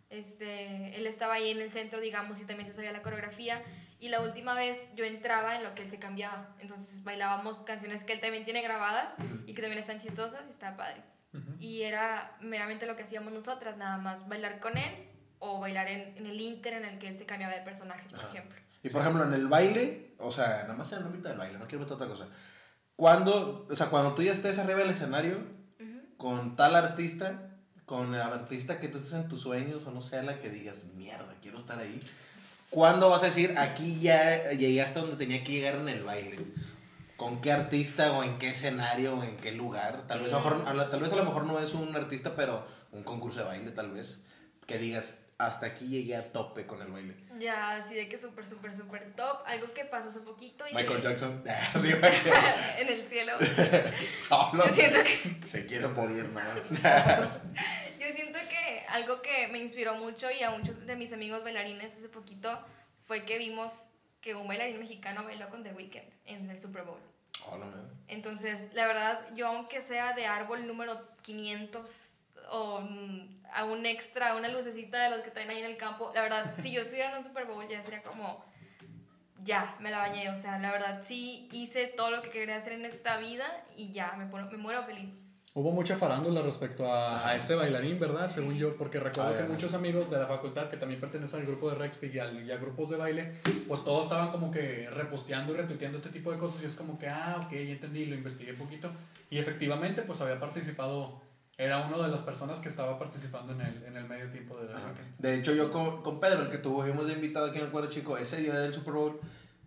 este, 0.09 0.95
él 0.95 1.05
estaba 1.07 1.33
ahí 1.33 1.51
en 1.51 1.59
el 1.61 1.73
centro, 1.73 1.99
digamos, 1.99 2.39
y 2.39 2.45
también 2.45 2.67
se 2.67 2.73
sabía 2.73 2.93
la 2.93 3.01
coreografía, 3.01 3.61
y 3.99 4.09
la 4.09 4.21
última 4.21 4.53
vez 4.53 4.89
yo 4.95 5.03
entraba 5.03 5.55
en 5.57 5.63
lo 5.63 5.75
que 5.75 5.83
él 5.83 5.89
se 5.89 5.99
cambiaba, 5.99 6.55
entonces 6.59 7.03
bailábamos 7.03 7.63
canciones 7.63 8.03
que 8.03 8.13
él 8.13 8.21
también 8.21 8.45
tiene 8.45 8.61
grabadas 8.61 9.13
y 9.45 9.53
que 9.53 9.61
también 9.61 9.79
están 9.79 9.99
chistosas 9.99 10.41
y 10.47 10.49
está 10.49 10.77
padre. 10.77 11.03
Y 11.59 11.83
era 11.83 12.35
meramente 12.41 12.87
lo 12.87 12.95
que 12.95 13.03
hacíamos 13.03 13.31
nosotras, 13.31 13.77
nada 13.77 13.97
más 13.97 14.27
bailar 14.27 14.59
con 14.59 14.77
él 14.77 15.07
o 15.37 15.59
bailar 15.59 15.87
en, 15.87 16.17
en 16.17 16.25
el 16.25 16.41
inter 16.41 16.73
en 16.73 16.85
el 16.85 16.97
que 16.97 17.07
él 17.07 17.17
se 17.17 17.25
cambiaba 17.25 17.53
de 17.53 17.61
personaje, 17.61 18.07
por 18.09 18.19
Ajá. 18.19 18.29
ejemplo. 18.29 18.59
Y 18.81 18.89
por 18.89 19.01
ejemplo, 19.01 19.23
en 19.25 19.33
el 19.33 19.47
baile, 19.47 20.15
o 20.17 20.31
sea, 20.31 20.63
nada 20.63 20.73
más 20.73 20.91
en 20.91 20.99
el 20.99 21.05
ámbito 21.05 21.27
del 21.29 21.37
baile, 21.37 21.59
no 21.59 21.67
quiero 21.67 21.81
meter 21.81 21.93
otra 21.93 22.07
cosa. 22.07 22.27
Cuando, 22.95 23.67
o 23.69 23.75
sea, 23.75 23.87
cuando 23.87 24.13
tú 24.13 24.23
ya 24.23 24.31
estés 24.31 24.57
arriba 24.57 24.79
del 24.79 24.89
escenario, 24.89 25.37
con 26.17 26.55
tal 26.55 26.75
artista, 26.75 27.51
con 27.85 28.13
el 28.13 28.21
artista 28.21 28.79
que 28.79 28.87
tú 28.87 28.97
estés 28.97 29.13
en 29.13 29.27
tus 29.27 29.41
sueños, 29.41 29.85
o 29.85 29.91
no 29.91 30.01
sea 30.01 30.23
la 30.23 30.39
que 30.39 30.49
digas, 30.49 30.85
mierda, 30.95 31.35
quiero 31.41 31.57
estar 31.57 31.79
ahí. 31.79 31.99
¿Cuándo 32.69 33.09
vas 33.09 33.23
a 33.23 33.27
decir, 33.27 33.55
aquí 33.57 33.99
ya 33.99 34.51
llegué 34.51 34.81
hasta 34.81 34.99
donde 35.01 35.15
tenía 35.17 35.43
que 35.43 35.53
llegar 35.53 35.75
en 35.75 35.89
el 35.89 36.03
baile? 36.03 36.37
¿Con 37.17 37.41
qué 37.41 37.51
artista 37.51 38.11
o 38.13 38.23
en 38.23 38.37
qué 38.37 38.49
escenario 38.51 39.15
o 39.17 39.23
en 39.23 39.35
qué 39.37 39.51
lugar? 39.51 40.03
Tal 40.07 40.19
vez, 40.21 40.31
a 40.31 40.37
lo 40.39 40.43
mejor, 40.43 40.67
a 40.67 40.73
la- 40.73 40.89
tal 40.89 41.01
vez 41.01 41.11
a 41.11 41.15
lo 41.15 41.25
mejor 41.25 41.45
no 41.45 41.59
es 41.59 41.73
un 41.73 41.95
artista, 41.95 42.35
pero 42.35 42.65
un 42.91 43.03
concurso 43.03 43.39
de 43.39 43.45
baile, 43.45 43.71
tal 43.71 43.91
vez. 43.91 44.19
Que 44.67 44.77
digas, 44.77 45.19
hasta 45.39 45.67
aquí 45.67 45.87
llegué 45.87 46.17
a 46.17 46.31
tope 46.33 46.67
con 46.67 46.81
el 46.81 46.91
baile. 46.91 47.15
Ya, 47.39 47.77
así 47.77 47.95
de 47.95 48.09
que 48.09 48.17
súper, 48.17 48.45
súper, 48.45 48.75
súper 48.75 49.15
top. 49.15 49.37
Algo 49.45 49.73
que 49.73 49.85
pasó 49.85 50.09
hace 50.09 50.19
poquito 50.19 50.67
y 50.67 50.75
Michael 50.75 50.97
que 50.97 51.07
Jackson. 51.07 51.43
Sí, 51.79 51.93
Michael. 51.93 52.55
en 52.77 52.89
el 52.89 53.07
cielo. 53.07 53.37
Hablo. 54.29 54.67
Yo 54.67 54.73
siento 54.73 54.99
que 55.01 55.47
Se 55.47 55.65
quiere 55.65 55.87
morir, 55.87 56.29
¿no? 56.29 56.39
Yo 57.99 58.05
siento 58.13 58.37
que 58.49 58.85
algo 58.89 59.21
que 59.21 59.47
me 59.47 59.59
inspiró 59.59 59.95
mucho 59.95 60.29
y 60.29 60.43
a 60.43 60.51
muchos 60.51 60.85
de 60.85 60.97
mis 60.97 61.13
amigos 61.13 61.41
bailarines 61.41 61.93
hace 61.93 62.09
poquito 62.09 62.61
fue 63.01 63.23
que 63.23 63.37
vimos 63.37 63.91
que 64.19 64.35
un 64.35 64.45
bailarín 64.45 64.77
mexicano 64.77 65.23
bailó 65.23 65.49
con 65.49 65.63
The 65.63 65.71
Weeknd 65.71 66.13
en 66.25 66.49
el 66.49 66.59
Super 66.59 66.83
Bowl. 66.83 66.99
Hola, 67.49 67.65
man. 67.65 67.89
Entonces, 68.09 68.73
la 68.73 68.87
verdad, 68.87 69.25
yo 69.35 69.47
aunque 69.47 69.81
sea 69.81 70.11
de 70.11 70.25
árbol 70.25 70.67
número 70.67 71.01
500 71.21 72.18
o 72.51 72.81
mm, 72.81 73.39
a 73.53 73.63
un 73.65 73.85
extra, 73.85 74.35
una 74.35 74.47
lucecita 74.47 75.01
de 75.03 75.09
los 75.09 75.21
que 75.21 75.31
traen 75.31 75.49
ahí 75.49 75.59
en 75.59 75.65
el 75.65 75.77
campo, 75.77 76.11
la 76.13 76.21
verdad, 76.21 76.53
si 76.61 76.71
yo 76.71 76.81
estuviera 76.81 77.11
en 77.11 77.17
un 77.17 77.23
Super 77.23 77.45
Bowl 77.45 77.67
ya 77.67 77.81
sería 77.83 78.03
como, 78.03 78.45
ya, 79.43 79.75
me 79.79 79.91
la 79.91 79.99
bañé. 79.99 80.29
O 80.29 80.35
sea, 80.37 80.59
la 80.59 80.71
verdad, 80.71 81.01
sí 81.03 81.47
hice 81.51 81.85
todo 81.87 82.11
lo 82.11 82.21
que 82.21 82.29
quería 82.29 82.57
hacer 82.57 82.73
en 82.73 82.85
esta 82.85 83.17
vida 83.17 83.45
y 83.75 83.91
ya, 83.91 84.13
me, 84.17 84.25
pon- 84.27 84.49
me 84.51 84.57
muero 84.57 84.83
feliz. 84.85 85.11
Hubo 85.55 85.71
mucha 85.71 85.97
farándula 85.97 86.43
respecto 86.43 86.89
a, 86.93 87.27
a 87.27 87.35
ese 87.35 87.55
bailarín, 87.55 87.99
¿verdad? 87.99 88.29
Según 88.29 88.55
yo, 88.55 88.77
porque 88.77 88.99
recuerdo 88.99 89.31
Ah, 89.33 89.37
que 89.37 89.43
muchos 89.43 89.73
amigos 89.73 90.09
de 90.11 90.19
la 90.19 90.27
facultad 90.27 90.69
que 90.69 90.77
también 90.77 91.01
pertenecen 91.01 91.39
al 91.39 91.47
grupo 91.47 91.69
de 91.71 91.75
Rexpic 91.75 92.13
y, 92.13 92.19
al- 92.19 92.45
y 92.45 92.51
a 92.51 92.57
grupos 92.57 92.89
de 92.89 92.97
baile, 92.97 93.33
pues 93.67 93.83
todos 93.83 94.05
estaban 94.05 94.29
como 94.29 94.51
que 94.51 94.87
reposteando 94.91 95.53
y 95.53 95.57
retuiteando 95.57 95.97
este 95.97 96.11
tipo 96.11 96.31
de 96.31 96.37
cosas 96.37 96.61
y 96.61 96.65
es 96.67 96.75
como 96.75 96.99
que, 96.99 97.09
ah, 97.09 97.41
ok, 97.43 97.51
ya 97.51 97.57
entendí, 97.73 98.05
lo 98.05 98.13
investigué 98.15 98.53
poquito 98.53 98.91
y 99.31 99.39
efectivamente 99.39 100.03
pues 100.03 100.21
había 100.21 100.39
participado, 100.39 101.19
era 101.59 101.79
uno 101.79 102.01
de 102.01 102.07
las 102.07 102.21
personas 102.21 102.61
que 102.61 102.69
estaba 102.69 102.97
participando 102.97 103.51
en 103.51 103.59
el, 103.59 103.83
en 103.83 103.97
el 103.97 104.05
medio 104.05 104.29
tiempo 104.31 104.57
de 104.57 104.67
The. 104.67 104.73
De 105.17 105.35
hecho, 105.35 105.53
yo 105.53 105.73
con, 105.73 106.01
con 106.01 106.21
Pedro, 106.21 106.43
el 106.43 106.49
que 106.49 106.57
tuvimos 106.57 107.05
de 107.05 107.13
invitado 107.13 107.47
aquí 107.47 107.59
en 107.59 107.65
el 107.65 107.71
cuadro 107.71 107.89
chico, 107.89 108.17
ese 108.17 108.37
día 108.37 108.53
del 108.53 108.73
Super 108.73 108.93
Bowl, 108.93 109.19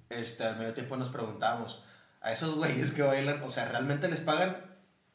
este, 0.08 0.42
al 0.42 0.56
medio 0.56 0.72
tiempo 0.72 0.96
nos 0.96 1.10
preguntábamos, 1.10 1.84
a 2.22 2.32
esos 2.32 2.54
güeyes 2.54 2.92
que 2.92 3.02
bailan, 3.02 3.42
o 3.42 3.50
sea, 3.50 3.66
¿realmente 3.66 4.08
les 4.08 4.20
pagan? 4.20 4.56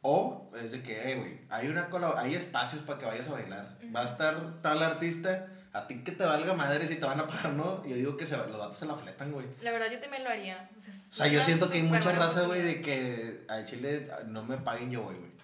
O 0.01 0.51
es 0.63 0.71
de 0.71 0.83
que, 0.83 1.01
hey, 1.03 1.15
güey, 1.17 1.39
hay, 1.49 1.67
una 1.67 1.89
hay 2.15 2.35
espacios 2.35 2.83
para 2.83 2.99
que 2.99 3.07
vayas 3.07 3.27
a 3.27 3.31
bailar. 3.31 3.79
Va 3.93 4.01
a 4.01 4.05
estar 4.05 4.61
tal 4.61 4.83
artista, 4.83 5.47
a 5.73 5.87
ti 5.87 6.03
que 6.03 6.11
te 6.11 6.25
valga 6.25 6.53
madre 6.53 6.85
si 6.85 6.97
te 6.97 7.05
van 7.07 7.19
a 7.19 7.25
pagar, 7.25 7.53
¿no? 7.53 7.83
Yo 7.87 7.95
digo 7.95 8.17
que 8.17 8.27
se, 8.27 8.37
los 8.37 8.55
datos 8.55 8.77
se 8.77 8.85
la 8.85 8.95
fletan, 8.95 9.31
güey. 9.31 9.47
La 9.61 9.71
verdad, 9.71 9.87
yo 9.91 9.99
también 9.99 10.23
lo 10.23 10.29
haría. 10.29 10.69
O 10.77 10.79
sea, 10.79 10.93
O 10.93 11.15
sea, 11.15 11.27
yo 11.27 11.39
una 11.39 11.45
siento 11.45 11.69
que 11.69 11.77
hay 11.77 11.83
mucha 11.83 12.11
raza, 12.11 12.43
güey, 12.43 12.61
de 12.61 12.81
que 12.83 13.45
a 13.49 13.65
Chile 13.65 14.07
no 14.27 14.43
me 14.43 14.57
paguen, 14.57 14.91
yo 14.91 15.01
voy, 15.01 15.15
güey. 15.15 15.36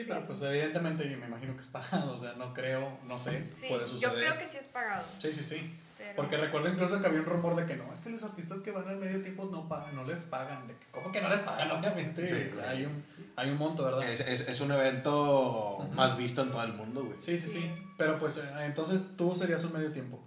Sí, 0.00 0.04
pero 0.08 0.24
pues 0.26 0.42
evidentemente 0.42 1.08
yo 1.10 1.16
me 1.18 1.26
imagino 1.26 1.54
que 1.54 1.60
es 1.60 1.68
pagado, 1.68 2.14
o 2.14 2.18
sea, 2.18 2.32
no 2.34 2.52
creo, 2.54 2.98
no 3.04 3.18
sé, 3.18 3.48
Sí, 3.52 3.66
puede 3.68 3.80
yo 3.82 3.86
suceder. 3.86 4.14
creo 4.14 4.38
que 4.38 4.46
sí 4.46 4.58
es 4.58 4.68
pagado. 4.68 5.04
Sí, 5.18 5.32
sí, 5.32 5.42
sí. 5.42 5.74
Pero- 5.98 6.14
Porque 6.16 6.36
recuerdo 6.36 6.68
incluso 6.68 7.00
que 7.00 7.06
había 7.06 7.20
un 7.20 7.26
rumor 7.26 7.56
de 7.56 7.64
que 7.64 7.74
no, 7.74 7.90
es 7.92 8.00
que 8.00 8.10
los 8.10 8.22
artistas 8.22 8.60
que 8.60 8.70
van 8.70 8.86
al 8.86 8.98
medio 8.98 9.22
tiempo 9.22 9.46
no 9.50 9.66
pagan, 9.68 9.96
no 9.96 10.04
les 10.04 10.20
pagan. 10.20 10.66
De 10.68 10.74
que, 10.76 10.86
¿Cómo 10.92 11.10
que 11.10 11.20
no 11.22 11.28
les 11.30 11.40
pagan? 11.40 11.70
Obviamente 11.70 12.28
Sí, 12.28 12.50
güey. 12.54 12.66
hay, 12.66 12.84
un, 12.84 13.04
hay 13.34 13.48
un 13.50 13.56
monto, 13.56 13.82
¿verdad? 13.84 14.02
Es, 14.08 14.20
es, 14.20 14.42
es 14.46 14.60
un 14.60 14.70
evento 14.72 15.88
más 15.94 16.16
visto 16.18 16.42
en 16.42 16.50
todo 16.50 16.62
el 16.64 16.74
mundo, 16.74 17.04
güey. 17.04 17.20
Sí, 17.20 17.36
sí, 17.38 17.48
sí, 17.48 17.60
Sí. 17.60 17.72
Pero 17.96 18.18
pues 18.18 18.36
eh, 18.36 18.42
entonces 18.66 19.16
tú 19.16 19.34
serías 19.34 19.64
un 19.64 19.72
medio 19.72 19.90
tiempo. 19.90 20.22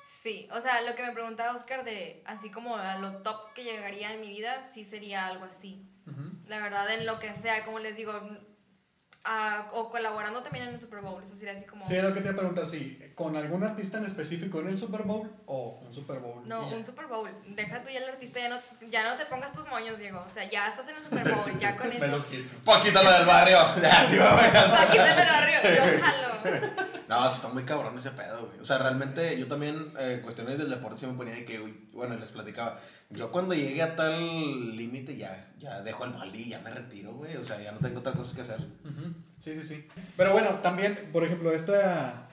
Sí, 0.00 0.48
o 0.52 0.60
sea, 0.60 0.80
lo 0.82 0.94
que 0.94 1.02
me 1.04 1.12
preguntaba 1.12 1.52
Oscar 1.54 1.84
de 1.84 2.22
así 2.24 2.50
como 2.50 2.76
a 2.76 2.96
lo 2.98 3.18
top 3.22 3.52
que 3.54 3.64
llegaría 3.64 4.14
en 4.14 4.20
mi 4.20 4.28
vida, 4.28 4.68
sí 4.72 4.84
sería 4.84 5.26
algo 5.26 5.44
así. 5.44 5.84
Ujú. 6.06 6.22
La 6.46 6.58
verdad, 6.60 6.88
en 6.92 7.06
lo 7.06 7.18
que 7.18 7.32
sea, 7.34 7.64
como 7.64 7.80
les 7.80 7.96
digo, 7.96 8.12
a- 9.24 9.68
o 9.72 9.88
colaborando 9.90 10.42
también 10.42 10.66
en 10.68 10.74
el 10.74 10.80
Super 10.80 11.00
Bowl, 11.00 11.22
eso 11.22 11.34
sería 11.36 11.54
así 11.54 11.64
como... 11.64 11.84
Sí, 11.84 12.00
lo 12.00 12.12
que 12.12 12.20
te 12.20 12.26
iba 12.28 12.32
a 12.32 12.36
preguntar, 12.36 12.66
sí, 12.66 12.98
con 13.14 13.36
algún 13.36 13.62
artista 13.62 13.98
en 13.98 14.04
específico 14.04 14.60
en 14.60 14.68
el 14.68 14.76
Super 14.78 15.02
Bowl 15.02 15.30
o 15.46 15.78
un 15.84 15.92
Super 15.92 16.18
Bowl. 16.18 16.46
No, 16.48 16.68
un 16.68 16.84
Super 16.84 17.06
Bowl. 17.06 17.30
Deja 17.48 17.82
tú 17.82 17.88
ya 17.90 17.98
el 18.00 18.08
artista, 18.08 18.40
ya 18.40 18.48
no, 18.48 18.58
ya 18.90 19.04
no 19.08 19.14
te 19.16 19.24
pongas 19.26 19.52
tus 19.52 19.66
moños, 19.68 19.98
Diego. 19.98 20.22
O 20.26 20.28
sea, 20.28 20.48
ya 20.50 20.68
estás 20.68 20.88
en 20.88 20.96
el 20.96 21.04
Super 21.04 21.32
Bowl, 21.34 21.58
ya 21.60 21.76
con 21.76 21.88
Me 21.88 21.96
eso. 21.96 22.06
los 22.08 22.24
quito. 22.24 22.56
Paquita 22.64 23.02
la 23.02 23.18
del 23.18 23.26
barrio. 23.26 23.58
Ya, 23.82 24.06
sí, 24.06 24.16
va 24.16 24.34
bailando. 24.34 24.76
Aquí 24.76 24.98
del 24.98 25.28
barrio, 25.28 25.58
yo 25.62 26.04
jalo. 26.04 26.32
No, 27.08 27.26
está 27.28 27.48
muy 27.48 27.62
cabrón 27.64 27.98
ese 27.98 28.10
pedo, 28.10 28.46
güey. 28.46 28.60
O 28.60 28.64
sea, 28.64 28.78
realmente 28.78 29.38
yo 29.38 29.46
también, 29.46 29.92
eh, 29.98 30.20
cuestiones 30.22 30.58
del 30.58 30.70
deporte, 30.70 30.98
sí 30.98 31.06
me 31.06 31.12
ponía 31.14 31.34
de 31.34 31.44
que, 31.44 31.60
uy, 31.60 31.88
bueno, 31.92 32.16
les 32.16 32.30
platicaba. 32.32 32.80
Yo 33.14 33.30
cuando 33.30 33.54
llegué 33.54 33.82
a 33.82 33.94
tal 33.94 34.76
límite 34.76 35.16
ya, 35.16 35.46
ya 35.58 35.82
dejo 35.82 36.04
el 36.04 36.12
balde 36.12 36.38
y 36.38 36.48
ya 36.48 36.60
me 36.60 36.70
retiro, 36.70 37.12
güey. 37.14 37.36
O 37.36 37.44
sea, 37.44 37.60
ya 37.60 37.72
no 37.72 37.78
tengo 37.78 38.00
otra 38.00 38.12
cosa 38.12 38.34
que 38.34 38.40
hacer. 38.40 38.66
Sí, 39.36 39.54
sí, 39.54 39.62
sí. 39.62 39.86
Pero 40.16 40.32
bueno, 40.32 40.60
también, 40.60 40.98
por 41.12 41.24
ejemplo, 41.24 41.52
esta, 41.52 42.28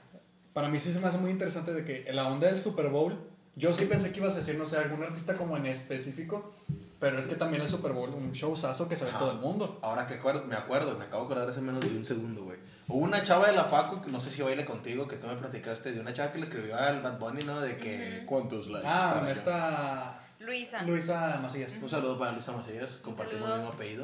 para 0.53 0.69
mí 0.69 0.79
sí 0.79 0.91
se 0.93 0.99
me 0.99 1.07
hace 1.07 1.17
muy 1.17 1.31
interesante 1.31 1.73
de 1.73 1.83
que 1.83 2.05
en 2.07 2.15
la 2.15 2.27
onda 2.27 2.47
del 2.47 2.59
Super 2.59 2.89
Bowl, 2.89 3.17
yo 3.55 3.73
sí 3.73 3.85
pensé 3.85 4.11
que 4.11 4.19
ibas 4.19 4.33
a 4.35 4.37
decir, 4.37 4.57
no 4.57 4.65
sé, 4.65 4.77
algún 4.77 5.03
artista 5.03 5.35
como 5.35 5.57
en 5.57 5.65
específico, 5.65 6.53
pero 6.99 7.17
es 7.17 7.27
que 7.27 7.35
también 7.35 7.61
el 7.61 7.67
Super 7.67 7.91
Bowl, 7.91 8.09
un 8.13 8.31
showzazo 8.31 8.87
que 8.87 8.95
se 8.95 9.05
ve 9.05 9.11
Ajá. 9.11 9.19
todo 9.19 9.31
el 9.31 9.39
mundo. 9.39 9.79
Ahora 9.81 10.07
que 10.07 10.15
acuerdo, 10.15 10.45
me 10.45 10.55
acuerdo, 10.55 10.97
me 10.97 11.05
acabo 11.05 11.23
de 11.23 11.25
acordar 11.27 11.49
hace 11.49 11.61
menos 11.61 11.81
de 11.81 11.89
un 11.89 12.05
segundo, 12.05 12.43
güey. 12.43 12.57
Hubo 12.87 13.03
una 13.03 13.23
chava 13.23 13.47
de 13.47 13.53
la 13.53 13.65
Facu, 13.65 14.01
que 14.01 14.11
no 14.11 14.19
sé 14.19 14.31
si 14.31 14.41
baile 14.41 14.65
contigo, 14.65 15.07
que 15.07 15.15
tú 15.15 15.27
me 15.27 15.35
platicaste, 15.35 15.91
de 15.91 15.99
una 15.99 16.13
chava 16.13 16.31
que 16.31 16.39
le 16.39 16.45
escribió 16.45 16.75
al 16.77 17.01
Bad 17.01 17.19
Bunny, 17.19 17.43
¿no? 17.45 17.59
De 17.61 17.77
que, 17.77 18.23
¿cuántos 18.25 18.67
likes? 18.67 18.87
Ah, 18.89 19.27
esta 19.31 20.18
Luisa. 20.39 20.81
Luisa 20.83 21.37
Macías. 21.41 21.79
Un 21.81 21.89
saludo 21.89 22.17
para 22.17 22.31
Luisa 22.31 22.51
Macías, 22.51 22.97
compartimos 22.97 23.49
el 23.49 23.55
mismo 23.57 23.71
apellido. 23.71 24.03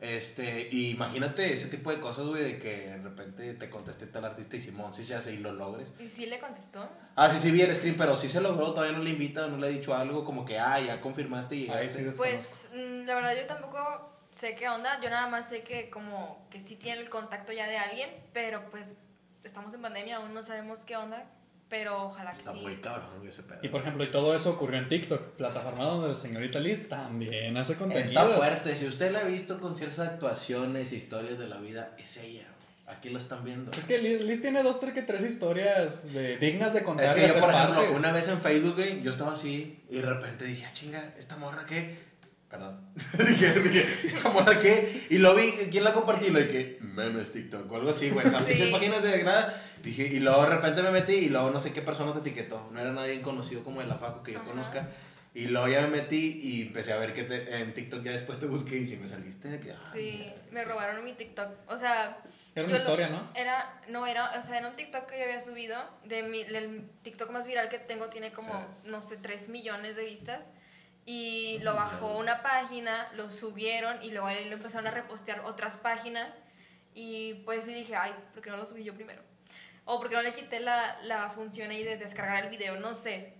Este, 0.00 0.68
y 0.70 0.90
imagínate 0.90 1.52
ese 1.52 1.66
tipo 1.66 1.90
de 1.90 1.98
cosas, 1.98 2.26
güey, 2.26 2.44
de 2.44 2.58
que 2.60 2.88
de 2.88 2.98
repente 2.98 3.54
te 3.54 3.68
conteste 3.68 4.06
tal 4.06 4.24
artista 4.24 4.56
y 4.56 4.60
Simón, 4.60 4.94
si 4.94 5.02
se 5.02 5.16
hace 5.16 5.34
y 5.34 5.38
lo 5.38 5.52
logres. 5.52 5.92
¿Y 5.98 6.08
sí 6.08 6.26
le 6.26 6.38
contestó? 6.38 6.88
Ah, 7.16 7.28
sí, 7.28 7.40
sí 7.40 7.50
vi 7.50 7.62
el 7.62 7.74
screen, 7.74 7.96
pero 7.96 8.16
sí 8.16 8.28
se 8.28 8.40
logró, 8.40 8.72
todavía 8.72 8.96
no 8.96 9.02
le 9.02 9.10
invita, 9.10 9.48
no 9.48 9.56
le 9.56 9.66
he 9.66 9.70
dicho 9.70 9.96
algo, 9.96 10.24
como 10.24 10.44
que, 10.44 10.58
ah, 10.58 10.78
ya 10.80 11.00
confirmaste 11.00 11.56
y 11.56 11.60
llegaste. 11.62 11.98
Ahí 11.98 12.10
sí. 12.10 12.16
Pues 12.16 12.70
mm, 12.72 13.06
la 13.06 13.14
verdad 13.16 13.34
yo 13.36 13.46
tampoco 13.46 13.78
sé 14.30 14.54
qué 14.54 14.68
onda, 14.68 15.00
yo 15.00 15.10
nada 15.10 15.26
más 15.26 15.48
sé 15.48 15.64
que 15.64 15.90
como 15.90 16.46
que 16.48 16.60
sí 16.60 16.76
tiene 16.76 17.00
el 17.00 17.10
contacto 17.10 17.52
ya 17.52 17.66
de 17.66 17.78
alguien, 17.78 18.08
pero 18.32 18.70
pues 18.70 18.94
estamos 19.42 19.74
en 19.74 19.82
pandemia, 19.82 20.18
aún 20.18 20.32
no 20.32 20.44
sabemos 20.44 20.84
qué 20.84 20.96
onda, 20.96 21.28
pero 21.68 22.04
ojalá 22.04 22.30
que 22.30 22.36
Está 22.38 22.52
sí. 22.52 22.60
muy 22.60 22.76
cabrón 22.76 23.26
ese 23.26 23.42
pedo. 23.42 23.58
Y 23.62 23.68
por 23.68 23.80
ejemplo, 23.80 24.04
y 24.04 24.10
todo 24.10 24.34
eso 24.34 24.50
ocurrió 24.50 24.78
en 24.78 24.88
TikTok, 24.88 25.32
plataforma 25.32 25.84
donde 25.84 26.08
la 26.08 26.16
señorita 26.16 26.60
Liz 26.60 26.88
también 26.88 27.56
hace 27.56 27.76
contenido. 27.76 28.08
Está 28.08 28.26
fuerte, 28.26 28.74
si 28.76 28.86
usted 28.86 29.12
la 29.12 29.20
ha 29.20 29.24
visto 29.24 29.60
con 29.60 29.74
ciertas 29.74 30.00
actuaciones, 30.00 30.92
historias 30.92 31.38
de 31.38 31.46
la 31.46 31.58
vida, 31.58 31.94
es 31.98 32.16
ella. 32.18 32.46
Aquí 32.86 33.10
la 33.10 33.18
están 33.18 33.44
viendo. 33.44 33.70
Es 33.72 33.84
que 33.84 33.98
Liz, 33.98 34.22
Liz 34.24 34.40
tiene 34.40 34.62
dos, 34.62 34.80
tres, 34.80 34.94
que 34.94 35.02
tres 35.02 35.22
historias 35.22 36.10
de, 36.10 36.38
dignas 36.38 36.72
de 36.72 36.82
contar. 36.82 37.04
Es 37.04 37.12
que 37.12 37.28
yo, 37.28 37.38
por 37.38 37.50
ejemplo, 37.50 37.76
partes. 37.76 37.98
una 37.98 38.12
vez 38.12 38.28
en 38.28 38.40
Facebook, 38.40 38.76
güey, 38.76 39.02
yo 39.02 39.10
estaba 39.10 39.34
así 39.34 39.84
y 39.90 39.96
de 39.96 40.02
repente 40.02 40.46
dije, 40.46 40.64
ah, 40.64 40.72
chinga, 40.72 41.14
¿esta 41.18 41.36
morra 41.36 41.66
qué? 41.66 42.07
Perdón. 42.50 42.80
dije, 43.18 43.52
dije, 43.60 44.06
¿esta 44.06 44.30
morra 44.30 44.58
qué? 44.58 45.06
Y 45.10 45.18
lo 45.18 45.34
vi, 45.34 45.50
¿quién 45.70 45.84
la 45.84 45.92
compartí? 45.92 46.30
Lo 46.30 46.40
dije, 46.40 46.78
memes 46.80 47.30
TikTok 47.32 47.70
o 47.70 47.76
algo 47.76 47.90
así, 47.90 48.08
güey. 48.10 48.24
Las 48.30 48.44
Sí. 48.46 48.70
páginas 48.72 49.02
de 49.02 49.22
nada. 49.22 49.62
Dije, 49.82 50.06
y 50.06 50.18
luego 50.20 50.42
de 50.44 50.50
repente 50.56 50.82
me 50.82 50.90
metí 50.90 51.12
y 51.14 51.28
luego 51.28 51.50
no 51.50 51.60
sé 51.60 51.72
qué 51.72 51.82
persona 51.82 52.12
te 52.14 52.20
etiquetó. 52.20 52.68
No 52.72 52.80
era 52.80 52.90
nadie 52.92 53.20
conocido 53.20 53.62
como 53.62 53.80
de 53.80 53.86
la 53.86 53.96
Facu 53.96 54.22
que 54.22 54.32
yo 54.32 54.38
Ajá. 54.40 54.48
conozca. 54.48 54.88
Y 55.34 55.48
luego 55.48 55.68
ya 55.68 55.82
me 55.82 55.88
metí 55.88 56.40
y 56.42 56.62
empecé 56.62 56.92
a 56.94 56.96
ver 56.96 57.12
que 57.12 57.22
te- 57.22 57.60
en 57.60 57.74
TikTok 57.74 58.02
ya 58.02 58.12
después 58.12 58.40
te 58.40 58.46
busqué 58.46 58.78
y 58.78 58.86
si 58.86 58.96
me 58.96 59.06
saliste 59.06 59.48
de 59.48 59.60
que, 59.60 59.72
ah, 59.72 59.80
Sí, 59.92 60.18
mira. 60.24 60.34
me 60.50 60.64
robaron 60.64 61.04
mi 61.04 61.12
TikTok. 61.12 61.50
O 61.68 61.76
sea. 61.76 62.18
Era 62.54 62.64
una 62.64 62.72
lo- 62.72 62.78
historia, 62.80 63.08
¿no? 63.10 63.30
Era, 63.34 63.80
no 63.88 64.06
era, 64.06 64.32
o 64.36 64.42
sea, 64.42 64.58
era 64.58 64.68
un 64.68 64.74
TikTok 64.74 65.06
que 65.06 65.18
yo 65.18 65.24
había 65.24 65.40
subido. 65.42 65.76
De 66.04 66.22
mi, 66.22 66.40
el 66.40 66.88
TikTok 67.02 67.30
más 67.30 67.46
viral 67.46 67.68
que 67.68 67.78
tengo 67.78 68.06
tiene 68.08 68.32
como, 68.32 68.52
Sí. 68.52 68.88
no 68.88 69.00
sé, 69.02 69.18
3 69.18 69.48
millones 69.50 69.94
de 69.96 70.04
vistas. 70.06 70.40
Y 71.10 71.58
lo 71.60 71.74
bajó 71.74 72.18
una 72.18 72.42
página, 72.42 73.10
lo 73.14 73.30
subieron 73.30 73.96
y 74.02 74.10
luego 74.10 74.28
lo 74.28 74.52
empezaron 74.52 74.88
a 74.88 74.90
repostear 74.90 75.40
otras 75.40 75.78
páginas. 75.78 76.38
Y 76.92 77.32
pues 77.46 77.64
sí 77.64 77.72
dije, 77.72 77.96
ay, 77.96 78.12
¿por 78.34 78.42
qué 78.42 78.50
no 78.50 78.58
lo 78.58 78.66
subí 78.66 78.84
yo 78.84 78.92
primero? 78.92 79.22
O 79.86 80.00
porque 80.00 80.16
no 80.16 80.20
le 80.20 80.34
quité 80.34 80.60
la, 80.60 81.00
la 81.04 81.30
función 81.30 81.70
ahí 81.70 81.82
de 81.82 81.96
descargar 81.96 82.44
el 82.44 82.50
video, 82.50 82.78
no 82.78 82.92
sé. 82.92 83.36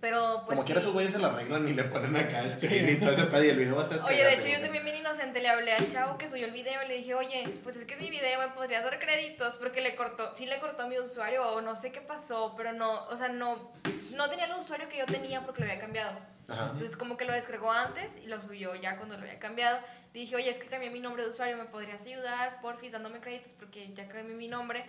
Pero 0.00 0.42
pues. 0.44 0.56
Como 0.56 0.64
quiera, 0.64 0.80
sí. 0.80 0.84
esos 0.84 0.92
güeyes 0.92 1.12
se 1.12 1.18
la 1.18 1.28
arreglan 1.28 1.66
y 1.66 1.72
le 1.72 1.84
ponen 1.84 2.16
acá 2.16 2.48
screen 2.50 2.90
y 2.90 2.96
todo 2.96 3.10
ese 3.10 3.24
pedo 3.24 3.44
y 3.44 3.48
el 3.48 3.56
video 3.56 3.76
va 3.76 3.82
a 3.82 3.84
estar 3.84 4.04
Oye, 4.04 4.24
de 4.24 4.34
hecho, 4.34 4.48
yo 4.48 4.60
también 4.60 4.84
bien 4.84 4.96
inocente 4.96 5.40
le 5.40 5.48
hablé 5.48 5.72
al 5.72 5.88
chavo 5.88 6.18
que 6.18 6.28
subió 6.28 6.46
el 6.46 6.52
video 6.52 6.82
y 6.84 6.88
le 6.88 6.96
dije, 6.96 7.14
oye, 7.14 7.48
pues 7.62 7.76
es 7.76 7.86
que 7.86 7.96
mi 7.96 8.10
video 8.10 8.40
me 8.40 8.48
podrías 8.48 8.84
dar 8.84 8.98
créditos 8.98 9.56
porque 9.56 9.80
le 9.80 9.96
cortó, 9.96 10.34
sí 10.34 10.46
le 10.46 10.58
cortó 10.58 10.86
mi 10.86 10.98
usuario 10.98 11.48
o 11.48 11.60
no 11.62 11.74
sé 11.76 11.92
qué 11.92 12.00
pasó, 12.00 12.54
pero 12.56 12.72
no, 12.72 13.06
o 13.06 13.16
sea, 13.16 13.28
no, 13.28 13.72
no 14.14 14.28
tenía 14.28 14.44
el 14.44 14.52
usuario 14.52 14.88
que 14.88 14.98
yo 14.98 15.06
tenía 15.06 15.42
porque 15.44 15.64
lo 15.64 15.70
había 15.70 15.80
cambiado. 15.80 16.18
Ajá. 16.48 16.70
Entonces 16.72 16.96
como 16.96 17.16
que 17.16 17.24
lo 17.24 17.32
descargó 17.32 17.72
antes 17.72 18.18
y 18.22 18.26
lo 18.26 18.40
subió 18.40 18.74
ya 18.74 18.96
cuando 18.98 19.16
lo 19.16 19.22
había 19.22 19.38
cambiado. 19.38 19.78
Le 20.12 20.20
dije, 20.20 20.36
oye, 20.36 20.50
es 20.50 20.58
que 20.58 20.66
cambié 20.66 20.90
mi 20.90 21.00
nombre 21.00 21.24
de 21.24 21.30
usuario, 21.30 21.56
¿me 21.56 21.64
podrías 21.64 22.04
ayudar? 22.06 22.60
Porfis, 22.60 22.92
dándome 22.92 23.20
créditos 23.20 23.54
porque 23.54 23.92
ya 23.94 24.08
cambié 24.08 24.34
mi 24.34 24.48
nombre. 24.48 24.84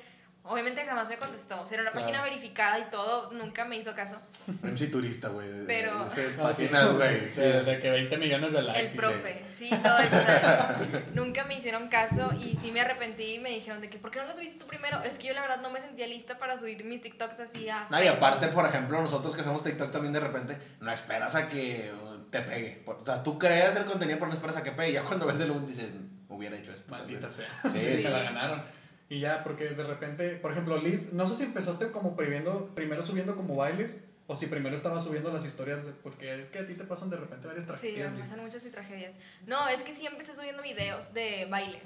Obviamente 0.49 0.83
jamás 0.85 1.09
me 1.09 1.17
contestó. 1.17 1.61
O 1.61 1.65
sea, 1.65 1.75
era 1.75 1.83
una 1.83 1.91
Claro. 1.91 2.05
página 2.05 2.23
verificada 2.23 2.79
y 2.79 2.83
todo, 2.89 3.31
nunca 3.33 3.65
me 3.65 3.77
hizo 3.77 3.93
caso. 3.95 4.17
MC 4.63 4.87
turista, 4.87 5.27
güey. 5.29 5.65
Pero- 5.65 5.91
Ah, 6.07 6.09
páginas, 6.41 6.93
güey. 6.93 7.19
sí, 7.19 7.27
sí. 7.31 7.41
de, 7.41 7.79
que 7.79 7.89
20 7.91 8.17
millones 8.17 8.53
de 8.53 8.61
likes. 8.61 8.79
El 8.81 8.87
sí. 8.87 8.97
profe, 8.97 9.43
sí, 9.47 9.69
todo 9.83 9.97
eso. 9.99 10.17
nunca 11.13 11.43
me 11.45 11.55
hicieron 11.57 11.87
caso 11.89 12.31
y 12.33 12.55
sí 12.55 12.71
me 12.71 12.81
arrepentí 12.81 13.35
y 13.35 13.39
me 13.39 13.49
dijeron 13.49 13.81
de 13.81 13.89
que, 13.89 13.97
¿por 13.97 14.11
qué 14.11 14.19
no 14.19 14.25
lo 14.25 14.33
subiste 14.33 14.59
tú 14.59 14.67
primero? 14.67 15.01
Es 15.03 15.17
que 15.17 15.27
yo 15.27 15.33
la 15.33 15.41
verdad 15.41 15.61
no 15.61 15.69
me 15.69 15.79
sentía 15.81 16.07
lista 16.07 16.37
para 16.39 16.57
subir 16.59 16.83
mis 16.85 17.01
TikToks 17.01 17.39
así 17.39 17.67
a 17.69 17.85
No, 17.89 18.01
y 18.01 18.07
aparte, 18.07 18.47
por 18.47 18.65
ejemplo, 18.65 19.01
nosotros 19.01 19.35
que 19.35 19.41
hacemos 19.41 19.63
TikTok 19.63 19.91
también 19.91 20.13
de 20.13 20.19
repente, 20.19 20.57
no 20.79 20.91
esperas 20.91 21.35
a 21.35 21.47
que 21.49 21.91
uh, 21.93 22.23
te 22.29 22.41
pegue. 22.41 22.83
O 22.85 23.03
sea, 23.03 23.23
tú 23.23 23.37
creas 23.37 23.75
el 23.75 23.85
contenido, 23.85 24.17
pero 24.19 24.29
no 24.29 24.33
esperas 24.33 24.55
a 24.57 24.63
que 24.63 24.71
pegue. 24.71 24.93
Ya 24.93 25.03
cuando 25.03 25.25
ves 25.25 25.39
el 25.39 25.51
boom 25.51 25.65
dices, 25.65 25.87
hubiera 26.29 26.55
hecho 26.57 26.71
esto. 26.71 26.89
Maldita 26.91 27.29
sea. 27.29 27.47
Sí. 27.71 27.77
Sí, 27.79 27.99
se 27.99 28.09
la 28.09 28.19
ganaron. 28.19 28.76
Y 29.09 29.19
ya, 29.21 29.43
porque 29.43 29.69
de 29.69 29.83
repente, 29.83 30.29
por 30.35 30.51
ejemplo, 30.51 30.77
Liz, 30.77 31.13
no 31.13 31.25
sé 31.27 31.35
si 31.35 31.43
empezaste 31.43 31.91
como 31.91 32.15
primero, 32.15 32.69
primero 32.75 33.01
subiendo 33.01 33.35
como 33.37 33.55
bailes 33.55 34.01
o 34.27 34.35
si 34.35 34.47
primero 34.47 34.75
estabas 34.75 35.03
subiendo 35.05 35.31
las 35.31 35.45
historias, 35.45 35.85
de- 35.85 35.93
porque 35.93 36.39
es 36.41 36.49
que 36.49 36.59
a 36.59 36.65
ti 36.65 36.73
te 36.73 36.83
pasan 36.83 37.09
de 37.09 37.15
repente 37.15 37.47
varias 37.47 37.63
Sí, 37.63 37.67
tragedias. 37.69 38.11
me 38.11 38.17
Liz. 38.17 38.27
pasan 38.27 38.43
muchas 38.43 38.65
y 38.65 38.69
tragedias. 38.69 39.15
No, 39.45 39.69
es 39.69 39.83
que 39.83 39.93
sí 39.93 40.05
empecé 40.05 40.35
subiendo 40.35 40.61
videos 40.61 41.13
de 41.13 41.45
baile. 41.49 41.81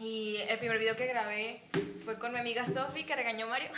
Y 0.00 0.36
el 0.48 0.58
primer 0.58 0.78
video 0.78 0.96
que 0.96 1.06
grabé 1.06 1.62
fue 2.04 2.18
con 2.18 2.32
mi 2.32 2.38
amiga 2.40 2.66
Sofi, 2.66 3.04
que 3.04 3.14
regañó 3.16 3.46
a 3.46 3.50
Mario. 3.50 3.70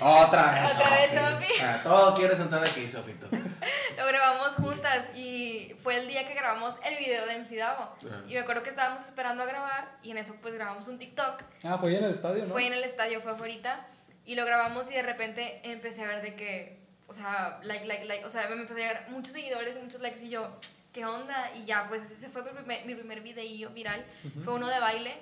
Otra 0.00 0.50
vez. 0.52 0.74
Otra 0.74 0.90
vez, 0.96 1.10
Sofi. 1.10 1.44
Sofi. 1.54 1.62
Ah, 1.62 1.80
todo 1.84 2.14
quieres 2.16 2.38
sentar 2.38 2.64
aquí, 2.64 2.88
Sofito. 2.88 3.28
Lo 3.96 4.06
grabamos 4.06 4.54
juntas 4.56 5.10
y 5.14 5.74
fue 5.82 5.96
el 5.96 6.08
día 6.08 6.26
que 6.26 6.34
grabamos 6.34 6.74
el 6.84 6.96
video 6.96 7.26
de 7.26 7.38
MC 7.38 7.56
Davo. 7.56 7.96
Y 8.28 8.34
me 8.34 8.40
acuerdo 8.40 8.62
que 8.62 8.70
estábamos 8.70 9.02
esperando 9.04 9.42
a 9.42 9.46
grabar 9.46 9.98
y 10.02 10.10
en 10.10 10.18
eso 10.18 10.34
pues 10.40 10.54
grabamos 10.54 10.88
un 10.88 10.98
TikTok. 10.98 11.42
Ah, 11.64 11.78
fue 11.78 11.90
ahí 11.90 11.96
en 11.96 12.04
el 12.04 12.10
estadio, 12.10 12.44
¿no? 12.44 12.50
Fue 12.50 12.66
en 12.66 12.72
el 12.72 12.84
estadio, 12.84 13.20
fue 13.20 13.32
afuera 13.32 13.86
y 14.24 14.34
lo 14.34 14.44
grabamos 14.44 14.90
y 14.90 14.94
de 14.94 15.02
repente 15.02 15.60
empecé 15.64 16.02
a 16.02 16.08
ver 16.08 16.22
de 16.22 16.34
que, 16.34 16.78
o 17.06 17.12
sea, 17.12 17.60
like, 17.62 17.86
like, 17.86 18.04
like, 18.06 18.24
o 18.24 18.30
sea, 18.30 18.48
me 18.48 18.54
empecé 18.54 18.84
a 18.84 18.88
llegar 18.88 19.10
muchos 19.10 19.34
seguidores, 19.34 19.80
muchos 19.80 20.00
likes 20.00 20.22
y 20.24 20.30
yo, 20.30 20.50
¿qué 20.92 21.04
onda? 21.04 21.50
Y 21.54 21.64
ya, 21.64 21.86
pues 21.88 22.10
ese 22.10 22.28
fue 22.28 22.42
mi 22.42 22.50
primer, 22.50 22.86
mi 22.86 22.94
primer 22.94 23.20
videillo 23.20 23.70
viral, 23.70 24.04
fue 24.42 24.54
uno 24.54 24.68
de 24.68 24.80
baile 24.80 25.14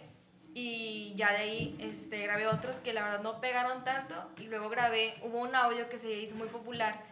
y 0.54 1.14
ya 1.16 1.32
de 1.32 1.38
ahí 1.38 1.76
este, 1.80 2.22
grabé 2.22 2.46
otros 2.46 2.78
que 2.78 2.92
la 2.92 3.02
verdad 3.02 3.22
no 3.22 3.40
pegaron 3.40 3.82
tanto 3.84 4.14
y 4.38 4.44
luego 4.44 4.68
grabé, 4.68 5.14
hubo 5.22 5.38
un 5.38 5.54
audio 5.54 5.88
que 5.88 5.98
se 5.98 6.12
hizo 6.12 6.36
muy 6.36 6.48
popular 6.48 7.02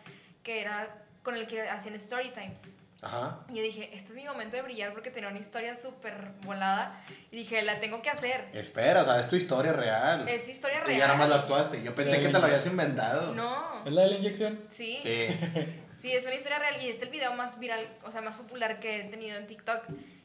que 0.42 0.60
era 0.60 1.06
con 1.22 1.34
el 1.34 1.46
que 1.46 1.62
hacían 1.68 1.94
story 1.96 2.30
times. 2.30 2.62
Ajá. 3.02 3.38
Y 3.48 3.54
yo 3.56 3.62
dije, 3.62 3.88
este 3.94 4.10
es 4.10 4.16
mi 4.16 4.24
momento 4.24 4.56
de 4.56 4.62
brillar 4.62 4.92
porque 4.92 5.10
tenía 5.10 5.30
una 5.30 5.38
historia 5.38 5.74
súper 5.74 6.32
volada. 6.44 7.00
Y 7.30 7.36
dije, 7.36 7.62
la 7.62 7.80
tengo 7.80 8.02
que 8.02 8.10
hacer. 8.10 8.48
Espera, 8.52 9.00
o 9.02 9.04
sea, 9.06 9.20
es 9.20 9.28
tu 9.28 9.36
historia 9.36 9.72
real. 9.72 10.28
Es 10.28 10.48
historia 10.50 10.80
Y 10.80 10.86
real. 10.88 10.98
ya 10.98 11.06
nada 11.06 11.18
más 11.18 11.28
lo 11.30 11.34
actuaste. 11.36 11.82
Yo 11.82 11.94
pensé 11.94 12.16
Sí. 12.16 12.22
que 12.22 12.28
te 12.28 12.38
lo 12.38 12.44
habías 12.44 12.66
inventado. 12.66 13.34
No. 13.34 13.84
¿Es 13.86 13.92
la 13.94 14.02
de 14.02 14.08
la 14.08 14.16
inyección? 14.16 14.60
Sí. 14.68 14.98
Sí. 15.02 15.26
Sí, 16.00 16.10
es 16.12 16.24
una 16.24 16.34
historia 16.34 16.58
real 16.58 16.80
y 16.82 16.88
es 16.88 17.02
el 17.02 17.10
video 17.10 17.34
más 17.34 17.58
viral, 17.58 17.86
o 18.04 18.10
sea, 18.10 18.22
más 18.22 18.34
popular 18.36 18.80
que 18.80 19.00
he 19.00 19.04
tenido 19.10 19.36
en 19.36 19.46
TikTok. 19.46 19.82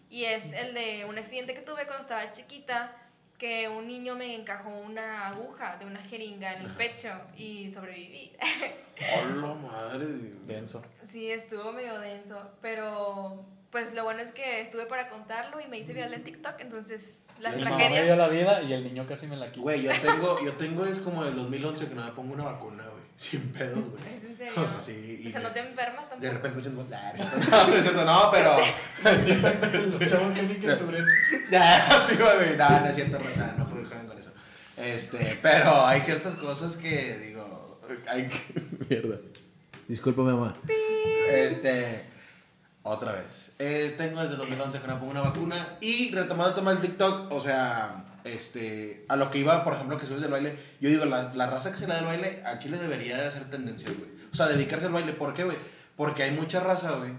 Y 0.09 0.23
es 0.23 0.53
el 0.53 0.73
de 0.73 1.03
un 1.03 1.17
accidente 1.17 1.53
que 1.53 1.59
tuve 1.59 1.85
cuando 1.85 1.99
estaba 1.99 2.31
chiquita, 2.31 2.95
que 3.37 3.67
un 3.67 3.87
niño 3.87 4.15
me 4.15 4.33
encajó 4.35 4.69
una 4.69 5.27
aguja 5.27 5.77
de 5.77 5.85
una 5.85 5.99
jeringa 5.99 6.53
en 6.53 6.65
el 6.65 6.71
pecho 6.71 7.09
y 7.35 7.69
sobreviví. 7.69 8.31
Hola, 9.13 9.53
madre. 9.55 10.05
Denso. 10.45 10.83
sí, 11.05 11.29
estuvo 11.29 11.71
medio 11.73 11.99
denso, 11.99 12.39
pero 12.61 13.43
pues 13.71 13.93
lo 13.93 14.05
bueno 14.05 14.21
es 14.21 14.31
que 14.31 14.61
estuve 14.61 14.85
para 14.85 15.09
contarlo 15.09 15.59
y 15.59 15.67
me 15.67 15.77
hice 15.77 15.91
viral 15.91 16.13
en 16.13 16.23
TikTok, 16.23 16.61
entonces 16.61 17.27
las 17.41 17.57
Mi 17.57 17.63
mamá 17.63 17.77
me 17.77 17.83
dio 17.83 17.95
tragedias... 17.95 18.17
la 18.17 18.27
vida 18.29 18.63
y 18.63 18.71
el 18.71 18.83
niño 18.85 19.05
casi 19.05 19.27
me 19.27 19.35
la 19.35 19.47
quitó. 19.47 19.63
Güey, 19.63 19.81
yo 19.81 19.91
tengo, 20.01 20.41
yo 20.45 20.53
tengo 20.53 20.85
es 20.85 20.99
como 20.99 21.25
del 21.25 21.35
2011 21.35 21.89
que 21.89 21.95
no 21.95 22.05
me 22.05 22.11
pongo 22.13 22.33
una 22.35 22.45
vacuna, 22.45 22.83
güey. 22.83 23.04
Sin 23.17 23.41
pedos, 23.53 23.89
güey. 23.89 24.03
¿Es 24.17 24.23
en 24.25 24.37
serio? 24.37 24.53
O 24.57 24.67
sea, 24.67 24.81
sí. 24.81 25.21
y 25.23 25.27
O 25.27 25.31
sea, 25.31 25.39
no 25.39 25.51
te 25.51 25.59
enfermas 25.61 26.09
tampoco. 26.09 26.21
De 26.21 26.31
repente 26.31 26.57
me 26.57 26.61
siento, 26.63 26.85
"Nah, 26.89 27.13
no, 27.49 27.67
no 27.67 27.75
es 27.75 27.81
cierto, 27.83 28.05
no, 28.05 28.29
pero. 28.31 28.57
Los 29.03 30.11
chavos 30.11 30.33
que 30.33 30.75
Tourette. 30.75 31.05
Ya, 31.49 31.99
sí, 32.07 32.15
güey. 32.17 32.57
No, 32.57 32.79
no 32.81 32.85
es 32.87 32.95
cierto, 32.95 33.17
Rosa, 33.17 33.55
no 33.57 33.65
fui 33.65 33.83
joven 33.85 34.07
con 34.07 34.17
eso. 34.19 34.31
Este, 34.77 35.39
pero 35.41 35.85
hay 35.85 36.01
ciertas 36.01 36.35
cosas 36.35 36.75
que 36.75 37.17
digo, 37.19 37.79
hay 38.07 38.27
que. 38.27 38.37
Mierda. 38.89 39.17
Disculpa, 39.87 40.21
mamá. 40.23 40.53
Este, 41.29 42.03
otra 42.83 43.13
vez. 43.13 43.51
Eh, 43.59 43.95
tengo 43.97 44.21
desde 44.21 44.35
2011 44.35 44.79
que 44.81 44.87
no 44.87 44.99
pongo 44.99 45.11
una 45.11 45.21
vacuna. 45.21 45.77
Y 45.79 46.11
retomando 46.13 46.49
el 46.49 46.55
tema 46.55 46.73
del 46.73 46.81
TikTok, 46.81 47.31
o 47.31 47.39
sea, 47.39 48.03
este, 48.25 49.05
a 49.07 49.15
lo 49.15 49.31
que 49.31 49.39
iba, 49.39 49.63
por 49.63 49.73
ejemplo, 49.73 49.97
que 49.97 50.05
subes 50.05 50.21
del 50.21 50.31
baile, 50.31 50.57
yo 50.81 50.89
digo, 50.89 51.05
la, 51.05 51.33
la 51.33 51.47
raza 51.47 51.71
que 51.71 51.77
se 51.77 51.87
le 51.87 51.93
da 51.93 51.99
el 51.99 52.05
baile, 52.05 52.41
a 52.45 52.59
Chile 52.59 52.77
debería 52.77 53.17
de 53.17 53.27
hacer 53.27 53.49
tendencia, 53.49 53.89
güey. 53.97 54.09
O 54.31 54.35
sea, 54.35 54.47
dedicarse 54.47 54.87
al 54.87 54.91
baile. 54.91 55.13
¿Por 55.13 55.33
qué, 55.33 55.43
güey? 55.43 55.57
Porque 55.95 56.23
hay 56.23 56.31
mucha 56.31 56.59
raza, 56.59 56.91
güey, 56.97 57.11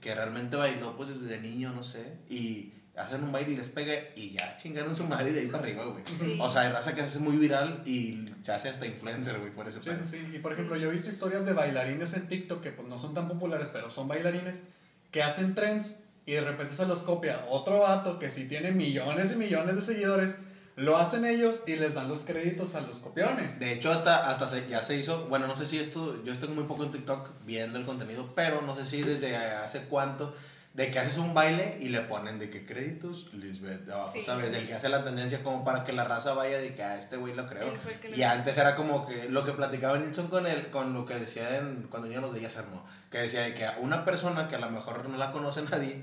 que 0.00 0.14
realmente 0.14 0.56
bailó, 0.56 0.96
pues, 0.96 1.08
desde 1.20 1.40
niño, 1.40 1.72
no 1.72 1.82
sé, 1.82 2.14
y 2.30 2.72
hacen 2.96 3.22
un 3.24 3.32
baile 3.32 3.52
y 3.52 3.56
les 3.56 3.68
pega 3.68 3.92
y 4.14 4.32
ya 4.32 4.56
chingaron 4.58 4.94
su 4.94 5.04
madre 5.04 5.30
y 5.30 5.32
de 5.32 5.40
ahí 5.40 5.46
para 5.46 5.64
arriba, 5.64 5.84
güey. 5.84 6.04
Sí. 6.06 6.38
O 6.40 6.50
sea, 6.50 6.62
hay 6.62 6.72
raza 6.72 6.94
que 6.94 7.00
se 7.00 7.06
hace 7.08 7.18
muy 7.18 7.36
viral 7.36 7.82
y 7.86 8.28
se 8.42 8.52
hace 8.52 8.68
hasta 8.68 8.86
influencer, 8.86 9.38
güey, 9.38 9.52
por 9.52 9.66
eso. 9.68 9.82
Sí, 9.82 9.90
sí, 10.02 10.08
sí. 10.18 10.36
Y 10.36 10.38
por 10.38 10.52
ejemplo, 10.52 10.76
yo 10.76 10.88
he 10.88 10.92
visto 10.92 11.08
historias 11.08 11.46
de 11.46 11.54
bailarines 11.54 12.12
en 12.14 12.28
TikTok 12.28 12.62
que 12.62 12.70
pues 12.70 12.86
no 12.88 12.98
son 12.98 13.14
tan 13.14 13.28
populares, 13.28 13.70
pero 13.72 13.90
son 13.90 14.08
bailarines 14.08 14.62
que 15.10 15.22
hacen 15.22 15.54
trends 15.54 15.96
y 16.26 16.32
de 16.32 16.42
repente 16.42 16.74
se 16.74 16.86
los 16.86 17.02
copia 17.02 17.46
otro 17.48 17.80
vato 17.80 18.18
que 18.18 18.30
sí 18.30 18.46
tiene 18.46 18.72
millones 18.72 19.32
y 19.32 19.36
millones 19.36 19.76
de 19.76 19.82
seguidores. 19.82 20.38
Lo 20.76 20.96
hacen 20.96 21.24
ellos 21.26 21.64
y 21.66 21.76
les 21.76 21.94
dan 21.94 22.08
los 22.08 22.22
créditos 22.24 22.74
a 22.74 22.80
los 22.80 22.98
copiones. 23.00 23.58
De 23.58 23.72
hecho, 23.72 23.92
hasta, 23.92 24.30
hasta 24.30 24.48
se- 24.48 24.66
ya 24.68 24.80
se 24.82 24.96
hizo, 24.96 25.26
bueno, 25.26 25.46
no 25.46 25.54
sé 25.54 25.66
si 25.66 25.78
esto, 25.78 26.22
yo 26.24 26.32
estoy 26.32 26.48
muy 26.48 26.64
poco 26.64 26.84
en 26.84 26.92
TikTok 26.92 27.28
viendo 27.44 27.78
el 27.78 27.84
contenido, 27.84 28.32
pero 28.34 28.62
no 28.62 28.74
sé 28.74 28.86
si 28.86 29.02
desde 29.02 29.36
hace 29.36 29.82
cuánto, 29.84 30.34
de 30.72 30.90
que 30.90 30.98
haces 30.98 31.18
un 31.18 31.34
baile 31.34 31.76
y 31.80 31.90
le 31.90 32.00
ponen 32.00 32.38
de 32.38 32.48
qué 32.48 32.64
créditos, 32.64 33.34
Lisbeth, 33.34 33.86
abajo, 33.90 34.12
Sí. 34.14 34.22
¿sabes? 34.22 34.50
Del 34.50 34.66
que 34.66 34.72
hace 34.72 34.88
la 34.88 35.04
tendencia 35.04 35.42
como 35.42 35.62
para 35.62 35.84
que 35.84 35.92
la 35.92 36.04
raza 36.04 36.32
vaya 36.32 36.56
de 36.58 36.74
que 36.74 36.82
a 36.82 36.98
este 36.98 37.18
güey 37.18 37.34
lo 37.34 37.46
que 37.46 37.56
lo 37.56 37.66
Y 38.16 38.20
hizo. 38.20 38.28
antes 38.30 38.56
era 38.56 38.74
como 38.74 39.06
que 39.06 39.28
lo 39.28 39.44
que 39.44 39.52
platicaba 39.52 39.98
Nilsson 39.98 40.28
con 40.28 40.46
él, 40.46 40.70
con 40.70 40.94
lo 40.94 41.04
que 41.04 41.16
decía 41.18 41.58
en, 41.58 41.86
cuando 41.90 42.08
ya 42.08 42.22
los 42.22 42.32
de 42.32 42.40
Yacermo, 42.40 42.86
que 43.10 43.18
decía 43.18 43.42
de 43.42 43.52
que 43.52 43.66
a 43.66 43.76
una 43.82 44.06
persona 44.06 44.48
que 44.48 44.54
a 44.56 44.60
lo 44.60 44.70
mejor 44.70 45.06
no 45.10 45.18
la 45.18 45.30
conoce 45.32 45.60
nadie, 45.70 46.02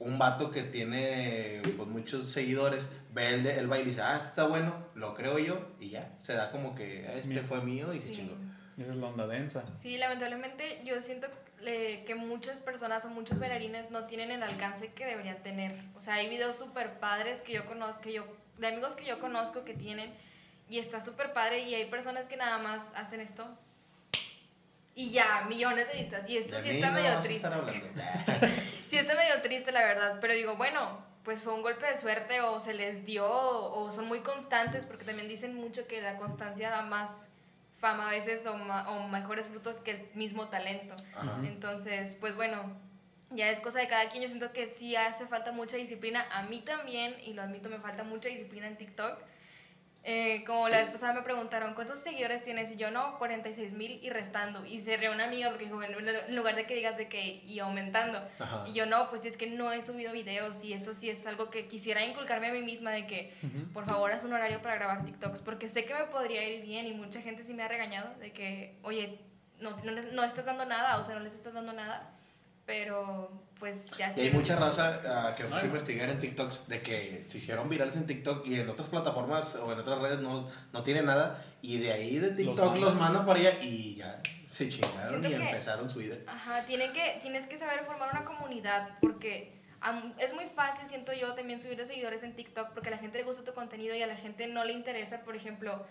un 0.00 0.18
vato 0.18 0.50
que 0.50 0.62
tiene 0.62 1.60
pues, 1.76 1.88
muchos 1.88 2.30
seguidores, 2.30 2.86
ve 3.12 3.34
el, 3.34 3.42
de- 3.42 3.58
el 3.58 3.66
baile 3.66 3.86
y 3.86 3.88
dice, 3.88 4.02
ah, 4.02 4.20
está 4.24 4.44
bueno, 4.46 4.74
lo 4.94 5.14
creo 5.14 5.38
yo, 5.38 5.68
y 5.80 5.90
ya, 5.90 6.14
se 6.18 6.34
da 6.34 6.50
como 6.52 6.74
que 6.74 7.06
"Ah, 7.08 7.14
este 7.14 7.40
fue 7.42 7.60
mío 7.62 7.92
y 7.92 7.98
se 7.98 8.08
Sí. 8.08 8.14
chingó. 8.14 8.36
Esa 8.78 8.90
es 8.92 8.96
la 8.96 9.06
onda 9.08 9.26
densa. 9.26 9.64
Sí, 9.76 9.96
lamentablemente 9.98 10.82
yo 10.84 11.00
siento 11.00 11.26
eh, 11.62 12.04
que 12.06 12.14
muchas 12.14 12.58
personas 12.58 13.04
o 13.04 13.08
muchos 13.08 13.40
bailarines 13.40 13.90
no 13.90 14.04
tienen 14.06 14.30
el 14.30 14.44
alcance 14.44 14.92
que 14.92 15.04
deberían 15.04 15.42
tener. 15.42 15.74
O 15.96 16.00
sea, 16.00 16.14
hay 16.14 16.28
videos 16.28 16.56
súper 16.56 17.00
padres 17.00 17.42
que 17.42 17.52
yo 17.52 17.66
conozco, 17.66 18.02
que 18.02 18.12
yo, 18.12 18.24
de 18.58 18.68
amigos 18.68 18.94
que 18.94 19.04
yo 19.04 19.18
conozco 19.18 19.64
que 19.64 19.74
tienen 19.74 20.14
y 20.70 20.78
está 20.78 21.00
súper 21.00 21.32
padre 21.32 21.60
y 21.68 21.74
hay 21.74 21.86
personas 21.86 22.28
que 22.28 22.36
nada 22.36 22.58
más 22.58 22.92
hacen 22.94 23.20
esto 23.20 23.48
y 25.00 25.10
ya, 25.10 25.42
millones 25.48 25.86
de 25.88 25.94
vistas. 25.98 26.28
Y 26.28 26.36
esto 26.36 26.56
De 26.56 26.62
sí 26.62 26.70
está 26.70 26.88
no 26.90 26.94
medio 26.94 27.18
triste. 27.20 27.48
Sí 28.88 28.96
está 28.96 29.14
medio 29.14 29.40
triste, 29.42 29.70
la 29.70 29.80
verdad, 29.82 30.18
pero 30.20 30.32
digo, 30.34 30.56
bueno, 30.56 31.04
pues 31.22 31.42
fue 31.42 31.52
un 31.54 31.60
golpe 31.62 31.86
de 31.86 31.94
suerte 31.94 32.40
o 32.40 32.58
se 32.58 32.72
les 32.74 33.04
dio 33.04 33.28
o 33.30 33.92
son 33.92 34.06
muy 34.08 34.20
constantes 34.20 34.86
porque 34.86 35.04
también 35.04 35.28
dicen 35.28 35.54
mucho 35.54 35.86
que 35.86 36.00
la 36.00 36.16
constancia 36.16 36.70
da 36.70 36.82
más 36.82 37.26
fama 37.76 38.08
a 38.08 38.10
veces 38.12 38.46
o, 38.46 38.56
ma- 38.56 38.88
o 38.90 39.06
mejores 39.08 39.46
frutos 39.46 39.80
que 39.82 39.90
el 39.92 40.08
mismo 40.14 40.48
talento. 40.48 40.96
Ajá. 41.14 41.38
Entonces, 41.44 42.16
pues 42.18 42.34
bueno, 42.34 42.76
ya 43.30 43.50
es 43.50 43.60
cosa 43.60 43.78
de 43.80 43.88
cada 43.88 44.08
quien. 44.08 44.22
Yo 44.22 44.28
siento 44.28 44.52
que 44.54 44.66
sí 44.66 44.96
hace 44.96 45.26
falta 45.26 45.52
mucha 45.52 45.76
disciplina. 45.76 46.26
A 46.32 46.42
mí 46.44 46.60
también, 46.60 47.14
y 47.24 47.34
lo 47.34 47.42
admito, 47.42 47.68
me 47.68 47.78
falta 47.78 48.04
mucha 48.04 48.30
disciplina 48.30 48.66
en 48.66 48.76
TikTok. 48.78 49.20
Eh, 50.04 50.44
como 50.46 50.68
la 50.68 50.78
vez 50.78 50.90
pasada 50.90 51.12
me 51.12 51.22
preguntaron, 51.22 51.74
¿cuántos 51.74 51.98
seguidores 51.98 52.42
tienes? 52.42 52.72
Y 52.72 52.76
yo, 52.76 52.90
no, 52.90 53.18
46 53.18 53.74
mil 53.74 53.98
y 54.02 54.10
restando. 54.10 54.64
Y 54.64 54.80
se 54.80 54.96
rió 54.96 55.12
una 55.12 55.24
amiga 55.24 55.50
porque 55.50 55.64
dijo, 55.64 55.82
en 55.82 56.36
lugar 56.36 56.56
de 56.56 56.66
que 56.66 56.74
digas 56.74 56.96
de 56.96 57.08
que 57.08 57.42
y 57.44 57.58
aumentando. 57.58 58.18
Ajá. 58.38 58.64
Y 58.66 58.72
yo, 58.72 58.86
no, 58.86 59.08
pues 59.10 59.24
es 59.24 59.36
que 59.36 59.48
no 59.48 59.72
he 59.72 59.82
subido 59.82 60.12
videos 60.12 60.62
y 60.64 60.72
eso 60.72 60.94
sí 60.94 61.10
es 61.10 61.26
algo 61.26 61.50
que 61.50 61.66
quisiera 61.66 62.04
inculcarme 62.04 62.48
a 62.48 62.52
mí 62.52 62.62
misma 62.62 62.90
de 62.92 63.06
que, 63.06 63.34
por 63.74 63.84
favor, 63.86 64.10
haz 64.12 64.24
un 64.24 64.32
horario 64.32 64.62
para 64.62 64.76
grabar 64.76 65.04
TikToks. 65.04 65.42
Porque 65.42 65.68
sé 65.68 65.84
que 65.84 65.94
me 65.94 66.04
podría 66.04 66.48
ir 66.48 66.62
bien 66.62 66.86
y 66.86 66.92
mucha 66.92 67.20
gente 67.20 67.44
sí 67.44 67.52
me 67.52 67.62
ha 67.62 67.68
regañado 67.68 68.14
de 68.18 68.32
que, 68.32 68.78
oye, 68.82 69.20
no, 69.60 69.76
no, 69.84 69.92
no 69.92 70.24
estás 70.24 70.44
dando 70.44 70.64
nada, 70.64 70.96
o 70.96 71.02
sea, 71.02 71.16
no 71.16 71.20
les 71.20 71.34
estás 71.34 71.54
dando 71.54 71.72
nada. 71.72 72.14
Pero 72.68 73.30
pues 73.58 73.90
ya 73.96 74.12
Y 74.14 74.20
hay 74.20 74.30
mucha 74.30 74.54
raza 74.56 75.00
ah, 75.08 75.34
que 75.34 75.44
fue 75.44 75.56
a 75.56 75.62
no. 75.62 75.68
investigar 75.68 76.10
en 76.10 76.18
TikTok 76.20 76.52
de 76.66 76.82
que 76.82 77.24
se 77.26 77.38
hicieron 77.38 77.66
virales 77.66 77.96
en 77.96 78.06
TikTok 78.06 78.46
y 78.46 78.60
en 78.60 78.68
otras 78.68 78.88
plataformas 78.88 79.54
o 79.56 79.72
en 79.72 79.78
otras 79.80 79.98
redes 80.02 80.20
no, 80.20 80.46
no 80.74 80.84
tiene 80.84 81.00
nada. 81.00 81.42
Y 81.62 81.78
de 81.78 81.92
ahí 81.92 82.18
de 82.18 82.32
TikTok 82.32 82.58
mandan. 82.58 82.80
los 82.82 82.94
mandan 82.94 83.24
para 83.26 83.40
allá 83.40 83.58
y 83.62 83.96
ya 83.96 84.20
se 84.46 84.68
chingaron 84.68 85.08
Siento 85.08 85.28
y 85.28 85.30
que- 85.30 85.48
empezaron 85.48 85.88
su 85.88 85.98
vida. 85.98 86.16
Ajá, 86.26 86.66
tiene 86.66 86.92
que, 86.92 87.18
tienes 87.22 87.46
que 87.46 87.56
saber 87.56 87.84
formar 87.86 88.10
una 88.12 88.26
comunidad 88.26 88.90
porque 89.00 89.56
es 90.18 90.34
muy 90.34 90.44
fácil, 90.44 90.86
siento 90.88 91.14
yo, 91.14 91.32
también 91.34 91.60
subir 91.62 91.78
de 91.78 91.86
seguidores 91.86 92.22
en 92.24 92.36
TikTok 92.36 92.74
porque 92.74 92.88
a 92.88 92.92
la 92.92 92.98
gente 92.98 93.16
le 93.16 93.24
gusta 93.24 93.44
tu 93.44 93.54
contenido 93.54 93.94
y 93.96 94.02
a 94.02 94.06
la 94.06 94.16
gente 94.16 94.46
no 94.46 94.64
le 94.64 94.74
interesa, 94.74 95.22
por 95.22 95.34
ejemplo, 95.34 95.86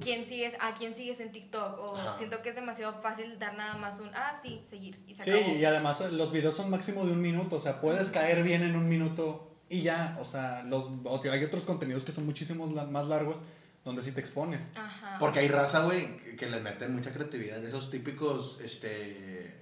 quién 0.00 0.26
sigues, 0.26 0.54
a 0.60 0.74
quién 0.74 0.94
sigues 0.94 1.20
en 1.20 1.32
TikTok 1.32 1.78
o 1.78 1.96
Ajá. 1.96 2.16
siento 2.16 2.42
que 2.42 2.48
es 2.50 2.54
demasiado 2.54 2.92
fácil 2.94 3.38
dar 3.38 3.54
nada 3.56 3.76
más 3.76 4.00
un, 4.00 4.10
ah, 4.14 4.32
sí, 4.40 4.60
seguir 4.64 4.98
y 5.06 5.14
se 5.14 5.22
Sí, 5.22 5.30
acabó. 5.30 5.54
y 5.56 5.64
además 5.64 6.00
eh, 6.00 6.12
los 6.12 6.32
videos 6.32 6.54
son 6.54 6.70
máximo 6.70 7.04
de 7.06 7.12
un 7.12 7.20
minuto, 7.20 7.56
o 7.56 7.60
sea, 7.60 7.80
puedes 7.80 8.10
caer 8.10 8.42
bien 8.42 8.62
en 8.62 8.76
un 8.76 8.88
minuto 8.88 9.50
y 9.68 9.82
ya, 9.82 10.16
o 10.20 10.24
sea, 10.24 10.62
los, 10.64 10.90
o- 11.04 11.20
hay 11.30 11.42
otros 11.44 11.64
contenidos 11.64 12.04
que 12.04 12.12
son 12.12 12.26
muchísimos 12.26 12.70
más 12.72 13.06
largos 13.08 13.40
donde 13.84 14.02
sí 14.02 14.12
te 14.12 14.20
expones. 14.20 14.72
Ajá. 14.76 15.16
Porque 15.18 15.40
hay 15.40 15.48
raza, 15.48 15.82
güey, 15.84 16.36
que- 16.36 16.46
les 16.48 16.62
meten 16.62 16.94
mucha 16.94 17.12
creatividad. 17.12 17.58
De 17.60 17.68
esos 17.68 17.90
típicos, 17.90 18.58
este. 18.64 19.52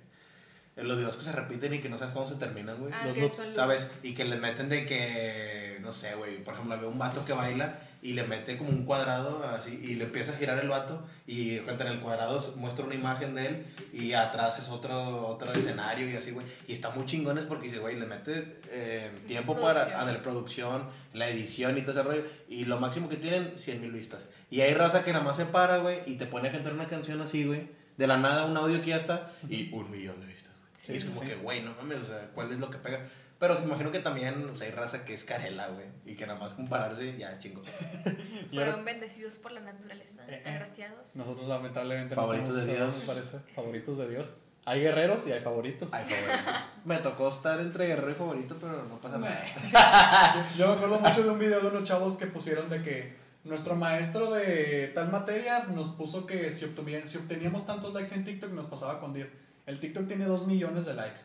En 0.77 0.89
los 0.89 0.97
videos 0.97 1.17
que 1.17 1.23
se 1.25 1.33
repiten 1.33 1.75
y 1.75 1.81
que 1.81 1.89
no 1.91 1.99
sabes 1.99 2.15
cómo 2.15 2.27
se 2.27 2.37
terminan, 2.37 2.79
güey. 2.79 2.93
Ah, 2.95 3.05
los 3.07 3.17
loops, 3.19 3.49
¿Sabes? 3.55 3.91
Y 4.03 4.15
que 4.15 4.25
le 4.25 4.37
meten 4.37 4.69
de 4.71 4.87
que, 4.87 5.79
no 5.83 5.93
sé, 5.93 6.15
güey, 6.15 6.43
por 6.43 6.55
ejemplo, 6.55 6.79
veo 6.79 6.89
un 6.89 6.99
vato 6.99 7.25
que 7.27 7.33
baila 7.35 7.79
y 8.03 8.15
le 8.15 8.25
mete 8.25 8.59
como 8.59 8.71
un 8.71 8.85
cuadrado 8.85 9.45
así 9.45 9.81
y 9.81 9.95
le 9.95 10.05
empieza 10.05 10.33
a 10.33 10.37
girar 10.37 10.59
el 10.59 10.69
vato 10.69 11.01
y 11.25 11.59
repente 11.61 11.85
en 11.85 11.93
el 11.93 12.01
cuadrado 12.01 12.55
muestra 12.57 12.85
una 12.85 12.97
imagen 12.97 13.37
de 13.37 13.47
él 13.47 13.67
y 13.93 14.13
atrás 14.13 14.59
es 14.59 14.69
otro, 14.71 15.29
otro 15.29 15.53
escenario 15.53 16.11
y 16.11 16.17
así, 16.17 16.33
güey. 16.33 16.45
Y 16.67 16.73
está 16.73 16.91
muy 16.91 17.07
chingones 17.07 17.45
porque 17.45 17.69
dice, 17.69 17.79
güey, 17.79 17.99
le 17.99 18.07
mete 18.07 18.61
eh, 18.71 19.11
tiempo 19.29 19.55
para 19.55 19.85
Producción. 19.85 20.01
a 20.01 20.13
la 20.13 20.23
producción, 20.23 20.89
la 21.15 21.29
edición 21.29 21.79
y 21.79 21.83
todo 21.83 21.93
ese 21.93 22.03
rollo. 22.03 22.25
Y 22.49 22.65
lo 22.65 22.81
máximo 22.81 23.09
que 23.09 23.17
tienen, 23.17 23.53
100 23.57 23.81
mil 23.81 23.93
vistas. 23.93 24.25
Y 24.51 24.63
hay 24.63 24.75
raza 24.75 25.05
que 25.05 25.13
nada 25.13 25.25
más 25.25 25.37
se 25.37 25.47
para, 25.47 25.79
güey, 25.79 26.01
y 26.07 26.17
te 26.17 26.27
pone 26.27 26.49
a 26.49 26.53
cantar 26.53 26.73
una 26.75 26.89
canción 26.89 27.21
así, 27.21 27.45
güey. 27.45 27.69
De 27.97 28.07
la 28.09 28.17
nada, 28.17 28.47
un 28.47 28.57
audio 28.57 28.81
que 28.81 28.89
ya 28.89 28.97
está 28.97 29.31
y 29.49 29.73
un 29.73 29.91
millón 29.91 30.21
de 30.21 30.27
vistas. 30.27 30.53
Sí, 30.75 30.95
y 30.95 30.97
es 30.97 31.05
como 31.05 31.21
sí. 31.21 31.29
que, 31.29 31.35
güey, 31.37 31.63
no 31.63 31.73
mames, 31.77 32.01
o 32.01 32.07
sea, 32.07 32.31
¿cuál 32.35 32.51
es 32.51 32.59
lo 32.59 32.69
que 32.69 32.79
pega? 32.79 33.09
Pero 33.43 33.59
me 33.59 33.67
imagino 33.67 33.91
que 33.91 33.99
también 33.99 34.49
o 34.49 34.57
sea, 34.57 34.69
hay 34.69 34.73
raza 34.73 35.05
que 35.05 35.15
es 35.15 35.25
carela, 35.25 35.67
güey. 35.67 35.87
Y 36.07 36.15
que 36.15 36.29
nada 36.29 36.39
más 36.39 36.55
compararse, 36.55 37.17
ya, 37.19 37.41
chingo. 37.41 37.61
Fueron 38.55 38.85
bendecidos 38.85 39.39
por 39.39 39.51
la 39.51 39.59
naturaleza, 39.59 40.23
Eh, 40.29 40.41
eh. 40.47 40.49
agraciados. 40.51 41.17
Nosotros 41.17 41.49
lamentablemente 41.49 42.15
Favoritos 42.15 42.55
no 42.55 42.63
de 42.63 42.75
Dios. 42.77 42.99
me 43.01 43.07
parece. 43.07 43.39
Favoritos 43.53 43.99
de 43.99 44.09
Dios. 44.11 44.37
Hay 44.65 44.81
guerreros 44.83 45.27
y 45.27 45.33
hay 45.33 45.41
favoritos. 45.41 45.93
Hay 45.93 46.05
favoritos. 46.05 46.55
me 46.85 46.99
tocó 46.99 47.31
estar 47.31 47.59
entre 47.61 47.89
guerrero 47.89 48.13
y 48.13 48.15
favorito, 48.15 48.57
pero 48.61 48.85
no 48.85 49.01
pasa 49.01 49.19
nada. 49.19 50.47
Yo 50.57 50.69
me 50.69 50.75
acuerdo 50.75 51.01
mucho 51.01 51.25
de 51.25 51.31
un 51.31 51.39
video 51.41 51.61
de 51.63 51.67
unos 51.67 51.83
chavos 51.83 52.15
que 52.15 52.27
pusieron 52.27 52.71
de 52.71 52.81
que 52.81 53.17
nuestro 53.43 53.75
maestro 53.75 54.31
de 54.31 54.93
tal 54.95 55.11
materia 55.11 55.65
nos 55.65 55.89
puso 55.89 56.27
que 56.29 56.49
si, 56.53 56.61
si 57.07 57.17
obteníamos 57.19 57.67
tantos 57.67 57.93
likes 57.93 58.15
en 58.15 58.25
TikTok 58.25 58.53
nos 58.53 58.69
pasaba 58.69 59.01
con 59.01 59.13
10. 59.13 59.33
El 59.67 59.81
TikTok 59.81 60.07
tiene 60.07 60.27
2 60.27 60.47
millones 60.47 60.85
de 60.85 60.95
likes. 60.95 61.23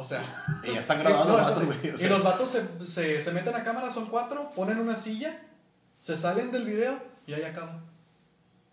O 0.00 0.04
sea, 0.04 0.22
Y 0.64 0.72
ya 0.72 0.80
están 0.80 0.98
grabados 1.00 1.26
No, 1.28 1.36
los 1.36 1.46
vatos, 1.46 1.64
güey. 1.64 1.90
o 1.94 1.98
y 1.98 2.08
los 2.08 2.22
vatos 2.22 2.50
se, 2.50 2.84
se, 2.84 3.20
se 3.20 3.32
meten 3.32 3.54
a 3.54 3.62
cámara, 3.62 3.90
son 3.90 4.06
cuatro, 4.06 4.50
ponen 4.56 4.78
una 4.78 4.96
silla, 4.96 5.38
se 5.98 6.16
salen 6.16 6.50
del 6.50 6.64
video 6.64 6.98
y 7.26 7.34
ahí 7.34 7.42
acaba. 7.42 7.80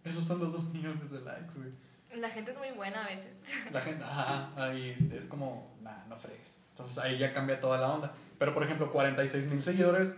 Esos 0.04 0.24
son 0.24 0.40
los 0.40 0.54
2 0.54 0.70
millones 0.74 1.12
de 1.12 1.20
likes, 1.22 1.56
güey. 1.58 1.72
La 2.22 2.30
gente 2.30 2.52
es 2.52 2.58
muy 2.58 2.72
buena 2.72 3.04
a 3.04 3.08
veces. 3.10 3.36
La 3.72 3.82
gente, 3.82 4.04
ajá, 4.04 4.50
ahí 4.56 5.12
es 5.14 5.26
como, 5.26 5.76
nah, 5.82 6.06
no 6.08 6.16
fregues. 6.16 6.62
Entonces 6.72 6.98
ahí 7.00 7.18
ya 7.18 7.34
cambia 7.34 7.60
toda 7.60 7.78
la 7.78 7.90
onda. 7.90 8.14
Pero 8.40 8.54
por 8.54 8.64
ejemplo, 8.64 8.92
46 8.92 9.48
mil 9.48 9.62
seguidores, 9.62 10.16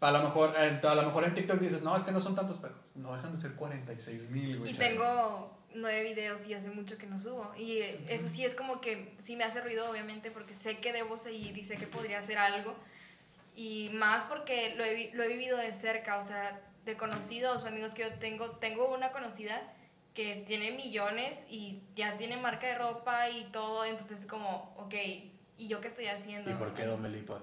a 0.00 0.10
lo, 0.12 0.22
mejor, 0.22 0.56
a 0.56 0.94
lo 0.94 1.02
mejor 1.02 1.24
en 1.24 1.34
TikTok 1.34 1.58
dices, 1.60 1.82
no, 1.82 1.94
es 1.94 2.04
que 2.04 2.12
no 2.12 2.20
son 2.22 2.34
tantos, 2.34 2.58
pero 2.58 2.74
no 2.94 3.14
dejan 3.14 3.32
de 3.32 3.38
ser 3.38 3.52
46 3.54 4.30
mil, 4.30 4.58
güey. 4.58 4.70
Y 4.70 4.74
tengo 4.74 5.59
nueve 5.74 6.02
videos 6.04 6.46
y 6.46 6.54
hace 6.54 6.70
mucho 6.70 6.98
que 6.98 7.06
no 7.06 7.18
subo. 7.18 7.52
Y 7.56 7.78
eh, 7.78 8.04
eso 8.08 8.28
sí 8.28 8.44
es 8.44 8.54
como 8.54 8.80
que 8.80 9.14
sí 9.18 9.36
me 9.36 9.44
hace 9.44 9.60
ruido, 9.60 9.90
obviamente, 9.90 10.30
porque 10.30 10.54
sé 10.54 10.78
que 10.78 10.92
debo 10.92 11.18
seguir 11.18 11.56
y 11.56 11.62
sé 11.62 11.76
que 11.76 11.86
podría 11.86 12.18
hacer 12.18 12.38
algo. 12.38 12.76
Y 13.54 13.90
más 13.90 14.26
porque 14.26 14.74
lo 14.76 14.84
he, 14.84 15.10
lo 15.12 15.22
he 15.22 15.28
vivido 15.28 15.56
de 15.56 15.72
cerca, 15.72 16.18
o 16.18 16.22
sea, 16.22 16.60
de 16.84 16.96
conocidos 16.96 17.64
o 17.64 17.68
amigos 17.68 17.94
que 17.94 18.02
yo 18.02 18.14
tengo. 18.14 18.52
Tengo 18.52 18.92
una 18.94 19.10
conocida 19.12 19.60
que 20.14 20.42
tiene 20.46 20.72
millones 20.72 21.44
y 21.48 21.82
ya 21.94 22.16
tiene 22.16 22.36
marca 22.36 22.66
de 22.66 22.76
ropa 22.76 23.28
y 23.28 23.44
todo. 23.52 23.84
Entonces, 23.84 24.26
como, 24.26 24.74
ok, 24.76 24.94
¿y 25.56 25.68
yo 25.68 25.80
qué 25.80 25.88
estoy 25.88 26.06
haciendo? 26.06 26.50
¿Y 26.50 26.54
por 26.54 26.74
qué 26.74 26.84
Domelipa? 26.84 27.40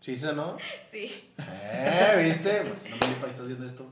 ¿Sí, 0.00 0.18
se 0.18 0.32
no? 0.34 0.56
Sí. 0.90 1.32
Eh, 1.38 2.22
¿viste? 2.24 2.64
Domelipa, 2.64 3.26
¿estás 3.28 3.46
viendo 3.46 3.66
esto? 3.66 3.90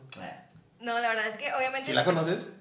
No, 0.81 0.99
la 0.99 1.09
verdad 1.09 1.29
es 1.29 1.37
que 1.37 1.53
obviamente. 1.55 1.87
¿Sí 1.87 1.93
la 1.93 2.05
conoces? 2.05 2.53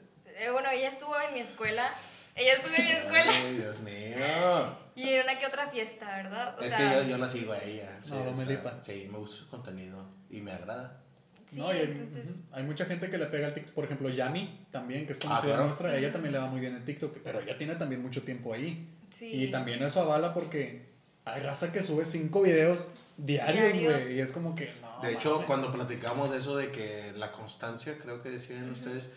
Eh, 0.45 0.51
bueno, 0.51 0.69
ella 0.71 0.87
estuvo 0.89 1.13
en 1.27 1.33
mi 1.33 1.39
escuela. 1.41 1.89
Ella 2.35 2.53
estuvo 2.53 2.73
en 2.75 2.85
mi 2.85 2.91
escuela. 2.91 3.31
Ay, 3.45 3.55
Dios 3.57 3.79
mío. 3.79 4.77
Y 4.95 5.09
en 5.09 5.23
una 5.23 5.39
que 5.39 5.45
otra 5.45 5.67
fiesta, 5.69 6.05
¿verdad? 6.17 6.57
O 6.59 6.63
es 6.63 6.71
sea, 6.71 6.77
que 6.79 6.95
yo, 6.95 7.11
yo 7.11 7.17
la 7.17 7.29
sigo 7.29 7.53
a 7.53 7.63
ella. 7.63 7.97
Sí, 8.03 8.11
No, 8.11 8.17
o 8.21 8.23
sea, 8.23 8.31
Domelipa. 8.31 8.77
sí, 8.81 9.07
me 9.11 9.17
gusta 9.17 9.37
su 9.37 9.47
contenido 9.49 10.05
y 10.29 10.41
me 10.41 10.51
agrada. 10.51 11.01
Sí, 11.47 11.59
No, 11.59 11.73
y 11.73 11.77
hay, 11.77 11.83
entonces. 11.83 12.39
hay 12.53 12.63
mucha 12.63 12.85
gente 12.85 13.09
que 13.09 13.17
le 13.17 13.25
pega 13.25 13.47
al 13.47 13.53
TikTok, 13.53 13.73
por 13.73 13.85
ejemplo, 13.85 14.09
Yami 14.09 14.67
también, 14.71 15.05
que 15.05 15.11
es 15.11 15.17
conocida 15.17 15.39
Ah, 15.43 15.55
claro. 15.55 15.65
nuestra, 15.65 15.95
ella 15.97 16.11
también 16.11 16.31
le 16.33 16.39
va 16.39 16.47
muy 16.47 16.59
bien 16.61 16.75
en 16.75 16.85
TikTok, 16.85 17.17
pero 17.23 17.41
ella 17.41 17.57
tiene 17.57 17.75
también 17.75 18.01
mucho 18.01 18.23
tiempo 18.23 18.53
ahí. 18.53 18.87
Sí. 19.09 19.27
Y 19.43 19.51
también 19.51 19.83
eso 19.83 20.01
avala 20.01 20.33
porque 20.33 20.89
hay 21.25 21.41
raza 21.41 21.71
que 21.73 21.83
sube 21.83 22.05
cinco 22.05 22.41
videos 22.41 22.91
diarios, 23.17 23.77
güey, 23.79 24.15
y 24.15 24.19
es 24.21 24.31
como 24.31 24.55
que 24.55 24.71
no. 24.81 25.01
De 25.01 25.11
hecho, 25.13 25.43
cuando 25.45 25.71
platicamos 25.73 26.31
de 26.31 26.37
eso 26.37 26.55
de 26.55 26.71
que 26.71 27.11
la 27.17 27.31
constancia, 27.33 27.97
creo 28.01 28.21
que 28.21 28.29
decían 28.29 28.71
ustedes, 28.71 29.09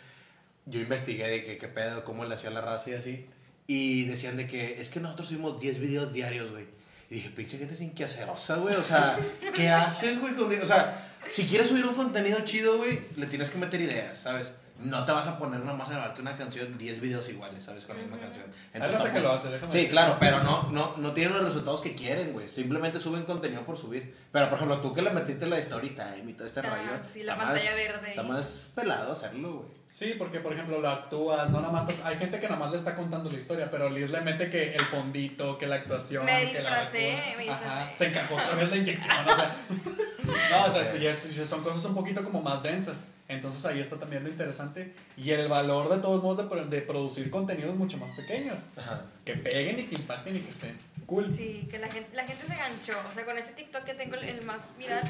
yo 0.67 0.81
investigué 0.81 1.29
de 1.29 1.45
que 1.45 1.59
qué 1.59 1.69
pedo, 1.69 2.05
cómo 2.05 2.25
le 2.25 2.35
hacía 2.35 2.51
la 2.51 2.61
raza 2.61 2.91
y 2.91 2.95
así. 2.95 3.27
Y 3.67 4.05
decían 4.05 4.37
de 4.37 4.47
que 4.47 4.81
es 4.81 4.89
que 4.89 5.01
nosotros 5.01 5.29
subimos 5.29 5.61
10 5.61 5.81
videos 5.81 6.13
diarios, 6.13 6.51
güey. 6.51 6.67
Y 7.11 7.17
dije, 7.17 7.31
pinche 7.31 7.59
gente 7.59 7.77
sin 7.77 7.95
que 7.95 8.05
hacerosa, 8.05 8.57
güey. 8.57 8.75
O 8.75 8.85
sea, 8.85 9.19
¿qué 9.55 9.69
haces, 9.69 10.21
güey? 10.21 10.35
O 10.35 10.67
sea, 10.67 11.13
si 11.31 11.45
quieres 11.45 11.69
subir 11.69 11.87
un 11.87 11.95
contenido 11.95 12.41
chido, 12.45 12.79
güey, 12.79 13.01
le 13.17 13.27
tienes 13.27 13.51
que 13.51 13.59
meter 13.59 13.81
ideas, 13.81 14.19
¿sabes? 14.19 14.53
No 14.77 15.05
te 15.05 15.13
vas 15.13 15.27
a 15.29 15.39
poner 15.39 15.61
nada 15.61 15.77
más 15.79 15.89
a 15.89 15.93
grabarte 15.93 16.21
una 16.21 16.37
canción, 16.37 16.77
10 16.77 17.01
videos 17.01 17.29
iguales, 17.29 17.63
¿sabes? 17.65 17.85
Con 17.85 17.97
la 17.97 18.03
misma 18.03 18.19
canción. 18.19 18.45
Raza 18.75 19.13
que 19.13 19.21
lo 19.21 19.31
hace, 19.33 19.49
déjame 19.49 19.71
Sí, 19.71 19.79
decirte. 19.79 19.93
claro, 19.93 20.17
pero 20.19 20.43
no, 20.43 20.65
no, 20.73 20.97
no 20.97 21.13
tienen 21.13 21.33
los 21.33 21.45
resultados 21.45 21.81
que 21.81 21.95
quieren, 21.95 22.33
güey. 22.33 22.49
Simplemente 22.49 22.99
suben 22.99 23.23
contenido 23.25 23.63
por 23.63 23.79
subir. 23.79 24.17
Pero, 24.33 24.47
por 24.51 24.57
ejemplo, 24.57 24.81
tú 24.81 24.93
que 24.93 25.01
le 25.03 25.11
metiste 25.11 25.47
la 25.47 25.59
story 25.59 25.91
time 25.91 26.31
y 26.31 26.33
todo 26.35 26.47
este 26.49 26.61
Ah, 26.61 26.63
rollo. 26.65 27.03
sí, 27.03 27.23
la 27.23 27.37
pantalla 27.37 27.71
más- 27.71 27.75
verde. 27.77 28.09
Está 28.09 28.23
más 28.25 28.73
pelado 28.75 29.13
hacerlo, 29.13 29.53
güey. 29.59 29.85
Sí, 29.91 30.17
porque 30.19 30.41
por 30.41 30.53
ejemplo 30.53 30.81
lo 30.81 30.89
actúas, 30.91 31.51
no 31.51 31.61
nada 31.61 31.73
más 31.73 31.89
estás, 31.89 32.05
hay 32.05 32.17
gente 32.17 32.41
que 32.41 32.49
nada 32.49 32.59
más 32.59 32.73
le 32.73 32.77
está 32.77 32.97
contando 32.97 33.31
la 33.31 33.37
historia, 33.37 33.71
pero 33.71 33.89
Liz 33.89 34.11
le 34.11 34.21
mete 34.23 34.51
que 34.51 34.75
el 34.75 34.81
fondito, 34.81 35.57
que 35.57 35.69
la 35.69 35.77
actuación, 35.77 36.25
Me 36.25 36.33
que 36.33 36.47
la 36.47 36.51
disfracé, 36.81 37.23
me 37.39 37.49
Ajá, 37.49 37.95
se 37.95 38.07
encajó 38.09 38.35
otra 38.35 38.57
vez 38.57 38.71
la 38.71 38.77
inyección, 38.77 39.17
o 39.29 39.37
sea. 39.37 39.55
No, 40.51 40.65
o 40.67 40.71
sea, 40.71 40.83
este, 40.83 41.01
ya 41.01 41.11
es- 41.11 41.19
son 41.49 41.63
cosas 41.63 41.85
un 41.85 41.95
poquito 41.95 42.23
como 42.25 42.41
más 42.43 42.63
densas. 42.63 43.05
Entonces 43.27 43.65
ahí 43.65 43.81
está 43.81 43.97
también 43.99 44.23
lo 44.23 44.29
interesante 44.29 44.93
y 45.17 45.31
el 45.31 45.49
valor 45.49 45.89
de 45.89 45.97
todos 45.99 46.23
modos 46.23 46.49
de, 46.51 46.65
de 46.77 46.83
producir 46.83 47.31
contenidos 47.31 47.75
mucho 47.75 47.97
más 47.97 48.11
pequeños, 48.13 48.67
Ajá. 48.77 49.07
que 49.25 49.35
peguen 49.35 49.81
y 49.81 49.85
que 49.85 49.95
impacten 49.95 50.37
y 50.37 50.41
que 50.41 50.51
estén 50.51 50.77
cool. 51.07 51.35
Sí, 51.35 51.67
que 51.71 51.79
la 51.79 51.91
gente, 51.91 52.15
la 52.15 52.25
gente 52.27 52.47
se 52.47 52.55
ganchó. 52.55 52.93
O 53.09 53.13
sea, 53.13 53.25
con 53.25 53.39
ese 53.39 53.53
TikTok 53.53 53.85
que 53.85 53.95
tengo, 53.95 54.17
el- 54.17 54.45
más 54.45 54.77
viral, 54.77 55.03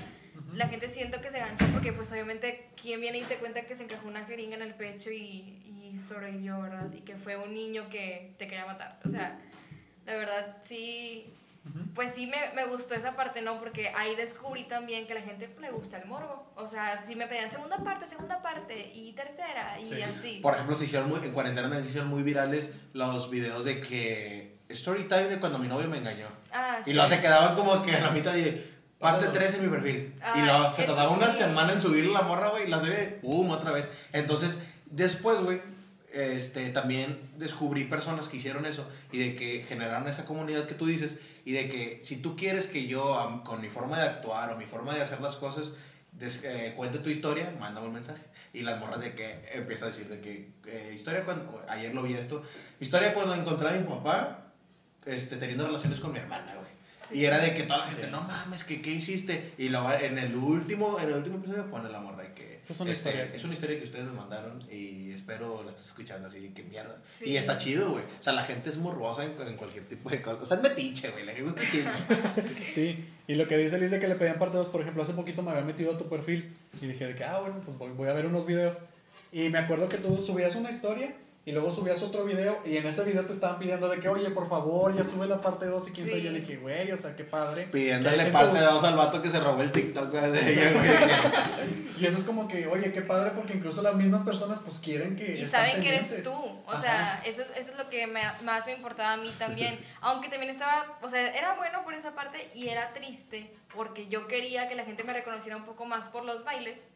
la 0.53 0.69
gente 0.69 0.89
siento 0.89 1.21
que 1.21 1.31
se 1.31 1.39
ganchó 1.41 1.67
porque, 1.73 1.93
pues, 1.93 2.13
obviamente, 2.13 2.69
¿quién 2.81 3.01
viene 3.01 3.19
y 3.19 3.23
te 3.23 3.35
cuenta 3.37 3.63
que 3.63 3.75
se 3.75 3.83
encajó 3.83 4.07
una 4.07 4.25
jeringa 4.25 4.55
en 4.57 4.63
el 4.63 4.75
pecho 4.75 5.11
y, 5.11 5.17
y 5.19 6.01
sobrevivió, 6.09 6.61
verdad? 6.61 6.93
Y 6.93 7.01
que 7.01 7.17
fue 7.17 7.37
un 7.37 7.53
niño 7.53 7.89
que 7.91 8.33
te 8.39 8.47
quería 8.47 8.67
matar. 8.67 9.01
O 9.05 9.09
sea, 9.09 9.41
la 10.07 10.15
verdad, 10.15 10.57
sí. 10.63 11.27
Pues 11.95 12.13
sí 12.15 12.27
me, 12.27 12.37
me 12.55 12.67
gustó 12.67 12.95
esa 12.95 13.17
parte, 13.17 13.41
¿no? 13.41 13.59
Porque 13.59 13.89
ahí 13.97 14.15
descubrí 14.17 14.65
también 14.65 15.07
que 15.07 15.13
a 15.15 15.17
la 15.17 15.23
gente 15.23 15.49
le 15.61 15.71
gusta 15.71 15.99
el 15.99 16.07
morbo. 16.07 16.53
O 16.57 16.69
sea, 16.69 17.03
si 17.03 17.15
me 17.15 17.27
pedían 17.27 17.51
segunda 17.51 17.79
parte, 17.79 18.07
segunda 18.07 18.43
parte 18.43 18.93
y 18.95 19.13
tercera 19.13 19.79
y 19.81 19.85
Sí. 19.85 20.03
así. 20.03 20.41
Por 20.43 20.55
ejemplo, 20.55 20.77
se 20.77 20.85
hicieron 20.85 21.09
muy, 21.09 21.21
en 21.21 21.33
cuarentena 21.33 21.73
se 21.83 21.89
hicieron 21.89 22.09
muy 22.09 22.23
virales 22.23 22.69
los 22.93 23.31
videos 23.31 23.65
de 23.65 23.81
que. 23.81 24.55
Story 24.69 25.05
time 25.09 25.25
de 25.25 25.39
cuando 25.41 25.59
mi 25.59 25.69
novio 25.69 25.89
me 25.89 25.99
engañó. 25.99 26.27
Ah, 26.53 26.79
Y 26.81 26.85
sí. 26.85 26.93
luego 26.95 27.09
se 27.09 27.21
quedaban 27.21 27.55
como 27.55 27.83
que 27.83 27.93
a 27.97 28.01
la 28.01 28.11
mitad 28.11 28.33
de. 28.33 28.75
Parte 28.99 29.27
Parte 29.27 29.39
3 29.39 29.55
en 29.57 29.63
mi 29.65 29.69
perfil. 29.69 30.15
Ay, 30.23 30.41
y 30.41 30.45
luego 30.45 30.73
se 30.75 30.85
tardaba 30.85 31.11
una 31.11 31.27
sí. 31.29 31.39
semana 31.39 31.73
en 31.75 31.83
subir 31.83 32.07
la 32.07 32.23
morra, 32.23 32.49
güey. 32.51 32.65
Y 32.65 32.69
la 32.69 32.81
serie, 32.81 33.19
¡pum! 33.23 33.51
otra 33.51 33.71
vez. 33.73 33.91
Entonces, 34.13 34.59
después, 34.87 35.41
güey, 35.41 35.61
este, 36.13 36.71
también 36.71 37.31
descubrí 37.37 37.85
personas 37.85 38.29
que 38.29 38.39
hicieron 38.39 38.65
eso. 38.67 38.89
Y 39.13 39.19
de 39.19 39.37
que 39.37 39.65
generaron 39.69 40.09
esa 40.09 40.25
comunidad 40.25 40.67
que 40.67 40.75
tú 40.75 40.87
dices. 40.87 41.15
Y 41.45 41.53
de 41.53 41.69
que 41.69 42.01
si 42.03 42.17
tú 42.17 42.37
quieres 42.37 42.67
que 42.69 42.87
yo, 42.87 43.43
con 43.45 43.61
mi 43.61 43.69
forma 43.69 43.99
de 43.99 44.05
actuar 44.09 44.51
o 44.53 44.57
mi 44.57 44.67
forma 44.67 44.95
de 44.95 45.03
hacer 45.03 45.21
las 45.21 45.37
cosas, 45.37 45.73
des- 46.13 46.43
eh, 46.45 46.73
cuente 46.77 46.99
tu 47.01 47.11
historia, 47.11 47.53
mándame 47.61 47.87
un 47.89 47.93
mensaje. 47.95 48.23
Y 48.53 48.63
las 48.63 48.79
morras 48.81 49.01
de 49.01 49.15
que 49.15 49.51
empieza 49.53 49.87
a 49.87 49.89
decir 49.89 50.09
de 50.09 50.21
que, 50.21 50.49
eh, 50.67 50.93
historia 50.95 51.25
cuando, 51.25 51.63
ayer 51.69 51.95
lo 51.95 52.03
vi 52.03 52.15
esto, 52.15 52.43
historia 52.81 53.13
cuando 53.13 53.35
encontré 53.35 53.69
a 53.69 53.73
mi 53.73 53.87
papá, 53.87 54.53
este, 55.07 55.37
teniendo 55.37 55.67
relaciones 55.67 56.01
con 56.01 56.13
mi 56.13 56.19
hermana, 56.19 56.55
güey. 56.55 56.67
Sí. 57.03 57.19
Y 57.19 57.25
era 57.27 57.39
de 57.39 57.53
que 57.55 57.65
toda 57.65 57.81
la 57.81 57.87
gente, 57.87 58.07
no 58.07 58.23
mames, 58.23 58.65
¿qué, 58.65 58.81
qué 58.81 58.91
hiciste? 58.93 59.53
Y 59.59 59.69
luego 59.69 59.93
en 59.93 60.17
el 60.19 60.35
último, 60.35 60.99
en 60.99 61.09
el 61.09 61.15
último 61.17 61.37
episodio 61.37 61.71
pone 61.71 61.91
la 61.91 62.01
morra 62.01 62.24
Es 62.69 62.81
una 62.81 62.93
este, 62.93 63.11
historia. 63.11 63.35
Es 63.35 63.45
una 63.45 63.55
historia 63.55 63.79
que 63.79 63.85
ustedes 63.85 64.05
me 64.05 64.13
mandaron 64.13 64.63
y 64.71 65.13
espero 65.13 65.63
la 65.63 65.71
estés 65.71 65.87
escuchando 65.87 66.29
así, 66.29 66.49
que 66.51 66.63
mierda. 66.63 66.97
Sí. 67.17 67.31
Y 67.31 67.37
está 67.37 67.59
chido, 67.59 67.91
güey. 67.91 68.05
O 68.05 68.23
sea, 68.23 68.33
la 68.33 68.43
gente 68.43 68.71
es 68.71 68.79
morbosa 68.79 69.25
en, 69.25 69.41
en 69.41 69.57
cualquier 69.57 69.87
tipo 69.87 70.09
de 70.11 70.23
cosa. 70.23 70.43
O 70.43 70.47
sea, 70.47 70.57
es 70.57 70.63
metiche, 70.63 71.11
güey, 71.11 71.25
le 71.25 71.43
gusta 71.43 71.63
chisme. 71.71 71.93
Sí, 72.71 73.05
y 73.27 73.35
lo 73.35 73.47
que 73.47 73.57
dice 73.57 73.79
Liz 73.79 73.91
de 73.91 74.01
que 74.01 74.09
le 74.09 74.15
pedían 74.15 74.39
parte 74.39 74.57
2, 74.57 74.69
por 74.69 74.81
ejemplo, 74.81 75.03
hace 75.03 75.15
poquito 75.15 75.43
me 75.43 75.51
había 75.51 75.63
metido 75.63 75.93
a 75.93 75.97
tu 75.97 76.09
perfil 76.09 76.51
y 76.81 76.87
dije 76.87 77.07
de 77.07 77.15
que, 77.15 77.25
ah, 77.25 77.41
bueno, 77.41 77.61
pues 77.65 77.77
voy, 77.77 77.91
voy 77.93 78.09
a 78.09 78.13
ver 78.13 78.27
unos 78.27 78.47
videos. 78.47 78.81
Y 79.33 79.49
me 79.49 79.59
acuerdo 79.59 79.89
que 79.89 79.99
tú 79.99 80.23
subías 80.23 80.57
una 80.57 80.71
historia 80.71 81.15
y 81.47 81.53
luego 81.53 81.71
subías 81.71 82.03
otro 82.03 82.25
video 82.25 82.59
y 82.65 82.79
en 82.79 82.87
ese 82.87 83.05
video 83.05 83.27
te 83.27 83.33
estaban 83.33 83.59
pidiendo 83.59 83.89
de 83.89 84.01
que, 84.01 84.09
oye, 84.09 84.31
por 84.31 84.49
favor, 84.49 84.97
ya 84.97 85.05
sube 85.05 85.27
la 85.27 85.41
parte 85.43 85.67
2 85.67 85.89
y 85.89 85.93
quién 85.93 86.07
sabe. 86.07 86.21
Sí. 86.21 86.25
Yo 86.27 86.33
le 86.33 86.41
dije, 86.41 86.57
güey, 86.57 86.91
o 86.91 86.97
sea, 86.97 87.15
qué 87.15 87.25
padre. 87.25 87.67
Pidiéndole 87.71 88.27
parte 88.31 88.57
gente 88.59 88.73
dos 88.73 88.83
al 88.85 88.97
vato 88.97 89.21
que 89.21 89.29
se 89.29 89.39
robó 89.41 89.61
el 89.61 89.71
TikTok 89.71 90.11
güey, 90.11 90.31
de 90.33 90.53
ella, 90.53 90.73
güey. 90.73 91.85
Y 92.01 92.07
eso 92.07 92.19
es 92.19 92.25
como 92.25 92.49
que, 92.49 92.67
oye, 92.67 92.93
qué 92.93 93.03
padre, 93.03 93.31
porque 93.37 93.53
incluso 93.55 93.81
las 93.81 93.95
mismas 93.95 94.23
personas 94.23 94.59
pues 94.59 94.79
quieren 94.81 95.15
que... 95.15 95.39
Y 95.39 95.45
saben 95.47 95.81
que 95.81 95.91
eres 95.91 96.23
tú. 96.25 96.33
O 96.33 96.65
Ajá. 96.73 96.81
sea, 96.81 97.23
eso, 97.25 97.43
es- 97.43 97.51
eso 97.57 97.71
es 97.71 97.77
lo 97.79 97.89
que 97.89 98.07
me- 98.09 98.21
más 98.43 98.67
me 98.67 98.73
importaba 98.73 99.13
a 99.13 99.17
mí 99.17 99.31
también. 99.39 99.79
Aunque 100.01 100.29
también 100.29 100.51
estaba, 100.51 100.99
o 101.03 101.09
sea, 101.09 101.21
era 101.35 101.55
bueno 101.55 101.85
por 101.85 101.95
esa 101.95 102.13
parte 102.15 102.51
y 102.53 102.69
era 102.69 102.93
triste 102.95 103.55
porque 103.75 104.09
yo 104.09 104.27
quería 104.27 104.69
que 104.69 104.75
la 104.75 104.85
gente 104.85 105.05
me 105.05 105.13
reconociera 105.13 105.57
un 105.57 105.65
poco 105.65 105.85
más 105.85 106.09
por 106.09 106.25
los 106.25 106.43
bailes, 106.45 106.89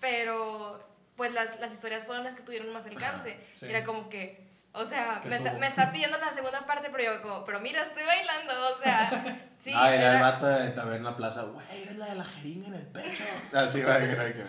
pero 0.00 0.80
pues 1.20 1.34
las, 1.34 1.60
las 1.60 1.70
historias 1.70 2.04
fueron 2.04 2.24
las 2.24 2.34
que 2.34 2.40
tuvieron 2.40 2.72
más 2.72 2.86
alcance. 2.86 3.38
sí. 3.52 3.66
Era 3.66 3.84
como 3.84 4.08
que, 4.08 4.48
o 4.72 4.86
sea, 4.86 5.20
me 5.28 5.36
está, 5.36 5.52
me 5.52 5.66
está 5.66 5.92
pidiendo 5.92 6.16
la 6.16 6.32
segunda 6.32 6.64
parte, 6.64 6.88
pero 6.90 7.04
yo 7.12 7.20
como, 7.20 7.44
pero 7.44 7.60
mira, 7.60 7.82
estoy 7.82 8.04
bailando, 8.04 8.54
o 8.74 8.78
sea, 8.82 9.10
sí. 9.58 9.70
ah, 9.76 9.94
era 9.94 10.14
el 10.14 10.22
vato 10.22 10.46
de- 10.46 10.70
también 10.70 10.98
en 11.00 11.04
la 11.04 11.16
plaza, 11.16 11.42
güey, 11.42 11.66
eres 11.82 11.96
la 11.98 12.06
de 12.06 12.14
la 12.14 12.24
jeringa 12.24 12.68
en 12.68 12.74
el 12.76 12.86
pecho. 12.86 13.22
Así, 13.54 13.82
güey, 13.82 13.98
que 14.08 14.14
ver. 14.14 14.46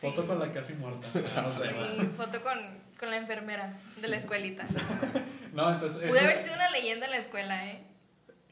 Foto 0.00 0.26
con 0.26 0.40
la 0.40 0.50
casi 0.50 0.72
muerta. 0.74 1.06
No 1.40 1.56
sé. 1.56 1.68
Sí, 1.68 2.10
foto 2.16 2.42
con, 2.42 2.58
con 2.98 3.08
la 3.08 3.16
enfermera 3.18 3.72
de 3.98 4.08
la 4.08 4.16
escuelita. 4.16 4.64
No, 5.52 5.70
entonces... 5.70 6.00
Pude 6.00 6.18
eso- 6.18 6.24
haber 6.24 6.40
sido 6.40 6.54
una 6.56 6.68
leyenda 6.70 7.06
en 7.06 7.12
la 7.12 7.18
escuela, 7.18 7.66
¿eh? 7.68 7.84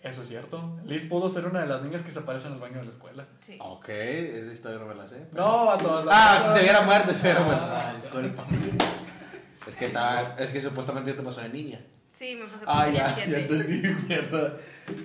Eso 0.03 0.23
es 0.23 0.29
cierto. 0.29 0.79
Liz 0.85 1.05
pudo 1.07 1.29
ser 1.29 1.45
una 1.47 1.61
de 1.61 1.67
las 1.67 1.83
niñas 1.83 2.03
que 2.03 2.11
se 2.11 2.21
aparece 2.21 2.47
en 2.47 2.55
el 2.55 2.59
baño 2.59 2.79
de 2.79 2.85
la 2.85 2.91
escuela. 2.91 3.27
Sí. 3.41 3.59
Ok, 3.61 3.89
esa 3.91 4.53
historia 4.53 4.79
no 4.79 4.87
me 4.87 4.95
la 4.95 5.07
sé. 5.07 5.27
pero- 5.31 5.43
No, 5.43 5.67
vato. 5.67 6.05
Ah, 6.11 6.43
si 6.47 6.53
se 6.55 6.61
hubiera 6.61 6.81
muerto, 6.83 7.13
se 7.13 7.21
hubiera 7.21 7.41
muerto. 7.41 7.65
Ah, 7.71 7.93
discúlpame. 7.95 8.59
Es 9.67 9.77
que, 9.77 9.87
está, 9.87 10.35
es 10.39 10.51
que 10.51 10.61
supuestamente 10.61 11.11
ya 11.11 11.17
te 11.19 11.23
pasó 11.23 11.43
de 11.43 11.51
niña. 11.51 11.81
Sí, 12.11 12.35
me 12.35 12.49
pasó 12.49 12.65
Ah, 12.67 12.89
ya, 12.89 13.15
ya 13.15 13.25
17. 13.27 13.41
entendí, 13.43 13.89
mierda. 14.09 14.55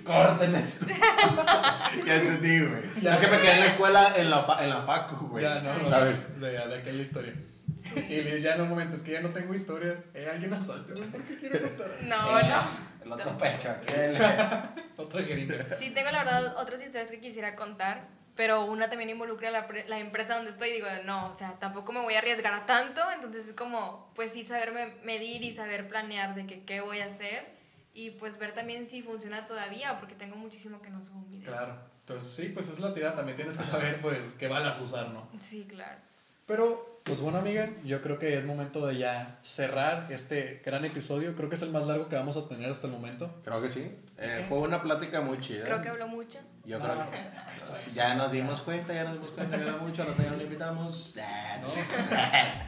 Corten 0.02 0.54
esto. 0.56 0.86
ya 2.06 2.14
entendí, 2.16 2.60
güey. 2.60 2.82
Ya. 3.02 3.14
Es 3.14 3.20
que 3.20 3.26
me 3.28 3.38
quedé 3.38 3.52
en 3.52 3.60
la 3.60 3.66
escuela, 3.66 4.12
en 4.16 4.30
la, 4.30 4.38
fa- 4.42 4.64
en 4.64 4.70
la 4.70 4.80
facu, 4.82 5.28
güey. 5.28 5.44
Ya, 5.44 5.60
no, 5.60 5.78
no, 5.78 5.88
¿Sabes? 5.88 6.40
De, 6.40 6.50
de 6.50 6.74
aquella 6.74 7.00
historia. 7.02 7.34
Sí. 7.78 8.00
Y 8.08 8.22
Liz 8.22 8.42
ya 8.42 8.54
en 8.54 8.62
un 8.62 8.70
momento, 8.70 8.96
es 8.96 9.02
que 9.02 9.12
ya 9.12 9.20
no 9.20 9.28
tengo 9.30 9.52
historias. 9.54 10.00
Eh, 10.14 10.26
alguien 10.32 10.52
asaltame, 10.54 11.06
¿por 11.08 11.20
qué 11.22 11.36
quiero 11.38 11.60
contar? 11.60 11.90
No, 12.08 12.40
Eh, 12.40 12.42
no. 12.48 12.62
El 13.06 13.12
otro 13.12 13.38
pecho, 13.38 13.70
aquel. 13.70 14.16
Otra 14.96 15.22
jeringa. 15.22 15.64
Sí, 15.76 15.90
tengo 15.90 16.10
la 16.10 16.24
verdad 16.24 16.56
otras 16.56 16.82
historias 16.82 17.10
que 17.10 17.20
quisiera 17.20 17.54
contar, 17.54 18.08
pero 18.34 18.64
una 18.64 18.88
también 18.88 19.10
involucra 19.10 19.50
la, 19.50 19.66
la 19.86 19.98
empresa 19.98 20.34
donde 20.34 20.50
estoy. 20.50 20.72
Digo, 20.72 20.86
no, 21.04 21.28
o 21.28 21.32
sea, 21.32 21.52
tampoco 21.58 21.92
me 21.92 22.00
voy 22.00 22.14
a 22.14 22.18
arriesgar 22.18 22.52
a 22.54 22.66
tanto. 22.66 23.02
Entonces 23.14 23.46
es 23.48 23.52
como, 23.52 24.10
pues 24.14 24.32
sí, 24.32 24.44
saberme 24.44 24.94
medir 25.04 25.42
y 25.42 25.52
saber 25.52 25.86
planear 25.86 26.34
de 26.34 26.46
que 26.46 26.64
qué 26.64 26.80
voy 26.80 27.00
a 27.00 27.06
hacer. 27.06 27.46
Y 27.94 28.10
pues 28.10 28.38
ver 28.38 28.54
también 28.54 28.88
si 28.88 29.02
funciona 29.02 29.46
todavía, 29.46 29.98
porque 30.00 30.14
tengo 30.14 30.36
muchísimo 30.36 30.82
que 30.82 30.90
no 30.90 31.02
subo 31.02 31.18
un 31.18 31.30
video. 31.30 31.52
Claro. 31.52 31.78
Entonces, 32.00 32.30
sí, 32.30 32.48
pues 32.50 32.68
es 32.68 32.80
la 32.80 32.92
tirada. 32.92 33.14
También 33.14 33.36
tienes 33.36 33.56
que 33.56 33.64
saber, 33.64 34.00
pues, 34.00 34.32
qué 34.32 34.48
balas 34.48 34.80
usar, 34.80 35.10
¿no? 35.10 35.28
Sí, 35.40 35.66
claro. 35.68 35.98
Pero, 36.46 36.95
pues 37.06 37.20
bueno, 37.20 37.38
amiga, 37.38 37.70
yo 37.84 38.02
creo 38.02 38.18
que 38.18 38.36
es 38.36 38.44
momento 38.44 38.84
de 38.84 38.98
ya 38.98 39.38
cerrar 39.40 40.08
este 40.10 40.60
gran 40.64 40.84
episodio. 40.84 41.36
Creo 41.36 41.48
que 41.48 41.54
es 41.54 41.62
el 41.62 41.70
más 41.70 41.86
largo 41.86 42.08
que 42.08 42.16
vamos 42.16 42.36
a 42.36 42.48
tener 42.48 42.68
hasta 42.68 42.88
el 42.88 42.92
momento. 42.92 43.32
Creo 43.44 43.62
que 43.62 43.68
sí. 43.68 43.92
Eh, 44.18 44.44
fue 44.48 44.58
una 44.58 44.82
plática 44.82 45.20
muy 45.20 45.38
chida. 45.38 45.64
Creo 45.64 45.80
que 45.80 45.88
hablo 45.88 46.08
mucho. 46.08 46.40
Yo 46.66 46.78
No, 46.78 46.84
creo 46.84 47.10
que. 47.10 47.56
eso. 47.56 47.72
Ya 47.94 48.14
nos 48.14 48.32
dimos 48.32 48.60
cuenta, 48.60 48.92
ya 48.92 49.04
nos 49.04 49.14
dimos 49.14 49.30
cuenta 49.30 49.56
que 49.56 49.62
era 49.62 49.76
mucho. 49.76 50.02
A 50.02 50.06
la 50.06 50.12
otra 50.12 50.24
no 50.30 50.36
le 50.36 50.44
invitamos. 50.44 51.14
¿no? 51.62 51.68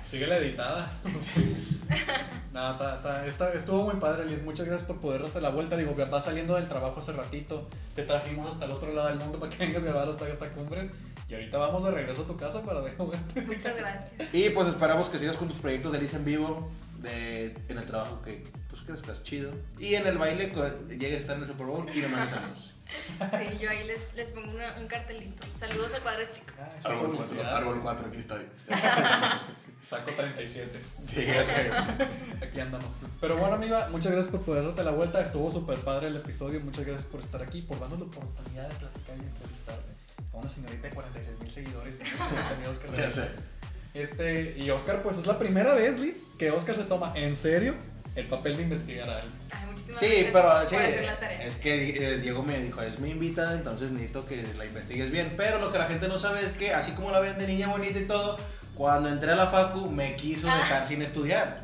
Sigue 0.02 0.26
la 0.26 0.36
editada. 0.36 0.88
no, 2.52 2.76
ta- 2.76 3.00
ta- 3.00 3.26
está- 3.26 3.52
estuvo 3.52 3.84
muy 3.84 3.96
padre, 3.96 4.24
Liz. 4.26 4.42
Muchas 4.42 4.66
gracias 4.66 4.86
por 4.86 5.00
poder 5.00 5.22
darte 5.22 5.40
la 5.40 5.50
vuelta. 5.50 5.76
Digo, 5.76 5.94
vas 6.10 6.24
saliendo 6.24 6.54
del 6.54 6.68
trabajo 6.68 7.00
hace 7.00 7.12
ratito. 7.12 7.68
Te 7.94 8.02
trajimos 8.04 8.48
hasta 8.48 8.64
el 8.66 8.70
otro 8.72 8.92
lado 8.92 9.08
del 9.08 9.18
mundo 9.18 9.38
para 9.38 9.50
que 9.50 9.66
vengas 9.66 9.82
a 9.82 9.86
grabar 9.86 10.08
hasta 10.08 10.28
esta 10.28 10.48
cumbres. 10.50 10.90
Y 11.28 11.34
ahorita 11.34 11.58
vamos 11.58 11.84
de 11.84 11.90
regreso 11.90 12.22
a 12.22 12.26
tu 12.26 12.36
casa 12.36 12.62
para 12.62 12.80
de 12.80 12.92
Muchas 12.96 13.76
gracias. 13.76 14.34
Y 14.34 14.48
pues 14.50 14.68
esperamos 14.68 15.08
que 15.08 15.18
sigas 15.18 15.36
con 15.36 15.48
tus 15.48 15.58
proyectos 15.58 15.92
de 15.92 15.98
Lisa 15.98 16.16
en 16.16 16.24
vivo, 16.24 16.70
de, 17.02 17.54
en 17.68 17.78
el 17.78 17.84
trabajo 17.84 18.22
que 18.22 18.44
pues 18.70 18.82
crezcas 18.82 19.22
chido. 19.24 19.52
Y 19.78 19.94
en 19.94 20.06
el 20.06 20.16
baile 20.16 20.52
llegues 20.88 21.14
a 21.14 21.20
estar 21.20 21.36
en 21.36 21.42
el 21.42 21.48
Super 21.48 21.66
Bowl 21.66 21.86
y 21.94 22.00
no 22.00 22.08
mandes 22.08 22.30
saludos. 22.30 22.74
Sí, 22.89 23.59
yo 23.59 23.70
ahí 23.70 23.86
les, 23.86 24.15
les 24.15 24.31
pongo 24.31 24.51
una- 24.51 24.77
un 24.78 24.86
cartelito. 24.86 25.44
Saludos 25.59 25.93
al 25.94 26.02
cuadro 26.02 26.23
chico. 26.31 26.52
Ah, 26.59 26.70
Árbol 26.85 26.98
4, 26.98 27.12
publicidad. 27.12 27.56
árbol 27.56 27.81
4, 27.82 28.06
aquí 28.09 28.19
estoy. 28.19 28.43
Saco 29.81 30.10
37. 30.12 30.81
Sí, 31.06 31.24
ya 31.27 31.44
sé. 31.44 31.70
Aquí 32.43 32.60
andamos. 32.60 32.94
Pero 33.20 33.36
bueno, 33.36 33.55
amiga, 33.55 33.89
muchas 33.90 34.12
gracias 34.12 34.32
por 34.32 34.43
poder 34.43 34.65
darte 34.65 34.82
la 34.82 34.90
vuelta. 34.90 35.20
Estuvo 35.23 35.51
súper 35.51 35.78
padre 35.81 36.09
el 36.09 36.16
episodio. 36.16 36.60
Muchas 36.60 36.85
gracias 36.85 37.05
por 37.10 37.20
estar 37.20 37.43
aquí, 37.43 37.62
por 37.62 37.78
darnos 37.78 37.98
la 38.01 38.06
oportunidad 38.06 38.69
de 38.69 38.74
platicar 38.74 39.16
y 39.16 39.20
entrevistarte. 39.27 39.93
A 40.32 40.36
una 40.36 40.48
señorita 40.48 40.89
de 40.89 40.94
46 40.94 41.39
mil 41.40 41.51
seguidores 41.51 42.01
y 42.01 42.05
muchos 42.05 42.28
contenidos 42.35 42.78
que 42.81 42.89
Ya 42.89 42.97
realiza. 42.97 43.23
sé. 43.24 43.31
Este, 43.94 44.59
y 44.59 44.70
Oscar, 44.70 45.02
pues 45.02 45.16
es 45.16 45.27
la 45.27 45.39
primera 45.39 45.74
vez, 45.74 45.98
Liz, 45.98 46.24
que 46.39 46.51
Oscar 46.51 46.74
se 46.74 46.85
toma 46.85 47.12
en 47.16 47.35
serio 47.36 47.74
el 48.19 48.27
papel 48.28 48.57
de 48.57 48.62
investigar 48.65 49.09
a 49.09 49.16
alguien. 49.19 49.35
Ay, 49.51 49.66
muchísimas 49.70 50.01
Sí, 50.01 50.07
gracias 50.07 50.31
pero 50.32 50.49
por 50.49 50.66
sí, 50.69 50.77
hacer 50.77 51.05
la 51.05 51.20
tarea. 51.20 51.43
es 51.47 51.57
que 51.57 51.89
eh, 52.15 52.19
Diego 52.19 52.43
me 52.43 52.59
dijo, 52.61 52.82
es 52.82 52.99
mi 52.99 53.11
invitada, 53.11 53.55
entonces 53.55 53.90
necesito 53.90 54.27
que 54.27 54.45
la 54.57 54.65
investigues 54.65 55.11
bien. 55.11 55.35
Pero 55.36 55.59
lo 55.59 55.70
que 55.73 55.78
la 55.78 55.86
gente 55.86 56.09
no 56.09 56.19
sabe 56.19 56.43
es 56.45 56.53
que, 56.53 56.74
así 56.74 56.93
como 56.93 57.11
la 57.11 57.20
ven 57.20 57.39
de 57.39 57.47
niña 57.47 57.69
bonita 57.69 57.99
y 57.99 58.05
todo, 58.07 58.39
cuando 58.74 59.09
entré 59.09 59.32
a 59.32 59.36
la 59.36 59.47
facu 59.47 59.90
me 59.90 60.16
quiso 60.16 60.49
Ah. 60.51 60.57
dejar 60.59 60.86
sin 60.86 61.03
estudiar. 61.03 61.62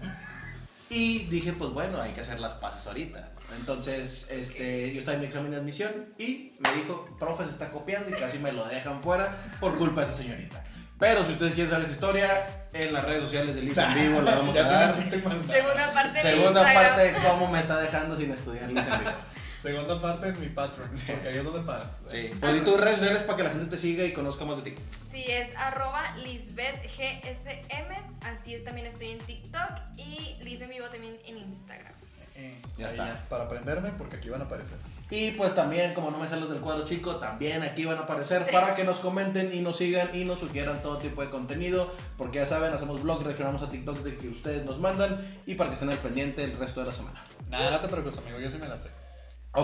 Y 0.90 1.24
dije, 1.26 1.52
pues 1.52 1.70
bueno, 1.70 2.00
hay 2.00 2.12
que 2.12 2.20
hacer 2.20 2.38
las 2.40 2.54
paces 2.54 2.86
ahorita. 2.86 3.30
Entonces, 3.58 4.28
este, 4.30 4.92
yo 4.92 4.98
estaba 4.98 5.14
en 5.16 5.20
mi 5.20 5.26
examen 5.26 5.50
de 5.50 5.56
admisión 5.58 5.92
y 6.18 6.52
me 6.60 6.72
dijo, 6.76 7.08
profe, 7.18 7.44
se 7.44 7.50
está 7.50 7.70
copiando 7.70 8.10
y 8.10 8.12
casi 8.12 8.38
me 8.38 8.52
lo 8.52 8.64
dejan 8.66 9.00
fuera 9.02 9.34
por 9.60 9.76
culpa 9.76 10.00
de 10.02 10.06
esa 10.08 10.16
señorita. 10.18 10.64
Pero 11.04 11.22
si 11.24 11.32
ustedes 11.32 11.52
quieren 11.52 11.70
saber 11.70 11.84
esa 11.84 11.94
historia, 11.94 12.46
en 12.72 12.92
las 12.94 13.04
redes 13.04 13.22
sociales 13.24 13.54
de 13.54 13.60
Lisa 13.60 13.86
en 13.92 13.94
vivo 14.08 14.22
la 14.22 14.34
vamos 14.36 14.56
a 14.56 14.62
dar. 14.62 14.96
Segunda 15.44 15.92
parte 15.92 16.18
de 16.18 16.22
Segunda 16.22 16.60
Instagram. 16.62 16.74
parte 16.84 17.02
de 17.02 17.18
cómo 17.18 17.48
me 17.48 17.58
está 17.58 17.78
dejando 17.78 18.16
sin 18.16 18.30
estudiar 18.32 18.70
Lisa 18.70 18.94
en 18.94 19.00
vivo. 19.00 19.12
Segunda 19.56 20.00
parte 20.00 20.28
en 20.28 20.40
mi 20.40 20.48
Patreon, 20.48 20.90
porque 21.06 21.28
ahí 21.28 21.36
es 21.38 21.44
donde 21.44 21.60
pagas. 21.60 21.98
Sí. 22.06 22.30
Pues 22.40 22.56
y 22.56 22.60
tus 22.60 22.78
redes 22.80 22.98
sociales 22.98 23.22
para 23.22 23.36
que 23.38 23.42
la 23.44 23.50
gente 23.50 23.66
te 23.66 23.76
siga 23.76 24.04
y 24.04 24.12
conozca 24.12 24.44
más 24.46 24.62
de 24.62 24.70
ti. 24.70 24.76
Sí, 25.10 25.24
es 25.28 25.54
arroba 25.56 26.16
lisbethgsm. 26.16 27.92
Así 28.22 28.54
es, 28.54 28.64
también 28.64 28.86
estoy 28.86 29.10
en 29.10 29.18
TikTok 29.18 29.70
y 29.96 30.36
Liz 30.42 30.60
en 30.62 30.70
vivo 30.70 30.86
también 30.88 31.16
en 31.26 31.36
Instagram. 31.38 31.92
Eh, 32.36 32.54
Ya 32.76 32.88
está. 32.88 33.24
para 33.28 33.44
aprenderme, 33.44 33.90
porque 33.96 34.16
aquí 34.16 34.28
van 34.28 34.40
a 34.42 34.44
aparecer. 34.44 34.76
Y 35.10 35.32
pues 35.32 35.54
también, 35.54 35.94
como 35.94 36.10
no 36.10 36.18
me 36.18 36.26
sales 36.26 36.48
del 36.48 36.60
cuadro 36.60 36.84
chico, 36.84 37.16
también 37.16 37.62
aquí 37.62 37.84
van 37.84 37.98
a 37.98 38.00
aparecer 38.00 38.50
para 38.50 38.74
que 38.74 38.84
nos 38.84 39.00
comenten 39.00 39.52
y 39.52 39.60
nos 39.60 39.76
sigan 39.76 40.08
y 40.14 40.24
nos 40.24 40.40
sugieran 40.40 40.82
todo 40.82 40.98
tipo 40.98 41.22
de 41.22 41.30
contenido. 41.30 41.90
Porque 42.16 42.38
ya 42.38 42.46
saben, 42.46 42.72
hacemos 42.72 43.02
blog, 43.02 43.22
reaccionamos 43.22 43.62
a 43.62 43.70
TikTok 43.70 43.98
de 43.98 44.16
que 44.16 44.28
ustedes 44.28 44.64
nos 44.64 44.78
mandan 44.78 45.20
y 45.46 45.54
para 45.54 45.70
que 45.70 45.74
estén 45.74 45.90
al 45.90 45.98
pendiente 45.98 46.42
el 46.42 46.56
resto 46.58 46.80
de 46.80 46.86
la 46.86 46.92
semana. 46.92 47.22
Nada, 47.50 47.70
no 47.70 47.80
te 47.80 47.88
preocupes, 47.88 48.18
amigo, 48.18 48.40
yo 48.40 48.48
sí 48.48 48.58
me 48.58 48.68
la 48.68 48.76
sé. 48.76 48.90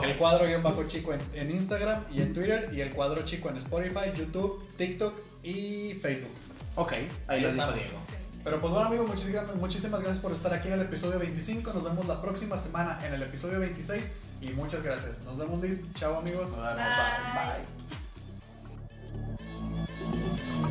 El 0.02 0.16
cuadro 0.16 0.46
guion 0.46 0.62
bajo 0.62 0.84
chico 0.86 1.12
en, 1.12 1.20
en 1.34 1.50
Instagram 1.50 2.04
y 2.12 2.22
en 2.22 2.32
Twitter, 2.32 2.70
y 2.72 2.80
el 2.80 2.92
cuadro 2.92 3.22
chico 3.22 3.48
en 3.48 3.56
Spotify, 3.56 4.12
YouTube, 4.14 4.62
TikTok 4.76 5.18
y 5.42 5.94
Facebook. 5.94 6.30
Ok, 6.76 6.92
ahí 6.92 7.08
Ahí 7.26 7.40
les 7.40 7.54
dijo. 7.54 7.72
Diego. 7.72 8.19
Pero 8.42 8.60
pues 8.60 8.72
bueno 8.72 8.88
amigos, 8.88 9.06
muchísimas, 9.06 9.54
muchísimas 9.56 10.00
gracias 10.00 10.22
por 10.22 10.32
estar 10.32 10.52
aquí 10.54 10.68
en 10.68 10.74
el 10.74 10.80
episodio 10.80 11.18
25. 11.18 11.72
Nos 11.72 11.84
vemos 11.84 12.06
la 12.06 12.22
próxima 12.22 12.56
semana 12.56 12.98
en 13.04 13.12
el 13.12 13.22
episodio 13.22 13.60
26 13.60 14.12
y 14.40 14.50
muchas 14.50 14.82
gracias. 14.82 15.22
Nos 15.24 15.36
vemos 15.36 15.62
Liz. 15.62 15.84
Chao 15.94 16.16
amigos. 16.16 16.56
Bye. 16.56 16.74
Bye. 16.74 16.84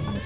Bye. 0.08 0.19